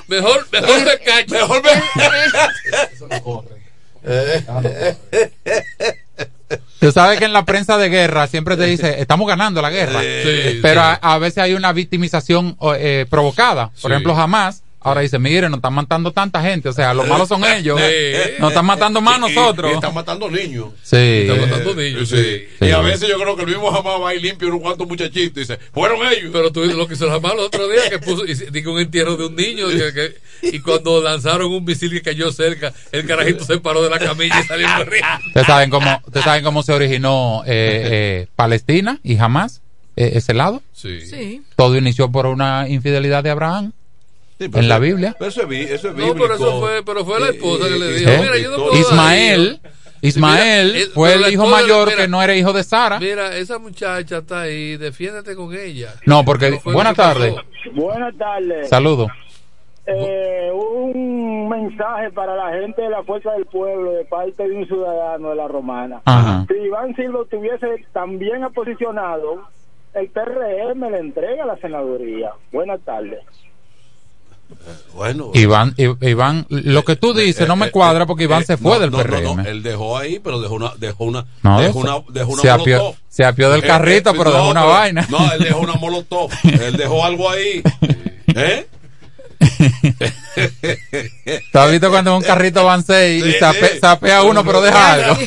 mejor, 0.09 0.47
mejor 0.53 0.81
se 0.81 0.99
cacha. 1.01 1.35
mejor 1.35 1.63
Tú 6.79 6.93
sabes 6.93 7.19
que 7.19 7.25
en 7.25 7.33
la 7.33 7.45
prensa 7.45 7.77
de 7.79 7.89
guerra 7.89 8.27
siempre 8.27 8.57
te 8.57 8.65
dice, 8.67 9.01
estamos 9.01 9.27
ganando 9.27 9.61
la 9.63 9.71
guerra. 9.71 10.01
Sí, 10.01 10.59
Pero 10.63 10.81
sí. 10.81 10.87
A, 11.03 11.15
a 11.15 11.19
veces 11.19 11.39
hay 11.39 11.55
una 11.55 11.73
victimización 11.73 12.57
eh, 12.79 13.07
provocada. 13.09 13.71
Por 13.71 13.91
Sí. 13.91 13.95
ejemplo, 13.95 14.15
jamás. 14.15 14.63
Ahora 14.87 15.01
dice, 15.03 15.19
miren, 15.19 15.51
nos 15.51 15.59
están 15.59 15.75
matando 15.75 16.13
tanta 16.13 16.41
gente. 16.43 16.69
O 16.69 16.73
sea, 16.73 16.95
los 16.95 17.07
malos 17.09 17.29
son 17.29 17.45
ellos. 17.57 17.81
Sí. 17.81 18.33
Nos 18.39 18.51
están 18.51 18.67
matando 18.67 19.01
más 19.01 19.19
nosotros. 19.21 19.71
y 19.73 19.75
están 19.75 19.95
matando 19.95 20.31
niños 20.31 20.69
Sí. 20.83 20.97
Están 20.97 21.41
matando 21.51 21.75
niños, 21.75 22.09
sí. 22.09 22.45
y 22.61 22.71
a 22.71 22.81
veces 22.81 23.09
yo 23.09 23.19
creo 23.19 23.35
que 23.37 23.43
el 23.43 23.49
mismo 23.49 23.69
Hamas 23.71 24.01
va 24.01 24.15
y 24.15 24.21
limpia 24.21 24.49
unos 24.49 24.61
cuantos 24.61 24.87
muchachitos 24.87 25.37
y 25.37 25.41
dice 25.41 25.59
fueron 25.73 25.99
ellos 26.07 26.31
Pero 26.33 26.53
tú 26.53 26.65
lo 26.65 26.87
que 26.87 26.95
hizo 26.95 27.07
la 27.07 27.19
mano 27.21 27.35
el 27.35 27.41
otro 27.41 27.69
día 27.69 27.89
que 27.91 27.99
puso 27.99 28.23
digo, 28.25 28.73
un 28.73 28.81
entierro 28.81 29.17
de 29.17 29.27
un 29.27 29.35
niño 29.37 29.67
que- 29.69 29.93
que- 29.93 30.49
y 30.57 30.61
cuando 30.61 31.03
lanzaron 31.03 31.51
un 31.53 31.65
misil 31.65 31.91
que 31.91 32.03
cayó 32.03 32.31
cerca, 32.31 32.73
el 32.93 33.07
carajito 33.07 33.45
se 33.45 33.59
paró 33.59 33.83
de 33.83 33.91
la 33.91 33.99
camilla 33.99 34.41
y 34.41 34.47
salió 34.47 34.69
corriendo. 34.77 35.09
Ustedes 35.29 35.47
saben 35.47 35.71
cómo, 35.71 36.01
ustedes 36.07 36.25
saben 36.25 36.45
cómo 36.45 36.63
se 36.63 36.73
originó 36.73 37.43
eh, 37.47 37.49
eh, 38.27 38.27
Palestina 38.37 39.01
y 39.03 39.17
jamás 39.17 39.63
ese 39.97 40.35
lado. 40.35 40.63
Sí. 40.75 41.01
Sí. 41.07 41.43
Todo 41.57 41.77
inició 41.77 42.11
por 42.13 42.27
una 42.27 42.69
infidelidad 42.69 43.25
de 43.25 43.31
Abraham 43.31 43.73
Sí, 44.39 44.49
pero 44.49 44.63
en 44.63 44.69
la 44.69 44.79
Biblia. 44.79 45.17
pero 45.19 45.31
eso 45.31 45.43
es, 45.51 45.71
eso 45.71 45.89
es 45.89 45.95
No, 45.97 46.05
bíblico. 46.07 46.19
pero 46.21 46.35
eso 46.35 46.61
fue, 46.61 46.83
pero 46.85 47.05
fue 47.05 47.21
la 47.21 47.29
esposa 47.31 47.69
que 47.69 47.79
le 47.79 47.89
dijo, 47.95 48.11
¿Eh? 48.11 48.19
mira, 48.21 48.39
yo 48.39 48.51
no 48.51 48.57
puedo 48.57 48.71
dar 48.73 48.81
Ismael, 48.81 49.61
hijos". 49.63 49.77
Ismael 50.03 50.73
Mira, 50.75 50.87
fue 50.95 51.15
el 51.15 51.33
hijo 51.33 51.47
mayor 51.47 51.89
mira, 51.89 52.03
que 52.03 52.09
no 52.09 52.23
era 52.23 52.35
hijo 52.37 52.53
de 52.53 52.63
Sara. 52.63 53.01
Mira, 53.01 53.35
esa 53.37 53.59
muchacha 53.59 54.19
está 54.19 54.43
ahí, 54.43 54.77
defiéndete 54.77 55.35
con 55.35 55.55
ella. 55.55 55.95
No, 56.05 56.23
porque 56.25 56.51
No 56.51 56.73
buenas 56.73 56.95
tardes. 56.97 57.35
Buenas 57.73 58.15
tardes. 58.17 58.69
Saludos. 58.69 59.09
Eh, 59.87 60.51
un 60.53 61.49
mensaje 61.49 62.11
para 62.11 62.35
la 62.35 62.51
gente 62.61 62.83
de 62.83 62.91
la 62.91 63.05
Fuerza 63.05 63.33
del 63.33 63.47
Pueblo 63.47 63.93
de 63.93 64.05
parte 64.05 64.47
de 64.49 64.55
un 64.55 64.67
ciudadano 64.67 65.31
de 65.31 65.37
la 65.37 65.49
Romana. 65.49 66.03
Ajá. 66.05 66.45
Si 66.49 66.55
Iván 66.55 66.95
Silva 66.97 67.21
estuviese 67.23 67.67
también 67.93 68.43
posicionado, 68.53 69.45
el 69.95 70.09
PRM 70.11 70.91
le 70.91 70.99
entrega 70.99 71.47
la 71.47 71.57
senaduría. 71.59 72.33
Buenas 72.53 72.81
tardes. 72.81 73.21
Bueno 74.95 75.31
Iván, 75.35 75.75
Iván, 76.01 76.47
lo 76.49 76.85
que 76.85 76.97
tú 76.97 77.13
dices 77.15 77.47
no 77.47 77.55
me 77.57 77.67
eh, 77.67 77.71
cuadra 77.71 78.07
porque 78.07 78.25
Iván 78.25 78.43
eh, 78.43 78.47
se 78.47 78.57
fue 78.57 78.73
no, 78.75 78.81
del 78.81 78.91
no, 78.91 78.99
no, 78.99 79.05
PRM. 79.05 79.37
no, 79.37 79.43
él 79.49 79.63
dejó 79.63 79.97
ahí 79.99 80.19
pero 80.19 80.41
dejó 80.41 80.55
una 80.55 80.73
dejó 80.79 81.05
una 81.05 81.27
No, 81.43 81.61
dejó 81.61 81.83
se- 81.83 81.89
una 81.89 82.03
dejó 82.11 82.33
una 82.33 82.43
se 82.43 82.51
apió- 82.51 82.95
se 83.09 83.25
apió 83.25 83.51
del 83.51 83.65
Eh, 83.65 83.67
carrito, 83.67 84.11
eh, 84.11 84.15
pero 84.17 84.33
dejó 84.33 84.49
una 84.51 84.61
pero- 84.63 84.73
vaina. 84.73 85.07
no 85.11 85.33
él 85.33 85.43
dejó 85.43 85.59
una 85.61 85.75
molotov 85.75 86.31
él 86.45 86.77
dejó 86.77 87.05
algo 87.05 87.31
ahí 87.31 87.63
¿eh? 88.35 88.67
¿Tú 91.53 91.59
has 91.59 91.71
visto 91.71 91.91
cuando 91.91 92.17
un 92.17 92.23
carrito 92.23 92.65
van 92.65 92.83
seis 92.83 93.23
y 93.25 93.33
Sí, 93.33 93.37
sape- 93.39 93.79
sapea 93.81 94.23
uno 94.23 94.43
pero 94.45 94.61
deja 94.63 94.93
algo? 94.95 95.17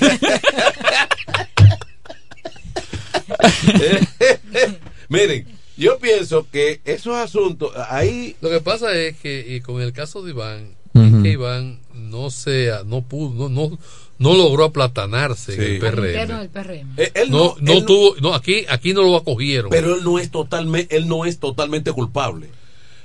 miren 5.09 5.45
yo 5.80 5.97
pienso 5.99 6.45
que 6.51 6.82
esos 6.86 7.15
asuntos 7.15 7.71
ahí 7.89 8.36
Lo 8.41 8.49
que 8.49 8.59
pasa 8.61 8.93
es 8.93 9.15
que 9.17 9.55
y 9.55 9.61
con 9.61 9.82
el 9.82 9.93
caso 9.93 10.21
de 10.21 10.32
Iván, 10.32 10.75
es 10.93 11.23
que 11.23 11.30
Iván 11.32 11.80
no 11.93 12.30
sea, 12.30 12.84
no 12.86 13.01
pudo, 13.01 13.49
no, 13.49 13.69
no, 13.69 13.80
no 14.17 14.34
logró 14.36 14.65
aplatanarse 14.65 15.53
en 15.53 15.59
Sí. 15.59 15.65
el 15.65 15.73
Interno 15.75 16.01
PRM. 16.01 16.39
del 16.39 16.49
PRM. 16.49 16.93
eh, 16.97 17.11
él 17.15 17.32
No, 17.32 17.55
no 17.61 17.73
él 17.73 17.86
tuvo, 17.86 18.15
no, 18.21 18.34
aquí, 18.34 18.65
aquí 18.69 18.93
no 18.93 19.03
lo 19.03 19.15
acogieron. 19.15 19.69
pero 19.69 19.95
él 19.95 20.03
no 20.03 20.19
es 20.19 20.30
totalmente 20.32 20.95
él 20.95 21.07
no 21.07 21.25
es 21.25 21.39
totalmente 21.39 21.91
culpable 21.93 22.49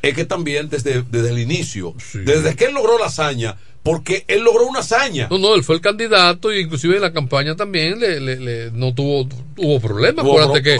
es 0.03 0.15
que 0.15 0.25
también 0.27 0.69
desde, 0.69 1.03
desde 1.03 1.31
el 1.31 1.39
inicio 1.39 1.95
desde 2.13 2.55
que 2.57 2.67
él 2.67 2.75
logró 2.75 2.99
la 2.99 3.07
hazaña 3.07 3.57
porque 3.85 4.25
él 4.27 4.43
logró 4.43 4.67
una 4.67 4.81
hazaña 4.81 5.29
No, 5.31 5.39
no, 5.39 5.55
él 5.55 5.63
fue 5.63 5.77
el 5.77 5.81
candidato 5.81 6.53
y 6.53 6.61
inclusive 6.63 6.97
en 6.97 7.03
la 7.03 7.13
campaña 7.13 7.55
también 7.55 8.01
le, 8.01 8.19
le- 8.19 8.41
le- 8.41 8.71
no 8.73 8.93
tuvo 8.95 9.29
hubo 9.59 9.79
problemas. 9.81 10.25
Acuérdate 10.25 10.63
que 10.63 10.79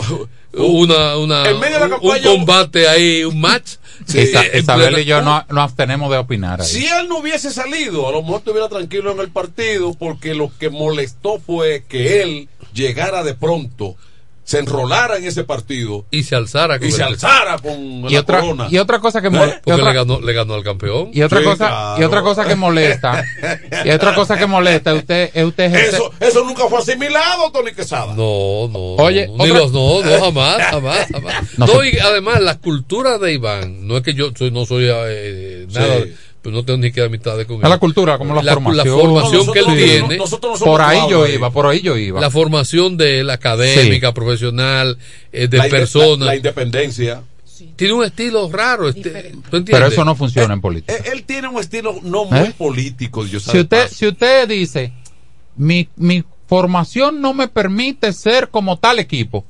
hubo 0.53 0.79
una, 0.79 1.15
una, 1.17 1.49
En 1.49 1.59
medio 1.59 1.79
de 1.79 1.87
la 1.87 1.95
un- 1.97 2.03
un 2.03 2.09
campaña- 2.11 2.25
combate 2.35 2.87
ahí, 2.89 3.23
un 3.23 3.39
match. 3.39 3.75
Isa- 4.09 4.45
Eh, 4.47 4.59
Isabel 4.59 4.87
plena- 4.87 5.01
y 5.01 5.05
yo 5.05 5.21
no, 5.21 5.45
no 5.49 5.61
abstenemos 5.61 6.11
de 6.11 6.17
opinar 6.17 6.59
ahí. 6.61 6.67
Si 6.67 6.85
él 6.85 7.07
no 7.07 7.19
hubiese 7.19 7.51
salido, 7.51 8.09
a 8.09 8.11
lo 8.11 8.21
mejor 8.23 8.39
estuviera 8.39 8.67
tranquilo 8.67 9.11
en 9.11 9.19
el 9.19 9.29
partido, 9.29 9.93
porque 9.93 10.33
lo 10.35 10.51
que 10.59 10.69
molestó 10.69 11.39
fue 11.39 11.85
que 11.87 12.21
él 12.23 12.49
llegara 12.73 13.23
de 13.23 13.35
pronto 13.35 13.95
se 14.45 14.59
enrolara 14.59 15.17
en 15.17 15.25
ese 15.25 15.43
partido 15.43 16.05
y 16.11 16.21
se 16.23 16.35
alzara 16.35 16.77
con 16.79 16.87
y 16.87 16.91
se 16.91 17.01
alzara 17.03 17.57
con 17.57 17.73
Y 18.07 18.13
la 18.13 18.19
otra, 18.21 18.39
corona. 18.41 18.67
y 18.69 18.77
otra 18.77 18.99
cosa 18.99 19.19
que 19.19 19.27
¿Eh? 19.27 19.31
mol- 19.31 19.49
y 19.49 19.59
porque 19.63 19.71
otra- 19.73 19.89
le 19.91 19.93
ganó, 19.99 20.21
le 20.21 20.33
ganó 20.33 20.53
al 20.53 20.63
campeón. 20.63 21.09
y 21.11 21.21
otra 21.23 21.39
Sí, 21.39 21.45
cosa 21.45 21.67
claro. 21.67 22.01
y 22.01 22.03
otra 22.05 22.21
cosa 22.21 22.45
que 22.45 22.55
molesta 22.55 23.23
y 23.83 23.89
otra 23.89 24.13
cosa 24.15 24.37
que 24.37 24.45
molesta 24.45 24.91
es 24.93 24.97
usted 24.99 25.31
es 25.33 25.43
usted 25.43 25.73
Eso, 25.75 26.11
eso 26.19 26.43
nunca 26.45 26.67
fue 26.67 26.77
asimilado, 26.79 27.51
Tony 27.51 27.73
Quesada. 27.73 28.13
No, 28.13 28.69
no. 28.71 28.79
Oye, 29.03 29.27
no, 29.35 29.45
ni 29.45 29.51
los 29.51 29.71
no, 29.71 30.01
no, 30.03 30.19
jamás, 30.25 30.61
jamás, 30.69 31.07
jamás. 31.11 31.35
No 31.57 31.65
No, 31.65 31.81
se- 31.81 31.89
y 31.89 31.97
además 31.99 32.39
la 32.39 32.57
cultura 32.59 33.17
de 33.17 33.33
Iván, 33.33 33.87
no 33.87 33.97
es 33.97 34.03
que 34.03 34.13
yo 34.13 34.29
soy, 34.37 34.51
no 34.51 34.65
soy 34.67 34.85
eh, 34.89 35.65
nada, 35.73 35.97
Sí. 36.03 36.13
Pero 36.45 36.55
no 36.57 36.63
tengo 36.63 36.77
ni 36.77 36.91
que 36.91 37.01
amistad 37.01 37.43
con 37.47 37.63
es 37.63 37.67
la 37.69 37.79
cultura 37.79 38.19
como 38.19 38.35
la, 38.35 38.43
La- 38.43 38.53
la 38.53 38.61
formación 38.61 38.99
formación 38.99 39.51
que 39.51 39.59
él 39.59 39.65
Sí. 39.65 39.75
tiene. 39.75 40.17
Nosotros 40.17 40.51
no 40.53 40.57
somos 40.59 40.73
por 40.73 40.81
ahí 40.83 40.99
yo 41.09 41.25
iba 41.27 41.49
por 41.49 41.65
ahí 41.65 41.81
yo 41.81 41.97
iba 41.97 42.21
La 42.21 42.29
formación 42.29 42.97
de 42.97 43.21
él, 43.21 43.31
académica, 43.31 44.13
profesional, 44.13 44.99
eh, 45.31 45.47
de 45.47 45.57
La 45.57 45.65
inde- 45.65 45.69
persona. 45.71 46.25
La, 46.25 46.31
la 46.31 46.35
independencia. 46.35 47.23
Tiene 47.77 47.93
un 47.93 48.03
estilo 48.03 48.47
raro. 48.51 48.89
Este, 48.89 49.09
¿tú 49.49 49.57
entiendes? 49.57 49.71
pero 49.71 49.87
eso 49.87 50.05
no 50.05 50.13
funciona 50.15 50.53
en 50.53 50.61
política 50.61 50.93
Eh, 50.93 51.03
Él 51.13 51.23
tiene 51.23 51.47
un 51.47 51.59
estilo 51.59 51.95
no 52.03 52.25
muy 52.25 52.39
¿Eh? 52.49 52.53
político, 52.55 53.25
yo 53.25 53.39
si 53.39 53.57
usted 53.57 53.87
si 53.89 54.05
usted 54.07 54.47
dice 54.47 54.93
mi 55.57 55.89
mi 55.95 56.23
formación 56.47 57.21
no 57.21 57.33
me 57.33 57.47
permite 57.47 58.13
ser 58.13 58.49
como 58.49 58.77
tal 58.77 58.99
equipo 58.99 59.45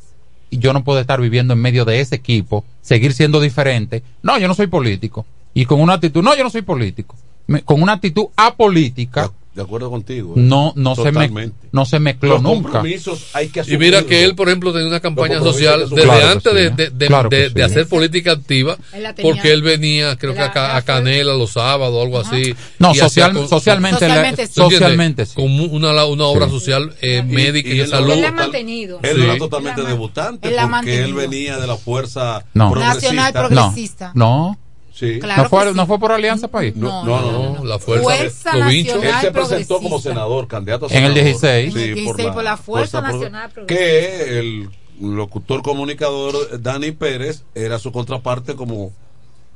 y 0.49 0.59
yo 0.59 0.71
no 0.71 0.83
puedo 0.85 0.99
estar 1.01 1.19
viviendo 1.19 1.53
en 1.55 1.59
medio 1.59 1.83
de 1.83 1.99
ese 1.99 2.15
equipo 2.15 2.63
seguir 2.81 3.11
siendo 3.13 3.41
diferente 3.41 4.01
no 4.23 4.37
yo 4.39 4.47
no 4.47 4.53
soy 4.55 4.67
político 4.67 5.25
y 5.56 5.66
con 5.66 5.82
una 5.82 5.93
actitud 5.93 6.22
no 6.22 6.36
yo 6.36 6.43
no 6.43 6.49
soy 6.51 6.62
político 6.62 7.16
Me- 7.47 7.64
con 7.64 7.82
una 7.82 7.93
actitud 7.93 8.26
apolítica 8.36 9.32
De 9.53 9.62
acuerdo 9.62 9.89
contigo. 9.89 10.32
¿eh? 10.36 10.39
no 10.39 10.74
no 10.76 10.95
se 10.95 11.12
me 11.12 11.51
no 11.72 11.86
se 11.86 11.99
mezcló 11.99 12.34
Los 12.34 12.41
nunca 12.41 12.72
compromisos 12.72 13.28
hay 13.34 13.47
que 13.49 13.62
Y 13.68 13.78
mira 13.78 14.03
que 14.03 14.24
él, 14.24 14.34
por 14.36 14.47
ejemplo, 14.49 14.72
tenía 14.74 14.88
una 14.88 14.99
campaña 14.99 15.39
social 15.39 15.89
desde 15.89 16.03
Claro 16.03 16.28
antes 16.30 16.51
sí, 16.51 16.58
de, 16.58 16.70
de- 16.72 16.89
de- 16.89 17.08
Claro 17.08 17.30
que 17.30 17.36
de- 17.36 17.47
sí. 17.49 17.53
de 17.53 17.64
hacer 17.64 17.88
política 17.88 18.32
activa, 18.32 18.78
Él 18.93 19.06
porque 19.22 19.51
él 19.53 19.62
venía, 19.62 20.16
creo 20.18 20.34
que 20.34 20.39
la 20.39 20.76
a 20.78 20.82
Canela 20.82 21.34
los 21.36 21.51
sábados, 21.51 22.01
algo 22.03 22.20
así. 22.20 22.53
no 22.80 22.93
social, 22.95 23.34
con- 23.34 23.47
socialmente 23.49 23.99
Socialmente 23.99 24.41
la- 24.41 24.47
sí. 24.47 24.53
socialmente 24.53 25.26
Con 25.34 25.60
una, 25.60 26.06
una 26.06 26.24
obra 26.26 26.45
Sí. 26.47 26.51
social 26.51 26.95
eh, 27.01 27.24
médica 27.24 27.70
y, 27.70 27.74
y 27.74 27.78
de 27.78 27.88
salud. 27.88 28.12
Él 28.12 28.22
la 28.22 28.28
ha 28.28 28.32
total- 28.32 28.45
mantenido. 28.47 28.99
Él 29.03 29.18
no 29.18 29.24
Sí. 29.24 29.30
era 29.30 29.38
totalmente 29.38 29.84
debutante 29.84 30.47
él 30.49 30.56
porque 30.70 31.03
él 31.03 31.14
venía 31.14 31.58
de 31.60 31.68
la 31.68 31.76
fuerza 31.78 32.43
No. 32.53 32.72
progresista. 32.72 33.14
Nacional 33.14 33.34
no 33.34 33.47
progresista. 33.47 34.12
no 34.16 34.58
Sí. 34.95 35.19
Claro 35.19 35.43
no 35.43 35.49
fue 35.49 35.67
sí. 35.69 35.75
no 35.75 35.85
fue 35.87 35.99
por 35.99 36.13
Alianza 36.13 36.47
País 36.47 36.73
No, 36.75 37.03
No, 37.03 37.21
no, 37.21 37.31
no. 37.31 37.31
no, 37.31 37.53
no. 37.59 37.65
la 37.65 37.79
fuerza, 37.79 38.03
Fuerza 38.03 38.55
los 38.55 38.69
vinchos. 38.69 38.95
Él 38.95 39.01
Nacional 39.01 39.21
se 39.21 39.31
presentó 39.31 39.81
como 39.81 39.99
senador, 39.99 40.47
candidato 40.47 40.85
a 40.85 40.89
En 40.89 41.03
el 41.03 41.13
senador. 41.13 41.23
16. 41.41 41.75
En 41.75 41.81
el 41.81 41.95
16 41.95 42.31
por 42.31 42.43
la 42.45 42.55
Fuerza 42.55 43.01
Progre- 43.01 43.29
Nacional. 43.31 43.51
Que 43.67 44.39
el 44.39 44.69
locutor 45.01 45.61
comunicador 45.63 46.61
Dani 46.61 46.91
Pérez 46.91 47.43
era 47.53 47.77
su 47.77 47.91
contraparte 47.91 48.55
como, 48.55 48.93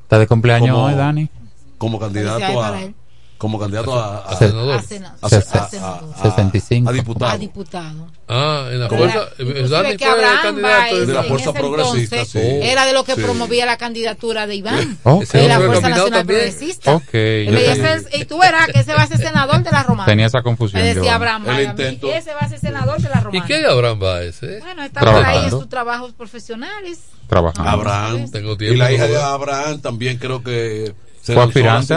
está 0.03 0.19
de 0.19 0.27
cumpleaños 0.27 0.71
Como- 0.75 0.85
hoy 0.87 0.93
Dani 0.95 1.29
como 1.77 1.97
candidato 1.99 2.53
para 2.53 2.75
a 2.77 2.81
él. 2.83 2.95
Como 3.39 3.57
candidato 3.57 3.97
a, 3.97 4.17
a, 4.17 4.29
A 4.31 4.35
senador. 4.35 4.75
A 4.75 4.81
sena- 4.83 5.15
a- 5.21 5.27
Ses- 5.29 5.55
a- 5.55 5.63
a- 5.63 5.69
senador. 5.69 6.13
a- 6.15 6.21
65. 6.23 6.89
a 6.89 6.93
diputado. 6.93 7.31
A 7.31 7.37
diputado. 7.37 8.07
Ah, 8.27 8.67
en 8.69 8.79
la 8.81 8.89
fuerza. 8.89 9.27
Dani 9.39 9.95
que 9.97 10.05
fue 10.05 10.13
Abraham 10.13 10.37
candidato. 10.43 11.05
De 11.05 11.13
la 11.13 11.23
fuerza 11.23 11.53
progresista, 11.53 12.15
entonces 12.17 12.29
sí. 12.61 12.69
Era 12.69 12.85
de 12.85 12.93
lo 12.93 13.03
que 13.05 13.15
Sí. 13.15 13.21
promovía 13.21 13.65
la 13.65 13.77
candidatura 13.77 14.45
de 14.45 14.55
Iván. 14.55 14.97
Ok. 15.03 15.23
Ese 15.23 15.37
De 15.39 15.47
la 15.47 15.53
hombre 15.55 15.67
Fuerza 15.69 15.89
Nacional 15.89 16.11
también. 16.19 16.39
Progresista. 16.41 16.95
Ok, 16.95 17.13
Él 17.13 17.45
yo 17.45 17.51
me 17.53 17.59
decía, 17.61 17.73
tenía- 17.75 17.93
"Ese 17.95 18.07
es- 18.13 18.21
y 18.21 18.25
tú 18.25 18.37
verás 18.39 18.67
que 18.67 18.79
ese 18.81 18.93
va 18.93 19.01
a 19.03 19.07
ser 19.07 19.17
senador 19.17 19.63
de 19.63 19.71
la 19.71 19.83
Romana. 19.83 20.05
tenía 20.05 20.25
esa 20.27 20.41
confusión 20.43 20.81
Me 20.83 20.93
decía 20.93 21.15
Abraham 21.15 21.45
intento- 21.61 22.11
ese 22.13 22.33
va 22.33 22.41
a 22.41 22.49
ser 22.49 22.59
senador 22.59 23.01
de 23.01 23.09
la 23.09 23.19
¿Y 23.19 23.23
Romana. 23.23 23.45
qué 23.47 23.55
hay 23.55 23.61
de 23.61 23.71
Abraham 23.71 23.99
Baez? 23.99 24.43
Eh? 24.43 24.59
Bueno, 24.61 24.83
está 24.83 24.99
por 24.99 25.25
ahí 25.25 25.45
en 25.45 25.49
sus 25.49 25.69
trabajos 25.69 26.11
profesionales. 26.13 26.99
trabajando 27.27 27.69
Abraham 27.71 28.29
Tengo 28.31 28.57
tiempo, 28.57 28.73
y 28.75 28.77
la 28.77 28.91
hija 28.91 29.07
de. 29.07 29.15
Abraham 29.21 29.79
también 29.81 30.17
creo 30.17 30.43
que 30.43 30.93
se 31.21 31.33
fue 31.33 31.45
la 31.63 31.81
sí 31.83 31.93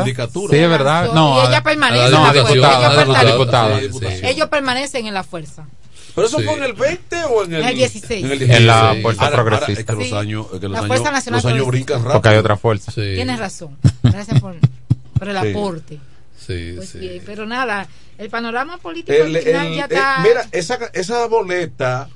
es 0.57 0.68
verdad 0.68 1.09
Y 1.11 1.14
no 1.14 1.43
ella 1.49 1.59
a- 1.59 1.62
permanece 1.62 2.07
en 2.07 2.12
la 2.12 2.33
fuerza. 2.33 2.53
Ellos, 2.53 2.66
permanecen- 2.97 3.33
diputado. 3.33 3.75
Sí, 3.79 3.87
diputación. 3.87 4.25
ellos 4.25 4.49
permanecen 4.49 5.07
en 5.07 5.14
la 5.14 5.23
fuerza. 5.25 5.66
Pero 6.14 6.27
eso 6.27 6.39
Sí. 6.39 6.45
fue 6.45 6.55
en 6.55 6.62
el 6.64 6.73
20 6.75 7.25
o 7.25 7.45
en 7.45 7.55
el, 7.55 7.64
el 7.64 7.75
16. 7.77 8.25
En, 8.25 8.31
el 8.33 8.43
En 8.43 8.66
la 8.66 8.75
16. 8.83 9.03
fuerza 9.03 9.25
Ahora- 9.25 9.39
ahora 9.39 9.51
progresista. 9.59 9.81
es 9.81 9.87
que 9.87 9.93
los 10.03 10.09
Sí. 10.09 10.14
años, 10.14 10.47
es 10.53 10.61
que 10.61 10.68
los 10.68 10.73
La 10.73 10.79
años, 10.79 10.89
Fuerza 10.89 11.11
Nacional 11.11 11.43
los 11.43 11.53
años 11.53 11.66
brincan 11.66 11.97
rápido. 11.99 12.12
porque 12.14 12.29
hay 12.29 12.37
otra 12.37 12.57
fuerza 12.57 12.93
Sí. 12.93 13.01
Tienes 13.14 13.39
razón. 13.39 13.79
Gracias 14.03 14.41
por, 14.41 14.57
por 15.18 15.29
el 15.29 15.37
aporte. 15.39 15.99
Sí, 16.39 16.73
Pues 16.77 16.91
sí. 16.91 16.99
bien, 16.99 17.23
pero 17.25 17.47
nada, 17.47 17.87
el 18.18 18.29
panorama 18.29 18.77
político 18.79 19.12
El- 19.16 19.37
al 19.37 19.43
final 19.43 19.66
el- 19.68 19.75
ya 19.77 19.85
eh, 19.85 19.89
está. 19.91 20.18
mira, 20.23 20.47
esa, 20.53 20.79
esa 20.93 21.27
boleta 21.29 22.09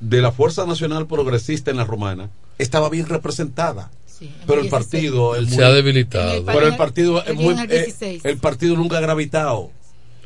de 0.00 0.20
la 0.20 0.32
Fuerza 0.32 0.64
Nacional 0.66 1.06
Progresista 1.06 1.70
en 1.70 1.76
la 1.76 1.84
Romana 1.84 2.30
estaba 2.58 2.88
bien 2.88 3.06
representada. 3.06 3.90
Sí, 4.18 4.30
Pero 4.46 4.60
el 4.60 4.70
16. 4.70 4.70
partido 4.70 5.34
Se 5.34 5.56
muy- 5.56 5.64
ha 5.64 5.70
debilitado. 5.70 6.32
El 6.34 6.44
pero 6.44 6.66
el 6.68 6.76
partido 6.76 7.22
es 7.22 7.28
en 7.30 7.36
muy, 7.36 7.54
el 7.54 7.60
eh, 7.70 7.78
16. 7.84 8.24
el 8.24 8.38
partido 8.38 8.76
nunca 8.76 8.98
ha 8.98 9.00
gravitado. 9.00 9.70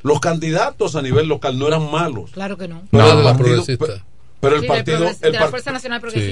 Los 0.03 0.20
candidatos 0.20 0.95
a 0.95 1.03
nivel 1.03 1.26
local 1.26 1.59
no 1.59 1.66
eran 1.68 1.91
malos. 1.91 2.30
Claro 2.32 2.57
que 2.59 2.68
no. 2.68 2.82
Pero 2.91 3.12
el 3.12 3.24
la 3.24 3.32
partido- 3.36 3.64
Pero 4.41 4.55
el 4.57 4.62
Sí, 4.62 4.68
partido, 4.68 4.99
el 4.99 5.05
par- 5.36 5.51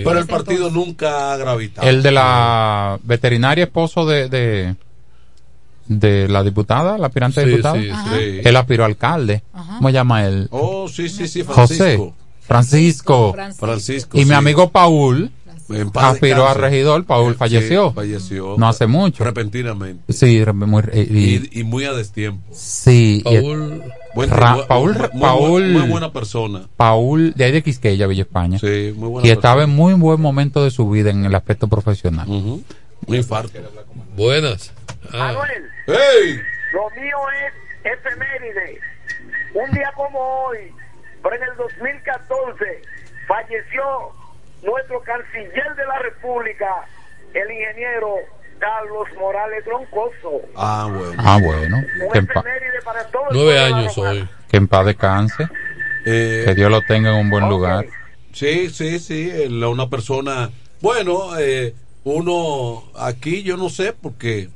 pero 0.05 0.19
el 0.21 0.73
nunca 0.73 1.33
ha 1.33 1.37
gravitado. 1.39 1.89
el 1.89 2.03
de 2.05 2.13
la 2.13 3.01
veterinaria 3.03 3.65
esposo 3.65 4.07
de 4.07 4.29
de, 4.29 4.77
de 5.89 6.29
la 6.29 6.43
diputada 6.45 6.99
la 6.99 7.07
aspirante 7.09 7.43
Sí, 7.43 7.49
diputada 7.51 7.81
sí, 7.81 7.91
Ajá. 7.91 8.17
Sí. 8.17 8.41
él 8.45 8.57
aspiró 8.57 8.85
alcalde 8.85 9.43
Ajá. 9.53 9.77
cómo 9.79 9.89
se 9.89 9.93
llama 9.95 10.25
él 10.27 10.47
Oh, 10.51 10.89
sí, 10.89 11.09
sí, 11.09 11.27
sí, 11.29 11.43
José 11.43 11.55
Francisco. 11.77 12.15
Francisco 12.43 13.35
Francisco. 13.59 14.19
y 14.19 14.25
mi 14.25 14.35
amigo 14.35 14.71
Paul 14.71 15.33
En 15.69 15.91
paz 15.91 16.15
aspiró 16.15 16.47
a 16.47 16.55
regidor 16.55 17.05
Paul 17.05 17.35
falleció 17.35 17.93
falleció. 17.93 18.55
no 18.59 18.69
hace 18.69 18.87
mucho 18.87 19.25
Repentinamente. 19.25 20.13
sí 20.13 20.45
muy 20.53 20.83
y- 20.93 20.99
y- 21.01 21.51
Y, 21.53 21.61
y 21.61 21.65
muy 21.65 21.85
a 21.85 21.93
destiempo. 21.93 22.43
sí 22.53 23.19
y- 23.19 23.23
Paul. 23.25 23.83
Buen 24.15 24.31
Ra- 24.31 24.67
Paul- 24.67 24.95
muy, 24.95 25.09
muy- 25.13 25.21
Paul- 25.21 25.73
muy 25.73 25.89
buena 25.91 26.13
persona. 26.13 26.63
Paul 26.77 27.35
de 27.35 27.45
ahí 27.45 27.53
de 27.53 27.63
Quisqueya 27.63 28.07
Villa 28.07 28.23
España 28.23 28.59
Sí, 28.59 28.95
muy 28.97 29.09
buena 29.11 29.29
y 29.29 29.31
estaba 29.31 29.65
en 29.65 29.71
muy 29.71 29.93
buen 29.95 30.21
momento 30.21 30.65
de 30.65 30.71
su 30.71 30.89
vida 30.89 31.11
en 31.11 31.25
el 31.27 31.35
aspecto 31.35 31.69
profesional 31.69 32.27
Ujú. 32.29 32.63
Un 33.07 33.15
infarto. 33.15 33.59
Buenas. 34.17 34.73
Ah, 35.13 35.33
Manuel, 35.35 35.63
¡Ey! 35.87 36.41
lo 36.73 36.89
mío 37.01 37.17
es 37.45 37.93
efeméride. 37.93 38.81
Un 39.55 39.71
día 39.75 39.91
como 39.95 40.19
hoy, 40.19 40.59
pero 41.23 41.37
en 41.37 41.43
el 41.43 41.57
2014, 41.59 42.83
falleció 43.29 43.83
nuestro 44.67 45.01
canciller 45.03 45.75
de 45.77 45.87
la 45.87 45.99
República, 46.01 46.67
el 47.33 47.51
ingeniero 47.51 48.17
Carlos 48.59 49.07
Morales 49.19 49.65
Troncoso. 49.65 50.43
Ah, 50.57 50.89
bueno. 50.93 51.15
ah 51.19 51.39
bueno 51.43 51.77
Un 51.79 52.13
que 52.13 52.19
en, 52.19 52.27
pa- 52.27 52.41
efeméride 52.41 52.83
para 52.85 53.05
todos. 53.09 53.29
nueve 53.33 53.59
años 53.59 53.97
hoy. 53.99 54.29
que 54.51 54.57
en 54.57 54.69
paz 54.69 54.87
descanse 54.87 55.49
Eh, 56.07 56.45
que 56.47 56.55
Dios 56.55 56.71
lo 56.71 56.81
tenga 56.83 57.11
en 57.11 57.17
un 57.17 57.31
buen 57.31 57.49
lugar 57.49 57.85
Sí, 58.33 58.69
sí, 58.71 58.99
sí. 58.99 59.31
el- 59.31 59.65
Una 59.65 59.89
persona. 59.89 60.51
Bueno, 60.83 61.39
eh, 61.39 61.75
uno 62.05 62.85
aquí 62.99 63.43
yo 63.43 63.57
no 63.57 63.69
sé 63.71 63.93
porque 63.95 64.49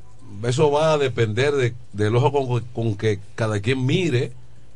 eso 0.45 0.71
va 0.71 0.93
a 0.93 0.99
depender 0.99 1.53
de, 1.53 1.75
del 1.93 2.15
ojo 2.17 2.31
con, 2.33 2.61
con 2.75 2.97
que 2.97 3.19
cada 3.35 3.61
quien 3.61 3.85
mire. 3.85 4.33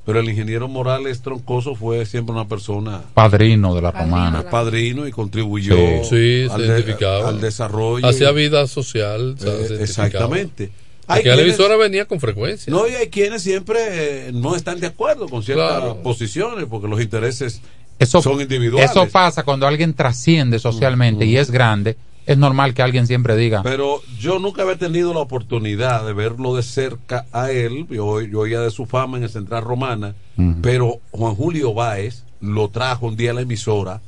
Pero 0.06 0.20
el 0.20 0.28
ingeniero 0.28 0.68
Morales 0.68 1.22
Troncoso 1.22 1.74
fue 1.74 2.04
siempre 2.04 2.34
una 2.34 2.46
persona 2.46 3.02
padrino 3.14 3.74
de 3.74 3.80
la 3.80 3.90
Padrino. 3.92 4.16
romana 4.16 4.50
padrino 4.50 5.06
y 5.08 5.10
contribuyó 5.12 5.74
Sí, 6.04 6.46
se 6.46 6.48
al, 6.50 6.60
de- 6.84 7.06
al 7.24 7.40
desarrollo. 7.40 8.06
Hacía 8.06 8.30
vida 8.32 8.66
social. 8.66 9.34
Eh, 9.42 9.78
exactamente. 9.80 10.70
Porque 11.06 11.30
a 11.30 11.36
la 11.36 11.42
emisora 11.42 11.76
venía 11.76 12.04
con 12.06 12.20
frecuencia. 12.20 12.70
No, 12.70 12.86
y 12.86 12.92
hay 12.92 13.08
quienes 13.08 13.42
siempre 13.42 14.28
eh, 14.28 14.32
no 14.32 14.56
están 14.56 14.78
de 14.80 14.86
acuerdo 14.88 15.28
con 15.28 15.42
ciertas 15.42 15.68
Claro. 15.78 16.02
posiciones 16.02 16.66
porque 16.68 16.88
los 16.88 17.00
intereses 17.00 17.60
eso, 17.98 18.20
son 18.20 18.40
individuales. 18.40 18.90
Eso 18.90 19.06
pasa 19.08 19.42
cuando 19.42 19.66
alguien 19.66 19.94
trasciende 19.94 20.58
socialmente 20.58 21.24
y 21.24 21.36
es 21.36 21.50
grande. 21.50 21.96
Es 22.26 22.38
normal 22.38 22.72
que 22.72 22.80
alguien 22.82 23.06
siempre 23.06 23.36
diga, 23.36 23.62
Pero 23.62 24.00
yo 24.18 24.38
nunca 24.38 24.62
había 24.62 24.78
tenido 24.78 25.12
la 25.12 25.20
oportunidad 25.20 26.06
de 26.06 26.12
verlo 26.14 26.56
de 26.56 26.62
cerca 26.62 27.26
a 27.32 27.50
él. 27.50 27.86
Yo, 27.90 28.20
yo 28.22 28.40
oía 28.40 28.60
de 28.60 28.70
su 28.70 28.86
fama 28.86 29.18
en 29.18 29.24
el 29.24 29.30
Central 29.30 29.62
Romana. 29.64 30.14
Pero 30.62 31.00
Juan 31.10 31.34
Julio 31.34 31.74
Báez 31.74 32.24
lo 32.40 32.68
trajo 32.70 33.06
un 33.06 33.16
día 33.16 33.32
a 33.32 33.34
la 33.34 33.42
emisora. 33.42 34.00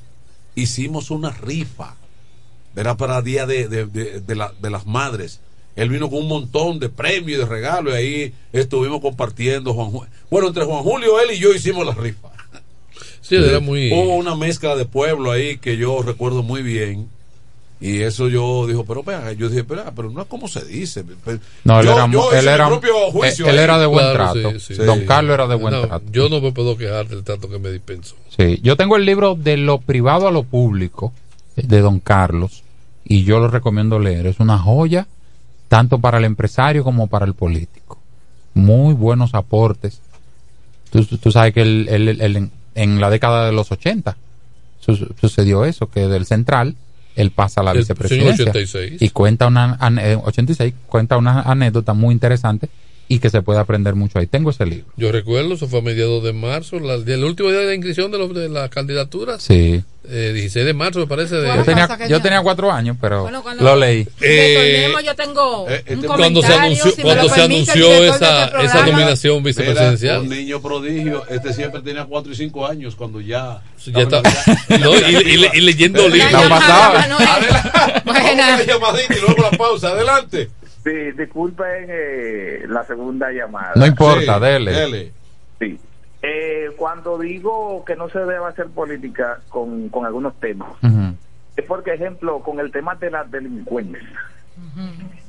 Hicimos 0.55 1.11
una 1.11 1.31
rifa. 1.31 1.97
Era 2.75 2.97
para 2.97 3.23
Día 3.23 3.47
de, 3.47 3.69
de, 3.69 3.87
de- 3.87 4.21
de 4.21 4.35
la- 4.35 4.53
de 4.61 4.71
las 4.71 4.87
Madres. 4.87 5.41
Él 5.77 5.91
vino 5.91 6.09
con 6.09 6.21
un 6.21 6.29
montón 6.29 6.79
de 6.79 6.89
premios 6.89 7.39
y 7.39 7.43
de 7.43 7.45
regalos. 7.47 7.93
Y 7.93 7.97
ahí 7.97 8.35
estuvimos 8.53 9.01
compartiendo. 9.03 9.75
Juan 9.75 9.91
Ju- 9.93 10.07
bueno, 10.31 10.49
entre 10.49 10.65
Juan 10.65 10.83
Julio, 10.83 11.21
él 11.21 11.33
y 11.35 11.39
yo 11.39 11.53
hicimos 11.55 11.85
la 11.87 11.93
rifa. 11.93 12.29
Sí, 13.21 13.35
era 13.37 13.61
muy. 13.61 13.93
Hubo 13.93 14.15
una 14.17 14.35
mezcla 14.37 14.75
de 14.77 14.87
pueblo 14.87 15.31
ahí 15.33 15.59
que 15.59 15.77
yo 15.77 16.01
recuerdo 16.03 16.43
muy 16.43 16.63
bien. 16.63 17.09
Y 17.79 18.01
eso 18.01 18.29
yo 18.29 18.67
dijo, 18.67 18.85
pero 18.87 19.03
vea, 19.03 19.33
yo 19.33 19.51
dije, 19.51 19.63
pero, 19.63 19.85
pero 19.95 20.11
no 20.11 20.23
es 20.23 20.29
como 20.29 20.49
se 20.49 20.65
dice. 20.65 21.05
Pero- 21.25 21.39
No, 21.65 21.81
él 21.81 21.87
yo- 21.87 21.93
era, 21.93 22.11
yo 22.11 22.33
él 22.33 22.49
era, 22.49 22.67
propio 22.69 23.07
él, 23.07 23.13
juicio 23.13 23.47
él 23.49 23.59
era 23.59 23.79
de 23.79 23.85
buen 23.87 24.13
Claro, 24.13 24.33
trato. 24.33 24.59
sí, 24.61 24.75
sí. 24.75 24.83
Don 24.83 25.01
Sí. 25.01 25.05
Carlos 25.07 25.35
era 25.35 25.47
de 25.47 25.55
buen 25.57 25.75
No, 25.75 25.87
trato. 25.87 26.05
yo 26.11 26.29
no 26.31 26.41
me 26.41 26.53
puedo 26.53 26.77
quejar 26.79 27.07
del 27.09 27.23
trato 27.23 27.51
que 27.51 27.59
me 27.59 27.71
dispensó. 27.71 28.15
Sí, 28.35 28.61
yo 28.63 28.77
tengo 28.79 28.97
el 28.97 29.05
libro 29.05 29.35
de 29.35 29.59
lo 29.59 29.79
privado 29.79 30.27
a 30.27 30.31
lo 30.31 30.43
público 30.43 31.13
de 31.57 31.81
Don 31.81 32.01
Carlos 32.01 32.63
y 33.05 33.25
yo 33.25 33.41
lo 33.41 33.49
recomiendo 33.49 33.99
leer. 33.99 34.27
Es 34.27 34.41
una 34.41 34.57
joya 34.59 35.07
tanto 35.69 35.99
para 35.99 36.17
el 36.17 36.25
empresario 36.25 36.83
como 36.83 37.09
para 37.09 37.27
el 37.27 37.35
político. 37.35 37.99
Muy 38.55 38.95
buenos 38.95 39.35
aportes. 39.35 40.01
Tú, 40.91 41.05
tú 41.05 41.31
sabes 41.31 41.53
que 41.53 41.61
el- 41.61 41.89
el- 41.91 42.21
el- 42.23 42.37
en, 42.37 42.51
en 42.75 43.01
la 43.03 43.11
década 43.11 43.45
de 43.45 43.53
los 43.53 43.71
80 43.71 44.17
su- 44.81 45.15
sucedió 45.21 45.65
eso, 45.67 45.91
que 45.91 46.07
del 46.09 46.25
central 46.25 46.75
él 47.17 47.31
pasa 47.33 47.61
a 47.61 47.65
la 47.65 47.73
vicepresidencia 47.81 48.37
señor 48.37 48.51
86. 48.57 49.03
y 49.03 49.09
cuenta 49.11 49.47
una 49.47 49.77
an- 49.81 49.99
eh, 49.99 50.17
86 50.23 50.75
cuenta 50.87 51.17
una 51.17 51.41
anécdota 51.43 51.93
muy 51.95 52.13
interesante 52.13 52.69
y 53.09 53.19
que 53.21 53.31
se 53.31 53.43
puede 53.43 53.61
aprender 53.61 53.95
mucho 53.95 54.19
ahí. 54.19 54.27
Tengo 54.27 54.51
ese 54.51 54.67
libro. 54.67 54.87
Yo 54.97 55.13
recuerdo, 55.13 55.55
eso 55.55 55.69
fue 55.69 55.79
a 55.79 55.83
mediados 55.83 56.23
de 56.25 56.33
marzo, 56.33 56.79
la- 56.81 56.95
el 56.95 57.25
último 57.25 57.51
día 57.51 57.61
de 57.61 57.75
inscripción 57.75 58.11
de, 58.11 58.19
los, 58.19 58.35
de 58.35 58.49
las 58.49 58.69
candidaturas. 58.71 59.43
Sí. 59.43 59.83
Eh, 60.09 60.31
16 60.35 60.65
de 60.65 60.73
marzo, 60.73 61.01
me 61.01 61.07
parece. 61.09 61.35
De, 61.35 61.49
Yo 61.57 61.65
tenía, 61.65 61.89
yo 62.09 62.21
tenía 62.23 62.41
cuatro 62.41 62.71
años, 62.71 62.97
pero 63.01 63.23
Bueno, 63.23 63.43
cuando 63.43 63.65
lo 63.65 63.75
leí. 63.75 64.07
Eh, 64.21 64.85
Retornemos, 64.87 65.05
yo 65.05 65.17
tengo 65.17 65.65
un 65.65 66.03
cuando 66.17 66.43
se 66.43 66.55
anunció, 66.55 66.91
si 66.93 67.03
cuando 67.03 67.29
se 67.29 67.35
permite 67.41 67.73
esa, 67.73 68.07
este 68.07 68.15
esa 68.15 68.51
programa. 68.51 68.87
nominación 68.93 69.43
vicepresidencial. 69.43 70.11
Era 70.15 70.21
un 70.23 70.29
niño 70.29 70.63
prodigio. 70.63 71.25
Este 71.29 71.53
siempre 71.53 71.81
tenía 71.83 72.05
4 72.05 72.33
y 72.33 72.37
5 72.37 72.67
años 72.69 72.95
cuando 72.95 73.21
ya. 73.21 73.61
Ya 73.87 74.03
está- 74.03 74.23
no, 74.81 74.95
y- 74.95 75.17
y 75.17 75.37
le- 75.39 75.51
y 75.55 75.61
leyendo 75.61 76.09
libros. 76.09 76.33
La 76.33 76.41
La 76.49 78.35
la 78.35 78.65
llamadita 78.65 79.15
y 79.17 79.21
luego 79.21 79.43
la 79.51 79.51
pausa. 79.59 79.89
Adelante. 79.89 80.51
Sí, 80.87 81.11
disculpen 81.19 81.87
eh, 81.89 82.65
la 82.69 82.85
segunda 82.85 83.33
llamada. 83.33 83.73
No 83.75 83.85
importa, 83.87 84.39
dele. 84.39 85.13
Sí. 85.59 85.81
Eh, 86.23 86.71
cuando 86.77 87.19
digo 87.19 87.85
que 87.85 87.97
no 87.97 88.09
se 88.09 88.21
debe 88.21 88.37
hacer 88.47 88.67
política 88.69 89.41
con, 89.49 89.89
con 89.89 90.07
algunos 90.07 90.39
temas, 90.39 90.69
es 91.57 91.65
porque, 91.65 91.95
ejemplo, 91.95 92.39
con 92.41 92.61
el 92.61 92.71
tema 92.71 92.95
de 92.95 93.11
las 93.11 93.29
delincuencias. 93.31 94.05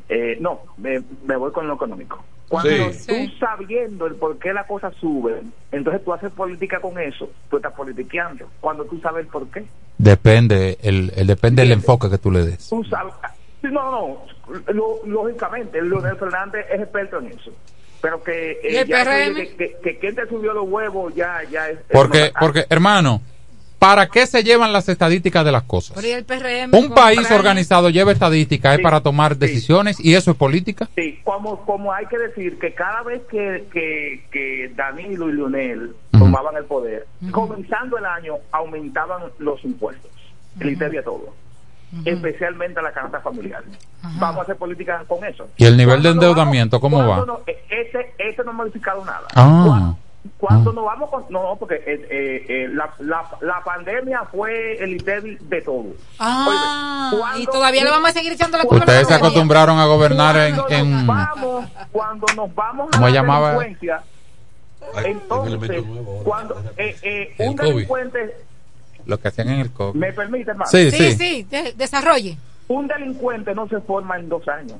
Eh, 0.09 0.37
no, 0.39 0.61
me, 0.77 1.01
me 1.25 1.35
voy 1.35 1.51
con 1.51 1.67
lo 1.67 1.73
económico. 1.73 2.23
Cuando 2.47 2.69
Sí. 2.93 3.07
tú 3.29 3.37
sabiendo 3.45 4.05
el 4.05 4.15
por 4.15 4.37
qué 4.39 4.53
la 4.53 4.65
cosa 4.65 4.91
sube, 5.01 5.41
entonces 5.71 6.03
tú 6.05 6.13
haces 6.13 6.31
política 6.31 6.79
con 6.79 6.97
eso, 6.99 7.29
tú 7.49 7.57
estás 7.57 7.73
politiqueando. 7.73 8.45
Cuando 8.61 8.85
tú 8.85 8.99
sabes 9.01 9.25
el 9.25 9.31
por 9.31 9.47
qué, 9.49 9.65
Depende, 9.97 10.77
el, 10.83 11.11
el- 11.15 11.25
depende 11.27 11.63
del 11.63 11.71
enfoque 11.73 12.09
que 12.09 12.19
tú 12.19 12.29
le 12.31 12.45
des. 12.45 12.69
tú 12.69 12.83
sabes. 12.85 13.13
Sí, 13.61 13.67
no, 13.71 13.91
no, 13.91 14.25
lo- 14.73 14.99
lógicamente, 15.05 15.81
Leonel 15.81 16.15
Fernández 16.17 16.65
es 16.71 16.81
experto 16.81 17.19
en 17.19 17.27
eso. 17.27 17.51
Pero 18.01 18.23
que, 18.23 18.51
eh, 18.51 18.59
¿Y 18.71 18.75
el 18.77 18.87
ya 18.87 19.03
PRM? 19.03 19.35
que, 19.35 19.55
que, 19.57 19.77
que 19.83 19.97
quien 19.99 20.15
te 20.15 20.27
subió 20.27 20.53
los 20.53 20.69
huevos 20.69 21.15
ya, 21.15 21.41
ya 21.49 21.69
es. 21.69 21.79
Porque, 21.91 22.31
porque, 22.39 22.65
hermano, 22.69 23.21
¿para 23.79 24.07
qué 24.07 24.27
se 24.27 24.43
llevan 24.43 24.71
las 24.71 24.87
estadísticas 24.87 25.43
de 25.43 25.51
las 25.51 25.63
cosas? 25.63 25.95
Pero 25.95 26.07
y 26.07 26.11
el 26.11 26.23
PRM 26.23 26.75
Un 26.75 26.93
país 26.93 27.29
organizado 27.31 27.89
lleva 27.89 28.11
estadísticas 28.11 28.75
es 28.77 28.81
para 28.83 29.01
tomar 29.01 29.35
decisiones 29.37 29.99
y 29.99 30.13
eso 30.13 30.29
es 30.31 30.37
política. 30.37 30.87
Sí, 30.95 31.19
como, 31.23 31.65
como 31.65 31.91
hay 31.91 32.05
que 32.05 32.19
decir 32.19 32.59
que 32.59 32.75
cada 32.75 33.01
vez 33.01 33.21
que, 33.31 33.65
que, 33.73 34.25
que 34.31 34.71
Danilo 34.75 35.29
y 35.29 35.33
Leonel 35.33 35.95
tomaban 36.11 36.55
el 36.55 36.65
poder, 36.65 37.07
comenzando 37.31 37.97
el 37.97 38.05
año, 38.05 38.35
aumentaban 38.51 39.23
los 39.39 39.63
impuestos, 39.65 40.11
el 40.59 40.69
ITER 40.69 40.93
y 40.93 40.97
especialmente 42.05 42.79
a 42.79 42.83
la 42.83 42.91
canasta 42.91 43.19
familiar. 43.21 43.63
Vamos 44.19 44.39
a 44.39 44.41
hacer 44.43 44.55
política 44.57 45.03
con 45.07 45.23
eso. 45.23 45.47
¿Y 45.57 45.65
el 45.65 45.77
nivel 45.77 46.01
de 46.03 46.09
endeudamiento 46.09 46.79
cómo 46.79 46.97
cuando 46.97 47.19
va? 47.21 47.25
no- 47.25 47.39
eh, 47.47 47.57
ese, 47.69 48.13
ese 48.17 48.43
no 48.43 48.51
ha 48.51 48.53
modificado 48.53 49.03
nada. 49.05 49.23
Ah, 49.35 49.93
Cuando 50.37 50.73
nos 50.73 50.83
vamos 50.83 51.09
con, 51.09 51.25
no, 51.29 51.55
porque 51.57 51.75
eh, 51.75 51.81
eh, 52.09 52.45
eh, 52.49 52.67
la, 52.73 52.89
la, 52.99 53.23
la 53.41 53.63
pandemia 53.63 54.23
fue 54.31 54.75
el 54.83 54.95
ITER 54.97 55.39
de 55.39 55.61
todo. 55.61 55.85
Ah, 56.19 57.09
Oye, 57.11 57.19
¿cuándo- 57.19 57.39
y 57.39 57.45
todavía 57.45 57.83
le 57.85 57.89
vamos 57.91 58.09
a 58.09 58.13
seguir 58.13 58.33
echando 58.33 58.57
la 58.57 58.65
culpa 58.65 58.83
ustedes 58.83 59.07
se 59.07 59.13
acostumbraron 59.13 59.79
a 59.79 59.85
gobernar 59.85 60.35
en, 60.37 60.55
cuando 60.57 60.75
en 60.75 60.91
nos 60.91 61.05
vamos, 61.07 61.65
cuando 61.93 62.25
nos 62.35 62.53
vamos 62.55 62.87
a 62.89 62.91
¿Cómo 62.91 63.07
la 63.07 63.13
llamaba? 63.13 63.47
delincuencia, 63.53 64.01
entonces, 65.05 65.83
cuando 66.23 66.61
eh, 66.77 66.95
eh, 67.01 67.35
un 67.39 67.55
COVID. 67.57 67.69
delincuente, 67.73 68.37
lo 69.07 69.19
que 69.19 69.27
hacían 69.29 69.49
en 69.49 69.59
el 69.61 69.71
COVID. 69.71 69.99
me 69.99 70.13
permite, 70.13 70.51
hermano, 70.51 70.69
Sí, 70.69 70.91
Sí, 70.91 70.97
sí. 70.97 71.13
sí, 71.13 71.43
de- 71.49 71.73
desarrolle. 71.73 72.37
un 72.67 72.87
delincuente 72.87 73.55
no 73.55 73.67
se 73.67 73.79
forma 73.81 74.17
en 74.17 74.29
dos 74.29 74.47
años. 74.47 74.79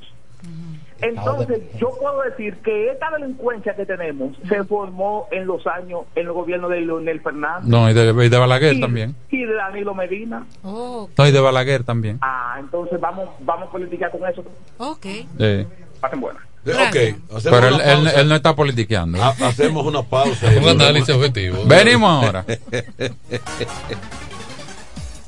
Entonces, 1.00 1.62
yo 1.80 1.90
puedo 2.00 2.24
decir 2.24 2.56
que 2.64 2.90
esta 2.92 3.12
delincuencia 3.12 3.76
que 3.76 3.86
tenemos 3.86 4.36
se 4.50 4.64
formó 4.64 5.28
en 5.32 5.46
los 5.46 5.66
años, 5.68 6.02
en 6.16 6.26
el 6.26 6.34
gobierno 6.34 6.70
de 6.70 6.82
Leonel 6.82 7.22
Fernández 7.22 7.70
No, 7.70 7.88
y 7.88 7.94
de, 7.94 8.26
y 8.26 8.30
de 8.30 8.38
Balaguer 8.38 8.74
y, 8.74 8.82
también. 8.82 9.16
y 9.30 9.46
de 9.46 9.54
Danilo 9.54 9.94
Medina. 9.94 10.44
Oh, 10.64 11.08
No, 11.16 11.28
y 11.28 11.32
de 11.32 11.40
Balaguer 11.40 11.84
también. 11.84 12.18
Ah, 12.22 12.56
entonces 12.60 13.00
vamos 13.00 13.30
vamos 13.42 13.68
a 13.70 13.72
politicar 13.72 14.10
con 14.10 14.28
eso. 14.28 14.44
ok. 14.78 15.06
Sí. 15.38 15.68
Pasen 16.02 16.20
buenas. 16.20 16.42
Ok, 16.74 16.96
hacemos 17.38 17.44
Pero 17.44 17.68
él, 17.68 17.82
él- 17.82 18.08
él 18.16 18.28
no 18.30 18.36
está 18.36 18.56
politiqueando. 18.56 19.22
Ha- 19.24 19.36
hacemos 19.48 19.86
una 19.86 20.02
pausa. 20.04 20.48
Un 20.62 20.70
análisis 20.70 21.14
objetivo. 21.16 21.64
Venimos 21.66 22.10
ahora. 22.26 22.46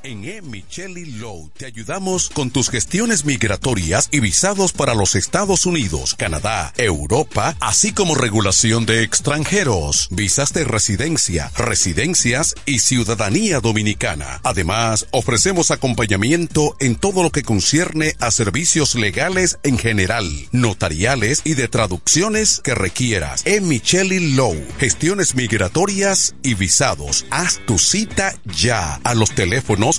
En 0.09 0.25
E. 0.25 0.41
Micheli 0.41 1.05
Low 1.05 1.51
te 1.55 1.67
ayudamos 1.67 2.29
con 2.29 2.49
tus 2.49 2.71
gestiones 2.71 3.25
migratorias 3.25 4.09
y 4.11 4.21
visados 4.21 4.73
para 4.73 4.95
los 4.95 5.13
Estados 5.13 5.67
Unidos, 5.67 6.15
Canadá, 6.15 6.73
Europa, 6.77 7.55
así 7.59 7.91
como 7.91 8.15
regulación 8.15 8.87
de 8.87 9.03
extranjeros, 9.03 10.07
visas 10.09 10.51
de 10.51 10.63
residencia, 10.63 11.51
residencias 11.55 12.55
y 12.65 12.79
ciudadanía 12.79 13.59
dominicana. 13.59 14.41
Además, 14.43 15.05
ofrecemos 15.11 15.69
acompañamiento 15.69 16.75
en 16.79 16.95
todo 16.95 17.21
lo 17.21 17.29
que 17.29 17.43
concierne 17.43 18.15
a 18.19 18.31
servicios 18.31 18.95
legales 18.95 19.59
en 19.61 19.77
general, 19.77 20.25
notariales 20.51 21.41
y 21.43 21.53
de 21.53 21.67
traducciones 21.67 22.61
que 22.63 22.73
requieras. 22.73 23.43
E. 23.45 23.61
Micheli 23.61 24.33
Low, 24.33 24.57
gestiones 24.79 25.35
migratorias 25.35 26.33
y 26.41 26.55
visados. 26.55 27.27
Haz 27.29 27.59
tu 27.67 27.77
cita 27.77 28.35
ya 28.45 28.95
a 29.03 29.13
los 29.13 29.35
teléfonos 29.35 29.98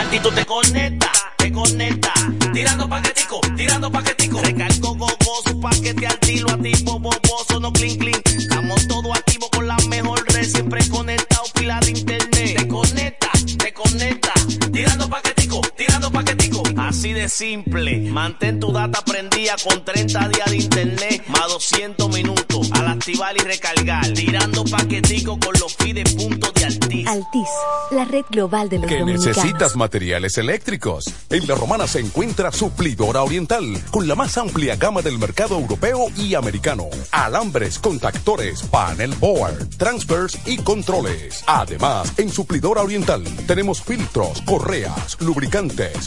Altitud 0.00 0.32
te 0.32 0.46
conecta, 0.46 1.12
te 1.36 1.52
conecta. 1.52 2.12
Tirando 2.54 2.88
paquetico, 2.88 3.38
tirando 3.54 3.92
paquetico. 3.92 4.40
Recargo 4.40 4.94
gogoso, 4.94 5.60
paquete 5.60 6.06
al 6.06 6.18
tiro, 6.20 6.50
activo, 6.50 6.98
boboso, 6.98 7.60
no 7.60 7.70
clean 7.70 7.98
clean. 7.98 8.20
Estamos 8.24 8.88
todos 8.88 9.14
activos 9.14 9.50
con 9.50 9.66
la 9.68 9.76
mejor 9.88 10.24
red, 10.32 10.44
siempre 10.44 10.80
conectado, 10.88 11.42
pila 11.54 11.78
de 11.80 11.90
internet. 11.90 12.56
Te 12.56 12.66
conecta, 12.66 13.30
te 13.58 13.72
conecta. 13.74 14.32
Tirando 14.72 15.08
paquetico, 15.10 15.39
tirando 15.76 16.10
paquetico. 16.10 16.62
Así 16.76 17.12
de 17.12 17.28
simple. 17.28 18.10
Mantén 18.10 18.60
tu 18.60 18.72
data 18.72 19.02
prendida 19.04 19.54
con 19.62 19.84
30 19.84 20.28
días 20.28 20.50
de 20.50 20.56
internet, 20.56 21.24
más 21.28 21.48
200 21.48 22.08
minutos. 22.10 22.70
Al 22.72 22.88
activar 22.88 23.36
y 23.36 23.40
recargar. 23.40 24.06
Tirando 24.12 24.64
paquetico 24.64 25.38
con 25.38 25.54
los 25.60 25.74
fides 25.76 26.14
puntos 26.14 26.52
de 26.54 26.64
Altis. 26.64 27.06
Altis, 27.06 27.48
la 27.90 28.04
red 28.04 28.24
global 28.30 28.68
de 28.68 28.78
los 28.78 28.86
que 28.86 28.98
dominicanos. 28.98 29.36
necesitas 29.36 29.76
materiales 29.76 30.38
eléctricos. 30.38 31.06
En 31.30 31.46
La 31.46 31.54
Romana 31.54 31.86
se 31.86 32.00
encuentra 32.00 32.52
Suplidora 32.52 33.22
Oriental, 33.22 33.64
con 33.90 34.06
la 34.06 34.14
más 34.14 34.36
amplia 34.38 34.76
gama 34.76 35.02
del 35.02 35.18
mercado 35.18 35.58
europeo 35.58 36.06
y 36.16 36.34
americano. 36.34 36.86
Alambres, 37.10 37.78
contactores, 37.78 38.62
panel 38.62 39.14
board, 39.14 39.76
transfers 39.76 40.38
y 40.46 40.58
controles. 40.58 41.42
Además, 41.46 42.12
en 42.18 42.30
Suplidora 42.30 42.82
Oriental 42.82 43.24
tenemos 43.46 43.82
filtros, 43.82 44.42
correas, 44.42 45.16
lubricantes, 45.20 45.39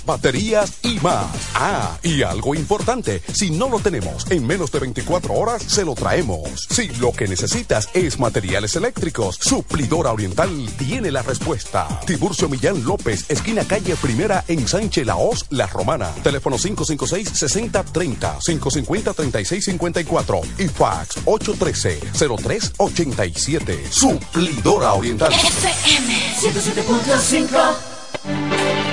baterías 0.06 0.74
y 0.84 1.00
más. 1.00 1.26
Ah, 1.56 1.98
y 2.04 2.22
algo 2.24 2.54
importante, 2.56 3.22
si 3.34 3.50
no 3.50 3.68
lo 3.70 3.80
tenemos 3.80 4.30
en 4.30 4.46
menos 4.46 4.70
de 4.72 4.80
24 4.80 5.34
horas, 5.34 5.64
se 5.64 5.84
lo 5.84 5.96
traemos. 5.96 6.68
Si 6.70 6.88
lo 7.00 7.12
que 7.12 7.28
necesitas 7.28 7.90
es 7.94 8.20
materiales 8.20 8.76
eléctricos, 8.76 9.40
Suplidora 9.42 10.12
Oriental 10.12 10.50
tiene 10.78 11.10
la 11.12 11.24
respuesta. 11.24 11.88
Tiburcio 12.06 12.50
Millán 12.50 12.84
López, 12.84 13.26
esquina 13.30 13.64
calle 13.64 13.96
Primera 13.96 14.44
en 14.48 14.68
Sánchez 14.68 15.06
Laos, 15.06 15.46
La 15.50 15.68
Romana. 15.68 16.12
Teléfono 16.24 16.58
556-6030, 16.58 18.40
550-3654 18.40 20.42
y 20.60 20.68
fax 20.68 21.18
813-0387. 21.26 23.90
Suplidora 23.90 24.94
Oriental. 24.94 25.34
FM 25.34 26.14
107.5. 26.40 28.93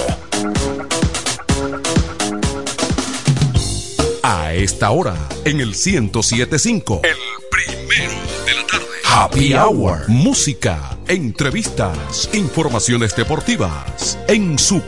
A 4.23 4.55
esta 4.55 4.91
hora, 4.93 5.15
en 5.45 5.61
el 5.61 5.75
1075. 5.75 7.03
El 7.05 7.19
primero 7.51 8.15
de 8.47 8.55
la 8.55 8.67
tarde. 8.67 8.87
Happy 9.05 9.53
Hour. 9.53 10.09
Música, 10.09 10.97
entrevistas, 11.07 12.31
informaciones 12.33 13.15
deportivas. 13.15 14.19
En 14.27 14.59
su. 14.59 14.81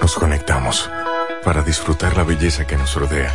Nos 0.00 0.14
conectamos 0.14 0.88
para 1.44 1.62
disfrutar 1.62 2.16
la 2.16 2.22
belleza 2.22 2.64
que 2.64 2.76
nos 2.76 2.94
rodea 2.94 3.34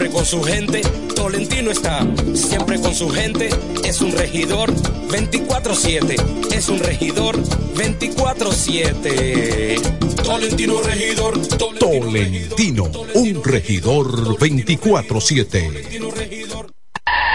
siempre 0.00 0.16
con 0.16 0.24
su 0.24 0.40
gente, 0.42 0.80
Tolentino 1.14 1.70
está 1.70 2.08
siempre 2.32 2.80
con 2.80 2.94
su 2.94 3.10
gente, 3.10 3.50
es 3.84 4.00
un 4.00 4.12
regidor 4.12 4.72
24-7, 4.72 6.54
es 6.54 6.70
un 6.70 6.78
regidor 6.78 7.36
24-7. 7.74 9.78
Tolentino, 10.22 10.80
regidor, 10.80 11.38
Tolentino, 11.78 12.90
un 13.12 13.44
regidor 13.44 14.38
24-7. 14.38 16.79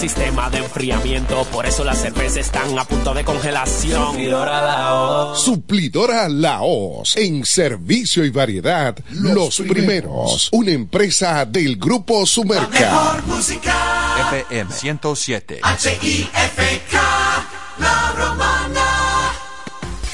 sistema 0.00 0.48
de 0.48 0.58
enfriamiento. 0.58 1.44
Por 1.52 1.66
eso 1.66 1.84
las 1.84 2.00
cervezas 2.00 2.38
están 2.38 2.78
a 2.78 2.84
punto 2.84 3.12
de 3.12 3.22
congelación. 3.22 4.12
Suplidora 4.12 4.62
Laos. 4.62 5.44
Suplidora 5.44 6.28
Laos. 6.30 7.16
En 7.16 7.44
servicio 7.44 8.24
y 8.24 8.30
variedad, 8.30 8.96
los, 9.10 9.60
primeros. 9.60 10.48
Una 10.52 10.70
empresa 10.70 11.44
del 11.44 11.76
Grupo 11.76 12.24
Sumerca. 12.24 13.22
FM 14.30 14.72
107. 14.72 15.60
H-I-F-K. 15.62 17.00
La 17.78 18.12
Romana. 18.16 18.79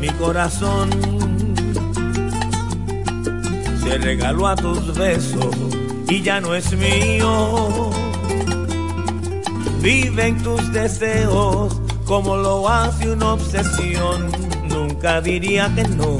Mi 0.00 0.08
corazón 0.18 0.88
se 3.82 3.98
regaló 3.98 4.46
a 4.46 4.56
tus 4.56 4.94
besos 4.94 5.56
y 6.08 6.22
ya 6.22 6.40
no 6.40 6.54
es 6.54 6.72
mío. 6.76 7.90
Vive 9.80 10.26
en 10.28 10.42
tus 10.42 10.72
deseos 10.72 11.80
como 12.04 12.36
lo 12.36 12.68
hace 12.68 13.10
una 13.10 13.34
obsesión. 13.34 14.30
Nunca 14.68 15.20
diría 15.20 15.72
que 15.74 15.84
no 15.84 16.18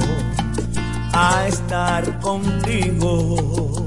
a 1.12 1.47
estar 1.49 2.20
contigo. 2.20 3.86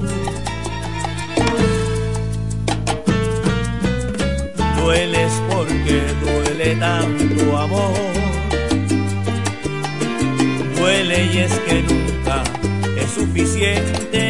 Dueles 4.78 5.32
porque 5.48 6.02
duele 6.24 6.76
tanto 6.76 7.58
amor. 7.58 8.41
Duele 10.82 11.26
y 11.32 11.38
es 11.38 11.52
que 11.60 11.80
nunca 11.82 12.42
es 12.98 13.08
suficiente. 13.12 14.24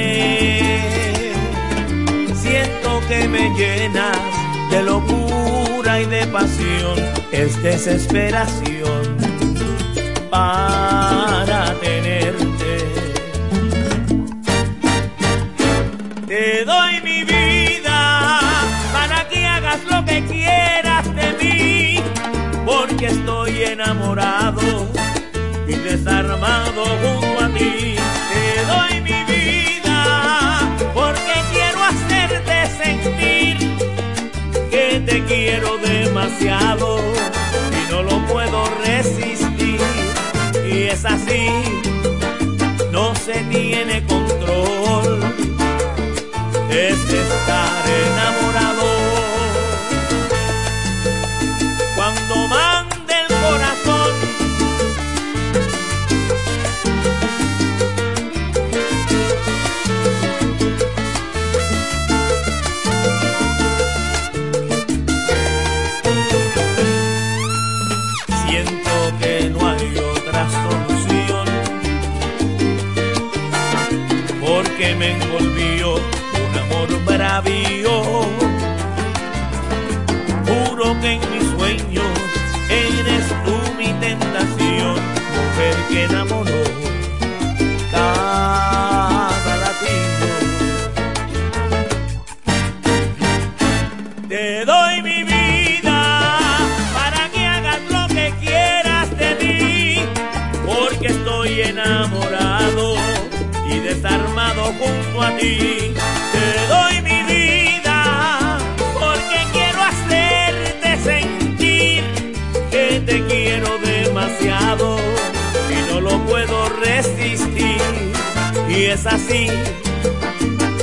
Siento 2.34 3.00
que 3.08 3.26
me 3.26 3.48
llenas 3.56 4.18
de 4.70 4.82
locura 4.82 6.02
y 6.02 6.04
de 6.04 6.26
pasión. 6.26 6.98
Es 7.32 7.62
desesperación 7.62 9.16
para 10.28 11.51
quiero 35.44 35.76
demasiado 35.78 36.98
y 36.98 37.90
no 37.90 38.02
lo 38.02 38.24
puedo 38.26 38.64
resistir. 38.84 39.80
Y 40.64 40.84
es 40.84 41.04
así, 41.04 41.48
a 105.22 105.36
ti. 105.36 105.92
Te 106.32 106.66
doy 106.68 107.02
mi 107.02 107.22
vida 107.32 108.58
porque 108.94 109.38
quiero 109.52 109.82
hacerte 109.82 110.98
sentir 111.02 112.04
que 112.70 113.02
te 113.06 113.24
quiero 113.26 113.78
demasiado 113.78 114.98
y 115.70 115.92
no 115.92 116.00
lo 116.00 116.18
puedo 116.24 116.68
resistir. 116.68 117.80
Y 118.68 118.84
es 118.84 119.06
así, 119.06 119.48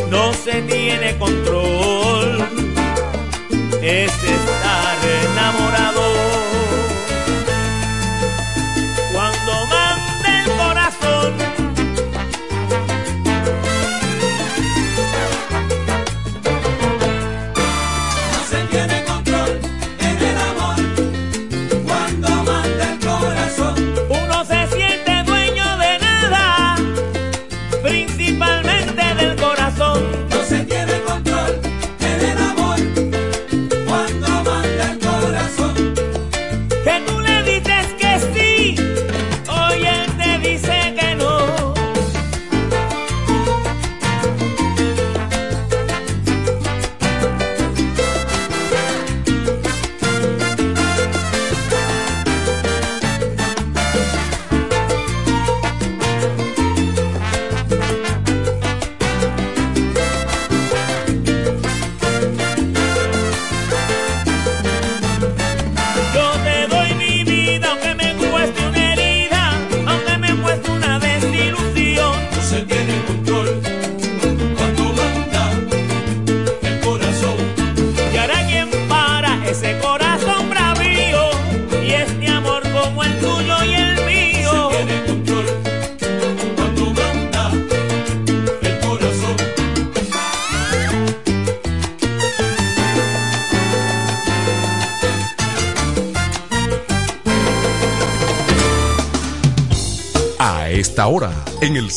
no 0.10 0.34
se 0.34 0.62
tiene 0.64 1.18
control, 1.18 1.39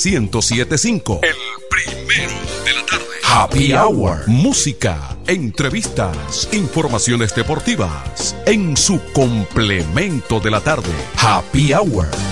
1075. 0.05 1.21
El 1.23 1.35
primero 1.71 2.33
de 2.65 2.73
la 2.75 2.87
tarde. 2.87 3.05
Happy 3.25 3.73
Hour. 3.73 4.27
Música, 4.27 5.17
entrevistas, 5.27 6.49
informaciones 6.53 7.35
deportivas. 7.35 8.37
En 8.47 8.77
su 8.77 9.01
complemento 9.13 10.41
de 10.41 10.51
la 10.51 10.61
tarde. 10.61 10.93
Happy 11.19 11.73
Hour. 11.73 12.32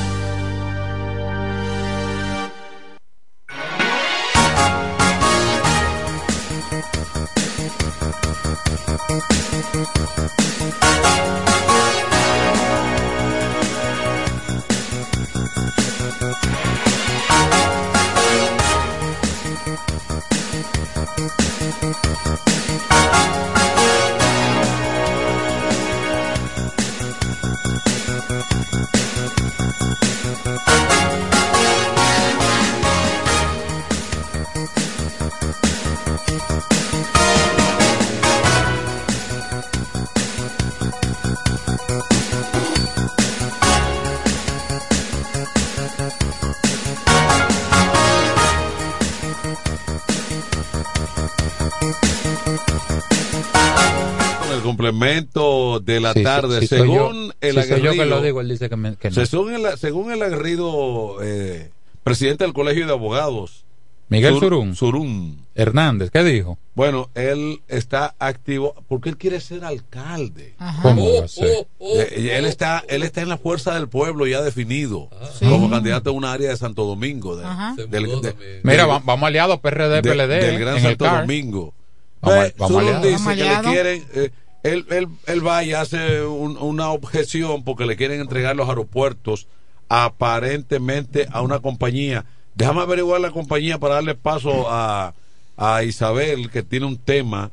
De 55.84 56.00
la 56.00 56.12
Sí, 56.12 56.22
tarde, 56.22 56.60
sí, 56.60 56.66
según 56.66 56.94
yo. 57.28 57.32
el 57.40 57.54
Sí, 57.62 57.68
soy 57.68 57.80
yo 57.82 57.92
que 57.92 58.00
aguerrido- 58.02 58.04
lo 58.06 58.22
digo, 58.22 58.40
él 58.40 58.48
dice 58.48 58.68
que, 58.68 58.76
me- 58.76 58.96
que 58.96 59.10
no. 59.10 59.26
según, 59.26 59.54
el, 59.54 59.78
según 59.78 60.12
el 60.12 60.22
aguerrido 60.22 61.16
eh, 61.22 61.70
presidente 62.02 62.44
del 62.44 62.52
Colegio 62.52 62.86
de 62.86 62.92
Abogados, 62.92 63.64
Miguel 64.08 64.32
Sur- 64.34 64.40
Surún. 64.42 64.74
Surún. 64.76 65.40
Hernández, 65.54 66.10
¿qué 66.10 66.24
dijo? 66.24 66.58
Bueno, 66.74 67.10
él 67.14 67.60
está 67.68 68.14
activo 68.18 68.74
porque 68.88 69.08
él 69.10 69.16
quiere 69.18 69.40
ser 69.40 69.64
alcalde. 69.64 70.54
¿Cómo 70.82 71.04
Oh, 71.04 71.18
va 71.20 71.24
a 71.26 71.28
ser? 71.28 71.66
Eh, 71.80 72.34
él 72.36 72.44
está 72.46 72.82
él 72.88 73.02
está 73.04 73.20
en 73.20 73.28
la 73.28 73.36
fuerza 73.38 73.74
del 73.74 73.88
pueblo 73.88 74.26
ya 74.26 74.40
definido 74.42 75.08
Sí. 75.38 75.44
como 75.46 75.68
candidato 75.70 76.10
a 76.10 76.12
un 76.14 76.24
área 76.24 76.50
de 76.50 76.56
Santo 76.56 76.84
Domingo 76.84 77.36
de- 77.36 77.86
del, 77.86 78.06
de- 78.22 78.60
Mira, 78.64 78.86
vamos 78.86 79.22
aliados 79.22 79.60
PRD, 79.60 79.96
de- 79.96 80.02
PLD. 80.02 80.40
del 80.46 80.58
Gran 80.58 80.80
Santo. 80.80 81.04
Domingo 81.04 81.74
Vamos, 82.22 82.52
vamos 82.58 82.78
aliados. 82.82 83.02
dice 83.02 83.16
Vamos 83.18 83.34
que 83.34 83.44
le 83.44 83.60
quieren 83.72 84.04
eh, 84.14 84.30
él, 84.62 84.84
él, 84.90 85.08
él 85.26 85.46
va 85.46 85.64
y 85.64 85.72
hace 85.72 86.22
un- 86.22 86.56
una 86.58 86.90
objeción 86.90 87.64
porque 87.64 87.86
le 87.86 87.96
quieren 87.96 88.20
entregar 88.20 88.54
los 88.56 88.68
aeropuertos 88.68 89.46
aparentemente 89.88 91.26
a 91.32 91.42
una 91.42 91.58
compañía 91.60 92.24
déjame 92.54 92.80
averiguar 92.82 93.20
la 93.20 93.30
compañía 93.30 93.78
para 93.78 93.94
darle 93.96 94.14
paso 94.14 94.66
a, 94.68 95.14
a 95.56 95.82
Isabel 95.84 96.50
que 96.50 96.62
tiene 96.62 96.86
un 96.86 96.98
tema 96.98 97.50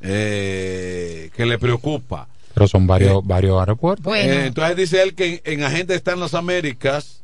eh, 0.00 1.30
que 1.36 1.44
le 1.46 1.58
preocupa 1.58 2.28
Pero 2.54 2.66
son 2.68 2.86
varios, 2.86 3.24
varios 3.26 3.58
aeropuertos. 3.60 4.14
eh, 4.16 4.46
entonces 4.46 4.76
dice 4.76 5.02
él 5.02 5.14
que 5.14 5.42
en, 5.44 5.60
en 5.60 5.64
agenda 5.64 5.94
están 5.94 6.18
las 6.20 6.34
Américas. 6.34 7.22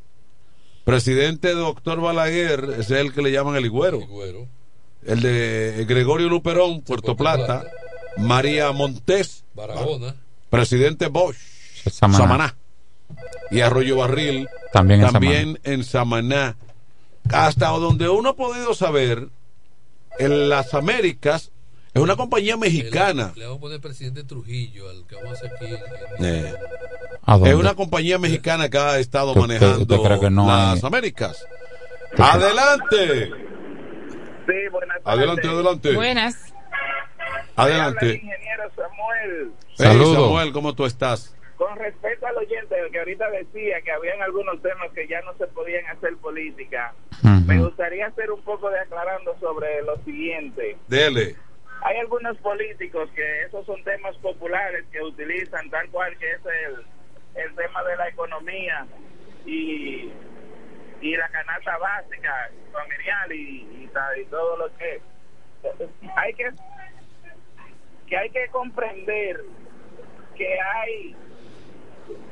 Presidente 0.85 1.53
doctor 1.55 2.01
Balaguer 2.01 2.77
es 2.79 2.91
el 2.91 3.13
que 3.15 3.23
le 3.23 3.33
llaman 3.33 3.57
el 3.57 3.65
Higüero. 3.67 4.01
El 5.07 5.21
de 5.23 5.85
Gregorio 5.89 6.29
Luperón, 6.29 6.83
Puerto 6.83 7.17
Plata. 7.17 7.65
María 8.17 8.73
Montés. 8.73 9.45
Barahona. 9.55 10.15
Presidente 10.51 11.09
Bosch. 11.09 11.37
Samaná. 11.91 12.19
Samaná. 12.19 12.57
Y 13.51 13.61
Arroyo 13.61 13.97
Barril. 13.97 14.49
También 14.73 15.59
en 15.65 15.85
Samaná. 15.85 16.57
Hasta 17.31 17.69
donde 17.69 18.09
uno 18.09 18.31
ha 18.31 18.37
podido 18.37 18.75
saber, 18.75 19.29
en 20.19 20.49
las 20.49 20.75
Américas 20.75 21.51
es 21.95 22.03
una 22.03 22.17
compañía 22.17 22.57
mexicana. 22.57 23.33
Le 23.37 23.45
vamos 23.45 23.59
a 23.59 23.61
poner 23.61 23.81
presidente 23.81 24.25
Trujillo 24.25 24.91
al 24.91 25.07
que 25.07 25.15
vamos 25.17 25.31
a 25.33 25.35
hacer 25.47 25.53
aquí. 25.57 25.67
en- 26.19 26.25
Eh, 26.25 26.55
¿A 27.23 27.35
dónde? 27.35 27.51
es 27.51 27.57
una 27.57 27.75
compañía 27.75 28.19
mexicana 28.19 28.69
que 28.69 28.79
ha 28.79 28.99
estado 28.99 29.29
¿Usted- 29.29 29.41
manejando 29.41 29.81
usted 29.83 29.97
cree 30.09 30.21
que 30.21 30.31
no 30.31 30.47
las 30.47 30.83
hay- 30.83 30.87
Américas. 30.87 31.47
Adelante. 32.19 33.31
Sí, 34.47 34.53
buenas 34.71 34.99
Adelante, 35.05 35.49
adelante. 35.49 35.93
Buenas. 35.95 36.37
Adelante. 37.57 38.07
ingeniero 38.15 38.71
Samuel. 38.75 39.53
Hey, 39.69 39.75
Saludos. 39.77 40.15
Samuel, 40.27 40.53
¿cómo 40.53 40.75
tú 40.75 40.87
estás? 40.87 41.37
Con 41.57 41.77
respecto 41.79 42.27
al 42.27 42.37
oyente 42.37 42.75
que 42.91 42.99
ahorita 42.99 43.31
decía 43.31 43.81
que 43.83 43.93
habían 43.93 44.21
algunos 44.23 44.61
temas 44.61 44.91
que 44.93 45.07
ya 45.07 45.21
no 45.23 45.35
se 45.35 45.47
podían 45.49 45.87
hacer 45.87 46.17
política, 46.17 46.93
me 47.47 47.59
gustaría 47.59 48.07
hacer 48.07 48.31
un 48.33 48.43
poco 48.43 48.71
de 48.71 48.81
aclarando 48.81 49.39
sobre 49.39 49.83
lo 49.83 49.97
siguiente. 50.05 50.77
Dele. 50.89 51.37
Hay 51.83 51.97
algunos 51.99 52.37
políticos 52.39 53.09
que 53.15 53.43
esos 53.43 53.65
son 53.67 53.83
temas 53.85 54.17
populares 54.17 54.85
que 54.91 55.01
utilizan 55.03 55.71
tal 55.71 55.89
cual 55.91 56.17
que 56.19 56.33
es 56.33 56.41
el, 56.45 57.43
el 57.43 57.55
tema 57.55 57.85
de 57.85 57.97
la 57.97 58.09
economía 58.09 58.87
y, 59.47 60.11
y 61.01 61.17
la 61.17 61.29
canasta 61.29 61.77
básica 61.79 62.51
familiar 62.73 63.33
y, 63.33 63.37
y, 63.37 63.91
y 64.21 64.25
todo 64.27 64.57
lo 64.57 64.77
que 64.77 65.01
hay 66.17 66.35
que 66.35 66.51
que 68.09 68.17
hay 68.17 68.31
que 68.31 68.49
comprender 68.49 69.41
que 70.37 70.61
hay 70.61 71.17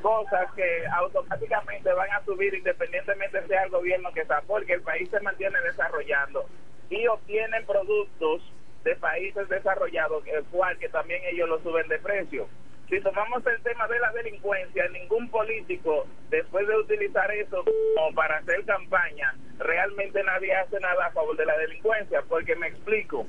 cosas 0.02 0.52
que 0.54 0.86
automáticamente 0.92 1.92
van 1.92 2.10
a 2.10 2.24
subir 2.24 2.54
independientemente 2.54 3.46
sea 3.46 3.64
el 3.64 3.70
gobierno 3.70 4.12
que 4.12 4.20
está, 4.20 4.42
porque 4.42 4.74
el 4.74 4.82
país 4.82 5.08
se 5.08 5.20
mantiene 5.20 5.58
desarrollando 5.62 6.46
y 6.90 7.06
obtienen 7.06 7.64
productos 7.64 8.42
de 8.84 8.96
países 8.96 9.48
desarrollados, 9.48 10.26
el 10.26 10.44
cual 10.46 10.76
que 10.78 10.88
también 10.88 11.22
ellos 11.24 11.48
lo 11.48 11.62
suben 11.62 11.88
de 11.88 11.98
precio. 11.98 12.48
Si 12.90 13.00
tomamos 13.00 13.46
el 13.46 13.62
tema 13.62 13.86
de 13.88 13.98
la 14.00 14.12
delincuencia, 14.12 14.86
ningún 14.88 15.30
político, 15.30 16.06
después 16.28 16.66
de 16.66 16.76
utilizar 16.76 17.30
eso 17.30 17.64
como 17.94 18.14
para 18.14 18.38
hacer 18.38 18.64
campaña, 18.66 19.34
realmente 19.58 20.22
nadie 20.24 20.54
hace 20.54 20.78
nada 20.80 21.06
a 21.06 21.12
favor 21.12 21.36
de 21.36 21.46
la 21.46 21.56
delincuencia, 21.56 22.22
porque 22.28 22.54
me 22.56 22.66
explico 22.66 23.26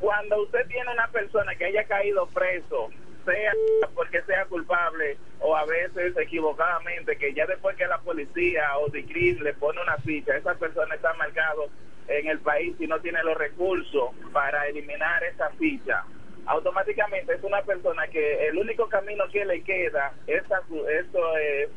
cuando 0.00 0.42
usted 0.42 0.66
tiene 0.68 0.90
una 0.92 1.08
persona 1.08 1.54
que 1.56 1.66
haya 1.66 1.84
caído 1.84 2.28
preso, 2.28 2.88
sea 3.24 3.52
porque 3.94 4.22
sea 4.22 4.44
culpable 4.46 5.18
o 5.40 5.56
a 5.56 5.64
veces 5.66 6.16
equivocadamente, 6.16 7.16
que 7.18 7.34
ya 7.34 7.46
después 7.46 7.76
que 7.76 7.86
la 7.86 7.98
policía 8.00 8.78
o 8.78 8.88
DICRIM 8.88 9.42
le 9.42 9.54
pone 9.54 9.80
una 9.82 9.96
ficha, 9.98 10.36
esa 10.36 10.54
persona 10.54 10.94
está 10.94 11.12
marcado 11.14 11.68
en 12.06 12.26
el 12.28 12.40
país 12.40 12.74
y 12.78 12.86
no 12.86 13.00
tiene 13.00 13.22
los 13.22 13.36
recursos 13.36 14.12
para 14.32 14.66
eliminar 14.66 15.22
esa 15.24 15.50
ficha, 15.58 16.04
automáticamente 16.46 17.34
es 17.34 17.42
una 17.42 17.62
persona 17.62 18.06
que 18.08 18.48
el 18.48 18.56
único 18.56 18.88
camino 18.88 19.24
que 19.30 19.44
le 19.44 19.62
queda 19.62 20.14
es, 20.26 20.42
acu- 20.44 20.88
eso 20.88 21.36
es 21.36 21.68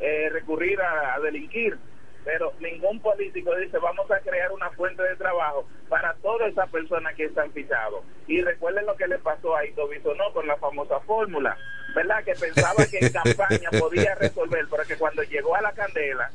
eh, 0.00 0.28
recurrir 0.32 0.80
a, 0.80 1.14
a 1.14 1.20
delinquir 1.20 1.76
pero 2.24 2.52
ningún 2.60 3.00
político 3.00 3.54
dice 3.56 3.78
vamos 3.78 4.10
a 4.10 4.18
crear 4.20 4.50
una 4.52 4.70
fuente 4.70 5.02
de 5.02 5.16
trabajo 5.16 5.66
para 5.88 6.14
todas 6.22 6.50
esas 6.50 6.68
personas 6.70 7.14
que 7.14 7.24
están 7.26 7.52
fichados. 7.52 8.02
Y 8.26 8.40
recuerden 8.42 8.86
lo 8.86 8.96
que 8.96 9.06
le 9.06 9.18
pasó 9.18 9.54
a 9.56 9.64
Ito 9.66 9.86
Bisonó 9.88 10.32
con 10.32 10.46
la 10.46 10.56
famosa 10.56 10.98
fórmula, 11.00 11.56
¿verdad? 11.94 12.24
Que 12.24 12.32
pensaba 12.34 12.84
que 12.86 12.98
en 13.06 13.12
campaña 13.12 13.70
podía 13.78 14.14
resolver, 14.14 14.66
pero 14.70 14.84
que 14.84 14.96
cuando 14.96 15.22
llegó 15.24 15.54
a 15.54 15.60
la 15.62 15.72
candela 15.72 16.30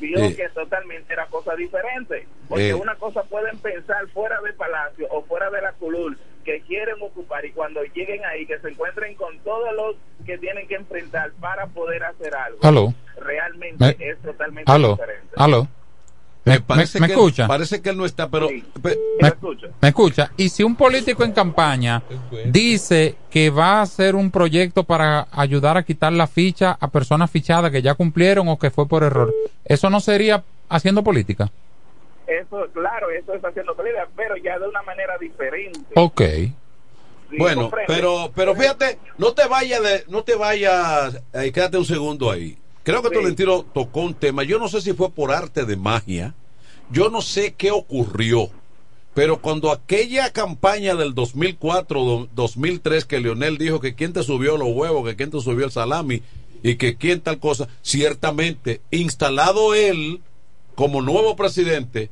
vio 0.00 0.18
Sí. 0.18 0.34
que 0.34 0.48
totalmente 0.48 1.12
era 1.12 1.26
cosa 1.26 1.54
diferente. 1.54 2.26
Porque 2.48 2.70
Eh. 2.70 2.74
una 2.74 2.96
cosa 2.96 3.22
pueden 3.24 3.56
pensar 3.58 4.06
fuera 4.08 4.40
del 4.40 4.54
palacio 4.54 5.06
o 5.10 5.22
fuera 5.24 5.48
de 5.50 5.62
la 5.62 5.72
curul 5.74 6.18
que 6.42 6.60
quieren 6.62 6.96
ocupar 7.02 7.44
y 7.44 7.52
cuando 7.52 7.82
lleguen 7.94 8.24
ahí 8.24 8.46
que 8.46 8.58
se 8.58 8.68
encuentren 8.70 9.14
con 9.14 9.38
todos 9.40 9.68
los 9.74 9.96
que 10.26 10.38
tienen 10.38 10.66
que 10.68 10.74
enfrentar 10.76 11.32
para 11.40 11.66
poder 11.68 12.04
hacer 12.04 12.32
algo. 12.34 12.94
Realmente 13.20 13.96
Me- 13.98 14.10
es 14.10 14.18
totalmente 14.22 14.70
Aló. 14.70 14.92
diferente. 14.92 15.28
Aló. 15.36 15.68
¿Me, 16.44 16.60
parece 16.60 16.98
me- 16.98 17.02
me 17.02 17.06
que- 17.06 17.12
escucha? 17.20 17.46
Parece 17.46 17.80
que 17.80 17.90
él 17.90 17.96
no 17.96 18.04
está, 18.04 18.28
pero 18.28 18.48
pe- 18.82 18.98
Me, 19.20 19.32
me 19.80 19.88
escucha. 19.88 20.32
Y 20.36 20.48
si 20.48 20.64
un 20.64 20.74
político 20.74 21.22
en 21.22 21.30
campaña 21.32 22.02
dice 22.46 23.14
que 23.30 23.50
va 23.50 23.78
a 23.78 23.82
hacer 23.82 24.16
un 24.16 24.30
proyecto 24.32 24.82
para 24.82 25.28
ayudar 25.30 25.76
a 25.76 25.84
quitar 25.84 26.12
la 26.12 26.26
ficha 26.26 26.76
a 26.80 26.88
personas 26.88 27.30
fichadas 27.30 27.70
que 27.70 27.80
ya 27.80 27.94
cumplieron 27.94 28.48
o 28.48 28.58
que 28.58 28.70
fue 28.70 28.88
por 28.88 29.04
error, 29.04 29.32
¿eso 29.64 29.88
no 29.88 30.00
sería 30.00 30.42
haciendo 30.68 31.04
política? 31.04 31.50
Eso, 32.40 32.66
claro, 32.72 33.10
eso 33.10 33.34
está 33.34 33.48
haciendo 33.48 33.74
pelea, 33.76 34.08
pero 34.16 34.36
ya 34.36 34.58
de 34.58 34.68
una 34.68 34.82
manera 34.82 35.16
diferente. 35.18 35.80
Ok. 35.94 36.22
bueno, 37.38 37.62
comprende. 37.62 37.86
pero 37.94 38.30
pero 38.34 38.54
fíjate, 38.54 38.98
no 39.18 39.32
te 39.32 39.46
vayas 39.46 39.82
de, 39.82 40.04
no 40.08 40.22
te 40.22 40.34
vayas, 40.34 41.20
eh, 41.32 41.50
quédate 41.52 41.78
un 41.78 41.84
segundo 41.84 42.30
ahí. 42.30 42.58
creo 42.82 43.00
que 43.02 43.08
Sí. 43.08 43.14
Tolentino 43.14 43.62
tocó 43.62 44.00
un 44.00 44.14
tema. 44.14 44.42
Yo 44.42 44.58
no 44.58 44.68
sé 44.68 44.80
si 44.80 44.92
fue 44.92 45.10
por 45.10 45.30
arte 45.32 45.64
de 45.64 45.76
magia. 45.76 46.34
Yo 46.90 47.08
no 47.10 47.22
sé 47.22 47.54
qué 47.54 47.70
ocurrió. 47.70 48.50
Pero 49.14 49.40
cuando 49.40 49.70
aquella 49.70 50.32
campaña 50.32 50.94
del 50.94 51.14
2004, 51.14 52.00
do- 52.04 52.28
2003, 52.34 53.04
que 53.04 53.20
Leonel 53.20 53.56
dijo 53.58 53.78
que 53.78 53.94
quién 53.94 54.12
te 54.12 54.22
subió 54.22 54.56
los 54.56 54.68
huevos, 54.68 55.06
que 55.06 55.16
quién 55.16 55.30
te 55.30 55.40
subió 55.40 55.64
el 55.66 55.70
salami 55.70 56.22
y 56.62 56.76
que 56.76 56.96
quién 56.96 57.20
tal 57.20 57.38
cosa, 57.38 57.68
ciertamente, 57.82 58.80
instalado 58.90 59.74
él 59.74 60.20
como 60.74 61.02
nuevo 61.02 61.36
presidente, 61.36 62.10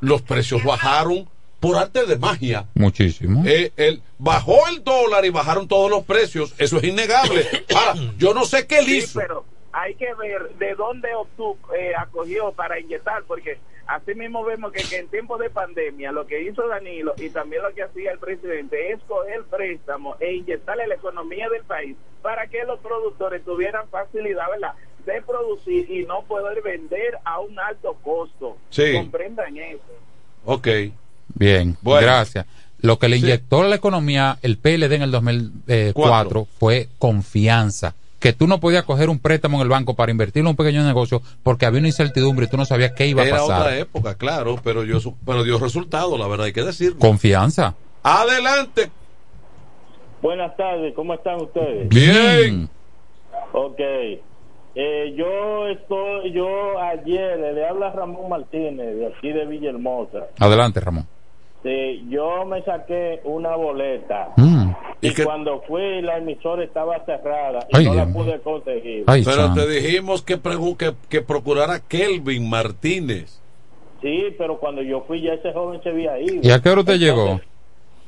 los 0.00 0.22
precios 0.22 0.62
bajaron 0.64 1.28
por 1.60 1.76
arte 1.76 2.04
de 2.06 2.18
magia. 2.18 2.66
Muchísimo. 2.74 3.42
Eh, 3.46 3.72
el- 3.76 4.02
bajó 4.18 4.66
el 4.68 4.84
dólar 4.84 5.24
y 5.24 5.30
bajaron 5.30 5.66
todos 5.68 5.90
los 5.90 6.04
precios. 6.04 6.54
Eso 6.58 6.76
es 6.78 6.84
innegable. 6.84 7.46
Ahora, 7.74 7.94
yo 8.18 8.34
no 8.34 8.44
sé 8.44 8.66
qué 8.66 8.78
él 8.80 8.84
Sí, 8.86 8.96
hizo. 8.98 9.20
pero 9.20 9.44
hay 9.72 9.94
que 9.94 10.12
ver 10.14 10.50
de 10.58 10.74
dónde 10.74 11.14
obtuvo, 11.14 11.58
eh, 11.78 11.92
acogió 11.96 12.52
para 12.52 12.78
inyectar, 12.80 13.22
porque 13.24 13.58
así 13.86 14.14
mismo 14.14 14.42
vemos 14.44 14.72
que, 14.72 14.82
que 14.82 14.96
en 14.98 15.08
tiempos 15.08 15.38
de 15.40 15.50
pandemia 15.50 16.12
lo 16.12 16.26
que 16.26 16.42
hizo 16.42 16.66
Danilo 16.68 17.14
y 17.18 17.28
también 17.30 17.62
lo 17.62 17.72
que 17.74 17.82
hacía 17.82 18.12
el 18.12 18.18
presidente 18.18 18.92
es 18.92 19.00
coger 19.06 19.42
préstamos 19.44 20.16
e 20.20 20.34
inyectarle 20.34 20.86
la 20.86 20.94
economía 20.94 21.48
del 21.48 21.62
país 21.64 21.96
para 22.22 22.46
que 22.48 22.64
los 22.64 22.80
productores 22.80 23.44
tuvieran 23.44 23.88
facilidad, 23.88 24.44
¿verdad? 24.50 24.72
De 25.06 25.22
producir 25.22 25.90
y 25.90 26.04
no 26.04 26.22
poder 26.22 26.60
vender 26.62 27.18
a 27.24 27.40
un 27.40 27.58
alto 27.58 27.96
costo. 28.02 28.56
Sí. 28.70 28.92
Comprendan 28.94 29.56
eso. 29.56 29.80
Ok. 30.44 30.68
Bien, 31.34 31.76
Bueno. 31.80 32.06
gracias. 32.06 32.44
Lo 32.80 32.98
que 32.98 33.08
le 33.08 33.16
inyectó 33.16 33.62
a 33.62 33.68
la 33.68 33.76
economía 33.76 34.38
el 34.42 34.58
PLD 34.58 34.92
en 34.96 35.02
el 35.02 35.10
2004 35.10 35.92
Cuatro. 35.94 36.46
fue 36.58 36.88
confianza. 36.98 37.94
Que 38.20 38.32
tú 38.32 38.46
no 38.46 38.60
podías 38.60 38.84
coger 38.84 39.08
un 39.10 39.18
préstamo 39.18 39.56
en 39.58 39.62
el 39.62 39.68
banco 39.68 39.94
para 39.94 40.10
invertir 40.10 40.40
en 40.40 40.48
un 40.48 40.56
pequeño 40.56 40.84
negocio 40.84 41.22
porque 41.42 41.66
había 41.66 41.78
una 41.80 41.88
incertidumbre 41.88 42.46
y 42.46 42.48
tú 42.48 42.56
no 42.56 42.64
sabías 42.64 42.92
qué 42.92 43.06
iba 43.06 43.22
a 43.22 43.26
Era 43.26 43.38
pasar. 43.38 43.60
otra 43.60 43.78
época, 43.78 44.14
claro, 44.16 44.56
pero, 44.62 44.84
yo, 44.84 44.98
pero 45.24 45.42
dio 45.44 45.58
resultado, 45.58 46.16
la 46.18 46.26
verdad, 46.26 46.46
hay 46.46 46.52
que 46.52 46.62
decirlo. 46.62 46.98
Confianza. 46.98 47.74
Adelante. 48.02 48.90
Buenas 50.22 50.56
tardes, 50.56 50.94
¿cómo 50.94 51.14
están 51.14 51.40
ustedes? 51.40 51.88
Bien. 51.88 52.68
Ok. 53.52 53.80
Eh, 54.78 55.14
yo 55.16 55.68
estoy, 55.68 56.32
yo 56.32 56.78
ayer, 56.78 57.38
le 57.38 57.66
habla 57.66 57.92
Ramón 57.92 58.28
Martínez, 58.28 58.94
de 58.94 59.06
aquí 59.06 59.32
de 59.32 59.46
Villahermosa. 59.46 60.26
Adelante, 60.38 60.80
Ramón. 60.80 61.06
Sí, 61.62 62.06
yo 62.10 62.44
me 62.44 62.62
saqué 62.62 63.22
una 63.24 63.56
boleta. 63.56 64.34
Mm. 64.36 64.72
Y, 65.00 65.14
cuando 65.24 65.62
fui, 65.62 66.02
la 66.02 66.18
emisora 66.18 66.62
estaba 66.62 67.02
cerrada 67.06 67.66
y 67.70 67.76
Ay, 67.76 67.84
no 67.86 67.94
la 67.94 68.04
Dios 68.04 68.16
pude 68.16 68.40
conseguir. 68.40 69.04
pero 69.06 69.54
te 69.54 69.66
dijimos 69.66 70.22
que, 70.22 70.38
que, 70.38 70.92
que 71.08 71.22
procurara 71.22 71.80
Kelvin 71.80 72.48
Martínez. 72.48 73.40
Sí, 74.02 74.24
pero 74.36 74.58
cuando 74.58 74.82
yo 74.82 75.04
fui, 75.06 75.22
ya 75.22 75.32
ese 75.32 75.54
joven 75.54 75.82
se 75.82 75.88
había 75.88 76.20
ido. 76.20 76.40
¿Y 76.42 76.50
a 76.50 76.60
qué 76.60 76.68
hora 76.68 76.82
Entonces, 76.82 77.00
llegó? 77.00 77.40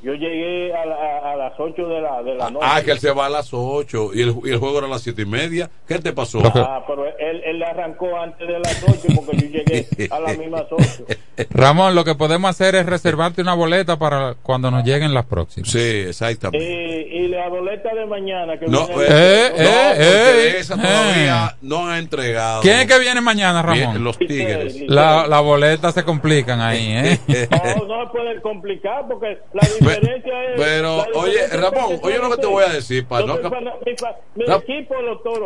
Yo 0.01 0.13
llegué 0.13 0.73
a, 0.73 0.85
la- 0.85 1.31
a- 1.33 1.35
las 1.35 1.53
8 1.59 1.87
de 1.87 2.01
la, 2.01 2.23
de 2.23 2.35
la 2.35 2.49
noche. 2.49 2.65
Ah, 2.67 2.81
que 2.83 2.91
él 2.91 2.99
se 2.99 3.11
va 3.11 3.25
a 3.25 3.29
las 3.29 3.49
8 3.53 4.11
y 4.13 4.21
el, 4.21 4.35
y 4.45 4.49
el 4.51 4.57
juego 4.57 4.77
era 4.77 4.87
a 4.87 4.89
las 4.89 5.01
siete 5.01 5.23
y 5.23 5.25
media. 5.25 5.69
¿Qué 5.87 5.99
te 5.99 6.13
pasó? 6.13 6.39
Ah, 6.55 6.83
pero 6.87 7.05
él, 7.05 7.41
él 7.45 7.61
arrancó 7.63 8.17
antes 8.17 8.47
de 8.47 8.59
las 8.59 8.81
8 8.83 9.13
porque 9.15 9.37
yo 9.37 9.47
llegué 9.47 9.87
a 10.09 10.19
las 10.21 10.37
mismas 10.37 10.63
8. 10.69 11.05
Ramón, 11.51 11.95
lo 11.95 12.03
que 12.05 12.15
podemos 12.15 12.49
hacer 12.49 12.75
es 12.75 12.85
reservarte 12.85 13.41
una 13.41 13.53
boleta 13.53 13.97
para 13.97 14.35
cuando 14.41 14.71
nos 14.71 14.83
lleguen 14.85 15.13
las 15.13 15.25
próximas. 15.25 15.69
Sí, 15.69 15.79
exactamente. 16.07 16.65
Y, 16.65 17.25
y 17.25 17.27
la 17.29 17.47
boleta 17.49 17.93
de 17.93 18.05
mañana 18.05 18.57
que 18.57 18.67
No, 18.67 18.87
viene- 18.87 19.03
eh, 19.03 19.07
Eh, 19.09 19.51
no, 19.57 19.63
eh, 19.69 19.93
porque 19.97 20.47
eh, 20.47 20.59
esa 20.59 20.73
eh. 20.75 20.77
todavía 20.81 21.55
no 21.61 21.87
han 21.89 21.97
entregado. 21.99 22.61
¿Quién 22.61 22.79
es 22.79 22.85
que 22.87 22.99
viene 22.99 23.19
mañana, 23.21 23.61
Ramón? 23.61 23.77
Bien, 23.77 24.03
los 24.03 24.17
Tigres. 24.17 24.81
La, 24.87 25.27
la 25.27 25.39
boleta 25.41 25.91
se 25.91 26.03
complican 26.03 26.61
ahí, 26.61 26.87
¿eh? 26.93 27.19
No, 27.51 27.85
no 27.85 28.05
se 28.05 28.11
puede 28.11 28.41
complicar 28.41 29.05
porque 29.07 29.39
la 29.53 29.61
diferencia 29.89 30.43
es. 30.45 30.61
Pero, 30.61 31.05
oye, 31.15 31.47
Ramón, 31.47 31.99
oye 32.01 32.17
lo 32.17 32.29
que 32.29 32.37
te 32.37 32.47
voy 32.47 32.63
a 32.63 32.69
decir. 32.69 33.05
Para 33.05 33.25
no. 33.25 33.37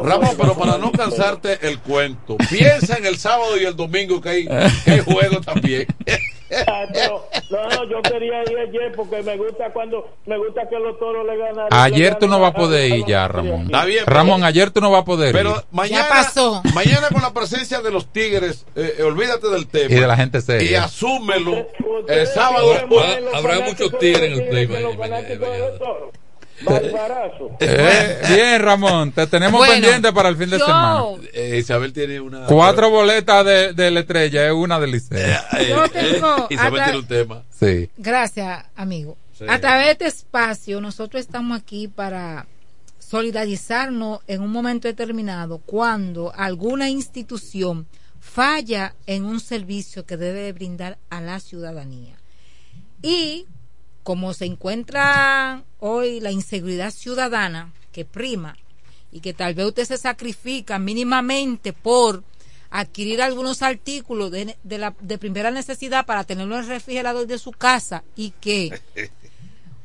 Ramón, 0.02 0.36
pero 0.38 0.54
para 0.58 0.78
no 0.78 0.92
cansarte 0.92 1.60
el 1.62 1.80
cuento, 1.80 2.38
piensa 2.50 2.98
en 2.98 3.06
el 3.06 3.18
sábado 3.18 3.58
y 3.60 3.66
el 3.66 3.76
domingo 3.76 4.22
que 4.22 4.30
hay, 4.30 4.48
que 4.86 4.92
hay 4.92 5.00
juego 5.00 5.42
también. 5.42 5.88
Ah, 6.68 6.86
pero, 6.92 7.28
no, 7.50 7.70
no, 7.70 7.90
yo 7.90 8.02
quería 8.02 8.44
ir 8.44 8.58
ayer 8.58 8.92
porque 8.96 9.22
me 9.24 9.38
gusta 9.38 9.72
cuando 9.74 10.10
me 10.26 10.38
gusta 10.38 10.68
que 10.70 10.78
los 10.80 10.98
toros 11.00 11.26
le 11.26 11.38
ganan. 11.38 11.68
Ayer 11.72 12.16
tú 12.16 12.28
no 12.28 12.40
vas 12.40 12.52
a 12.52 12.58
poder 12.58 12.92
ir 12.92 13.06
ya, 13.06 13.28
Ramón. 13.28 13.66
Está 13.66 13.86
bien, 13.86 14.04
pero- 14.06 14.18
Ramón, 14.18 14.44
ayer 14.44 14.72
tú 14.72 14.82
no 14.82 14.92
vas 14.92 15.02
a 15.02 15.06
poder 15.06 15.34
Pero 15.34 15.52
ir. 15.52 15.64
mañana, 15.72 16.28
mañana 16.74 17.08
con 17.12 17.22
la 17.22 17.34
presencia 17.34 17.82
de 17.82 17.92
los 17.92 18.08
Tigres, 18.12 18.66
eh, 18.76 18.96
eh, 19.00 19.04
olvídate 19.04 19.48
del 19.50 19.68
tema. 19.68 19.92
Y 19.94 20.00
de 20.00 20.08
la 20.08 20.16
gente 20.16 20.42
seria. 20.42 20.72
Y 20.72 20.76
asúmelo. 20.76 21.68
El 22.08 22.28
sábado. 22.28 22.74
Habrá 23.34 23.60
muchos 23.62 23.98
tigres 24.00 24.24
en 24.24 24.34
el 24.34 24.48
play. 24.48 24.68
Barbarazo. 26.66 27.52
Eh, 27.60 28.22
bien, 28.30 28.62
Ramón, 28.62 29.12
te 29.12 29.28
tenemos 29.28 29.60
Bueno, 29.60 29.74
pendiente 29.74 30.12
para 30.14 30.30
el 30.30 30.38
fin 30.38 30.50
de 30.50 30.60
yo- 30.60 30.66
semana. 30.66 31.04
Eh, 31.34 31.58
Isabel 31.60 31.94
tiene 31.94 32.20
una. 32.20 32.46
Cuatro 32.46 32.90
boletas 32.90 33.46
de, 33.46 33.74
de 33.74 33.92
la 33.92 34.00
estrella, 34.02 34.48
es 34.48 34.54
una 34.54 34.80
del 34.80 34.92
Liceo. 34.92 35.40
Yo 35.68 35.90
tengo- 35.90 36.48
Isabel 36.50 36.82
atra- 36.82 36.84
tiene 36.86 37.00
un 37.00 37.08
tema. 37.08 37.44
Sí. 37.58 37.90
Gracias, 37.98 38.66
amigo. 38.76 39.18
Sí. 39.38 39.46
A 39.48 39.60
través 39.60 39.86
de 39.86 39.92
este 39.92 40.06
espacio, 40.08 40.80
nosotros 40.82 41.20
estamos 41.22 41.60
aquí 41.60 41.88
para 41.88 42.46
solidarizarnos 43.00 44.20
en 44.28 44.42
un 44.42 44.52
momento 44.52 44.88
determinado 44.88 45.60
cuando 45.60 46.34
alguna 46.36 46.90
institución 46.90 47.86
falla 48.20 48.96
en 49.06 49.26
un 49.26 49.40
servicio 49.40 50.06
que 50.06 50.18
debe 50.18 50.52
brindar 50.54 50.98
a 51.10 51.22
la 51.22 51.40
ciudadanía. 51.40 52.16
Y 53.02 53.46
como 54.04 54.34
se 54.34 54.46
encuentra 54.46 55.64
hoy 55.80 56.20
la 56.20 56.32
inseguridad 56.32 56.92
ciudadana 56.92 57.74
que 57.92 58.06
prima 58.06 58.58
y 59.12 59.22
que 59.22 59.34
tal 59.34 59.54
vez 59.54 59.68
usted 59.68 59.86
se 59.86 59.98
sacrifica 59.98 60.80
mínimamente 60.80 61.74
por 61.74 62.24
adquirir 62.70 63.22
algunos 63.22 63.62
artículos 63.62 64.32
de, 64.32 64.58
de 64.64 64.78
la, 64.78 64.96
de 65.00 65.18
primera 65.18 65.52
necesidad 65.52 66.06
para 66.06 66.24
tenerlo 66.24 66.56
en 66.56 66.62
el 66.62 66.68
refrigerador 66.68 67.28
de 67.28 67.38
su 67.38 67.52
casa 67.52 68.04
y 68.16 68.32
que 68.42 68.80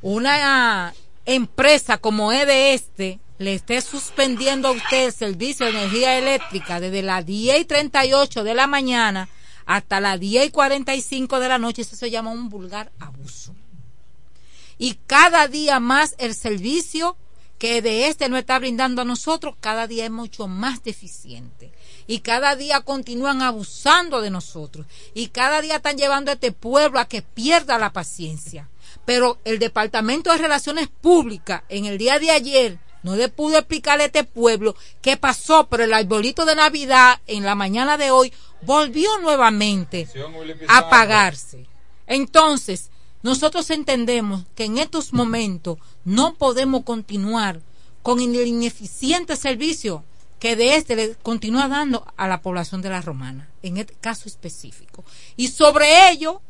una 0.03 0.95
empresa 1.27 1.99
como 1.99 2.33
es 2.33 2.47
de 2.47 2.75
este 2.75 3.21
le 3.39 3.55
esté 3.55 3.81
suspendiendo 3.83 4.69
a 4.69 4.73
usted 4.73 5.07
el 5.07 5.13
servicio 5.13 5.67
de 5.67 5.73
energía 5.73 6.19
eléctrica 6.19 6.81
desde 6.81 7.03
las 7.03 7.25
10 7.25 7.61
y 7.61 7.65
38 7.67 8.43
de 8.43 8.55
la 8.55 8.67
mañana 8.67 9.29
hasta 9.69 10.01
las 10.01 10.19
10 10.19 10.47
y 10.47 10.51
45 10.51 11.39
de 11.41 11.49
la 11.49 11.59
noche, 11.59 11.83
eso 11.83 11.95
se 11.95 12.11
llama 12.11 12.31
un 12.31 12.49
vulgar 12.49 12.91
abuso. 12.99 13.55
Y 14.79 14.95
cada 15.07 15.49
día 15.49 15.81
más 15.81 16.15
el 16.19 16.35
servicio 16.35 17.17
que 17.59 17.83
de 17.83 18.07
este 18.07 18.29
nos 18.29 18.39
está 18.39 18.59
brindando 18.59 19.03
a 19.03 19.05
nosotros, 19.05 19.57
cada 19.61 19.87
día 19.87 20.05
es 20.05 20.11
mucho 20.11 20.47
más 20.47 20.83
deficiente. 20.85 21.73
Y 22.07 22.21
cada 22.21 22.57
día 22.57 22.81
continúan 22.81 23.43
abusando 23.43 24.21
de 24.21 24.31
nosotros. 24.31 24.87
Y 25.13 25.29
cada 25.29 25.61
día 25.61 25.77
están 25.77 25.99
llevando 25.99 26.31
a 26.31 26.35
este 26.35 26.53
pueblo 26.53 27.01
a 27.01 27.09
que 27.09 27.21
pierda 27.21 27.79
la 27.79 27.93
paciencia. 27.93 28.69
Pero 29.05 29.39
el 29.45 29.59
Departamento 29.59 30.31
de 30.31 30.39
Relaciones 30.39 30.89
Públicas 30.89 31.63
en 31.69 31.85
el 31.85 31.99
día 31.99 32.19
de 32.19 32.31
ayer 32.31 32.79
no 33.03 33.17
le 33.17 33.29
pudo 33.29 33.59
explicarle 33.59 34.05
a 34.05 34.07
este 34.07 34.25
pueblo 34.25 34.75
qué 35.03 35.17
pasó, 35.17 35.69
pero 35.69 35.85
el 35.85 35.93
arbolito 35.93 36.45
de 36.45 36.55
Navidad 36.55 37.21
en 37.27 37.45
la 37.45 37.55
mañana 37.55 37.97
de 37.97 38.11
hoy 38.11 38.33
volvió 38.63 39.19
nuevamente 39.19 40.09
a 40.69 40.79
apagarse. 40.79 41.67
Entonces, 42.07 42.91
nosotros 43.29 43.69
entendemos 43.69 44.45
que 44.55 44.65
en 44.65 44.79
estos 44.79 45.13
momentos 45.13 45.77
no 46.03 46.33
podemos 46.33 46.85
continuar 46.85 47.61
con 48.03 48.21
el 48.21 48.35
ineficiente 48.47 49.37
servicio 49.37 50.03
que 50.39 50.57
de 50.57 50.77
este 50.77 50.97
le 50.97 51.15
continúa 51.17 51.69
dando 51.69 52.07
a 52.17 52.27
la 52.27 52.41
población 52.41 52.81
de 52.81 52.89
la 52.89 53.03
romana, 53.03 53.51
en 53.63 53.77
este 53.77 53.93
caso 54.01 54.31
específico. 54.31 55.05
Y 55.37 55.49
sobre 55.49 56.11
ello, 56.11 56.41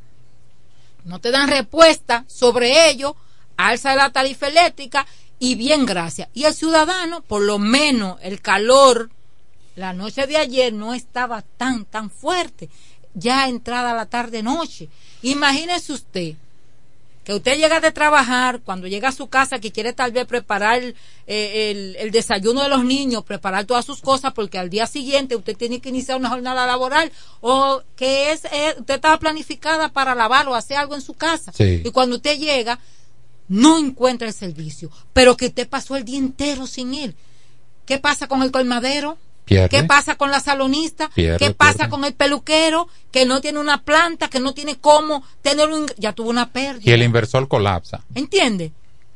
no 1.05 1.20
te 1.20 1.32
dan 1.32 1.48
respuesta, 1.48 2.24
sobre 2.28 2.88
ello, 2.90 3.16
alza 3.56 3.96
la 3.96 4.12
tarifa 4.12 4.46
eléctrica 4.46 5.05
y 5.40 5.56
bien 5.56 5.84
gracias. 5.84 6.28
Y 6.32 6.44
el 6.44 6.55
ciudadano, 6.55 7.22
por 7.22 7.42
lo 7.42 7.59
menos 7.59 8.20
el 8.22 8.40
calor, 8.40 9.10
la 9.74 9.92
noche 9.92 10.28
de 10.28 10.36
ayer 10.36 10.72
no 10.72 10.94
estaba 10.94 11.42
tan, 11.42 11.86
tan 11.86 12.09
fuerte, 12.09 12.70
ya 13.14 13.48
entrada 13.48 13.94
la 13.94 14.06
tarde-noche. 14.06 14.88
Imagínese 15.22 15.92
usted 15.92 16.36
que 17.28 17.34
usted 17.34 17.59
llega 17.59 17.78
de 17.78 17.92
trabajar, 17.92 18.62
cuando 18.64 18.86
llega 18.86 19.10
a 19.10 19.12
su 19.12 19.26
casa, 19.26 19.59
que 19.59 19.70
quiere 19.70 19.92
tal 19.92 20.12
vez 20.12 20.24
preparar 20.24 20.82
eh, 20.82 20.94
el, 21.70 21.94
el 21.96 22.10
desayuno 22.10 22.62
de 22.62 22.70
los 22.70 22.86
niños, 22.86 23.22
preparar 23.22 23.66
todas 23.66 23.84
sus 23.84 24.00
cosas, 24.00 24.32
porque 24.32 24.59
al 24.59 24.70
día 24.70 24.86
siguiente 24.86 25.36
usted 25.36 25.55
tiene 25.55 25.78
que 25.78 25.90
iniciar 25.90 26.16
una 26.16 26.30
jornada 26.30 26.66
laboral, 26.66 27.12
o 27.42 27.82
que 27.96 28.32
es, 28.32 28.46
eh, 28.46 28.76
usted 28.78 28.94
estaba 28.94 29.18
planificada 29.18 29.90
para 29.90 30.14
lavar 30.14 30.48
o 30.48 30.55
hacer 30.55 30.78
algo 30.78 30.94
en 30.94 31.02
su 31.02 31.12
casa. 31.12 31.52
Sí. 31.52 31.82
Y 31.84 31.90
cuando 31.90 32.16
usted 32.16 32.38
llega, 32.38 32.78
no 33.46 33.78
encuentra 33.78 34.26
el 34.26 34.32
servicio, 34.32 34.90
pero 35.12 35.36
que 35.36 35.48
usted 35.48 35.68
pasó 35.68 35.96
el 35.96 36.06
día 36.06 36.16
entero 36.16 36.66
sin 36.66 36.94
él. 36.94 37.14
¿Qué 37.84 37.98
pasa 37.98 38.26
con 38.26 38.42
el 38.42 38.50
colmadero? 38.50 39.18
Pierde. 39.48 39.68
¿Qué 39.68 39.84
pasa 39.84 40.16
con 40.16 40.30
la 40.30 40.40
salonista? 40.40 41.08
Pierde, 41.08 41.38
¿Qué 41.38 41.54
pasa 41.54 41.74
pierde. 41.74 41.90
con 41.90 42.04
el 42.04 42.14
peluquero 42.14 42.88
que 43.10 43.24
no 43.24 43.40
tiene 43.40 43.58
una 43.58 43.82
planta, 43.82 44.28
que 44.28 44.40
no 44.40 44.52
tiene 44.52 44.76
cómo 44.76 45.24
tener 45.42 45.68
un... 45.68 45.86
Ya 45.96 46.12
tuvo 46.12 46.30
una 46.30 46.52
pérdida. 46.52 46.90
Y 46.90 46.92
el 46.92 47.02
inversor 47.02 47.48
colapsa. 47.48 48.04
¿Entiende? 48.14 48.72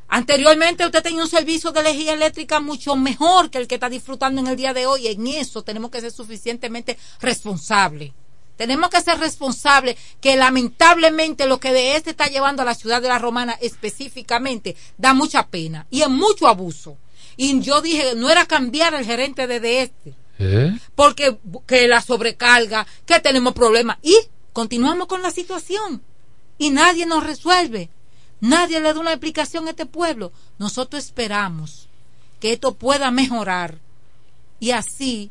Anteriormente 0.08 0.84
usted 0.84 1.02
tenía 1.02 1.22
un 1.22 1.28
servicio 1.28 1.72
de 1.72 1.80
energía 1.80 2.12
eléctrica 2.12 2.60
mucho 2.60 2.96
mejor 2.96 3.50
que 3.50 3.58
el 3.58 3.66
que 3.66 3.76
está 3.76 3.88
disfrutando 3.88 4.40
en 4.40 4.46
el 4.46 4.56
día 4.56 4.74
de 4.74 4.86
hoy. 4.86 5.06
En 5.06 5.26
eso 5.26 5.62
tenemos 5.62 5.90
que 5.90 6.00
ser 6.00 6.12
suficientemente 6.12 6.98
responsables. 7.20 8.12
Tenemos 8.56 8.90
que 8.90 9.00
ser 9.00 9.18
responsables 9.18 9.96
que 10.20 10.36
lamentablemente 10.36 11.46
lo 11.46 11.58
que 11.58 11.72
de 11.72 11.96
este 11.96 12.10
está 12.10 12.26
llevando 12.26 12.62
a 12.62 12.66
la 12.66 12.74
ciudad 12.74 13.00
de 13.00 13.08
la 13.08 13.18
Romana 13.18 13.56
específicamente 13.60 14.76
da 14.98 15.14
mucha 15.14 15.46
pena 15.46 15.86
y 15.90 16.02
es 16.02 16.08
mucho 16.08 16.46
abuso. 16.46 16.98
Y 17.36 17.58
yo 17.60 17.80
dije, 17.80 18.14
no 18.14 18.30
era 18.30 18.44
cambiar 18.44 18.94
el 18.94 19.06
gerente 19.06 19.46
de 19.46 19.82
este, 19.82 20.14
¿Eh? 20.38 20.76
porque 20.94 21.38
que 21.66 21.86
la 21.88 22.00
sobrecarga, 22.00 22.86
que 23.06 23.20
tenemos 23.20 23.52
problemas 23.52 23.98
y 24.02 24.16
continuamos 24.52 25.06
con 25.06 25.22
la 25.22 25.30
situación 25.30 26.02
y 26.58 26.70
nadie 26.70 27.06
nos 27.06 27.24
resuelve. 27.24 27.90
Nadie 28.40 28.80
le 28.80 28.92
da 28.92 28.98
una 29.00 29.12
explicación 29.12 29.66
a 29.68 29.70
este 29.70 29.86
pueblo. 29.86 30.32
Nosotros 30.58 31.04
esperamos 31.04 31.88
que 32.40 32.52
esto 32.52 32.74
pueda 32.74 33.10
mejorar 33.12 33.78
y 34.58 34.72
así 34.72 35.30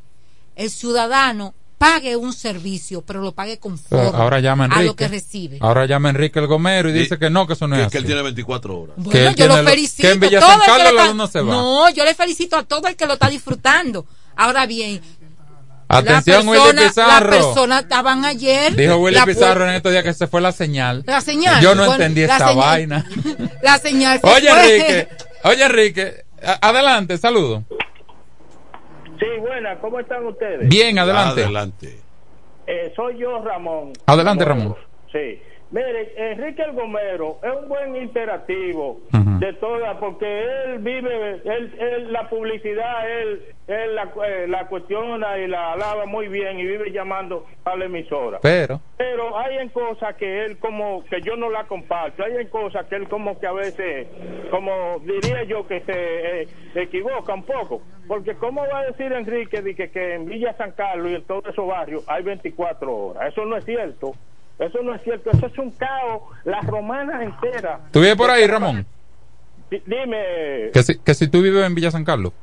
el 0.55 0.69
ciudadano 0.69 1.53
pague 1.77 2.15
un 2.15 2.31
servicio, 2.31 3.01
pero 3.01 3.21
lo 3.21 3.31
pague 3.31 3.57
conforme 3.57 4.15
Ahora 4.15 4.39
llama 4.39 4.65
a 4.71 4.81
lo 4.83 4.95
que 4.95 5.07
recibe. 5.07 5.57
Ahora 5.61 5.85
llama 5.87 6.09
Enrique 6.11 6.37
el 6.39 6.45
Gomero 6.47 6.89
y 6.89 6.93
dice 6.93 7.17
que 7.17 7.29
no, 7.29 7.47
que 7.47 7.53
eso 7.53 7.67
no 7.67 7.75
es 7.75 7.79
Que, 7.81 7.85
así. 7.85 7.91
que 7.91 7.97
él 7.97 8.05
tiene 8.05 8.21
24 8.21 8.79
horas. 8.79 8.95
Bueno, 8.97 9.35
que 9.35 9.41
yo 9.41 9.47
lo 9.47 9.57
lo- 9.57 9.67
felicito. 9.69 10.03
que 10.07 10.11
en 10.13 10.19
Villa 10.19 10.39
todo 10.39 10.49
San 10.51 10.59
el 10.59 10.61
que 10.61 10.67
Carlos 10.71 10.87
lo 10.87 10.93
la 10.93 11.01
está- 11.01 11.07
luz 11.07 11.15
no 11.15 11.27
se 11.27 11.41
va. 11.41 11.53
No, 11.53 11.89
yo 11.89 12.05
le 12.05 12.13
felicito 12.15 12.55
a 12.55 12.63
todo 12.63 12.87
el 12.87 12.95
que 12.95 13.05
lo 13.07 13.13
está 13.13 13.29
disfrutando. 13.29 14.05
Ahora 14.35 14.65
bien, 14.65 15.01
Atención, 15.87 16.45
la 16.45 16.51
Willy 16.51 16.61
persona, 16.63 16.87
Pizarro. 16.87 17.29
La 17.31 17.35
persona 17.37 17.79
estaban 17.79 18.23
ayer. 18.25 18.75
Dijo 18.75 18.95
Willy 18.97 19.19
Pizarro 19.25 19.65
en 19.67 19.75
estos 19.75 19.91
días 19.91 20.03
que 20.05 20.13
se 20.13 20.25
fue 20.27 20.39
la 20.39 20.53
señal. 20.53 21.03
La 21.05 21.19
señal. 21.19 21.61
Yo 21.61 21.75
no 21.75 21.81
Bueno, 21.85 21.93
entendí 21.95 22.21
esa 22.23 22.37
señal- 22.39 22.55
vaina. 22.55 23.05
La 23.61 23.77
señal. 23.77 24.19
se 24.21 24.27
Oye, 24.27 24.49
fue. 24.49 24.75
Enrique. 24.77 25.07
Oye, 25.43 25.63
Enrique. 25.65 26.25
Adelante, 26.61 27.17
saludo. 27.17 27.63
Sí, 29.19 29.25
buenas, 29.39 29.77
¿cómo 29.79 29.99
están 29.99 30.25
ustedes? 30.25 30.67
Bien, 30.69 30.97
adelante. 30.97 31.43
Adelante. 31.43 31.99
Eh, 32.67 32.93
soy 32.95 33.17
yo, 33.19 33.43
Ramón. 33.43 33.91
Adelante, 34.05 34.45
Ramón. 34.45 34.75
Sí. 35.11 35.41
Mire, 35.71 36.11
Enrique 36.17 36.61
el 36.63 36.73
Gomero 36.73 37.37
es 37.41 37.53
un 37.61 37.69
buen 37.69 37.95
interactivo 37.95 38.99
de 39.39 39.53
todas, 39.53 39.97
porque 39.97 40.43
él 40.65 40.79
vive, 40.79 41.41
él, 41.45 41.73
él 41.79 42.11
la 42.11 42.29
publicidad, 42.29 43.09
él, 43.09 43.41
él 43.67 43.95
la, 43.95 44.11
eh, 44.27 44.47
la 44.49 44.67
cuestiona 44.67 45.37
y 45.37 45.47
la 45.47 45.71
alaba 45.71 46.05
muy 46.05 46.27
bien 46.27 46.59
y 46.59 46.65
vive 46.65 46.91
llamando 46.91 47.45
a 47.63 47.77
la 47.77 47.85
emisora. 47.85 48.39
Pero. 48.41 48.81
Pero 48.97 49.37
hay 49.37 49.59
en 49.59 49.69
cosas 49.69 50.15
que 50.17 50.43
él 50.43 50.57
como 50.57 51.05
que 51.05 51.21
yo 51.21 51.37
no 51.37 51.49
la 51.49 51.63
comparto, 51.63 52.23
hay 52.23 52.35
en 52.35 52.49
cosas 52.49 52.85
que 52.87 52.95
él 52.97 53.07
como 53.07 53.39
que 53.39 53.47
a 53.47 53.53
veces, 53.53 54.07
como 54.49 54.99
diría 54.99 55.43
yo 55.45 55.65
que 55.65 55.79
se 55.81 56.41
eh, 56.41 56.47
equivoca 56.75 57.33
un 57.33 57.43
poco, 57.43 57.81
porque 58.09 58.35
cómo 58.35 58.61
va 58.61 58.79
a 58.79 58.85
decir 58.87 59.13
Enrique 59.13 59.61
de 59.61 59.73
que, 59.73 59.89
que 59.89 60.15
en 60.15 60.25
Villa 60.25 60.53
San 60.57 60.73
Carlos 60.73 61.11
y 61.11 61.15
en 61.15 61.23
todos 61.23 61.45
esos 61.45 61.65
barrios 61.65 62.03
hay 62.07 62.23
24 62.23 62.93
horas, 62.93 63.31
eso 63.31 63.45
no 63.45 63.55
es 63.55 63.63
cierto, 63.63 64.11
eso 64.61 64.81
no 64.83 64.95
es 64.95 65.01
cierto, 65.03 65.29
eso 65.31 65.45
es 65.47 65.57
un 65.57 65.71
caos, 65.71 66.23
la 66.45 66.61
romana 66.61 67.23
entera. 67.23 67.79
¿Tú 67.91 67.99
vives 67.99 68.15
por 68.15 68.29
ahí, 68.29 68.45
Ramón? 68.47 68.85
Di- 69.69 69.81
Dime, 69.85 70.69
Que 70.73 70.83
si, 70.83 70.99
que 70.99 71.13
si 71.13 71.27
tú 71.27 71.41
vives 71.41 71.65
en 71.65 71.73
Villa 71.75 71.91
San 71.91 72.03
Carlos. 72.03 72.33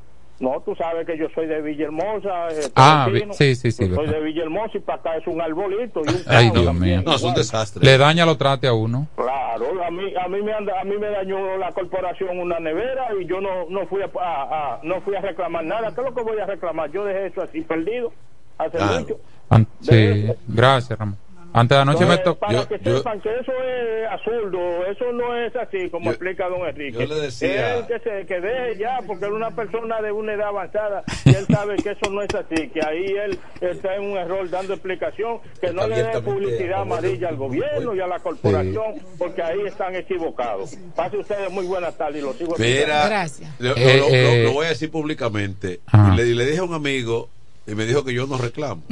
no, 0.41 0.61
tú 0.65 0.75
sabes 0.77 1.05
que 1.07 1.19
yo 1.19 1.27
soy 1.35 1.47
de 1.47 1.61
Villahermosa. 1.61 2.49
eh, 2.51 2.71
Ah, 2.77 3.09
sí, 3.33 3.55
sí, 3.57 3.71
sí, 3.73 3.89
Yo 3.89 3.97
Soy 3.97 4.07
de 4.09 4.21
Villahermosa 4.21 4.79
y 4.79 4.81
para 4.81 4.99
acá 5.01 5.17
es 5.17 5.27
un 5.27 5.41
arbolito 5.41 6.01
y 6.07 6.09
un 6.11 6.23
Ay, 6.27 6.51
Dios 6.51 6.65
también, 6.65 7.01
mío. 7.01 7.03
No, 7.11 7.17
es 7.17 7.23
un 7.23 7.35
desastre. 7.35 7.85
Le 7.85 7.99
daña 7.99 8.25
los 8.25 8.39
trates 8.39 8.71
a 8.71 8.73
uno. 8.73 9.09
Claro, 9.17 9.85
a 9.85 9.91
mí, 9.91 10.13
a 10.15 10.29
mí 10.29 10.41
me 10.43 10.53
anda- 10.53 10.81
a 10.81 10.85
mí 10.85 10.97
me 10.97 11.09
dañó 11.11 11.57
la 11.59 11.73
corporación 11.73 12.39
una 12.39 12.61
nevera 12.61 13.09
y 13.21 13.27
yo 13.27 13.41
no, 13.41 13.69
no 13.69 13.87
fui 13.89 14.01
a, 14.03 14.11
a- 14.21 14.75
a- 14.77 14.81
no 14.85 15.01
fui 15.03 15.17
a 15.17 15.21
reclamar 15.21 15.65
nada. 15.65 15.93
¿Qué 15.95 16.01
es 16.01 16.07
lo 16.07 16.15
que 16.15 16.23
voy 16.23 16.39
a 16.39 16.47
reclamar? 16.47 16.91
Yo 16.93 17.05
dejé 17.05 17.27
eso 17.27 17.43
así 17.43 17.61
perdido 17.63 18.13
hace 18.59 18.79
Claro. 18.79 19.01
mucho. 19.01 19.17
An- 19.51 19.67
sí, 19.81 20.27
gracias, 20.47 20.99
Ramón. 20.99 21.19
Antes 21.53 21.77
de 21.77 21.83
anoche 21.83 22.05
me 22.05 22.15
Entonces, 22.15 22.25
tocó. 22.25 22.39
para 22.41 22.67
que 22.69 22.79
sepan 22.79 23.21
que 23.21 23.29
eso 23.41 23.53
es 23.65 24.09
absurdo, 24.11 24.87
eso 24.87 25.13
no 25.13 25.35
es 25.37 25.57
así 25.57 25.89
como 25.91 26.11
explica 26.11 26.49
don 26.49 26.67
Enrique. 26.69 26.99
yo 27.07 27.15
le 27.15 27.21
decía- 27.23 27.77
Él 27.79 27.87
que 27.87 27.99
se 28.01 28.27
que 28.27 28.41
deje 28.41 28.79
ya, 28.79 28.99
porque 29.07 29.25
es 29.25 29.31
una 29.31 29.51
persona 29.51 30.01
de 30.03 30.13
una 30.13 30.35
edad 30.35 30.49
avanzada 30.49 31.03
y 31.25 31.31
él 31.35 31.47
sabe 31.51 31.77
que 31.77 31.91
eso 31.93 32.11
no 32.11 32.23
es 32.23 32.35
así, 32.35 32.69
que 32.69 32.81
ahí 32.85 33.07
él 33.25 33.39
está 33.61 33.97
en 33.97 34.05
un 34.11 34.17
error 34.19 34.49
dando 34.51 34.75
explicación, 34.75 35.39
que 35.61 35.73
no 35.73 35.87
le 35.89 36.03
dé 36.03 36.21
publicidad 36.21 36.83
amarilla 36.83 37.29
al 37.29 37.37
gobierno 37.37 37.95
y 37.95 38.01
a 38.01 38.07
la 38.07 38.19
corporación, 38.21 38.95
porque 39.19 39.43
ahí 39.43 39.61
están 39.67 39.95
equivocados. 39.97 40.77
Pase 40.95 41.17
ustedes 41.17 41.51
muy 41.51 41.65
buenas 41.67 41.97
tardes 41.97 42.23
y 42.23 42.25
los 42.27 42.37
sigo 42.37 42.55
Mira, 42.59 43.25
escuchando. 43.25 43.55
Lo, 43.59 43.77
Eh, 43.77 43.97
lo- 43.99 44.09
eh. 44.09 44.43
lo 44.45 44.53
voy 44.53 44.67
a 44.67 44.69
decir 44.71 44.91
públicamente. 44.91 45.81
Y 46.13 46.17
le, 46.17 46.27
y 46.27 46.35
le 46.35 46.45
dije 46.47 46.59
a 46.59 46.65
un 46.65 46.75
amigo 46.75 47.31
y 47.69 47.75
me 47.75 47.85
dijo 47.85 48.05
que 48.05 48.15
yo 48.15 48.27
no 48.27 48.39
reclamo. 48.39 48.83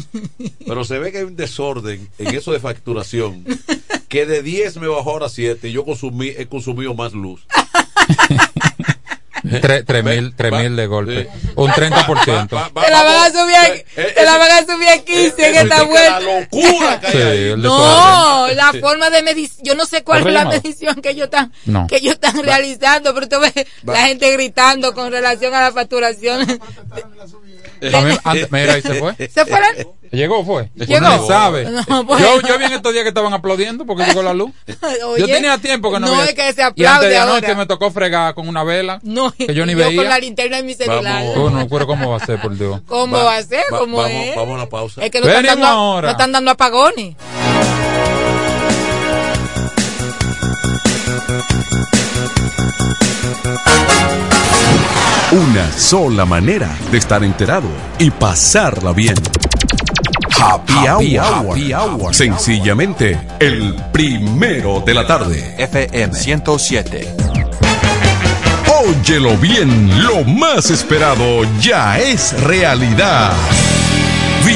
Pero 0.67 0.85
se 0.85 0.99
ve 0.99 1.11
que 1.13 1.19
hay 1.19 1.25
un 1.25 1.37
desorden 1.37 2.09
en 2.19 2.35
eso 2.35 2.53
de 2.53 2.61
facturación. 2.61 3.45
Que 4.09 4.27
de 4.27 4.43
10 4.43 4.77
me 4.77 4.87
bajó 4.89 5.11
ahora 5.11 5.27
a 5.27 5.31
7 5.31 5.69
y 5.69 5.73
yo 5.73 5.85
consumí, 5.85 6.29
he 6.29 6.47
consumido 6.47 6.95
más 6.95 7.13
luz. 7.13 7.47
Tre- 9.47 9.85
Tres 9.87 10.03
mil, 10.03 10.35
tres 10.35 10.51
mil 10.51 10.75
de 10.75 10.87
golpe. 10.89 11.29
Un 11.55 11.71
30%. 11.71 12.49
Te 12.49 12.91
la 12.91 13.03
van 13.05 13.17
a 13.17 13.31
subir 13.31 13.55
a, 13.55 14.13
te 14.13 14.25
la 14.25 14.39
van 14.39 14.51
a 14.51 14.67
subir 14.67 14.89
a 14.89 14.99
15 15.05 15.49
en 15.49 15.55
esta 15.55 15.83
vuelta. 15.85 16.21
locura 16.21 17.01
Sí, 17.13 17.19
el 17.19 17.63
No, 17.63 18.49
la 18.49 18.73
forma 18.81 19.09
de 19.11 19.23
medición, 19.23 19.65
yo 19.65 19.75
no 19.77 19.87
sé 19.87 20.03
cuál 20.03 20.23
¿Otro 20.23 20.31
es 20.31 20.35
la 20.35 20.45
medición 20.47 20.97
que 21.01 21.11
ellos 21.11 21.27
están, 21.27 21.53
No. 21.65 21.87
que 21.87 21.97
ellos 21.99 22.15
están 22.15 22.43
realizando, 22.43 23.15
pero 23.15 23.29
tú 23.29 23.37
ves 23.39 23.53
la 23.85 24.07
gente 24.09 24.33
gritando 24.33 24.93
con 24.95 25.13
relación 25.13 25.55
a 25.55 25.61
la 25.61 25.73
facturación. 25.73 26.45
Mí- 27.81 28.17
antes- 28.25 28.51
mira, 28.53 28.79
y 28.79 28.83
se 28.83 28.95
fue. 28.95 29.15
¿Se 29.17 29.45
fue 29.47 29.61
la- 29.61 29.87
Llegó, 30.13 30.45
fue. 30.45 30.71
Llegó. 30.77 31.09
Ni 31.09 31.27
sabe. 31.27 31.69
No, 31.89 32.07
pues. 32.07 32.23
yo, 32.23 32.41
yo 32.41 32.59
vi 32.59 32.65
en 32.67 32.73
estos 32.75 32.93
días 32.93 33.03
que 33.03 33.09
estaban 33.09 33.35
aplaudiendo 33.35 33.85
porque 33.85 34.05
llegó 34.05 34.23
la 34.23 34.33
luz. 34.35 34.53
Oye, 35.07 35.21
yo 35.21 35.27
tenía 35.27 35.59
tiempo 35.59 35.93
que 35.93 35.99
no, 35.99 36.07
no 36.07 36.13
veía 36.13 36.27
es 36.27 36.35
que 36.35 36.53
se 36.53 36.61
Y 36.61 36.65
aplaude 36.65 36.89
antes 36.95 37.11
de 37.11 37.17
anoche 37.19 37.47
ahora. 37.47 37.59
me 37.59 37.67
tocó 37.67 37.91
fregar 37.91 38.35
con 38.35 38.49
una 38.49 38.63
vela 38.63 39.01
No, 39.03 39.33
que 39.33 39.53
yo 39.53 39.67
ni 39.67 39.73
yo 39.73 39.79
veía. 39.79 39.97
con 40.01 40.09
la 40.09 40.19
linterna 40.21 40.59
de 40.59 40.63
mi 40.63 40.75
celular. 40.75 41.25
Oh, 41.37 41.51
no, 41.51 41.67
pero 41.69 41.87
¿cómo 41.89 42.11
va 42.11 42.19
a 42.19 42.25
ser, 42.27 42.41
por 42.41 42.57
Dios? 42.57 42.81
¿Cómo 42.87 43.17
va, 43.17 43.37
a 43.37 43.43
ser? 43.43 43.65
Va- 43.73 43.79
¿Cómo 43.81 43.99
vamos, 43.99 44.13
es? 44.27 44.37
vamos 44.37 44.53
a 44.53 44.55
una 44.55 44.67
pausa. 44.69 45.05
Es 45.05 45.11
que 45.11 45.21
no 45.21 45.27
están, 45.27 45.45
dando, 45.45 45.67
ahora. 45.67 46.07
no 46.07 46.13
están 46.13 46.33
dando 46.33 46.51
apagones. 46.53 47.17
Una 55.37 55.71
sola 55.71 56.25
manera 56.25 56.75
de 56.91 56.97
estar 56.97 57.23
enterado 57.23 57.69
y 57.99 58.11
pasarla 58.11 58.95
bien. 58.95 59.15
Happy, 60.35 61.19
hour. 61.19 61.51
Happy 61.51 61.75
Hour. 61.75 62.15
Sencillamente, 62.15 63.21
el 63.39 63.75
primero 63.93 64.81
de 64.81 64.95
la 64.95 65.07
tarde. 65.07 65.55
FM 65.59 66.15
107. 66.15 67.15
Óyelo 68.83 69.37
bien, 69.37 70.07
lo 70.07 70.25
más 70.25 70.71
esperado 70.71 71.43
ya 71.61 71.99
es 71.99 72.33
realidad. 72.41 73.33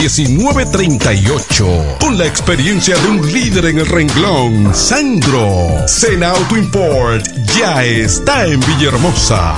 809-866-1938. 0.00 1.98
Con 1.98 2.16
la 2.16 2.26
experiencia 2.26 2.96
de 2.96 3.08
un 3.08 3.32
líder 3.32 3.66
en 3.66 3.78
el 3.78 3.86
renglón, 3.86 4.74
Sandro. 4.74 5.86
Sena 5.86 6.30
Auto 6.30 6.56
Import 6.56 7.26
ya 7.58 7.84
está 7.84 8.46
en 8.46 8.60
Villahermosa. 8.60 9.56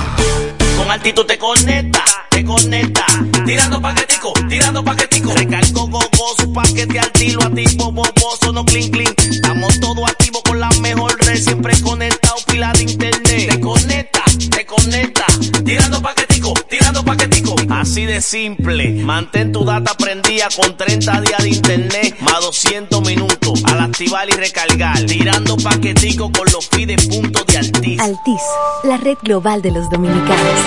Con 0.77 0.91
altitud 0.91 1.25
te 1.25 1.37
conecta, 1.37 2.03
te 2.29 2.43
conecta. 2.43 3.05
Tirando 3.45 3.81
paquetico, 3.81 4.33
tirando 4.49 4.83
paquetico. 4.83 5.33
Recargo 5.33 5.87
gogoso, 5.87 6.51
paquete 6.53 6.99
al 6.99 7.11
tiro, 7.11 7.41
activo, 7.43 7.91
boboso, 7.91 8.51
no 8.51 8.65
clean 8.65 8.89
clean. 8.91 9.13
Estamos 9.17 9.79
todos 9.79 10.09
activos 10.09 10.41
con 10.43 10.59
la 10.59 10.69
mejor 10.81 11.15
red, 11.25 11.37
siempre 11.37 11.79
conectado, 11.81 12.35
pila 12.47 12.73
de 12.73 12.83
internet. 12.83 13.49
Te 13.49 13.59
conecta, 13.61 14.22
te 14.37 14.65
conecta, 14.65 15.25
tirando 15.63 16.01
paquetico, 16.01 16.53
tirando 16.69 17.03
paquetico. 17.03 17.55
Así 17.69 18.05
de 18.05 18.21
simple, 18.21 18.91
mantén 19.03 19.51
tu 19.51 19.63
data 19.63 19.93
prendida 19.95 20.47
con 20.55 20.75
30 20.75 21.21
días 21.21 21.43
de 21.43 21.49
internet, 21.49 22.15
más 22.21 22.41
200 22.41 23.01
minutos, 23.05 23.63
al 23.65 23.81
activar 23.81 24.29
y 24.29 24.33
recargar, 24.33 25.05
tirando 25.05 25.57
paquetico 25.57 26.31
con 26.31 26.45
los 26.51 26.67
fides 26.67 27.07
puntos 27.07 27.45
de 27.47 27.57
Altis. 27.57 27.99
Altis, 27.99 28.41
la 28.83 28.97
red 28.97 29.17
global 29.23 29.61
de 29.61 29.71
los 29.71 29.89
dominicanos. 29.89 30.59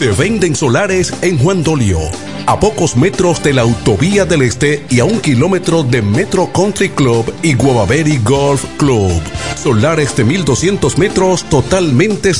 Se 0.00 0.10
venden 0.12 0.56
solares 0.56 1.12
en 1.20 1.38
Juan 1.38 1.62
Dolio, 1.62 1.98
a 2.46 2.58
pocos 2.58 2.96
metros 2.96 3.42
de 3.42 3.52
la 3.52 3.62
Autovía 3.62 4.24
del 4.24 4.40
Este 4.42 4.86
y 4.88 5.00
a 5.00 5.04
un 5.04 5.20
kilómetro 5.20 5.82
de 5.82 6.00
Metro 6.00 6.50
Country 6.52 6.88
Club 6.88 7.30
y 7.42 7.52
Guavaberi 7.52 8.18
Golf 8.24 8.64
Club. 8.78 9.20
Solares 9.62 10.16
de 10.16 10.24
1200 10.24 10.96
metros 10.96 11.44
totalmente 11.44 12.32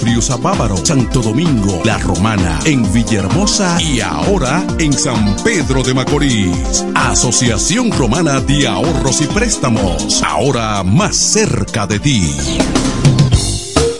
Friusa 0.00 0.36
Bávaro, 0.36 0.76
Santo 0.84 1.20
Domingo, 1.20 1.80
La 1.84 1.98
Romana, 1.98 2.58
en 2.64 2.90
Villahermosa 2.92 3.80
y 3.80 4.00
ahora 4.00 4.64
en 4.78 4.92
San 4.92 5.36
Pedro 5.42 5.82
de 5.82 5.94
Macorís. 5.94 6.84
Asociación 6.94 7.90
Romana 7.92 8.40
de 8.40 8.66
Ahorros 8.66 9.20
y 9.20 9.26
Préstamos, 9.26 10.22
ahora 10.22 10.82
más 10.82 11.16
cerca 11.16 11.86
de 11.86 11.98
ti. 11.98 12.36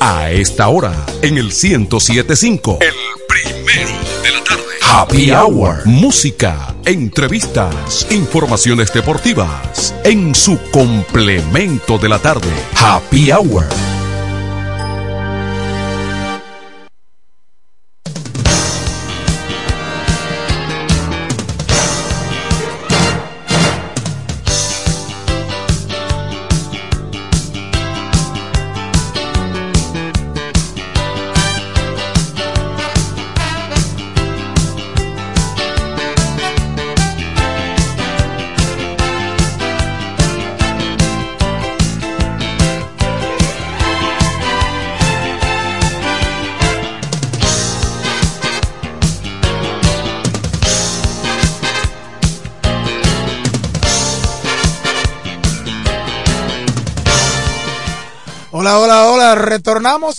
A 0.00 0.30
esta 0.30 0.68
hora, 0.68 0.92
en 1.22 1.38
el 1.38 1.46
1075, 1.46 2.78
el 2.80 2.94
primero 3.26 3.90
de 4.22 4.30
la 4.32 4.44
tarde. 4.44 4.62
Happy 4.82 5.30
Hour. 5.30 5.86
Música, 5.86 6.74
entrevistas, 6.84 8.06
informaciones 8.10 8.92
deportivas. 8.92 9.94
En 10.04 10.34
su 10.34 10.58
complemento 10.70 11.98
de 11.98 12.08
la 12.08 12.18
tarde. 12.18 12.48
Happy 12.76 13.30
Hour. 13.32 13.85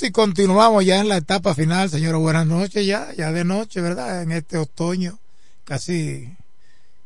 Y 0.02 0.12
continuamos 0.12 0.86
ya 0.86 1.00
en 1.00 1.10
la 1.10 1.18
etapa 1.18 1.54
final, 1.54 1.90
señores. 1.90 2.22
Buenas 2.22 2.48
noches 2.48 2.86
ya, 2.86 3.14
ya 3.18 3.34
de 3.34 3.44
noche, 3.44 3.82
¿verdad? 3.82 4.22
En 4.22 4.32
este 4.32 4.58
otoño, 4.58 5.20
casi 5.66 6.38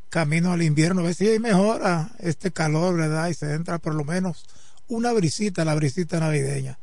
camino 0.10 0.52
al 0.52 0.62
invierno, 0.62 1.02
a 1.02 1.06
ver 1.06 1.16
si 1.16 1.40
mejora 1.40 2.12
este 2.20 2.52
calor, 2.52 2.98
¿verdad? 2.98 3.30
Y 3.30 3.34
se 3.34 3.56
entra 3.56 3.80
por 3.80 3.96
lo 3.96 4.04
menos 4.04 4.46
una 4.88 5.12
brisita, 5.12 5.66
la 5.66 5.74
brisita 5.74 6.20
navideña. 6.20 6.78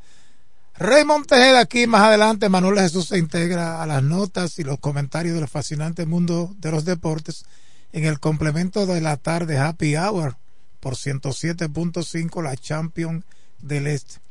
Raymond 0.79 1.27
Tejeda 1.27 1.61
aquí 1.61 1.87
más 1.87 2.03
adelante, 2.03 2.49
Manuel 2.49 2.81
Jesús 2.81 3.07
se 3.07 3.19
integra 3.19 3.81
a 3.81 3.87
las 3.87 4.03
notas 4.03 4.59
y 4.59 4.65
los 4.65 4.81
comentarios 4.81 5.37
del 5.37 5.47
fascinante 5.47 6.07
mundo 6.07 6.57
de 6.59 6.73
los 6.73 6.85
deportes 6.87 7.45
en 7.93 8.05
el 8.05 8.19
complemento 8.19 8.85
de 8.85 9.01
la 9.01 9.17
tarde 9.17 9.59
Happy 9.59 9.95
Hour 9.95 10.35
por 10.81 10.97
107.5 10.97 12.43
la 12.43 12.57
Champion 12.57 13.25
del 13.61 13.87
Este. 13.87 14.28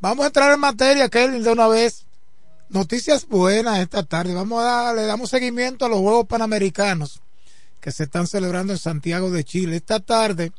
Vamos 0.00 0.24
a 0.24 0.28
entrar 0.28 0.50
en 0.50 0.60
materia, 0.60 1.10
Kelvin, 1.10 1.42
de 1.42 1.52
una 1.52 1.68
vez. 1.68 2.06
Noticias 2.70 3.28
buenas 3.28 3.80
esta 3.80 4.02
tarde. 4.02 4.32
Vamos 4.32 4.64
a 4.64 4.94
le 4.94 5.02
damos 5.02 5.28
seguimiento 5.28 5.84
a 5.84 5.90
los 5.90 5.98
Juegos 5.98 6.26
Panamericanos 6.26 7.20
que 7.82 7.92
se 7.92 8.04
están 8.04 8.26
celebrando 8.26 8.72
en 8.72 8.78
Santiago 8.78 9.30
de 9.30 9.44
Chile. 9.44 9.76
Esta 9.76 10.00
tarde, 10.00 10.52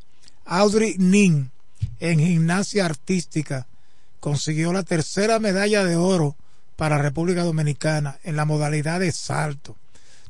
Audrey 0.46 0.94
Nin, 1.00 1.50
en 2.00 2.20
gimnasia 2.20 2.86
artística, 2.86 3.66
consiguió 4.20 4.74
la 4.74 4.84
tercera 4.84 5.40
medalla 5.40 5.84
de 5.86 5.96
oro 5.96 6.36
para 6.76 7.00
República 7.00 7.44
Dominicana 7.44 8.20
en 8.24 8.36
la 8.36 8.46
modalidad 8.46 9.00
de 9.00 9.12
salto. 9.12 9.76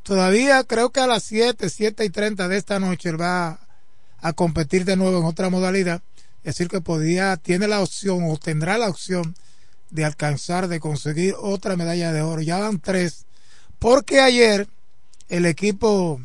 Todavía 0.04 0.64
creo 0.64 0.92
que 0.92 1.02
a 1.02 1.08
las 1.08 1.24
7, 1.24 1.70
7 1.70 2.06
y 2.06 2.10
30 2.10 2.48
de 2.48 2.56
esta 2.56 2.80
noche 2.80 3.10
él 3.10 3.20
va 3.20 3.60
a 4.22 4.32
competir 4.32 4.86
de 4.86 4.96
nuevo 4.96 5.20
en 5.20 5.26
otra 5.26 5.50
modalidad. 5.50 6.02
Es 6.44 6.56
decir, 6.56 6.68
que 6.68 6.82
podía, 6.82 7.38
tiene 7.38 7.68
la 7.68 7.82
opción 7.82 8.24
o 8.24 8.38
tendrá 8.38 8.78
la 8.78 8.90
opción 8.90 9.36
de 9.90 10.06
alcanzar, 10.06 10.68
de 10.68 10.80
conseguir 10.80 11.36
otra 11.40 11.76
medalla 11.76 12.12
de 12.12 12.22
oro. 12.22 12.42
Ya 12.42 12.60
van 12.60 12.80
tres. 12.80 13.26
Porque 13.80 14.20
ayer 14.20 14.68
el 15.30 15.46
equipo 15.46 16.20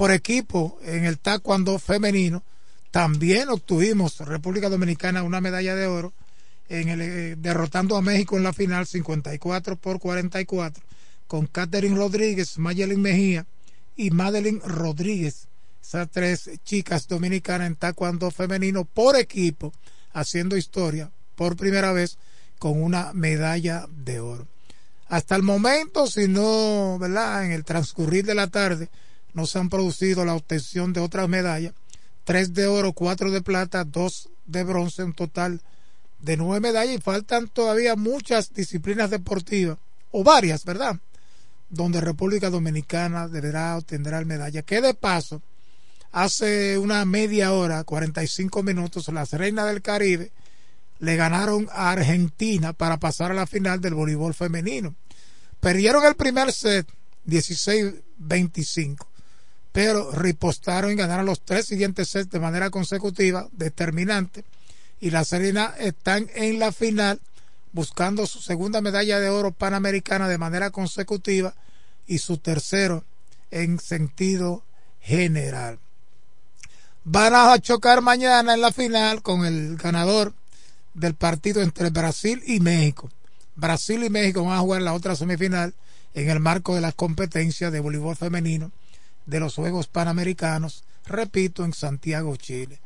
por 0.00 0.12
equipo 0.12 0.78
en 0.82 1.04
el 1.04 1.18
taekwondo 1.18 1.78
femenino. 1.78 2.42
También 2.90 3.50
obtuvimos 3.50 4.18
República 4.20 4.70
Dominicana 4.70 5.22
una 5.22 5.42
medalla 5.42 5.76
de 5.76 5.86
oro 5.86 6.14
en 6.70 6.88
el, 6.88 7.00
eh, 7.02 7.36
derrotando 7.36 7.98
a 7.98 8.00
México 8.00 8.38
en 8.38 8.44
la 8.44 8.54
final 8.54 8.86
54 8.86 9.76
por 9.76 10.00
44 10.00 10.82
con 11.26 11.46
Catherine 11.46 11.96
Rodríguez, 11.96 12.56
Mayelin 12.56 13.02
Mejía 13.02 13.44
y 13.94 14.10
Madeline 14.10 14.62
Rodríguez. 14.64 15.48
Esas 15.90 16.08
tres 16.08 16.48
chicas 16.62 17.08
dominicanas 17.08 17.66
en 17.66 17.74
taekwondo 17.74 18.30
femenino 18.30 18.84
por 18.84 19.16
equipo 19.16 19.72
haciendo 20.12 20.56
historia 20.56 21.10
por 21.34 21.56
primera 21.56 21.90
vez 21.90 22.16
con 22.60 22.80
una 22.80 23.12
medalla 23.12 23.88
de 23.90 24.20
oro. 24.20 24.46
Hasta 25.08 25.34
el 25.34 25.42
momento, 25.42 26.06
si 26.06 26.28
no, 26.28 26.96
¿verdad? 27.00 27.44
En 27.44 27.50
el 27.50 27.64
transcurrir 27.64 28.24
de 28.24 28.36
la 28.36 28.46
tarde, 28.46 28.88
no 29.34 29.46
se 29.46 29.58
han 29.58 29.68
producido 29.68 30.24
la 30.24 30.36
obtención 30.36 30.92
de 30.92 31.00
otras 31.00 31.28
medallas, 31.28 31.74
tres 32.22 32.54
de 32.54 32.68
oro, 32.68 32.92
cuatro 32.92 33.32
de 33.32 33.42
plata, 33.42 33.82
dos 33.82 34.28
de 34.46 34.62
bronce, 34.62 35.02
un 35.02 35.14
total 35.14 35.60
de 36.20 36.36
nueve 36.36 36.60
medallas 36.60 36.94
y 36.94 37.00
faltan 37.00 37.48
todavía 37.48 37.96
muchas 37.96 38.54
disciplinas 38.54 39.10
deportivas, 39.10 39.78
o 40.12 40.22
varias, 40.22 40.64
¿verdad? 40.64 41.00
Donde 41.68 42.00
República 42.00 42.48
Dominicana 42.48 43.26
deberá 43.26 43.76
obtener 43.76 44.24
medalla. 44.24 44.62
Que 44.62 44.80
de 44.80 44.94
paso, 44.94 45.42
hace 46.12 46.78
una 46.78 47.04
media 47.04 47.52
hora, 47.52 47.84
45 47.84 48.62
minutos, 48.62 49.08
las 49.08 49.32
Reinas 49.32 49.66
del 49.66 49.82
Caribe 49.82 50.32
le 50.98 51.16
ganaron 51.16 51.68
a 51.72 51.92
Argentina 51.92 52.72
para 52.72 52.98
pasar 52.98 53.30
a 53.30 53.34
la 53.34 53.46
final 53.46 53.80
del 53.80 53.94
voleibol 53.94 54.34
femenino. 54.34 54.94
Perdieron 55.60 56.04
el 56.04 56.14
primer 56.14 56.52
set 56.52 56.86
16-25 57.26 59.06
pero 59.72 60.10
ripostaron 60.10 60.92
y 60.92 60.96
ganaron 60.96 61.26
los 61.26 61.42
tres 61.42 61.66
siguientes 61.66 62.08
sets 62.08 62.30
de 62.30 62.40
manera 62.40 62.70
consecutiva, 62.70 63.48
determinante, 63.52 64.44
y 65.00 65.10
las 65.10 65.28
Serena 65.28 65.74
están 65.78 66.28
en 66.34 66.58
la 66.58 66.72
final 66.72 67.20
buscando 67.72 68.26
su 68.26 68.40
segunda 68.40 68.80
medalla 68.80 69.20
de 69.20 69.28
oro 69.28 69.52
panamericana 69.52 70.28
de 70.28 70.38
manera 70.38 70.70
consecutiva 70.70 71.54
y 72.06 72.18
su 72.18 72.38
tercero 72.38 73.04
en 73.50 73.78
sentido 73.78 74.64
general. 75.00 75.78
Van 77.12 77.34
a 77.34 77.58
chocar 77.58 78.02
mañana 78.02 78.54
en 78.54 78.60
la 78.60 78.70
final 78.70 79.20
con 79.20 79.44
el 79.44 79.76
ganador 79.76 80.32
del 80.94 81.16
partido 81.16 81.60
entre 81.60 81.90
Brasil 81.90 82.40
y 82.46 82.60
México. 82.60 83.10
Brasil 83.56 84.04
y 84.04 84.10
México 84.10 84.44
van 84.44 84.56
a 84.56 84.60
jugar 84.60 84.82
la 84.82 84.94
otra 84.94 85.16
semifinal 85.16 85.74
en 86.14 86.30
el 86.30 86.38
marco 86.38 86.76
de 86.76 86.80
las 86.80 86.94
competencias 86.94 87.72
de 87.72 87.80
voleibol 87.80 88.14
femenino 88.14 88.70
de 89.26 89.40
los 89.40 89.56
Juegos 89.56 89.88
Panamericanos, 89.88 90.84
repito, 91.04 91.64
en 91.64 91.72
Santiago, 91.72 92.36
Chile. 92.36 92.78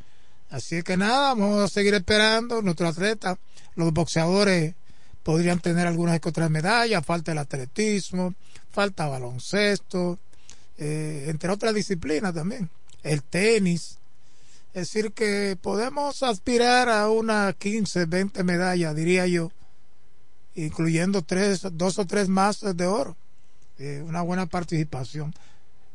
Así 0.49 0.83
que 0.83 0.97
nada, 0.97 1.35
vamos 1.35 1.63
a 1.63 1.69
seguir 1.69 1.93
esperando. 1.93 2.63
Nuestros 2.63 2.97
atletas, 2.97 3.37
los 3.75 3.93
boxeadores 3.93 4.75
podrían 5.23 5.61
tener 5.61 5.87
algunas 5.87 6.19
otras 6.25 6.49
medallas, 6.49 7.05
falta 7.05 7.33
el 7.33 7.39
atletismo, 7.39 8.33
falta 8.71 9.07
baloncesto, 9.07 10.19
eh, 10.79 11.27
entre 11.29 11.51
otras 11.51 11.75
disciplinas 11.75 12.33
también, 12.33 12.71
el 13.03 13.23
tenis. 13.23 13.99
Es 14.75 14.93
decir, 14.93 15.13
que 15.13 15.57
podemos 15.61 16.25
aspirar 16.25 16.89
a 16.89 17.09
unas 17.09 17.55
15, 17.55 18.07
20 18.07 18.43
medallas, 18.43 18.97
diría 18.97 19.25
yo, 19.29 19.53
incluyendo 20.57 21.23
tres, 21.23 21.63
dos 21.73 22.01
o 22.01 22.07
tres 22.07 22.29
más 22.29 22.61
de 22.61 22.87
oro. 22.87 23.17
Eh, 23.79 24.03
una 24.05 24.23
buena 24.23 24.47
participación. 24.47 25.33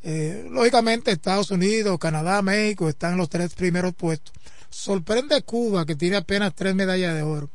Eh, 0.01 0.47
lógicamente 0.49 1.11
Estados 1.11 1.51
Unidos, 1.51 1.99
Canadá, 1.99 2.41
México 2.41 2.87
están 2.87 3.13
en 3.13 3.17
los 3.17 3.29
tres 3.29 3.53
primeros 3.53 3.93
puestos. 3.93 4.33
Sorprende 4.69 5.41
Cuba 5.41 5.85
que 5.85 5.97
tiene 5.97 6.15
apenas 6.15 6.55
tres 6.55 6.73
medallas 6.73 7.13
de 7.15 7.23
oro. 7.23 7.49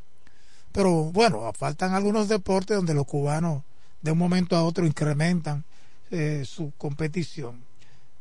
Pero 0.73 1.05
bueno, 1.05 1.51
faltan 1.57 1.95
algunos 1.95 2.29
deportes 2.29 2.77
donde 2.77 2.93
los 2.93 3.07
cubanos 3.07 3.63
de 4.03 4.13
un 4.13 4.19
momento 4.19 4.57
a 4.57 4.65
otro 4.65 4.85
incrementan 4.85 5.65
eh, 6.11 6.45
su 6.47 6.73
competición. 6.77 7.63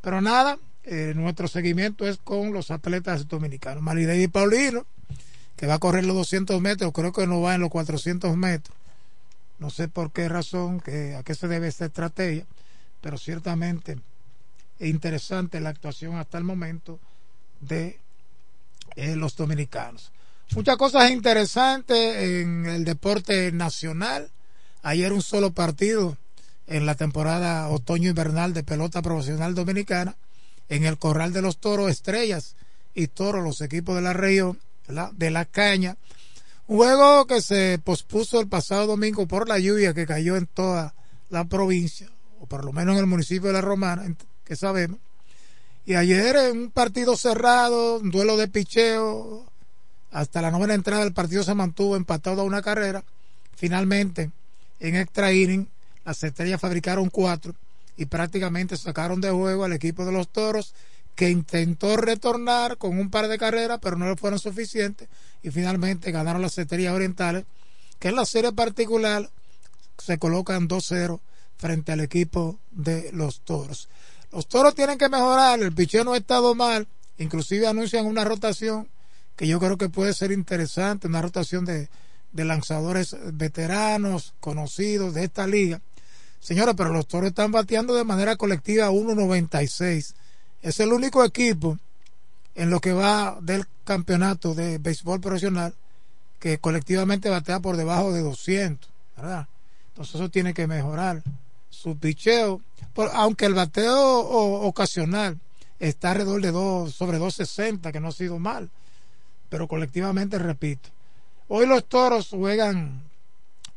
Pero 0.01 0.21
nada, 0.21 0.57
eh, 0.85 1.13
nuestro 1.15 1.47
seguimiento 1.47 2.07
es 2.07 2.17
con 2.17 2.51
los 2.51 2.69
atletas 2.71 3.27
dominicanos. 3.27 3.83
y 4.17 4.27
Paulino, 4.27 4.85
que 5.55 5.67
va 5.67 5.75
a 5.75 5.79
correr 5.79 6.05
los 6.05 6.15
200 6.15 6.59
metros, 6.59 6.91
creo 6.93 7.13
que 7.13 7.25
no 7.25 7.41
va 7.41 7.55
en 7.55 7.61
los 7.61 7.69
400 7.69 8.35
metros. 8.35 8.77
No 9.59 9.69
sé 9.69 9.87
por 9.87 10.11
qué 10.11 10.27
razón, 10.27 10.81
que, 10.81 11.15
a 11.15 11.23
qué 11.23 11.35
se 11.35 11.47
debe 11.47 11.67
esta 11.67 11.85
estrategia, 11.85 12.45
pero 13.01 13.17
ciertamente 13.17 13.97
e 14.79 14.89
interesante 14.89 15.61
la 15.61 15.69
actuación 15.69 16.17
hasta 16.17 16.37
el 16.37 16.43
momento 16.43 16.99
de 17.61 17.99
eh, 18.95 19.15
los 19.15 19.37
dominicanos. 19.37 20.11
Muchas 20.55 20.75
cosas 20.75 21.09
interesantes 21.11 22.15
en 22.41 22.65
el 22.65 22.83
deporte 22.83 23.51
nacional. 23.53 24.29
Ayer 24.81 25.13
un 25.13 25.21
solo 25.21 25.51
partido 25.51 26.17
en 26.67 26.85
la 26.85 26.95
temporada 26.95 27.69
otoño-invernal 27.69 28.53
de 28.53 28.63
pelota 28.63 29.01
profesional 29.01 29.55
dominicana 29.55 30.15
en 30.69 30.85
el 30.85 30.97
Corral 30.97 31.33
de 31.33 31.41
los 31.41 31.57
Toros 31.57 31.89
Estrellas 31.89 32.55
y 32.93 33.07
Toros, 33.07 33.43
los 33.43 33.61
equipos 33.61 33.95
de 33.95 34.01
la 34.01 34.13
región 34.13 34.59
de 35.13 35.31
la 35.31 35.45
caña. 35.45 35.97
Un 36.67 36.77
juego 36.77 37.25
que 37.25 37.41
se 37.41 37.79
pospuso 37.83 38.39
el 38.39 38.47
pasado 38.47 38.87
domingo 38.87 39.27
por 39.27 39.47
la 39.47 39.59
lluvia 39.59 39.93
que 39.93 40.05
cayó 40.05 40.37
en 40.37 40.47
toda 40.47 40.93
la 41.29 41.45
provincia, 41.45 42.09
o 42.39 42.45
por 42.45 42.63
lo 42.63 42.71
menos 42.71 42.95
en 42.95 42.99
el 42.99 43.07
municipio 43.07 43.47
de 43.47 43.53
La 43.53 43.61
Romana, 43.61 44.03
que 44.45 44.55
sabemos. 44.55 44.99
Y 45.85 45.95
ayer 45.95 46.35
en 46.35 46.57
un 46.57 46.71
partido 46.71 47.17
cerrado, 47.17 47.97
un 47.97 48.11
duelo 48.11 48.37
de 48.37 48.47
picheo, 48.47 49.45
hasta 50.11 50.41
la 50.41 50.51
novena 50.51 50.73
entrada 50.73 51.03
el 51.03 51.13
partido 51.13 51.43
se 51.43 51.53
mantuvo 51.53 51.95
empatado 51.95 52.41
a 52.41 52.45
una 52.45 52.61
carrera. 52.61 53.03
Finalmente, 53.55 54.31
en 54.79 54.95
extra 54.95 55.33
inning, 55.33 55.67
las 56.05 56.23
estrellas 56.23 56.61
fabricaron 56.61 57.09
cuatro 57.09 57.53
y 57.97 58.05
prácticamente 58.05 58.77
sacaron 58.77 59.21
de 59.21 59.31
juego 59.31 59.63
al 59.63 59.73
equipo 59.73 60.05
de 60.05 60.11
los 60.11 60.29
toros 60.29 60.73
que 61.15 61.29
intentó 61.29 61.95
retornar 61.95 62.77
con 62.77 62.97
un 62.97 63.09
par 63.09 63.27
de 63.27 63.37
carreras, 63.37 63.79
pero 63.81 63.97
no 63.97 64.09
le 64.09 64.15
fueron 64.15 64.39
suficientes 64.39 65.07
y 65.43 65.51
finalmente 65.51 66.11
ganaron 66.11 66.41
las 66.41 66.57
estrellas 66.57 66.93
orientales, 66.93 67.45
que 67.99 68.09
en 68.09 68.15
la 68.15 68.25
serie 68.25 68.51
particular 68.51 69.29
se 69.97 70.17
colocan 70.17 70.67
2-0 70.67 71.19
frente 71.57 71.91
al 71.91 71.99
equipo 71.99 72.59
de 72.71 73.11
los 73.13 73.41
toros. 73.41 73.89
Los 74.31 74.47
toros 74.47 74.73
tienen 74.73 74.97
que 74.97 75.09
mejorar, 75.09 75.61
el 75.61 75.73
picheo 75.73 76.03
no 76.03 76.13
ha 76.13 76.17
estado 76.17 76.55
mal, 76.55 76.87
inclusive 77.19 77.67
anuncian 77.67 78.05
una 78.05 78.23
rotación 78.23 78.89
que 79.35 79.47
yo 79.47 79.59
creo 79.59 79.77
que 79.77 79.89
puede 79.89 80.13
ser 80.13 80.31
interesante, 80.31 81.07
una 81.07 81.21
rotación 81.21 81.65
de, 81.65 81.89
lanzadores 82.33 83.15
veteranos, 83.33 84.33
conocidos 84.39 85.13
de 85.13 85.25
esta 85.25 85.45
liga. 85.45 85.81
Señora, 86.43 86.73
pero 86.73 86.89
los 86.89 87.07
toros 87.07 87.29
están 87.29 87.53
bateando 87.53 87.95
de 87.95 88.03
manera 88.03 88.35
colectiva 88.35 88.91
1.96. 88.91 90.13
Es 90.61 90.79
el 90.81 90.91
único 90.91 91.23
equipo 91.23 91.79
en 92.53 92.69
lo 92.69 92.81
que 92.81 92.91
va 92.91 93.37
del 93.39 93.65
campeonato 93.85 94.53
de 94.53 94.77
béisbol 94.77 95.21
profesional 95.21 95.73
que 96.39 96.57
colectivamente 96.57 97.29
batea 97.29 97.61
por 97.61 97.77
debajo 97.77 98.11
de 98.11 98.23
200, 98.23 98.91
¿verdad? 99.15 99.47
Entonces 99.87 100.15
eso 100.15 100.29
tiene 100.29 100.53
que 100.53 100.67
mejorar 100.67 101.23
su 101.69 101.97
picheo, 101.97 102.59
aunque 103.13 103.45
el 103.45 103.53
bateo 103.53 104.19
ocasional 104.63 105.39
está 105.79 106.11
alrededor 106.11 106.41
de 106.41 106.51
dos, 106.51 106.93
sobre 106.93 107.19
260, 107.19 107.93
que 107.93 108.01
no 108.01 108.09
ha 108.09 108.11
sido 108.11 108.37
mal. 108.37 108.69
Pero 109.47 109.69
colectivamente, 109.69 110.37
repito, 110.39 110.89
hoy 111.47 111.67
los 111.67 111.85
toros 111.85 112.27
juegan 112.31 113.01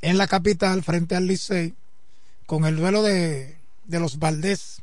en 0.02 0.18
la 0.18 0.26
capital 0.26 0.82
frente 0.82 1.14
al 1.14 1.28
Licey 1.28 1.72
con 2.46 2.64
el 2.64 2.76
duelo 2.76 3.02
de, 3.02 3.58
de 3.84 4.00
los 4.00 4.18
Valdés. 4.18 4.82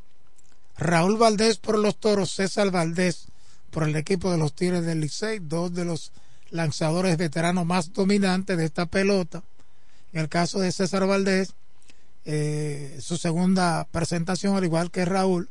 Raúl 0.78 1.18
Valdés 1.18 1.58
por 1.58 1.78
los 1.78 1.98
toros, 1.98 2.32
César 2.32 2.72
Valdés 2.72 3.28
por 3.72 3.84
el 3.84 3.96
equipo 3.96 4.32
de 4.32 4.38
los 4.38 4.54
Tigres 4.54 4.86
del 4.86 5.02
Licey, 5.02 5.40
dos 5.40 5.74
de 5.74 5.86
los 5.86 6.12
lanzadores 6.52 7.18
veteranos 7.18 7.66
más 7.66 7.94
dominantes 7.94 8.58
de 8.58 8.66
esta 8.66 8.86
pelota. 8.86 9.44
En 10.12 10.22
el 10.22 10.30
caso 10.30 10.60
de 10.60 10.72
César 10.72 11.08
Valdés, 11.08 11.54
eh, 12.26 13.00
su 13.02 13.18
segunda 13.18 13.88
presentación, 13.92 14.56
al 14.56 14.64
igual 14.64 14.92
que 14.92 15.06
Raúl, 15.06 15.50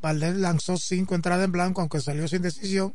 Valdés 0.00 0.36
lanzó 0.36 0.76
cinco 0.76 1.14
entradas 1.14 1.44
en 1.44 1.52
blanco, 1.52 1.80
aunque 1.80 2.00
salió 2.00 2.28
sin 2.28 2.42
decisión. 2.42 2.94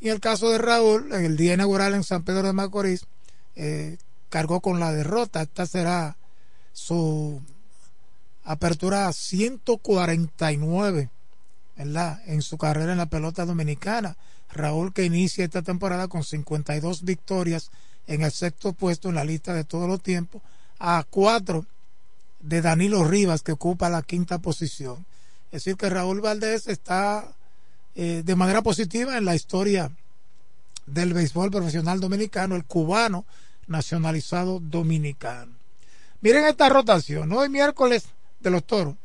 Y 0.00 0.08
en 0.08 0.14
el 0.14 0.20
caso 0.20 0.50
de 0.50 0.58
Raúl, 0.58 1.12
en 1.12 1.24
el 1.24 1.36
día 1.36 1.54
inaugural 1.54 1.94
en 1.94 2.04
San 2.04 2.22
Pedro 2.22 2.46
de 2.46 2.52
Macorís, 2.52 3.06
eh, 3.56 3.96
cargó 4.28 4.60
con 4.60 4.78
la 4.78 4.92
derrota. 4.92 5.42
Esta 5.42 5.66
será 5.66 6.16
su 6.72 7.40
apertura 8.48 9.12
149 9.12 11.10
¿verdad? 11.76 12.20
en 12.26 12.40
su 12.40 12.56
carrera 12.56 12.92
en 12.92 12.98
la 12.98 13.06
pelota 13.06 13.44
dominicana. 13.44 14.16
Raúl 14.50 14.94
que 14.94 15.04
inicia 15.04 15.44
esta 15.44 15.60
temporada 15.60 16.08
con 16.08 16.24
52 16.24 17.04
victorias 17.04 17.70
en 18.06 18.22
el 18.22 18.32
sexto 18.32 18.72
puesto 18.72 19.10
en 19.10 19.16
la 19.16 19.24
lista 19.24 19.52
de 19.52 19.64
todos 19.64 19.86
los 19.86 20.02
tiempos, 20.02 20.40
a 20.78 21.04
cuatro 21.10 21.66
de 22.40 22.62
Danilo 22.62 23.04
Rivas 23.04 23.42
que 23.42 23.52
ocupa 23.52 23.90
la 23.90 24.00
quinta 24.00 24.38
posición. 24.38 25.04
Es 25.52 25.64
decir, 25.64 25.76
que 25.76 25.90
Raúl 25.90 26.22
Valdés 26.22 26.68
está 26.68 27.30
eh, 27.94 28.22
de 28.24 28.34
manera 28.34 28.62
positiva 28.62 29.18
en 29.18 29.26
la 29.26 29.34
historia 29.34 29.90
del 30.86 31.12
béisbol 31.12 31.50
profesional 31.50 32.00
dominicano, 32.00 32.56
el 32.56 32.64
cubano 32.64 33.26
nacionalizado 33.66 34.58
dominicano. 34.58 35.52
Miren 36.22 36.46
esta 36.46 36.70
rotación. 36.70 37.30
Hoy 37.32 37.50
miércoles 37.50 38.06
de 38.40 38.50
los 38.50 38.64
toros 38.64 38.96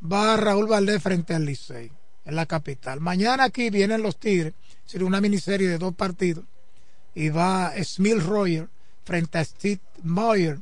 va 0.00 0.36
Raúl 0.36 0.66
Valdés 0.66 1.02
frente 1.02 1.34
al 1.34 1.44
Licey 1.44 1.90
en 2.24 2.36
la 2.36 2.46
capital. 2.46 3.00
Mañana 3.00 3.44
aquí 3.44 3.70
vienen 3.70 4.02
los 4.02 4.18
Tigres, 4.18 4.54
sería 4.84 5.06
una 5.06 5.20
miniserie 5.20 5.68
de 5.68 5.78
dos 5.78 5.94
partidos. 5.94 6.44
Y 7.14 7.30
va 7.30 7.72
Smith 7.82 8.18
Royer 8.18 8.68
frente 9.04 9.38
a 9.38 9.44
Steve 9.44 9.80
Moyer. 10.02 10.58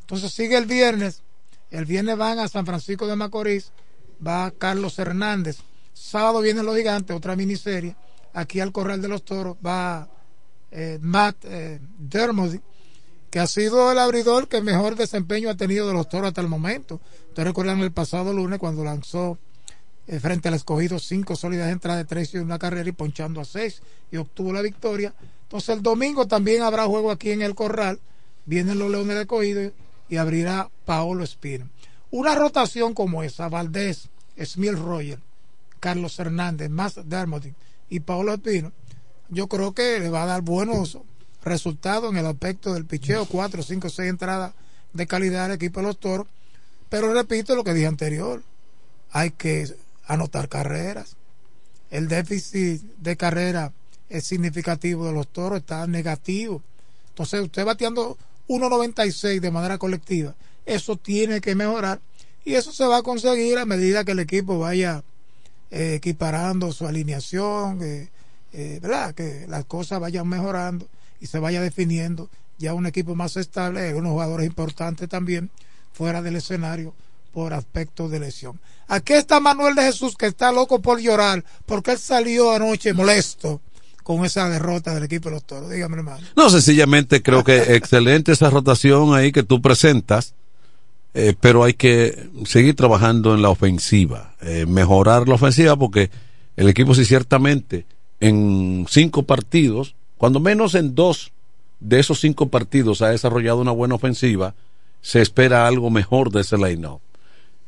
Entonces 0.00 0.32
sigue 0.32 0.56
el 0.56 0.66
viernes. 0.66 1.22
El 1.70 1.84
viernes 1.84 2.16
van 2.16 2.38
a 2.38 2.48
San 2.48 2.64
Francisco 2.64 3.06
de 3.06 3.16
Macorís. 3.16 3.72
Va 4.24 4.52
Carlos 4.52 4.98
Hernández. 4.98 5.58
Sábado 5.94 6.40
vienen 6.40 6.64
los 6.64 6.76
gigantes, 6.76 7.16
otra 7.16 7.34
miniserie. 7.34 7.96
Aquí 8.34 8.60
al 8.60 8.72
Corral 8.72 9.02
de 9.02 9.08
los 9.08 9.24
Toros 9.24 9.56
va 9.64 10.08
eh, 10.70 10.98
Matt 11.02 11.44
eh, 11.44 11.80
Dermody, 11.98 12.60
que 13.32 13.40
ha 13.40 13.46
sido 13.46 13.90
el 13.90 13.98
abridor 13.98 14.46
que 14.46 14.60
mejor 14.60 14.94
desempeño 14.94 15.48
ha 15.48 15.56
tenido 15.56 15.88
de 15.88 15.94
los 15.94 16.06
Toros 16.06 16.28
hasta 16.28 16.42
el 16.42 16.48
momento. 16.48 17.00
Ustedes 17.28 17.48
recuerdan 17.48 17.80
el 17.80 17.90
pasado 17.90 18.30
lunes 18.34 18.58
cuando 18.58 18.84
lanzó 18.84 19.38
eh, 20.06 20.20
frente 20.20 20.48
al 20.48 20.54
escogido 20.54 20.98
cinco 20.98 21.34
sólidas 21.34 21.72
entradas 21.72 22.02
de 22.02 22.04
tres 22.04 22.34
y 22.34 22.36
una 22.36 22.58
carrera 22.58 22.90
y 22.90 22.92
ponchando 22.92 23.40
a 23.40 23.46
seis 23.46 23.80
y 24.10 24.18
obtuvo 24.18 24.52
la 24.52 24.60
victoria. 24.60 25.14
Entonces 25.44 25.74
el 25.74 25.82
domingo 25.82 26.26
también 26.26 26.60
habrá 26.60 26.84
juego 26.84 27.10
aquí 27.10 27.30
en 27.30 27.40
el 27.40 27.54
Corral. 27.54 28.00
Vienen 28.44 28.78
los 28.78 28.90
Leones 28.90 29.16
de 29.16 29.22
Escogido 29.22 29.72
y 30.10 30.16
abrirá 30.18 30.68
Paolo 30.84 31.24
Espino. 31.24 31.70
Una 32.10 32.34
rotación 32.34 32.92
como 32.92 33.22
esa, 33.22 33.48
Valdés, 33.48 34.10
Smith 34.44 34.74
Roger, 34.74 35.20
Carlos 35.80 36.18
Hernández, 36.18 36.68
Más 36.68 37.00
Dermody 37.08 37.54
y 37.88 38.00
Paolo 38.00 38.34
Espino, 38.34 38.72
yo 39.30 39.46
creo 39.48 39.72
que 39.72 40.00
le 40.00 40.10
va 40.10 40.24
a 40.24 40.26
dar 40.26 40.42
buenos 40.42 40.98
resultados 41.44 42.10
en 42.10 42.18
el 42.18 42.26
aspecto 42.26 42.74
del 42.74 42.86
picheo, 42.86 43.26
cuatro, 43.26 43.62
cinco, 43.62 43.88
seis 43.88 44.10
entradas 44.10 44.52
de 44.92 45.06
calidad 45.06 45.46
al 45.46 45.52
equipo 45.52 45.80
de 45.80 45.86
los 45.86 45.98
toros. 45.98 46.26
Pero 46.88 47.12
repito 47.12 47.56
lo 47.56 47.64
que 47.64 47.74
dije 47.74 47.86
anterior, 47.86 48.42
hay 49.10 49.30
que 49.30 49.74
anotar 50.06 50.48
carreras. 50.48 51.16
El 51.90 52.08
déficit 52.08 52.82
de 52.98 53.16
carrera 53.16 53.72
es 54.08 54.24
significativo 54.24 55.06
de 55.06 55.12
los 55.12 55.28
toros, 55.28 55.60
está 55.60 55.86
negativo. 55.86 56.62
Entonces, 57.08 57.40
usted 57.40 57.64
bateando 57.64 58.16
1.96 58.48 59.40
de 59.40 59.50
manera 59.50 59.78
colectiva, 59.78 60.34
eso 60.64 60.96
tiene 60.96 61.40
que 61.40 61.54
mejorar 61.54 62.00
y 62.44 62.54
eso 62.54 62.72
se 62.72 62.84
va 62.84 62.98
a 62.98 63.02
conseguir 63.02 63.58
a 63.58 63.66
medida 63.66 64.04
que 64.04 64.12
el 64.12 64.18
equipo 64.18 64.58
vaya 64.58 65.02
eh, 65.70 65.94
equiparando 65.94 66.72
su 66.72 66.86
alineación, 66.86 67.82
eh, 67.82 68.08
eh, 68.52 68.78
¿verdad? 68.82 69.14
Que 69.14 69.46
las 69.48 69.64
cosas 69.64 70.00
vayan 70.00 70.28
mejorando 70.28 70.88
y 71.22 71.26
se 71.26 71.38
vaya 71.38 71.62
definiendo 71.62 72.28
ya 72.58 72.74
un 72.74 72.84
equipo 72.86 73.14
más 73.14 73.36
estable, 73.36 73.94
unos 73.94 74.12
jugadores 74.12 74.46
importantes 74.46 75.08
también 75.08 75.50
fuera 75.92 76.20
del 76.20 76.36
escenario 76.36 76.94
por 77.32 77.54
aspecto 77.54 78.08
de 78.08 78.20
lesión. 78.20 78.58
Aquí 78.88 79.14
está 79.14 79.40
Manuel 79.40 79.74
de 79.74 79.82
Jesús 79.82 80.16
que 80.16 80.26
está 80.26 80.52
loco 80.52 80.82
por 80.82 81.00
llorar 81.00 81.44
porque 81.64 81.92
él 81.92 81.98
salió 81.98 82.52
anoche 82.52 82.92
molesto 82.92 83.60
con 84.02 84.24
esa 84.24 84.48
derrota 84.48 84.92
del 84.94 85.04
equipo 85.04 85.28
de 85.28 85.36
los 85.36 85.44
toros. 85.44 85.70
Dígame, 85.70 85.96
hermano. 85.96 86.26
No, 86.36 86.50
sencillamente 86.50 87.22
creo 87.22 87.44
que 87.44 87.56
excelente 87.76 88.32
esa 88.32 88.50
rotación 88.50 89.14
ahí 89.14 89.30
que 89.30 89.44
tú 89.44 89.62
presentas, 89.62 90.34
eh, 91.14 91.34
pero 91.40 91.62
hay 91.62 91.74
que 91.74 92.30
seguir 92.44 92.74
trabajando 92.74 93.34
en 93.34 93.42
la 93.42 93.50
ofensiva, 93.50 94.34
eh, 94.40 94.66
mejorar 94.66 95.28
la 95.28 95.36
ofensiva 95.36 95.76
porque 95.76 96.10
el 96.56 96.68
equipo 96.68 96.94
sí 96.94 97.04
ciertamente 97.04 97.86
en 98.18 98.86
cinco 98.88 99.22
partidos, 99.22 99.94
cuando 100.22 100.38
menos 100.38 100.76
en 100.76 100.94
dos 100.94 101.32
de 101.80 101.98
esos 101.98 102.20
cinco 102.20 102.48
partidos 102.48 103.02
ha 103.02 103.08
desarrollado 103.08 103.58
una 103.58 103.72
buena 103.72 103.96
ofensiva, 103.96 104.54
se 105.00 105.20
espera 105.20 105.66
algo 105.66 105.90
mejor 105.90 106.30
de 106.30 106.42
ese 106.42 106.56
line-up. 106.58 107.00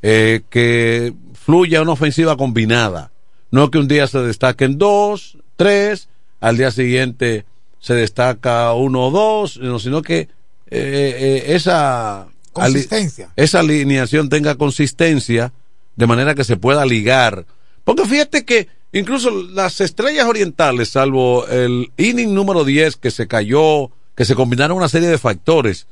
Eh, 0.02 0.42
que 0.50 1.12
fluya 1.32 1.82
una 1.82 1.90
ofensiva 1.90 2.36
combinada. 2.36 3.10
No 3.50 3.72
que 3.72 3.78
un 3.78 3.88
día 3.88 4.06
se 4.06 4.20
destaquen 4.20 4.78
dos, 4.78 5.36
tres, 5.56 6.08
al 6.38 6.56
día 6.56 6.70
siguiente 6.70 7.44
se 7.80 7.94
destaca 7.94 8.72
uno 8.74 9.08
o 9.08 9.10
dos, 9.10 9.58
sino 9.82 10.02
que 10.02 10.20
eh, 10.20 10.28
eh, 10.70 11.44
esa 11.48 12.28
consistencia. 12.52 13.32
esa 13.34 13.58
alineación 13.58 14.28
tenga 14.28 14.54
consistencia 14.54 15.52
de 15.96 16.06
manera 16.06 16.36
que 16.36 16.44
se 16.44 16.56
pueda 16.56 16.86
ligar. 16.86 17.46
Porque 17.82 18.04
fíjate 18.04 18.44
que 18.44 18.68
incluso 18.94 19.30
las 19.30 19.80
estrellas 19.80 20.26
orientales, 20.26 20.90
salvo 20.90 21.46
el 21.48 21.90
inning 21.96 22.32
número 22.32 22.64
10 22.64 22.96
que 22.96 23.10
se 23.10 23.26
cayó, 23.26 23.90
que 24.14 24.24
se 24.24 24.34
combinaron 24.34 24.76
una 24.76 24.88
serie 24.88 25.08
de 25.08 25.18
factores, 25.18 25.86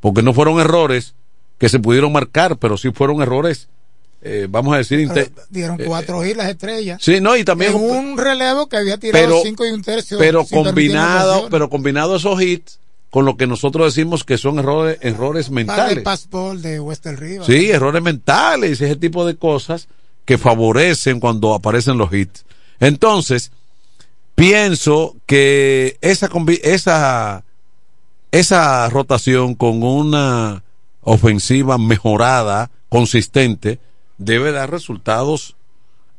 porque 0.00 0.22
no 0.22 0.32
fueron 0.32 0.60
errores, 0.60 1.14
que 1.58 1.68
se 1.68 1.80
pudieron 1.80 2.12
marcar, 2.12 2.58
pero 2.58 2.76
sí 2.76 2.90
fueron 2.92 3.22
errores, 3.22 3.68
eh, 4.22 4.46
vamos 4.48 4.74
a 4.74 4.78
decir... 4.78 5.08
dieron 5.50 5.80
eh, 5.80 5.84
cuatro 5.86 6.24
y 6.24 6.34
las 6.34 6.48
estrellas. 6.48 7.00
Sí, 7.02 7.20
no, 7.20 7.36
y 7.36 7.44
también... 7.44 7.74
En 7.74 7.80
un 7.80 8.18
relevo 8.18 8.68
que 8.68 8.76
había 8.76 8.98
tirado 8.98 9.42
cinco 9.42 9.66
y 9.66 9.70
un 9.70 9.82
tercio. 9.82 10.18
Pero 10.18 10.44
combinado, 10.44 11.48
pero 11.50 11.68
combinado 11.68 12.16
esos 12.16 12.40
hits 12.40 12.78
con 13.10 13.26
lo 13.26 13.36
que 13.36 13.46
nosotros 13.46 13.94
decimos 13.94 14.24
que 14.24 14.38
son 14.38 14.58
errores, 14.58 14.96
errores 15.02 15.50
mentales. 15.50 16.02
el 16.32 16.62
de 16.62 16.80
Western 16.80 17.18
River. 17.18 17.44
Sí, 17.44 17.70
errores 17.70 18.02
mentales, 18.02 18.80
ese 18.80 18.96
tipo 18.96 19.26
de 19.26 19.36
cosas 19.36 19.86
que 20.24 20.38
favorecen 20.38 21.20
cuando 21.20 21.54
aparecen 21.54 21.98
los 21.98 22.12
hits. 22.12 22.44
Entonces, 22.80 23.52
pienso 24.34 25.16
que 25.26 25.98
esa, 26.00 26.30
esa, 26.62 27.44
esa 28.30 28.88
rotación 28.88 29.54
con 29.54 29.82
una 29.82 30.62
ofensiva 31.02 31.78
mejorada, 31.78 32.70
consistente, 32.88 33.78
debe 34.18 34.52
dar 34.52 34.70
resultados 34.70 35.56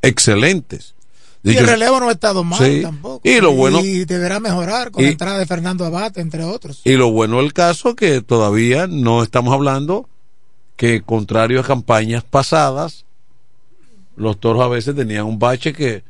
excelentes. 0.01 0.95
y 1.43 1.55
el 1.57 1.67
relevo 1.67 1.99
no 1.99 2.09
ha 2.09 2.11
estado 2.11 2.43
mal 2.43 2.81
tampoco. 2.81 3.21
Y 3.23 3.39
lo 3.39 3.53
bueno. 3.53 3.79
Y 3.79 4.05
deberá 4.05 4.39
mejorar 4.39 4.91
con 4.91 5.03
la 5.03 5.09
entrada 5.09 5.39
de 5.39 5.45
Fernando 5.45 5.85
Abate, 5.85 6.21
entre 6.21 6.43
otros. 6.43 6.81
Y 6.83 6.93
lo 6.93 7.11
bueno 7.11 7.37
del 7.37 7.53
caso 7.53 7.95
que 7.95 8.21
todavía 8.21 8.87
no 8.87 9.23
estamos 9.23 9.53
hablando 9.53 10.09
que, 10.75 11.01
contrario 11.01 11.59
a 11.59 11.63
campañas 11.63 12.23
pasadas, 12.23 13.05
los 14.15 14.39
toros 14.39 14.63
a 14.63 14.67
veces 14.67 14.95
tenían 14.95 15.25
un 15.25 15.39
bache 15.39 15.73
que 15.73 16.03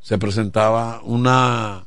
se 0.00 0.18
presentaba 0.18 1.00
una 1.02 1.84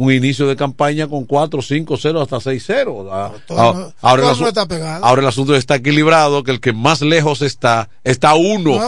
un 0.00 0.10
inicio 0.10 0.46
de 0.46 0.56
campaña 0.56 1.08
con 1.08 1.26
4, 1.26 1.60
5, 1.60 1.96
0 1.98 2.22
hasta 2.22 2.40
6, 2.40 2.64
0. 2.66 3.08
Ah, 3.12 3.32
ah, 3.50 3.92
ahora, 4.00 4.22
el 4.22 4.28
asunto, 4.30 4.66
ahora 5.02 5.20
el 5.20 5.28
asunto 5.28 5.54
está 5.54 5.74
equilibrado, 5.74 6.42
que 6.42 6.52
el 6.52 6.60
que 6.60 6.72
más 6.72 7.02
lejos 7.02 7.42
está, 7.42 7.90
está 8.02 8.32
uno. 8.34 8.80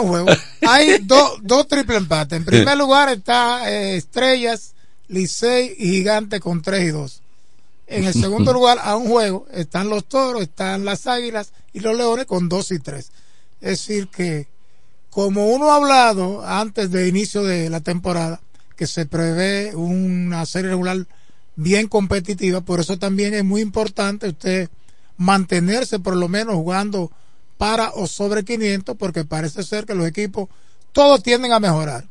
Hay 0.66 0.98
dos 1.43 1.68
triple 1.68 1.98
empates. 1.98 2.39
En 2.39 2.47
primer 2.47 2.78
lugar 2.78 3.10
está 3.10 3.70
eh, 3.70 3.97
Estrellas, 3.97 4.72
Licey 5.09 5.74
y 5.78 5.90
Gigante 5.90 6.40
con 6.40 6.62
3 6.62 6.82
y 6.82 6.90
2. 6.93 7.22
En 7.89 8.05
el 8.05 8.14
segundo 8.14 8.52
lugar, 8.55 8.78
a 8.82 8.97
un 8.97 9.06
juego, 9.06 9.47
están 9.52 9.90
los 9.90 10.06
toros, 10.06 10.40
están 10.40 10.86
las 10.86 11.06
águilas 11.06 11.52
y 11.74 11.80
los 11.80 11.94
leones 11.94 12.24
con 12.24 12.48
2 12.48 12.72
y 12.72 12.78
3. 12.78 13.12
Es 13.60 13.68
decir, 13.68 14.09
que 14.09 14.48
como 15.12 15.48
uno 15.48 15.70
ha 15.70 15.76
hablado 15.76 16.43
antes 16.43 16.90
de 16.90 17.06
inicio 17.06 17.43
de 17.43 17.68
la 17.68 17.82
temporada, 17.82 18.40
que 18.78 18.86
se 18.86 19.05
prevé 19.05 19.76
una 19.76 20.47
serie 20.47 20.70
regular 20.70 21.06
bien 21.55 21.86
competitiva, 21.86 22.62
por 22.62 22.80
eso 22.80 22.98
también 22.98 23.34
es 23.34 23.44
muy 23.44 23.60
importante 23.60 24.28
usted 24.28 24.70
mantenerse 25.18 25.98
por 25.98 26.16
lo 26.16 26.28
menos 26.28 26.55
jugando 26.55 27.12
para 27.59 27.90
o 27.90 28.06
sobre 28.06 28.43
500, 28.43 28.97
porque 28.97 29.26
parece 29.26 29.62
ser 29.64 29.84
que 29.84 29.94
los 29.94 30.06
equipos 30.06 30.48
todos 30.93 31.22
tienden 31.22 31.52
a 31.52 31.60
mejorar 31.60 32.09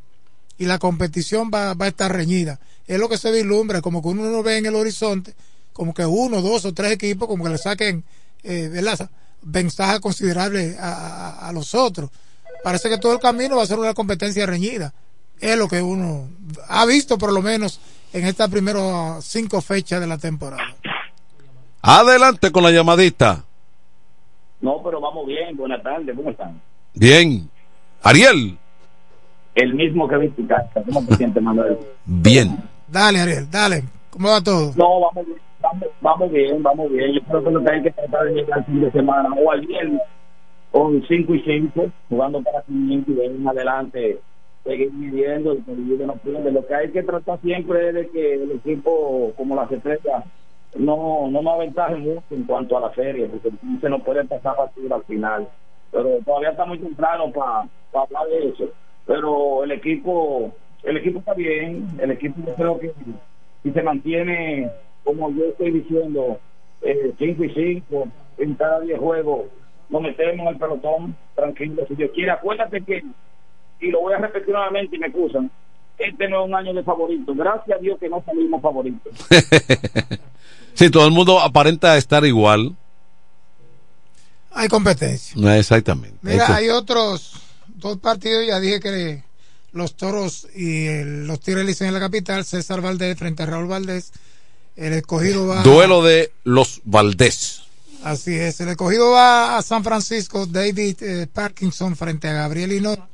y 0.56 0.66
la 0.66 0.78
competición 0.78 1.50
va, 1.52 1.74
va 1.74 1.86
a 1.86 1.88
estar 1.88 2.12
reñida. 2.12 2.60
Es 2.86 3.00
lo 3.00 3.08
que 3.08 3.18
se 3.18 3.32
vislumbra, 3.32 3.82
como 3.82 4.00
que 4.00 4.08
uno 4.10 4.30
no 4.30 4.44
ve 4.44 4.58
en 4.58 4.66
el 4.66 4.76
horizonte, 4.76 5.34
como 5.72 5.92
que 5.92 6.06
uno, 6.06 6.40
dos 6.40 6.66
o 6.66 6.72
tres 6.72 6.92
equipos, 6.92 7.26
como 7.26 7.42
que 7.42 7.50
le 7.50 7.58
saquen 7.58 8.04
eh, 8.44 8.70
ventaja 9.42 9.98
considerable 9.98 10.76
a, 10.78 11.48
a, 11.48 11.52
los 11.52 11.74
otros. 11.74 12.10
Parece 12.62 12.88
que 12.88 12.98
todo 12.98 13.12
el 13.12 13.18
camino 13.18 13.56
va 13.56 13.62
a 13.62 13.66
ser 13.66 13.78
una 13.78 13.94
competencia 13.94 14.46
reñida. 14.46 14.92
Es 15.40 15.56
lo 15.56 15.68
que 15.68 15.82
uno 15.82 16.28
ha 16.68 16.86
visto 16.86 17.18
por 17.18 17.32
lo 17.32 17.42
menos 17.42 17.80
en 18.12 18.26
estas 18.26 18.48
primeras 18.48 19.24
cinco 19.24 19.60
fechas 19.60 20.00
de 20.00 20.06
la 20.06 20.18
temporada. 20.18 20.62
Adelante 21.80 22.52
con 22.52 22.62
la 22.62 22.70
llamadita. 22.70 23.44
No, 24.60 24.80
pero 24.84 25.00
vamos 25.00 25.26
bien. 25.26 25.56
Buenas 25.56 25.82
tardes, 25.82 26.14
¿cómo 26.14 26.30
están? 26.30 26.60
Bien. 26.94 27.50
Ariel. 28.02 28.56
El 29.54 29.74
mismo 29.74 30.08
que 30.08 30.16
visitar. 30.16 30.70
¿Cómo 30.86 31.04
te 31.06 31.16
sientes, 31.16 31.42
Manuel? 31.42 31.78
Bien. 32.04 32.56
Dale, 32.86 33.20
Ariel, 33.20 33.50
dale. 33.50 33.84
¿Cómo 34.10 34.28
va 34.28 34.40
todo? 34.40 34.72
No, 34.76 35.00
vamos 35.00 35.26
bien, 35.26 35.38
vamos, 35.60 35.88
vamos 36.00 36.30
bien, 36.30 36.62
vamos 36.62 36.92
bien. 36.92 37.12
Yo 37.14 37.20
creo 37.22 37.44
que 37.44 37.50
lo 37.50 37.60
tienen 37.60 37.82
que 37.82 37.90
tratar 37.90 38.24
de 38.26 38.34
llegar 38.34 38.58
el 38.58 38.64
fin 38.66 38.80
de 38.82 38.92
semana 38.92 39.28
o 39.34 39.50
al 39.50 39.66
viernes 39.66 40.02
con 40.72 41.06
5 41.06 41.34
y 41.34 41.42
5, 41.42 41.90
jugando 42.08 42.42
para 42.42 42.62
500 42.62 43.08
y 43.08 43.16
de 43.16 43.26
en 43.26 43.46
adelante 43.46 44.18
seguir 44.64 44.92
midiendo 44.92 45.54
y 45.54 45.62
que 45.62 46.06
no 46.06 46.14
pierde. 46.14 46.50
Lo 46.50 46.66
que 46.66 46.74
hay 46.74 46.90
que 46.90 47.02
tratar 47.02 47.38
siempre 47.40 47.88
es 47.88 47.94
de 47.94 48.08
que 48.08 48.34
el 48.34 48.52
equipo, 48.52 49.32
como 49.36 49.54
la 49.54 49.64
estrellas, 49.64 50.24
no, 50.76 51.28
no 51.30 51.42
nos 51.42 51.54
aventaje 51.54 51.96
mucho 51.96 52.22
en 52.30 52.44
cuanto 52.44 52.76
a 52.76 52.80
la 52.80 52.94
serie, 52.94 53.26
porque 53.26 53.50
se 53.80 53.88
nos 53.90 54.02
puede 54.02 54.24
pasar 54.24 54.56
partido 54.56 54.94
al 54.94 55.04
final. 55.04 55.46
Pero 55.90 56.18
todavía 56.24 56.50
está 56.50 56.64
muy 56.64 56.78
temprano 56.78 57.30
para 57.30 57.68
hablar 57.92 58.26
de 58.28 58.48
eso. 58.48 58.70
Pero 59.06 59.64
el 59.64 59.72
equipo, 59.72 60.52
el 60.84 60.96
equipo 60.96 61.18
está 61.18 61.34
bien, 61.34 61.86
el 62.00 62.12
equipo 62.12 62.40
yo 62.46 62.54
creo 62.54 62.78
que 62.78 62.92
si 63.62 63.70
se 63.70 63.82
mantiene, 63.82 64.70
como 65.04 65.30
yo 65.32 65.44
estoy 65.46 65.72
diciendo, 65.72 66.38
5 66.80 66.88
eh, 66.88 67.14
y 67.18 67.80
5 67.90 68.08
en 68.38 68.54
cada 68.54 68.80
10 68.80 68.98
juegos, 68.98 69.42
nos 69.92 70.02
metemos 70.02 70.40
en 70.40 70.48
el 70.48 70.58
pelotón 70.58 71.16
tranquilo, 71.36 71.84
si 71.86 71.94
Dios 71.94 72.10
quiere. 72.14 72.30
Acuérdate 72.32 72.82
que, 72.82 73.04
y 73.80 73.90
lo 73.90 74.00
voy 74.00 74.14
a 74.14 74.18
repetir 74.18 74.52
nuevamente 74.52 74.96
y 74.96 74.98
me 74.98 75.06
excusan, 75.06 75.50
este 75.98 76.28
no 76.28 76.42
es 76.42 76.48
un 76.48 76.54
año 76.54 76.72
de 76.72 76.82
favorito. 76.82 77.34
Gracias 77.34 77.78
a 77.78 77.80
Dios 77.80 77.98
que 78.00 78.08
no 78.08 78.22
salimos 78.24 78.60
favoritos. 78.60 79.12
Sí, 80.74 80.88
todo 80.88 81.04
el 81.04 81.12
mundo 81.12 81.38
aparenta 81.38 81.98
estar 81.98 82.24
igual. 82.24 82.74
Hay 84.52 84.68
competencia. 84.68 85.58
Exactamente. 85.58 86.16
Mira, 86.22 86.56
hay, 86.56 86.70
otros 86.70 87.34
dos 87.68 87.98
partidos, 87.98 88.46
ya 88.46 88.58
dije 88.58 88.80
que 88.80 89.22
los 89.72 89.94
toros 89.96 90.48
y 90.54 90.86
los 91.04 91.40
tigres 91.40 91.80
en 91.82 91.92
la 91.92 92.00
capital, 92.00 92.44
César 92.46 92.80
Valdés 92.80 93.18
frente 93.18 93.42
a 93.42 93.46
Raúl 93.46 93.66
Valdés. 93.66 94.12
El 94.76 94.94
escogido 94.94 95.46
va. 95.46 95.62
Duelo 95.62 96.02
de 96.02 96.32
los 96.44 96.80
Valdés. 96.84 97.64
Así 98.04 98.34
es, 98.34 98.60
el 98.60 98.68
escogido 98.68 99.12
va 99.12 99.56
a 99.56 99.62
San 99.62 99.84
Francisco, 99.84 100.44
David 100.46 101.02
eh, 101.02 101.28
Parkinson 101.32 101.94
frente 101.94 102.28
a 102.28 102.32
Gabriel 102.32 102.72
Hinoa. 102.72 103.08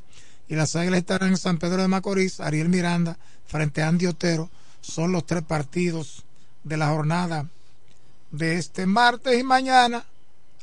Y 0.48 0.54
las 0.54 0.74
águilas 0.76 1.00
estarán 1.00 1.28
en 1.28 1.36
San 1.36 1.58
Pedro 1.58 1.82
de 1.82 1.88
Macorís, 1.88 2.40
Ariel 2.40 2.70
Miranda 2.70 3.18
frente 3.46 3.82
a 3.82 3.88
Andy 3.88 4.06
Otero. 4.06 4.48
Son 4.80 5.12
los 5.12 5.26
tres 5.26 5.42
partidos 5.42 6.24
de 6.64 6.78
la 6.78 6.88
jornada 6.88 7.46
de 8.30 8.56
este 8.56 8.86
martes 8.86 9.38
y 9.38 9.42
mañana, 9.42 10.06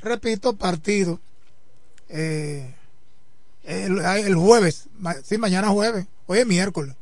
repito, 0.01 0.55
partido 0.55 1.19
eh, 2.09 2.73
el, 3.63 4.35
jueves, 4.35 4.87
sí, 5.23 5.37
mañana 5.37 5.69
jueves, 5.69 6.05
hoy 6.27 6.39
es 6.39 6.47
miércoles, 6.47 6.95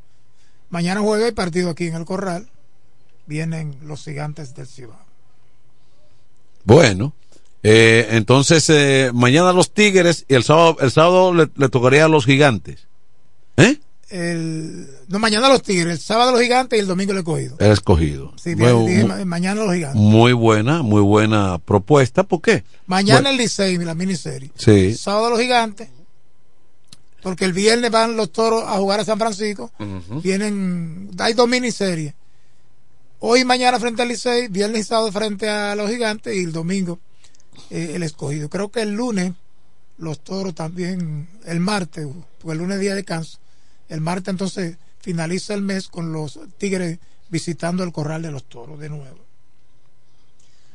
mañana 0.69 1.01
jueves 1.01 1.27
hay 1.27 1.31
partido 1.33 1.69
aquí 1.69 1.87
en 1.87 1.95
el 1.95 2.05
Corral, 2.05 2.49
vienen 3.25 3.77
los 3.83 4.03
gigantes 4.03 4.55
del 4.55 4.67
Cibao. 4.67 5.12
Bueno, 6.63 7.13
eh, 7.63 8.07
entonces 8.11 8.69
eh, 8.69 9.11
mañana 9.13 9.53
los 9.53 9.73
Tigres 9.73 10.25
y 10.27 10.35
el 10.35 10.43
sábado, 10.43 10.77
el 10.79 10.91
sábado 10.91 11.33
le, 11.33 11.49
le 11.55 11.69
tocaría 11.69 12.05
a 12.05 12.09
los 12.09 12.25
gigantes. 12.25 12.87
¿Eh? 13.57 13.77
el, 14.13 14.87
no, 15.07 15.17
mañana 15.17 15.49
los 15.49 15.63
Tigres, 15.63 15.91
el 15.93 15.99
sábado 15.99 16.33
los 16.33 16.41
Gigantes 16.41 16.77
y 16.77 16.81
el 16.81 16.87
domingo 16.87 17.13
el 17.13 17.17
escogido. 17.19 17.55
El 17.59 17.71
escogido. 17.71 18.31
Sí, 18.37 18.55
mañana 18.55 19.63
los 19.63 19.73
Gigantes. 19.73 19.99
Muy 19.99 20.33
buena, 20.33 20.83
muy 20.83 21.01
buena 21.01 21.57
propuesta. 21.57 22.21
¿Por 22.21 22.41
qué? 22.41 22.63
Mañana 22.85 23.31
el 23.31 23.37
Licey, 23.37 23.77
la 23.79 23.95
miniserie. 23.95 24.51
Sí. 24.55 24.93
Sábado 24.93 25.31
los 25.31 25.39
Gigantes. 25.39 25.89
Porque 27.23 27.45
el 27.45 27.53
viernes 27.53 27.89
van 27.89 28.15
los 28.15 28.31
toros 28.31 28.63
a 28.67 28.73
jugar 28.73 28.99
a 28.99 29.05
San 29.05 29.17
Francisco. 29.17 29.71
Vienen, 30.21 31.09
hay 31.17 31.33
dos 31.33 31.49
miniseries. 31.49 32.13
Hoy 33.25 33.39
y 33.39 33.45
mañana 33.45 33.79
frente 33.79 34.01
al 34.01 34.09
Licey, 34.09 34.49
viernes 34.49 34.81
y 34.81 34.83
sábado 34.83 35.09
frente 35.09 35.47
a 35.47 35.75
los 35.75 35.89
Gigantes 35.89 36.35
y 36.35 36.43
el 36.43 36.51
domingo 36.51 36.99
eh, 37.69 37.93
el 37.95 38.03
escogido. 38.03 38.49
Creo 38.49 38.69
que 38.69 38.81
el 38.81 38.91
lunes 38.91 39.31
los 39.97 40.21
toros 40.21 40.53
también, 40.53 41.29
el 41.45 41.61
martes, 41.61 42.05
porque 42.39 42.51
el 42.51 42.57
lunes 42.57 42.75
es 42.75 42.81
día 42.81 42.95
de 42.95 43.05
canso 43.05 43.39
el 43.87 44.01
martes 44.01 44.27
entonces 44.27 44.75
finaliza 44.99 45.53
el 45.53 45.61
mes 45.61 45.87
con 45.87 46.11
los 46.11 46.37
Tigres 46.57 46.99
visitando 47.29 47.85
el 47.85 47.93
Corral 47.93 48.23
de 48.23 48.31
los 48.31 48.43
Toros 48.43 48.77
de 48.77 48.89
nuevo. 48.89 49.19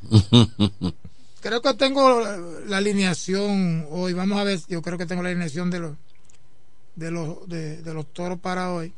creo 1.43 1.61
que 1.61 1.75
tengo 1.75 2.23
la 2.67 2.79
alineación 2.79 3.87
hoy. 3.91 4.15
Vamos 4.15 4.39
a 4.39 4.45
ver, 4.45 4.59
yo 4.69 4.81
creo 4.81 4.97
que 4.97 5.05
tengo 5.05 5.23
la 5.23 5.29
alineación 5.29 5.71
de 5.71 5.81
los 5.81 5.97
de 6.97 7.11
los 7.11 7.47
de, 7.47 7.83
los 7.93 8.11
toros 8.15 8.41
para 8.41 8.73
hoy. 8.73 8.95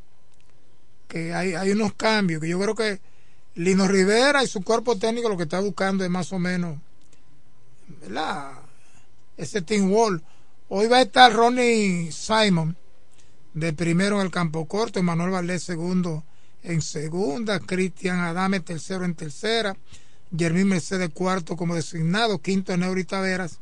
Que 1.08 1.34
hay, 1.34 1.54
hay 1.54 1.72
unos 1.72 1.94
cambios 1.94 2.40
que 2.40 2.48
yo 2.48 2.60
creo 2.60 2.76
que 2.76 3.09
Lino 3.54 3.88
Rivera 3.88 4.42
y 4.44 4.46
su 4.46 4.62
cuerpo 4.62 4.96
técnico 4.96 5.28
lo 5.28 5.36
que 5.36 5.44
está 5.44 5.60
buscando 5.60 6.04
es 6.04 6.10
más 6.10 6.32
o 6.32 6.38
menos 6.38 6.78
¿verdad? 8.00 8.52
ese 9.36 9.62
team 9.62 9.90
wall. 9.90 10.22
Hoy 10.68 10.86
va 10.86 10.98
a 10.98 11.02
estar 11.02 11.32
Ronnie 11.32 12.12
Simon 12.12 12.76
de 13.54 13.72
primero 13.72 14.20
en 14.20 14.26
el 14.26 14.30
campo 14.30 14.66
corto, 14.66 15.02
Manuel 15.02 15.30
Valdés 15.30 15.64
segundo 15.64 16.24
en 16.62 16.82
segunda, 16.82 17.58
Cristian 17.58 18.20
Adame 18.20 18.60
tercero 18.60 19.04
en 19.04 19.14
tercera, 19.14 19.76
Jermín 20.36 20.68
Mercedes 20.68 21.10
cuarto 21.12 21.56
como 21.56 21.74
designado, 21.74 22.38
quinto 22.40 22.76
Neuri 22.76 23.04
Taveras, 23.04 23.58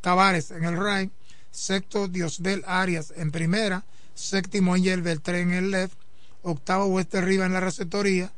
Tavares 0.00 0.50
en 0.50 0.64
el 0.64 0.76
right, 0.76 1.10
sexto 1.50 2.08
Diosdel 2.08 2.62
Arias 2.66 3.12
en 3.16 3.32
primera, 3.32 3.84
séptimo 4.14 4.74
Angel 4.74 5.02
Beltrán 5.02 5.40
en 5.40 5.52
el 5.52 5.70
left, 5.70 5.96
octavo 6.42 6.86
Wester 6.86 7.24
Riva 7.24 7.46
en 7.46 7.54
la 7.54 7.60
receptoría, 7.60 8.30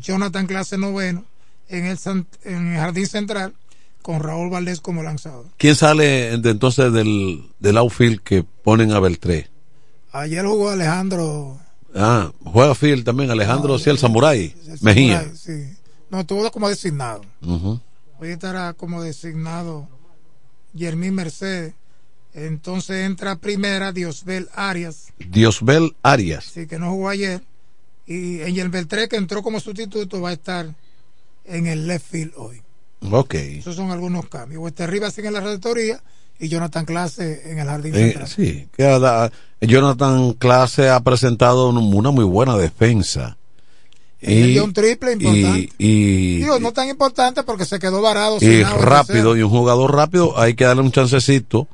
Jonathan 0.00 0.46
Clase 0.46 0.78
noveno 0.78 1.24
en 1.68 1.86
el, 1.86 1.98
en 2.44 2.66
el 2.68 2.78
jardín 2.78 3.06
central, 3.06 3.54
con 4.02 4.20
Raúl 4.20 4.50
Valdés 4.50 4.80
como 4.80 5.02
lanzador. 5.02 5.46
¿Quién 5.56 5.76
sale 5.76 6.32
entonces 6.32 6.92
del, 6.92 7.44
del 7.60 7.78
outfield 7.78 8.20
que 8.20 8.42
ponen 8.42 8.92
a 8.92 9.00
Beltré? 9.00 9.48
Ayer 10.12 10.44
jugó 10.44 10.70
Alejandro. 10.70 11.58
Ah, 11.94 12.32
juega 12.44 12.74
Phil 12.74 13.04
también, 13.04 13.30
Alejandro, 13.30 13.78
sí, 13.78 13.90
el 13.90 13.98
Samurai, 13.98 14.54
Mejía. 14.80 15.30
Sí. 15.34 15.72
No, 16.10 16.20
estuvo 16.20 16.50
como 16.50 16.68
designado. 16.68 17.22
Hoy 18.18 18.28
estará 18.30 18.72
como 18.74 19.02
designado 19.02 19.88
Jermín 20.76 21.14
Mercedes. 21.14 21.74
Entonces 22.34 23.04
entra 23.06 23.36
primera 23.36 23.92
Diosbel 23.92 24.48
Arias. 24.54 25.12
Diosbel 25.18 25.94
Arias. 26.02 26.44
Sí, 26.44 26.66
que 26.66 26.78
no 26.78 26.90
jugó 26.90 27.08
ayer. 27.10 27.42
Y 28.06 28.42
Angel 28.42 28.68
Beltré, 28.68 29.08
que 29.08 29.16
entró 29.16 29.42
como 29.42 29.60
sustituto, 29.60 30.20
va 30.20 30.30
a 30.30 30.32
estar 30.32 30.74
en 31.44 31.66
el 31.66 31.86
left 31.86 32.10
field 32.10 32.32
hoy. 32.36 32.62
Ok. 33.10 33.34
Esos 33.34 33.76
son 33.76 33.90
algunos 33.90 34.28
cambios. 34.28 34.66
Este 34.66 34.84
arriba 34.84 35.10
sigue 35.10 35.28
en 35.28 35.34
la 35.34 35.40
redactoría 35.40 36.02
y 36.38 36.48
Jonathan 36.48 36.84
Clase 36.84 37.50
en 37.50 37.58
el 37.58 37.66
jardín 37.66 37.94
eh, 37.94 37.98
central. 37.98 38.28
Sí, 38.28 38.68
Jonathan 39.60 40.32
Clase 40.34 40.88
ha 40.88 41.00
presentado 41.00 41.68
una 41.68 42.10
muy 42.10 42.24
buena 42.24 42.56
defensa. 42.56 43.36
Y, 44.20 44.56
un 44.58 44.72
triple 44.72 45.12
importante. 45.12 45.72
Y, 45.78 46.38
Digo, 46.38 46.60
no 46.60 46.72
tan 46.72 46.88
importante 46.88 47.42
porque 47.42 47.64
se 47.64 47.80
quedó 47.80 48.00
varado. 48.00 48.38
Y 48.40 48.62
rápido, 48.62 49.36
y 49.36 49.42
un 49.42 49.50
jugador 49.50 49.94
rápido, 49.94 50.38
hay 50.38 50.54
que 50.54 50.64
darle 50.64 50.82
un 50.82 50.92
chancecito. 50.92 51.66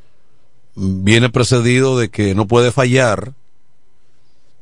Viene 0.74 1.28
precedido 1.28 1.98
de 1.98 2.08
que 2.08 2.34
no 2.34 2.46
puede 2.46 2.72
fallar. 2.72 3.34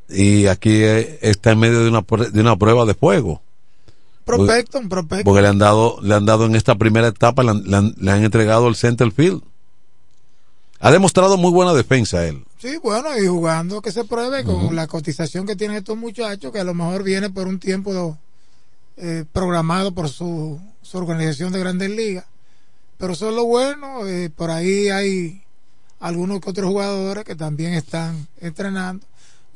Y 0.08 0.46
aquí 0.46 0.82
está 0.82 1.52
en 1.52 1.58
medio 1.58 1.82
de 1.82 1.88
una, 1.88 2.04
de 2.30 2.40
una 2.40 2.56
prueba 2.56 2.84
de 2.84 2.94
fuego. 2.94 3.42
Prospecto, 4.24 4.78
un 4.78 4.88
prospecto. 4.88 5.24
Porque 5.24 5.42
le 5.42 5.48
han 5.48 5.58
dado, 5.58 5.98
le 6.02 6.14
han 6.14 6.26
dado 6.26 6.46
en 6.46 6.56
esta 6.56 6.74
primera 6.74 7.08
etapa, 7.08 7.42
le 7.42 7.50
han, 7.50 7.94
le 7.96 8.10
han 8.10 8.24
entregado 8.24 8.68
el 8.68 8.76
center 8.76 9.10
field. 9.12 9.42
Ha 10.80 10.90
demostrado 10.90 11.36
muy 11.36 11.50
buena 11.50 11.72
defensa 11.72 12.26
él. 12.26 12.44
Sí, 12.58 12.76
bueno, 12.82 13.16
y 13.18 13.26
jugando 13.26 13.80
que 13.80 13.92
se 13.92 14.04
pruebe 14.04 14.44
con 14.44 14.74
la 14.74 14.86
cotización 14.86 15.46
que 15.46 15.56
tienen 15.56 15.76
estos 15.76 15.96
muchachos, 15.96 16.52
que 16.52 16.60
a 16.60 16.64
lo 16.64 16.74
mejor 16.74 17.02
viene 17.02 17.30
por 17.30 17.46
un 17.46 17.58
tiempo 17.58 18.18
eh, 18.96 19.24
programado 19.32 19.92
por 19.92 20.08
su, 20.08 20.60
su, 20.82 20.98
organización 20.98 21.52
de 21.52 21.60
grandes 21.60 21.90
ligas. 21.90 22.24
Pero 22.98 23.12
eso 23.12 23.28
es 23.28 23.34
lo 23.34 23.44
bueno, 23.44 24.06
eh, 24.06 24.30
por 24.34 24.50
ahí 24.50 24.88
hay 24.88 25.42
algunos 26.00 26.40
que 26.40 26.50
otros 26.50 26.70
jugadores 26.70 27.24
que 27.24 27.36
también 27.36 27.74
están 27.74 28.26
entrenando. 28.40 29.06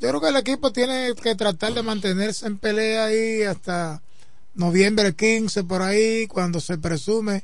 Yo 0.01 0.09
creo 0.09 0.19
que 0.21 0.29
el 0.29 0.37
equipo 0.37 0.71
tiene 0.71 1.13
que 1.13 1.35
tratar 1.35 1.75
de 1.75 1.83
mantenerse 1.83 2.47
en 2.47 2.57
pelea 2.57 3.05
ahí 3.05 3.43
hasta 3.43 4.01
noviembre 4.55 5.13
15 5.13 5.63
por 5.63 5.83
ahí, 5.83 6.25
cuando 6.25 6.59
se 6.59 6.79
presume 6.79 7.43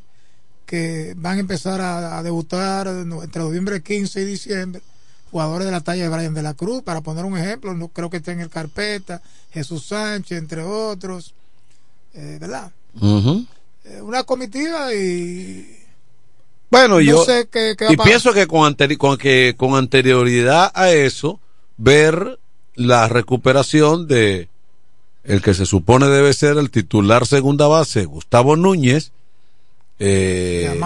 que 0.65 1.13
van 1.17 1.37
a 1.37 1.41
empezar 1.41 1.79
a, 1.79 2.21
debutar 2.23 2.87
entre 2.87 3.43
noviembre 3.43 3.83
15 3.83 4.21
y 4.21 4.25
diciembre 4.25 4.81
jugadores 5.29 5.65
de 5.65 5.71
la 5.71 5.81
talla 5.81 6.03
de 6.03 6.09
Brian 6.09 6.33
de 6.33 6.41
la 6.41 6.55
Cruz, 6.55 6.81
para 6.81 7.01
poner 7.01 7.25
un 7.25 7.37
ejemplo, 7.37 7.75
no 7.75 7.89
creo 7.89 8.09
que 8.09 8.17
esté 8.17 8.31
en 8.31 8.39
el 8.39 8.49
carpeta, 8.49 9.21
Jesús 9.51 9.85
Sánchez, 9.85 10.39
entre 10.39 10.63
otros, 10.63 11.35
eh, 12.15 12.37
¿verdad? 12.41 12.71
Eh, 13.83 14.01
una 14.01 14.23
comitiva 14.23 14.93
y 14.95 15.77
bueno, 16.71 16.99
yo 17.01 17.23
y 17.89 17.97
pienso 17.97 18.33
que 18.33 18.47
con, 18.47 18.75
con, 18.97 19.17
que 19.17 19.53
con 19.55 19.75
anterioridad 19.75 20.71
a 20.73 20.89
eso, 20.91 21.39
ver 21.77 22.39
la 22.77 23.07
recuperación 23.09 24.07
de 24.07 24.47
el 25.23 25.41
que 25.41 25.53
se 25.53 25.65
supone 25.65 26.07
debe 26.07 26.33
ser 26.33 26.57
el 26.57 26.71
titular 26.71 27.27
segunda 27.27 27.67
base, 27.67 28.05
Gustavo 28.05 28.55
Núñez, 28.55 29.11
eh, 29.99 30.79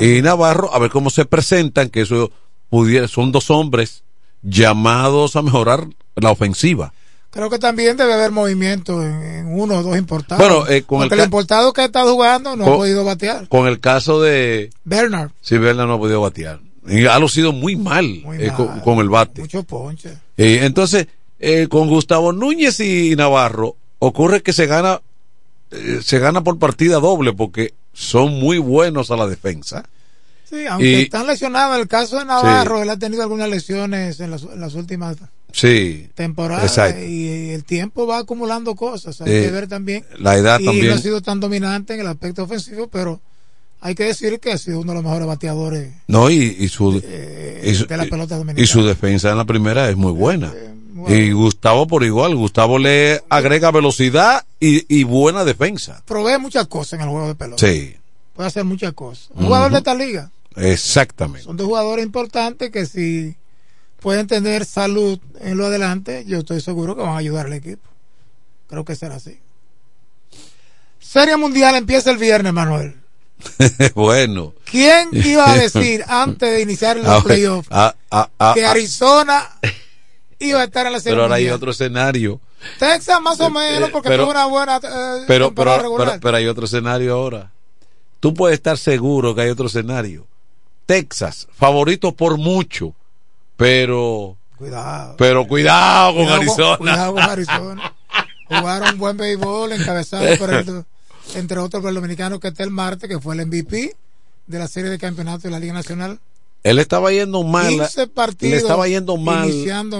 y 0.00 0.22
Navarro, 0.22 0.72
a 0.72 0.78
ver 0.78 0.90
cómo 0.90 1.10
se 1.10 1.24
presentan, 1.24 1.88
que 1.88 2.02
eso 2.02 2.30
pudiera, 2.68 3.08
son 3.08 3.32
dos 3.32 3.50
hombres 3.50 4.04
llamados 4.42 5.34
a 5.34 5.42
mejorar 5.42 5.86
la 6.14 6.30
ofensiva. 6.30 6.92
Creo 7.30 7.50
que 7.50 7.58
también 7.58 7.96
debe 7.96 8.12
haber 8.12 8.30
movimiento 8.30 9.02
en, 9.02 9.46
uno 9.48 9.78
o 9.78 9.82
dos 9.82 9.96
importados. 9.96 10.46
Bueno, 10.46 10.68
eh, 10.68 10.82
con 10.82 11.02
el, 11.02 11.20
importado 11.20 11.72
que 11.72 11.80
ha 11.80 11.86
estado 11.86 12.12
jugando 12.12 12.54
no 12.54 12.64
ha 12.64 12.76
podido 12.76 13.02
batear. 13.04 13.48
Con 13.48 13.66
el 13.66 13.80
caso 13.80 14.20
de 14.20 14.70
Bernard. 14.84 15.30
Sí, 15.40 15.58
Bernard 15.58 15.88
no 15.88 15.94
ha 15.94 15.98
podido 15.98 16.20
batear. 16.20 16.60
Y 16.86 17.06
ha 17.06 17.18
lucido 17.18 17.52
muy 17.52 17.76
mal, 17.76 18.04
eh, 18.38 18.52
Con, 18.84 18.98
el 18.98 19.08
bate. 19.08 19.40
Mucho 19.40 19.62
ponche. 19.62 20.10
entonces, 20.36 21.06
eh, 21.38 21.66
con 21.68 21.88
Gustavo 21.88 22.32
Núñez 22.32 22.80
y 22.80 23.14
Navarro, 23.16 23.76
ocurre 23.98 24.42
que 24.42 24.52
se 24.52 24.66
gana, 24.66 25.00
se 26.02 26.18
gana 26.18 26.42
por 26.42 26.58
partida 26.58 27.00
doble 27.00 27.32
porque 27.32 27.74
son 27.92 28.38
muy 28.38 28.58
buenos 28.58 29.10
a 29.10 29.16
la 29.16 29.26
defensa. 29.26 29.84
Sí, 30.44 30.66
aunque 30.66 31.02
están 31.02 31.26
lesionados. 31.26 31.78
El 31.78 31.88
caso 31.88 32.18
de 32.18 32.26
Navarro, 32.26 32.82
él 32.82 32.90
ha 32.90 32.98
tenido 32.98 33.22
algunas 33.22 33.48
lesiones 33.48 34.20
en 34.20 34.30
las, 34.30 34.42
en 34.42 34.60
las 34.60 34.74
últimas 34.74 35.16
sí, 35.52 36.10
temporada 36.14 37.00
y 37.00 37.50
el 37.50 37.64
tiempo 37.64 38.06
va 38.06 38.18
acumulando 38.18 38.74
cosas. 38.74 39.20
Hay 39.20 39.30
que 39.30 39.50
ver 39.50 39.68
también. 39.68 40.04
La 40.18 40.36
edad 40.36 40.60
y 40.60 40.66
también. 40.66 40.88
no 40.88 40.94
ha 40.94 40.98
sido 40.98 41.22
tan 41.22 41.40
dominante 41.40 41.94
en 41.94 42.00
el 42.00 42.06
aspecto 42.08 42.42
ofensivo, 42.42 42.88
pero 42.88 43.20
hay 43.84 43.94
que 43.94 44.04
decir 44.04 44.40
que 44.40 44.50
ha 44.50 44.56
sido 44.56 44.80
uno 44.80 44.92
de 44.92 44.94
los 44.94 45.04
mejores 45.04 45.26
bateadores. 45.26 45.92
No, 46.06 46.30
y, 46.30 46.68
su, 46.68 47.02
de, 47.02 47.86
la 47.90 48.06
pelota 48.06 48.38
dominicana. 48.38 48.64
Y 48.64 48.66
su 48.66 48.82
defensa 48.82 49.30
en 49.30 49.36
la 49.36 49.44
primera 49.44 49.90
es 49.90 49.96
muy 49.96 50.10
buena. 50.10 50.54
Y 51.06 51.32
Gustavo 51.32 51.86
por 51.86 52.02
igual, 52.02 52.34
Gustavo 52.34 52.78
le 52.78 53.22
agrega 53.28 53.70
velocidad 53.70 54.46
y, 54.58 55.04
buena 55.04 55.44
defensa. 55.44 56.02
Provee 56.06 56.38
muchas 56.38 56.66
cosas 56.66 56.94
en 56.94 57.02
el 57.02 57.10
juego 57.10 57.28
de 57.28 57.34
pelota. 57.34 57.66
Sí. 57.66 57.94
Puede 58.32 58.46
hacer 58.46 58.64
muchas 58.64 58.94
cosas. 58.94 59.28
Un 59.34 59.44
jugador 59.44 59.70
de 59.70 59.78
esta 59.78 59.94
liga. 59.94 60.30
Exactamente. 60.56 61.44
Son 61.44 61.58
dos 61.58 61.66
jugadores 61.66 62.06
importantes 62.06 62.70
que 62.70 62.86
si 62.86 63.36
pueden 64.00 64.26
tener 64.26 64.64
salud 64.64 65.18
en 65.40 65.58
lo 65.58 65.66
adelante, 65.66 66.24
yo 66.26 66.38
estoy 66.38 66.62
seguro 66.62 66.96
que 66.96 67.02
van 67.02 67.16
a 67.16 67.18
ayudar 67.18 67.46
al 67.46 67.52
equipo. 67.52 67.86
Creo 68.66 68.86
que 68.86 68.96
será 68.96 69.16
así. 69.16 69.38
Serie 71.00 71.36
Mundial 71.36 71.76
empieza 71.76 72.10
el 72.10 72.16
viernes, 72.16 72.54
Manuel. 72.54 73.03
bueno. 73.94 74.54
¿Quién 74.70 75.10
iba 75.12 75.50
a 75.50 75.56
decir 75.58 76.04
antes 76.06 76.50
de 76.50 76.62
iniciar 76.62 76.96
los 76.96 77.06
ah, 77.06 77.22
playoffs 77.22 77.68
ah, 77.70 77.94
ah, 78.10 78.52
que 78.54 78.64
Arizona 78.64 79.50
iba 80.38 80.60
a 80.60 80.64
estar 80.64 80.86
en 80.86 80.92
la 80.92 81.00
serie 81.00 81.14
Pero 81.14 81.22
ahora 81.22 81.36
hay 81.36 81.50
otro 81.50 81.70
escenario. 81.70 82.40
Texas 82.78 83.20
más 83.20 83.38
o 83.40 83.50
menos 83.50 83.90
porque 83.90 84.16
tuvo 84.16 84.30
una 84.30 84.46
buena 84.46 84.76
eh, 84.76 85.24
pero, 85.26 85.54
pero, 85.54 85.96
pero, 86.20 86.36
hay 86.36 86.46
otro 86.46 86.64
escenario 86.64 87.14
ahora. 87.14 87.50
Tú 88.20 88.32
puedes 88.32 88.54
estar 88.54 88.78
seguro 88.78 89.34
que 89.34 89.42
hay 89.42 89.50
otro 89.50 89.66
escenario. 89.66 90.26
Texas, 90.86 91.46
favorito 91.54 92.12
por 92.12 92.38
mucho 92.38 92.94
pero. 93.56 94.36
Cuidado. 94.56 95.16
Pero 95.18 95.46
cuidado 95.46 96.14
con 96.14 96.28
Arizona. 96.28 96.76
cuidado 96.76 97.14
con 97.14 97.22
Arizona. 97.30 97.94
Jugaron 98.46 98.98
buen 98.98 99.16
béisbol, 99.16 99.72
encabezado 99.72 100.36
por 100.36 100.52
el, 100.52 100.84
entre 101.34 101.58
otros 101.58 101.82
por 101.82 101.88
el 101.88 101.94
dominicano 101.94 102.40
que 102.40 102.48
está 102.48 102.64
el 102.64 102.70
martes, 102.70 103.08
que 103.08 103.20
fue 103.20 103.34
el 103.34 103.46
MVP 103.46 103.96
de 104.46 104.58
la 104.58 104.68
serie 104.68 104.90
de 104.90 104.98
campeonatos 104.98 105.44
de 105.44 105.50
la 105.50 105.58
Liga 105.58 105.72
Nacional. 105.72 106.20
Él 106.62 106.78
estaba 106.78 107.12
yendo 107.12 107.42
mal. 107.42 107.76
le 107.76 108.56
estaba 108.56 108.88
yendo 108.88 109.16
mal 109.16 109.50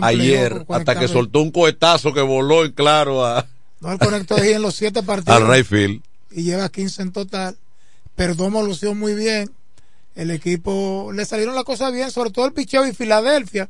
ayer, 0.02 0.64
hasta 0.68 0.98
que 0.98 1.09
soltó 1.09 1.40
un 1.40 1.51
cohetazo 1.51 2.12
que 2.12 2.22
voló 2.22 2.64
en 2.64 2.72
claro 2.72 3.24
a. 3.24 3.46
No, 3.80 3.92
él 3.92 3.98
conectó 3.98 4.36
ahí 4.36 4.52
en 4.52 4.62
los 4.62 4.74
siete 4.74 5.02
partidos. 5.05 5.36
Al 5.36 5.46
Rayfield. 5.46 6.02
Y 6.30 6.42
lleva 6.42 6.68
15 6.68 7.02
en 7.02 7.12
total. 7.12 7.56
Perdomo 8.14 8.62
lució 8.62 8.94
muy 8.94 9.14
bien 9.14 9.51
el 10.14 10.30
equipo 10.30 11.10
le 11.12 11.24
salieron 11.24 11.55
las 11.55 11.64
cosas 11.64 11.92
bien, 11.92 12.10
sobre 12.10 12.30
todo 12.30 12.46
el 12.46 12.52
picheo 12.52 12.86
y 12.86 12.92
Filadelfia. 12.92 13.68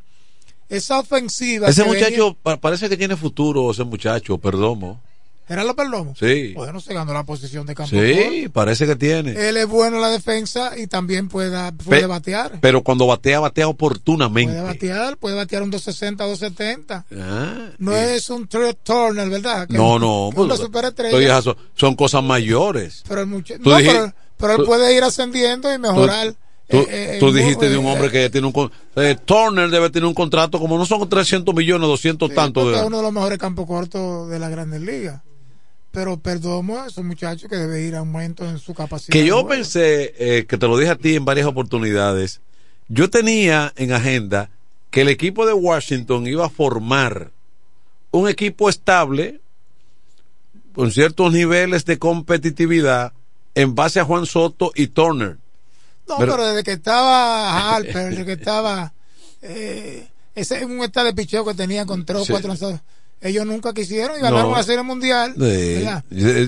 Esa 0.68 0.98
ofensiva. 0.98 1.68
Ese 1.68 1.85
muchacho 1.85 2.36
parece 2.60 2.89
que 2.89 2.97
tiene 2.97 3.16
futuro, 3.16 3.70
ese 3.70 3.85
muchacho, 3.85 4.39
Perdomo. 4.39 5.01
¿Era 5.46 5.62
lo 5.62 5.76
Perdomo? 5.76 6.14
Sí. 6.18 6.54
Bueno, 6.54 6.80
se 6.80 6.94
ganó 6.94 7.12
la 7.12 7.24
posición 7.24 7.66
de 7.66 7.74
campo. 7.74 7.90
Sí, 7.90 8.48
parece 8.50 8.86
que 8.86 8.96
tiene. 8.96 9.32
Él 9.32 9.58
es 9.58 9.66
bueno 9.68 9.96
en 9.96 10.02
la 10.02 10.08
defensa 10.08 10.72
y 10.78 10.86
también 10.86 11.28
puede, 11.28 11.72
puede 11.72 12.06
batear. 12.06 12.58
Pero 12.62 12.82
cuando 12.82 13.06
batea, 13.06 13.40
batea 13.40 13.68
oportunamente. 13.68 14.52
Puede 14.52 14.64
batear, 14.64 15.16
puede 15.18 15.36
batear 15.36 15.62
un 15.62 15.70
260, 15.70 16.24
270. 16.24 17.04
Ah, 17.20 17.70
no 17.78 17.94
es 17.94 18.30
un 18.30 18.48
Trey 18.48 18.74
Turner, 18.82 19.28
¿verdad? 19.28 19.68
no, 19.68 19.98
no. 19.98 20.30
Pues, 20.34 20.58
son, 20.58 21.56
son, 21.74 21.94
cosas 21.94 22.24
mayores. 22.24 23.04
Pero, 23.06 23.22
el 23.22 23.30
no, 23.30 24.12
pero 24.38 24.54
él 24.56 24.64
puede 24.64 24.96
ir 24.96 25.02
ascendiendo 25.02 25.72
y 25.72 25.78
mejorar. 25.78 26.34
Tú, 26.66 26.78
eh, 26.78 27.18
eh, 27.20 27.32
dijiste 27.34 27.68
de 27.68 27.76
un 27.76 27.84
hombre 27.84 28.10
que 28.10 28.30
tiene 28.30 28.46
un 28.46 28.70
eh, 28.96 29.18
Turner 29.22 29.68
debe 29.68 29.90
tener 29.90 30.06
un 30.06 30.14
contrato 30.14 30.58
como 30.58 30.78
no 30.78 30.86
son 30.86 31.06
300 31.06 31.54
millones 31.54 31.86
200 31.86 32.32
tantos 32.32 32.72
de... 32.72 32.78
es 32.78 32.86
uno 32.86 32.96
de 32.96 33.02
los 33.02 33.12
mejores 33.12 33.38
campos 33.38 33.66
cortos 33.66 34.30
de 34.30 34.38
las 34.38 34.50
grandes 34.50 34.80
ligas 34.80 35.20
pero 35.94 36.18
Perdomo 36.18 36.84
es 36.84 36.96
un 36.98 37.06
muchacho 37.06 37.48
que 37.48 37.56
debe 37.56 37.82
ir 37.82 37.94
a 37.94 38.00
aumento 38.00 38.48
en 38.48 38.58
su 38.58 38.74
capacidad 38.74 39.12
que 39.12 39.24
yo 39.24 39.46
pensé 39.46 40.44
que 40.48 40.58
te 40.58 40.68
lo 40.68 40.76
dije 40.76 40.90
a 40.90 40.96
ti 40.96 41.14
en 41.14 41.24
varias 41.24 41.46
oportunidades 41.46 42.40
yo 42.88 43.08
tenía 43.08 43.72
en 43.76 43.92
agenda 43.92 44.50
que 44.90 45.00
el 45.00 45.08
equipo 45.08 45.46
de 45.46 45.52
Washington 45.52 46.26
iba 46.26 46.46
a 46.46 46.50
formar 46.50 47.32
un 48.10 48.28
equipo 48.28 48.68
estable 48.68 49.40
con 50.74 50.92
ciertos 50.92 51.32
niveles 51.32 51.84
de 51.84 51.98
competitividad 51.98 53.12
en 53.54 53.74
base 53.74 54.00
a 54.00 54.04
Juan 54.04 54.26
Soto 54.26 54.72
y 54.74 54.88
Turner. 54.88 55.38
No, 56.08 56.18
pero, 56.18 56.36
desde 56.36 56.62
que 56.62 56.72
estaba 56.72 57.74
Harper, 57.74 58.10
desde 58.10 58.24
que 58.24 58.32
estaba 58.32 58.92
eh, 59.42 60.08
ese 60.34 60.58
es 60.58 60.64
un 60.64 60.80
estado 60.82 61.06
de 61.06 61.14
picheo 61.14 61.44
que 61.44 61.54
tenía 61.54 61.86
con 61.86 62.04
tres 62.04 62.22
o 62.22 62.26
cuatro 62.28 62.48
lanzadores. 62.48 62.80
Ellos 63.24 63.46
nunca 63.46 63.72
quisieron 63.72 64.18
y 64.18 64.20
ganaron 64.20 64.52
la 64.52 64.62
serie 64.62 64.82
mundial. 64.82 65.34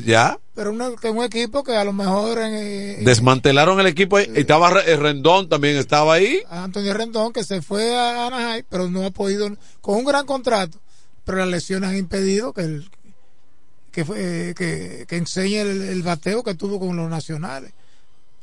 ya. 0.05 0.39
Pero 0.55 0.73
un, 0.73 0.83
un 0.83 1.25
equipo 1.25 1.65
que 1.65 1.75
a 1.75 1.83
lo 1.85 1.95
mejor. 1.95 2.39
Eh, 2.43 2.99
Desmantelaron 3.03 3.81
el 3.81 3.87
equipo. 3.87 4.21
y 4.21 4.29
estaba 4.35 4.69
Rendón 4.69 5.49
también, 5.49 5.79
estaba 5.79 6.13
ahí. 6.13 6.43
Antonio 6.51 6.93
Rendón, 6.93 7.33
que 7.33 7.45
se 7.45 7.63
fue 7.63 7.97
a 7.97 8.27
Anaheim, 8.27 8.63
pero 8.69 8.91
no 8.91 9.07
ha 9.07 9.11
podido. 9.11 9.49
Con 9.81 9.97
un 9.97 10.05
gran 10.05 10.27
contrato. 10.27 10.79
Pero 11.25 11.39
las 11.39 11.49
lesiones 11.49 11.89
han 11.89 11.97
impedido 11.97 12.53
que, 12.53 12.61
el, 12.61 12.91
que, 13.91 14.05
fue, 14.05 14.55
que, 14.55 15.07
que 15.09 15.17
enseñe 15.17 15.61
el, 15.61 16.03
bateo 16.03 16.45
que 16.45 16.55
tuvo 16.55 16.79
con 16.79 16.95
los 16.95 17.09
nacionales. 17.09 17.73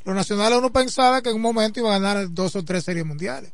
Los 0.05 0.15
nacionales 0.15 0.57
uno 0.57 0.73
pensaba 0.73 1.22
que 1.22 1.30
en 1.30 1.35
un 1.35 1.41
momento 1.43 1.80
iba 1.80 1.95
a 1.95 1.99
ganar 1.99 2.34
dos 2.34 2.55
o 2.55 2.65
tres 2.65 2.84
series 2.84 3.05
mundiales. 3.05 3.51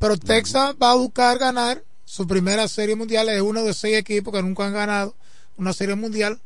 Pero 0.00 0.16
Texas 0.16 0.74
va 0.82 0.90
a 0.90 0.96
buscar 0.96 1.38
ganar 1.38 1.84
su 2.08 2.26
primera 2.26 2.66
serie 2.68 2.96
mundial. 2.96 3.28
Es 3.28 3.42
uno 3.42 3.62
de 3.62 3.74
seis 3.74 3.98
equipos 3.98 4.32
que 4.32 4.42
nunca 4.42 4.66
han 4.66 4.72
ganado 4.72 5.14
una 5.58 5.74
serie 5.74 5.94
mundial. 5.94 6.40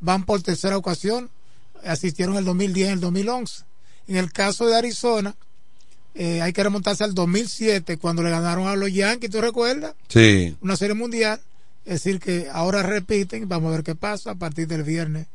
Van 0.00 0.24
por 0.24 0.42
tercera 0.42 0.76
ocasión. 0.76 1.30
Asistieron 1.84 2.34
en 2.34 2.40
el 2.40 2.44
2010 2.46 2.88
y 2.88 2.92
el 2.92 3.00
2011. 3.00 3.64
En 4.08 4.16
el 4.16 4.32
caso 4.32 4.66
de 4.66 4.76
Arizona, 4.76 5.36
eh, 6.14 6.42
hay 6.42 6.52
que 6.52 6.64
remontarse 6.64 7.04
al 7.04 7.14
2007 7.14 7.96
cuando 7.98 8.24
le 8.24 8.30
ganaron 8.30 8.66
a 8.66 8.74
los 8.74 8.92
Yankees, 8.92 9.30
¿tú 9.30 9.40
recuerdas? 9.40 9.94
Sí. 10.08 10.56
Una 10.60 10.76
serie 10.76 10.94
mundial. 10.94 11.40
Es 11.84 12.02
decir, 12.02 12.18
que 12.18 12.48
ahora 12.50 12.82
repiten, 12.82 13.48
vamos 13.48 13.68
a 13.68 13.76
ver 13.76 13.84
qué 13.84 13.94
pasa 13.94 14.32
a 14.32 14.34
partir 14.34 14.66
del 14.66 14.82
viernes. 14.82 15.28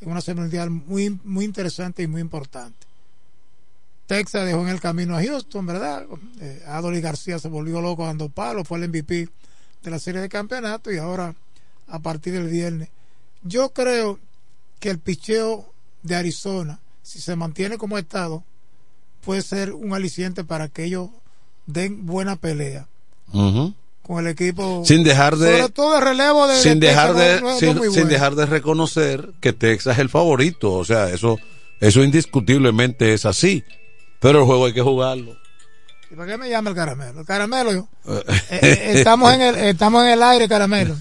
Es 0.00 0.08
una 0.08 0.20
serie 0.20 0.40
mundial 0.40 0.70
muy, 0.70 1.20
muy 1.22 1.44
interesante 1.44 2.02
y 2.02 2.08
muy 2.08 2.20
importante. 2.20 2.86
Texas 4.10 4.44
dejó 4.44 4.62
en 4.62 4.70
el 4.70 4.80
camino 4.80 5.16
a 5.16 5.22
Houston, 5.22 5.64
¿verdad? 5.66 6.04
Eh, 6.40 6.64
Adolí 6.66 7.00
García 7.00 7.38
se 7.38 7.46
volvió 7.46 7.80
loco 7.80 8.04
dando 8.06 8.28
palos, 8.28 8.66
fue 8.66 8.78
el 8.78 8.88
MVP 8.88 9.28
de 9.84 9.90
la 9.92 10.00
serie 10.00 10.20
de 10.20 10.28
campeonato 10.28 10.90
y 10.90 10.98
ahora 10.98 11.32
a 11.86 11.98
partir 12.00 12.32
del 12.32 12.48
viernes. 12.48 12.88
Yo 13.44 13.68
creo 13.68 14.18
que 14.80 14.90
el 14.90 14.98
picheo 14.98 15.72
de 16.02 16.16
Arizona, 16.16 16.80
si 17.04 17.20
se 17.20 17.36
mantiene 17.36 17.78
como 17.78 17.98
estado, 17.98 18.42
puede 19.24 19.42
ser 19.42 19.72
un 19.74 19.94
aliciente 19.94 20.42
para 20.42 20.66
que 20.66 20.86
ellos 20.86 21.10
den 21.66 22.04
buena 22.04 22.34
pelea 22.34 22.88
con 24.02 24.18
el 24.18 24.26
equipo. 24.26 24.82
Sin 24.84 25.04
dejar 25.04 25.36
de. 25.36 25.52
Sobre 25.60 25.72
todo 25.72 25.98
el 25.98 26.02
relevo 26.04 26.48
de. 26.48 26.60
Sin 26.60 26.80
de 26.80 26.88
dejar 26.88 27.14
de, 27.14 27.40
no- 27.40 27.56
sin, 27.92 28.08
dejar 28.08 28.34
de 28.34 28.46
reconocer 28.46 29.30
que 29.40 29.52
Texas 29.52 29.94
es 29.94 30.00
el 30.00 30.08
favorito. 30.08 30.72
O 30.72 30.84
sea, 30.84 31.10
eso, 31.10 31.38
eso 31.78 32.02
indiscutiblemente 32.02 33.14
es 33.14 33.24
así. 33.24 33.62
Pero 34.20 34.40
el 34.40 34.44
juego 34.46 34.66
hay 34.66 34.72
que 34.72 34.82
jugarlo. 34.82 35.36
¿Y 36.10 36.14
para 36.14 36.32
qué 36.32 36.38
me 36.38 36.48
llama 36.50 36.70
el 36.70 36.76
caramelo? 36.76 37.20
El 37.20 37.26
caramelo 37.26 37.72
yo. 37.72 37.88
Eh, 38.06 38.22
eh, 38.50 38.92
estamos, 38.96 39.32
en 39.32 39.42
el, 39.42 39.54
estamos 39.56 40.02
en 40.04 40.10
el 40.10 40.22
aire, 40.22 40.48
caramelo. 40.48 40.96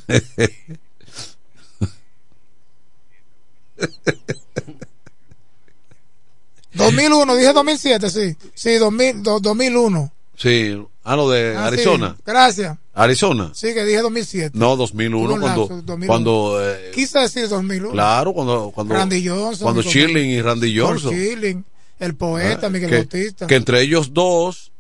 2001, 6.74 7.36
dije 7.36 7.54
2007, 7.54 8.10
sí. 8.10 8.36
Sí, 8.54 8.76
2000, 8.76 9.24
do- 9.24 9.40
2001. 9.40 10.12
Sí, 10.36 10.82
ah, 11.04 11.16
lo 11.16 11.30
de 11.30 11.56
Ah, 11.58 11.62
sí. 11.64 11.68
Arizona. 11.74 12.16
Gracias. 12.26 12.78
Arizona. 12.94 13.52
Sí, 13.54 13.74
que 13.74 13.84
dije 13.84 14.02
2007. 14.02 14.52
No, 14.58 14.76
2001, 14.76 15.26
Tuvo 15.26 15.34
un 15.36 15.42
cuando, 15.42 15.62
lapso, 15.62 15.82
2001. 15.82 16.08
cuando 16.08 16.58
eh, 16.62 16.92
Quise 16.94 17.20
decir 17.20 17.48
2001. 17.50 17.92
claro, 17.92 18.34
cuando, 18.34 18.72
cuando, 18.74 18.94
Randy 18.94 19.28
Johnson. 19.28 19.64
cuando 19.66 19.82
Nico 19.82 19.92
Schilling 19.92 20.30
y 20.30 20.42
Randy 20.42 20.78
Johnson. 20.80 21.12
Schilling, 21.14 21.66
el 22.00 22.16
poeta 22.16 22.68
Ah, 22.68 22.70
Miguel 22.70 22.90
que, 22.90 22.96
Bautista. 22.98 23.48
que 23.48 23.56
entre 23.56 23.82
ellos 23.82 24.14
dos 24.14 24.72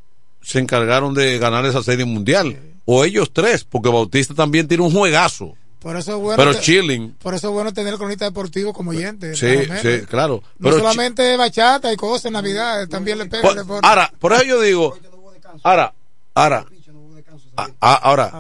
se 0.42 0.60
encargaron 0.60 1.14
de 1.14 1.38
ganar 1.38 1.66
esa 1.66 1.84
serie 1.84 2.06
mundial. 2.06 2.58
O 2.86 3.04
ellos 3.06 3.30
tres, 3.32 3.64
porque 3.66 3.90
Bautista 3.90 4.34
también 4.34 4.68
tiene 4.68 4.84
un 4.84 4.92
juegazo. 4.92 5.56
Por 5.80 5.96
eso 5.96 6.16
es 6.16 6.22
bueno. 6.22 6.38
Pero 6.38 6.56
te- 6.56 6.62
Schilling, 6.62 7.12
Por 7.22 7.36
eso 7.36 7.48
es 7.50 7.54
bueno 7.54 7.72
tener 7.74 7.94
el 7.94 8.00
cronista 8.00 8.26
deportivo 8.26 8.74
como 8.74 8.92
oyente. 8.92 9.36
sí, 9.36 9.48
sí, 9.82 10.06
claro. 10.08 10.42
No 10.58 10.70
Pero 10.70 10.80
solamente 10.80 11.38
bachata 11.38 11.94
y 11.94 11.96
cosas, 11.96 12.32
Navidad, 12.32 12.88
también 12.90 13.18
le 13.20 13.26
pega 13.28 13.38
el 13.38 13.48
Por- 13.48 13.56
deporte. 13.56 13.88
ahora, 13.88 14.12
por 14.20 14.34
eso 14.34 14.44
yo 14.44 14.62
digo, 14.62 14.98
ahora, 15.64 15.94
ahora, 16.34 16.66
ahora, 17.80 18.32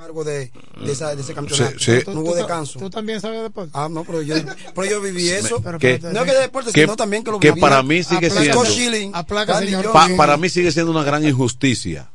cargo 0.00 0.24
de, 0.24 0.50
de, 0.84 0.92
esa- 0.92 1.14
de 1.14 1.22
ese 1.22 1.34
campeonato. 1.34 1.78
Sí, 1.78 2.00
sí. 2.00 2.10
No 2.10 2.20
hubo 2.20 2.34
descanso. 2.34 2.78
¿Tú 2.78 2.88
también 2.90 3.20
sabes 3.20 3.38
de 3.38 3.42
deporte? 3.44 3.70
Ah, 3.74 3.88
no, 3.90 4.04
pero 4.04 4.22
yo, 4.22 4.34
pero 4.74 4.90
yo 4.90 5.00
viví 5.00 5.28
eso. 5.28 5.60
Pero 5.62 5.78
que- 5.78 5.98
no 6.00 6.24
que 6.24 6.32
de 6.32 6.40
deporte, 6.40 6.72
que- 6.72 6.80
sino 6.82 6.96
también 6.96 7.22
que 7.22 7.30
lo 7.30 7.38
que 7.40 7.50
viví. 7.50 7.60
para 7.60 7.82
mí 7.82 8.02
sigue 8.02 8.26
Aplaca, 8.28 8.40
siendo- 8.42 8.64
Schilling, 8.64 9.10
Aplaca, 9.14 9.52
Randy 9.54 9.66
señor. 9.72 9.92
Pa- 9.92 10.08
para 10.16 10.36
mí 10.36 10.48
sigue 10.48 10.72
siendo 10.72 10.90
una 10.90 11.04
gran 11.04 11.24
injusticia 11.26 12.08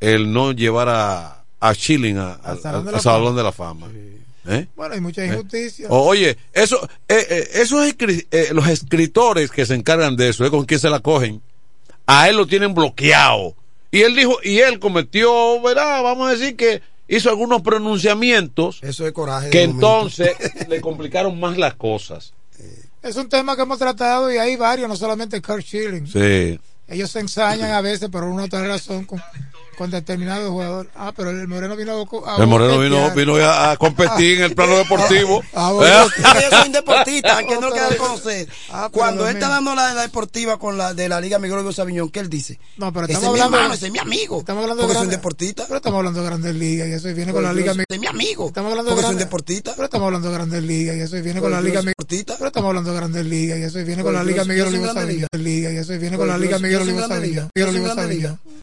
el 0.00 0.32
no 0.32 0.52
llevar 0.52 0.88
a, 0.88 1.44
a 1.60 1.74
Schilling 1.74 2.18
a- 2.18 2.34
a- 2.34 2.56
Salón 2.56 2.86
de 2.86 2.94
al 2.94 3.00
Salón 3.00 3.36
de 3.36 3.42
la 3.42 3.52
Fama. 3.52 3.88
¿Eh? 4.48 4.66
Bueno, 4.74 4.94
hay 4.94 5.00
mucha 5.00 5.22
¿Eh? 5.24 5.28
injusticia. 5.28 5.86
Oye, 5.90 6.36
eso, 6.52 6.76
eh, 7.08 7.26
eh, 7.30 7.48
esos 7.54 7.80
eh, 7.86 8.48
los 8.52 8.66
escritores 8.68 9.50
que 9.52 9.64
se 9.66 9.74
encargan 9.74 10.16
de 10.16 10.30
eso, 10.30 10.44
¿eh? 10.44 10.50
con 10.50 10.64
quién 10.64 10.80
se 10.80 10.90
la 10.90 10.98
cogen, 10.98 11.40
a 12.06 12.28
él 12.28 12.36
lo 12.36 12.46
tienen 12.46 12.74
bloqueado. 12.74 13.54
Y 13.92 14.00
él 14.02 14.16
dijo, 14.16 14.38
y 14.42 14.58
él 14.58 14.80
cometió, 14.80 15.60
¿verdad? 15.62 16.02
Vamos 16.02 16.26
a 16.28 16.32
decir 16.32 16.56
que 16.56 16.82
hizo 17.08 17.30
algunos 17.30 17.62
pronunciamientos 17.62 18.78
Eso 18.82 19.06
es 19.06 19.12
coraje. 19.12 19.50
que 19.50 19.62
entonces 19.62 20.30
le 20.68 20.80
complicaron 20.80 21.38
más 21.38 21.58
las 21.58 21.74
cosas. 21.74 22.32
Es 23.02 23.16
un 23.16 23.28
tema 23.28 23.56
que 23.56 23.62
hemos 23.62 23.78
tratado 23.78 24.32
y 24.32 24.38
hay 24.38 24.56
varios, 24.56 24.88
no 24.88 24.96
solamente 24.96 25.42
Kurt 25.42 25.64
Schilling. 25.64 26.06
Sí. 26.06 26.60
Ellos 26.86 27.10
se 27.10 27.20
ensañan 27.20 27.72
a 27.72 27.80
veces 27.80 28.08
por 28.10 28.22
una 28.24 28.44
otra 28.44 28.66
razón 28.66 29.04
con, 29.04 29.20
con 29.76 29.90
determinados 29.90 30.48
jugadores. 30.50 30.90
Ah, 30.94 31.12
pero 31.16 31.30
el 31.30 31.48
Moreno 31.48 31.76
vino 31.76 31.92
a, 31.92 32.36
El 32.40 32.46
Moreno 32.46 32.78
vino, 32.78 33.10
vino 33.12 33.36
a, 33.36 33.72
a 33.72 33.76
competir 33.76 34.38
en 34.38 34.44
el 34.44 34.54
plano 34.54 34.76
deportivo. 34.78 35.42
Ah, 35.54 35.72
¿Eh? 35.82 36.06
Yo 36.22 36.50
soy 36.58 36.66
un 36.66 36.72
deportista, 36.72 37.38
que 37.44 37.54
no 37.54 37.68
lo 37.68 37.72
queda 37.72 37.96
conocer. 37.96 38.48
Ah, 38.70 38.88
Cuando 38.92 39.26
él 39.26 39.34
está 39.36 39.46
mío. 39.46 39.54
dando 39.56 39.74
la, 39.74 39.94
la 39.94 40.02
deportiva 40.02 40.58
con 40.58 40.76
la 40.78 40.94
de 40.94 41.08
la 41.08 41.20
Liga 41.20 41.38
Miguel 41.38 41.62
Luis 41.62 41.76
Sabiñón, 41.76 42.10
¿qué 42.10 42.20
él 42.20 42.28
dice? 42.30 42.58
No, 42.76 42.92
pero 42.92 43.04
ese 43.06 43.14
estamos 43.14 43.34
es 43.34 43.34
mi 43.34 43.40
hablando 43.40 43.56
hermano, 43.58 43.74
ese 43.74 43.86
es 43.86 43.92
mi 43.92 43.98
amigo. 43.98 44.38
Estamos 44.40 44.62
hablando 44.62 44.82
porque 44.82 44.92
de 44.92 44.98
soy 44.98 45.04
un 45.04 45.08
grandes- 45.10 45.18
deportista. 45.18 45.64
Pero 45.66 45.76
estamos 45.76 45.96
hablando 45.98 46.20
de 46.20 46.26
grandes 46.26 46.54
ligas 46.54 46.88
y 46.88 46.92
eso 46.92 47.14
viene 47.14 47.32
con 47.32 47.42
la 47.42 47.52
Liga 47.52 47.74
soy 47.74 47.84
Mi- 47.90 47.98
mi 47.98 48.06
amigo. 48.06 48.46
Estamos 48.48 48.70
hablando 48.70 48.90
de 48.90 48.96
soy 48.96 49.02
grandes- 49.04 49.26
deportista. 49.26 49.72
Pero 49.74 49.84
estamos 49.86 50.06
hablando 50.06 50.28
de 50.28 50.34
grandes 50.34 50.62
ligas 50.62 50.96
y 50.96 51.00
eso 51.00 51.22
viene 51.22 51.40
con 51.40 51.50
la 51.50 51.60
Liga 51.60 51.76
soy 51.80 51.84
Mi- 51.86 51.90
deportista. 51.90 52.34
Pero 52.36 52.46
estamos 52.48 52.68
hablando 52.68 52.90
de 52.90 52.96
grandes 52.96 53.24
ligas 53.26 53.58
y 53.58 53.62
eso 53.62 53.78
viene 53.84 54.02
con 54.02 54.12
la 54.12 54.22
Liga 54.24 54.42
soy- 54.44 54.48
Miguel 54.48 54.64
soy 54.66 54.74
Olivo 54.74 54.84
grande 54.84 55.00
Sabiñón. 55.02 55.28
Liga 55.44 55.72
y 55.72 55.76
eso 55.76 55.92
viene 55.98 56.16
con 56.16 56.26
Pero 56.26 56.32
la 56.32 56.38
Liga 56.38 56.56
soy- 56.58 56.62
Miguel 56.62 56.78
soy 56.78 56.82
Olivo 56.88 56.98
grande 56.98 57.14
Sabiñón. 57.16 57.32
liga. 57.34 57.48
Miguel 57.54 57.68
soy 57.70 57.76
Olivo 57.80 57.94
grande. 57.94 58.02
Sabiñón. 58.02 58.61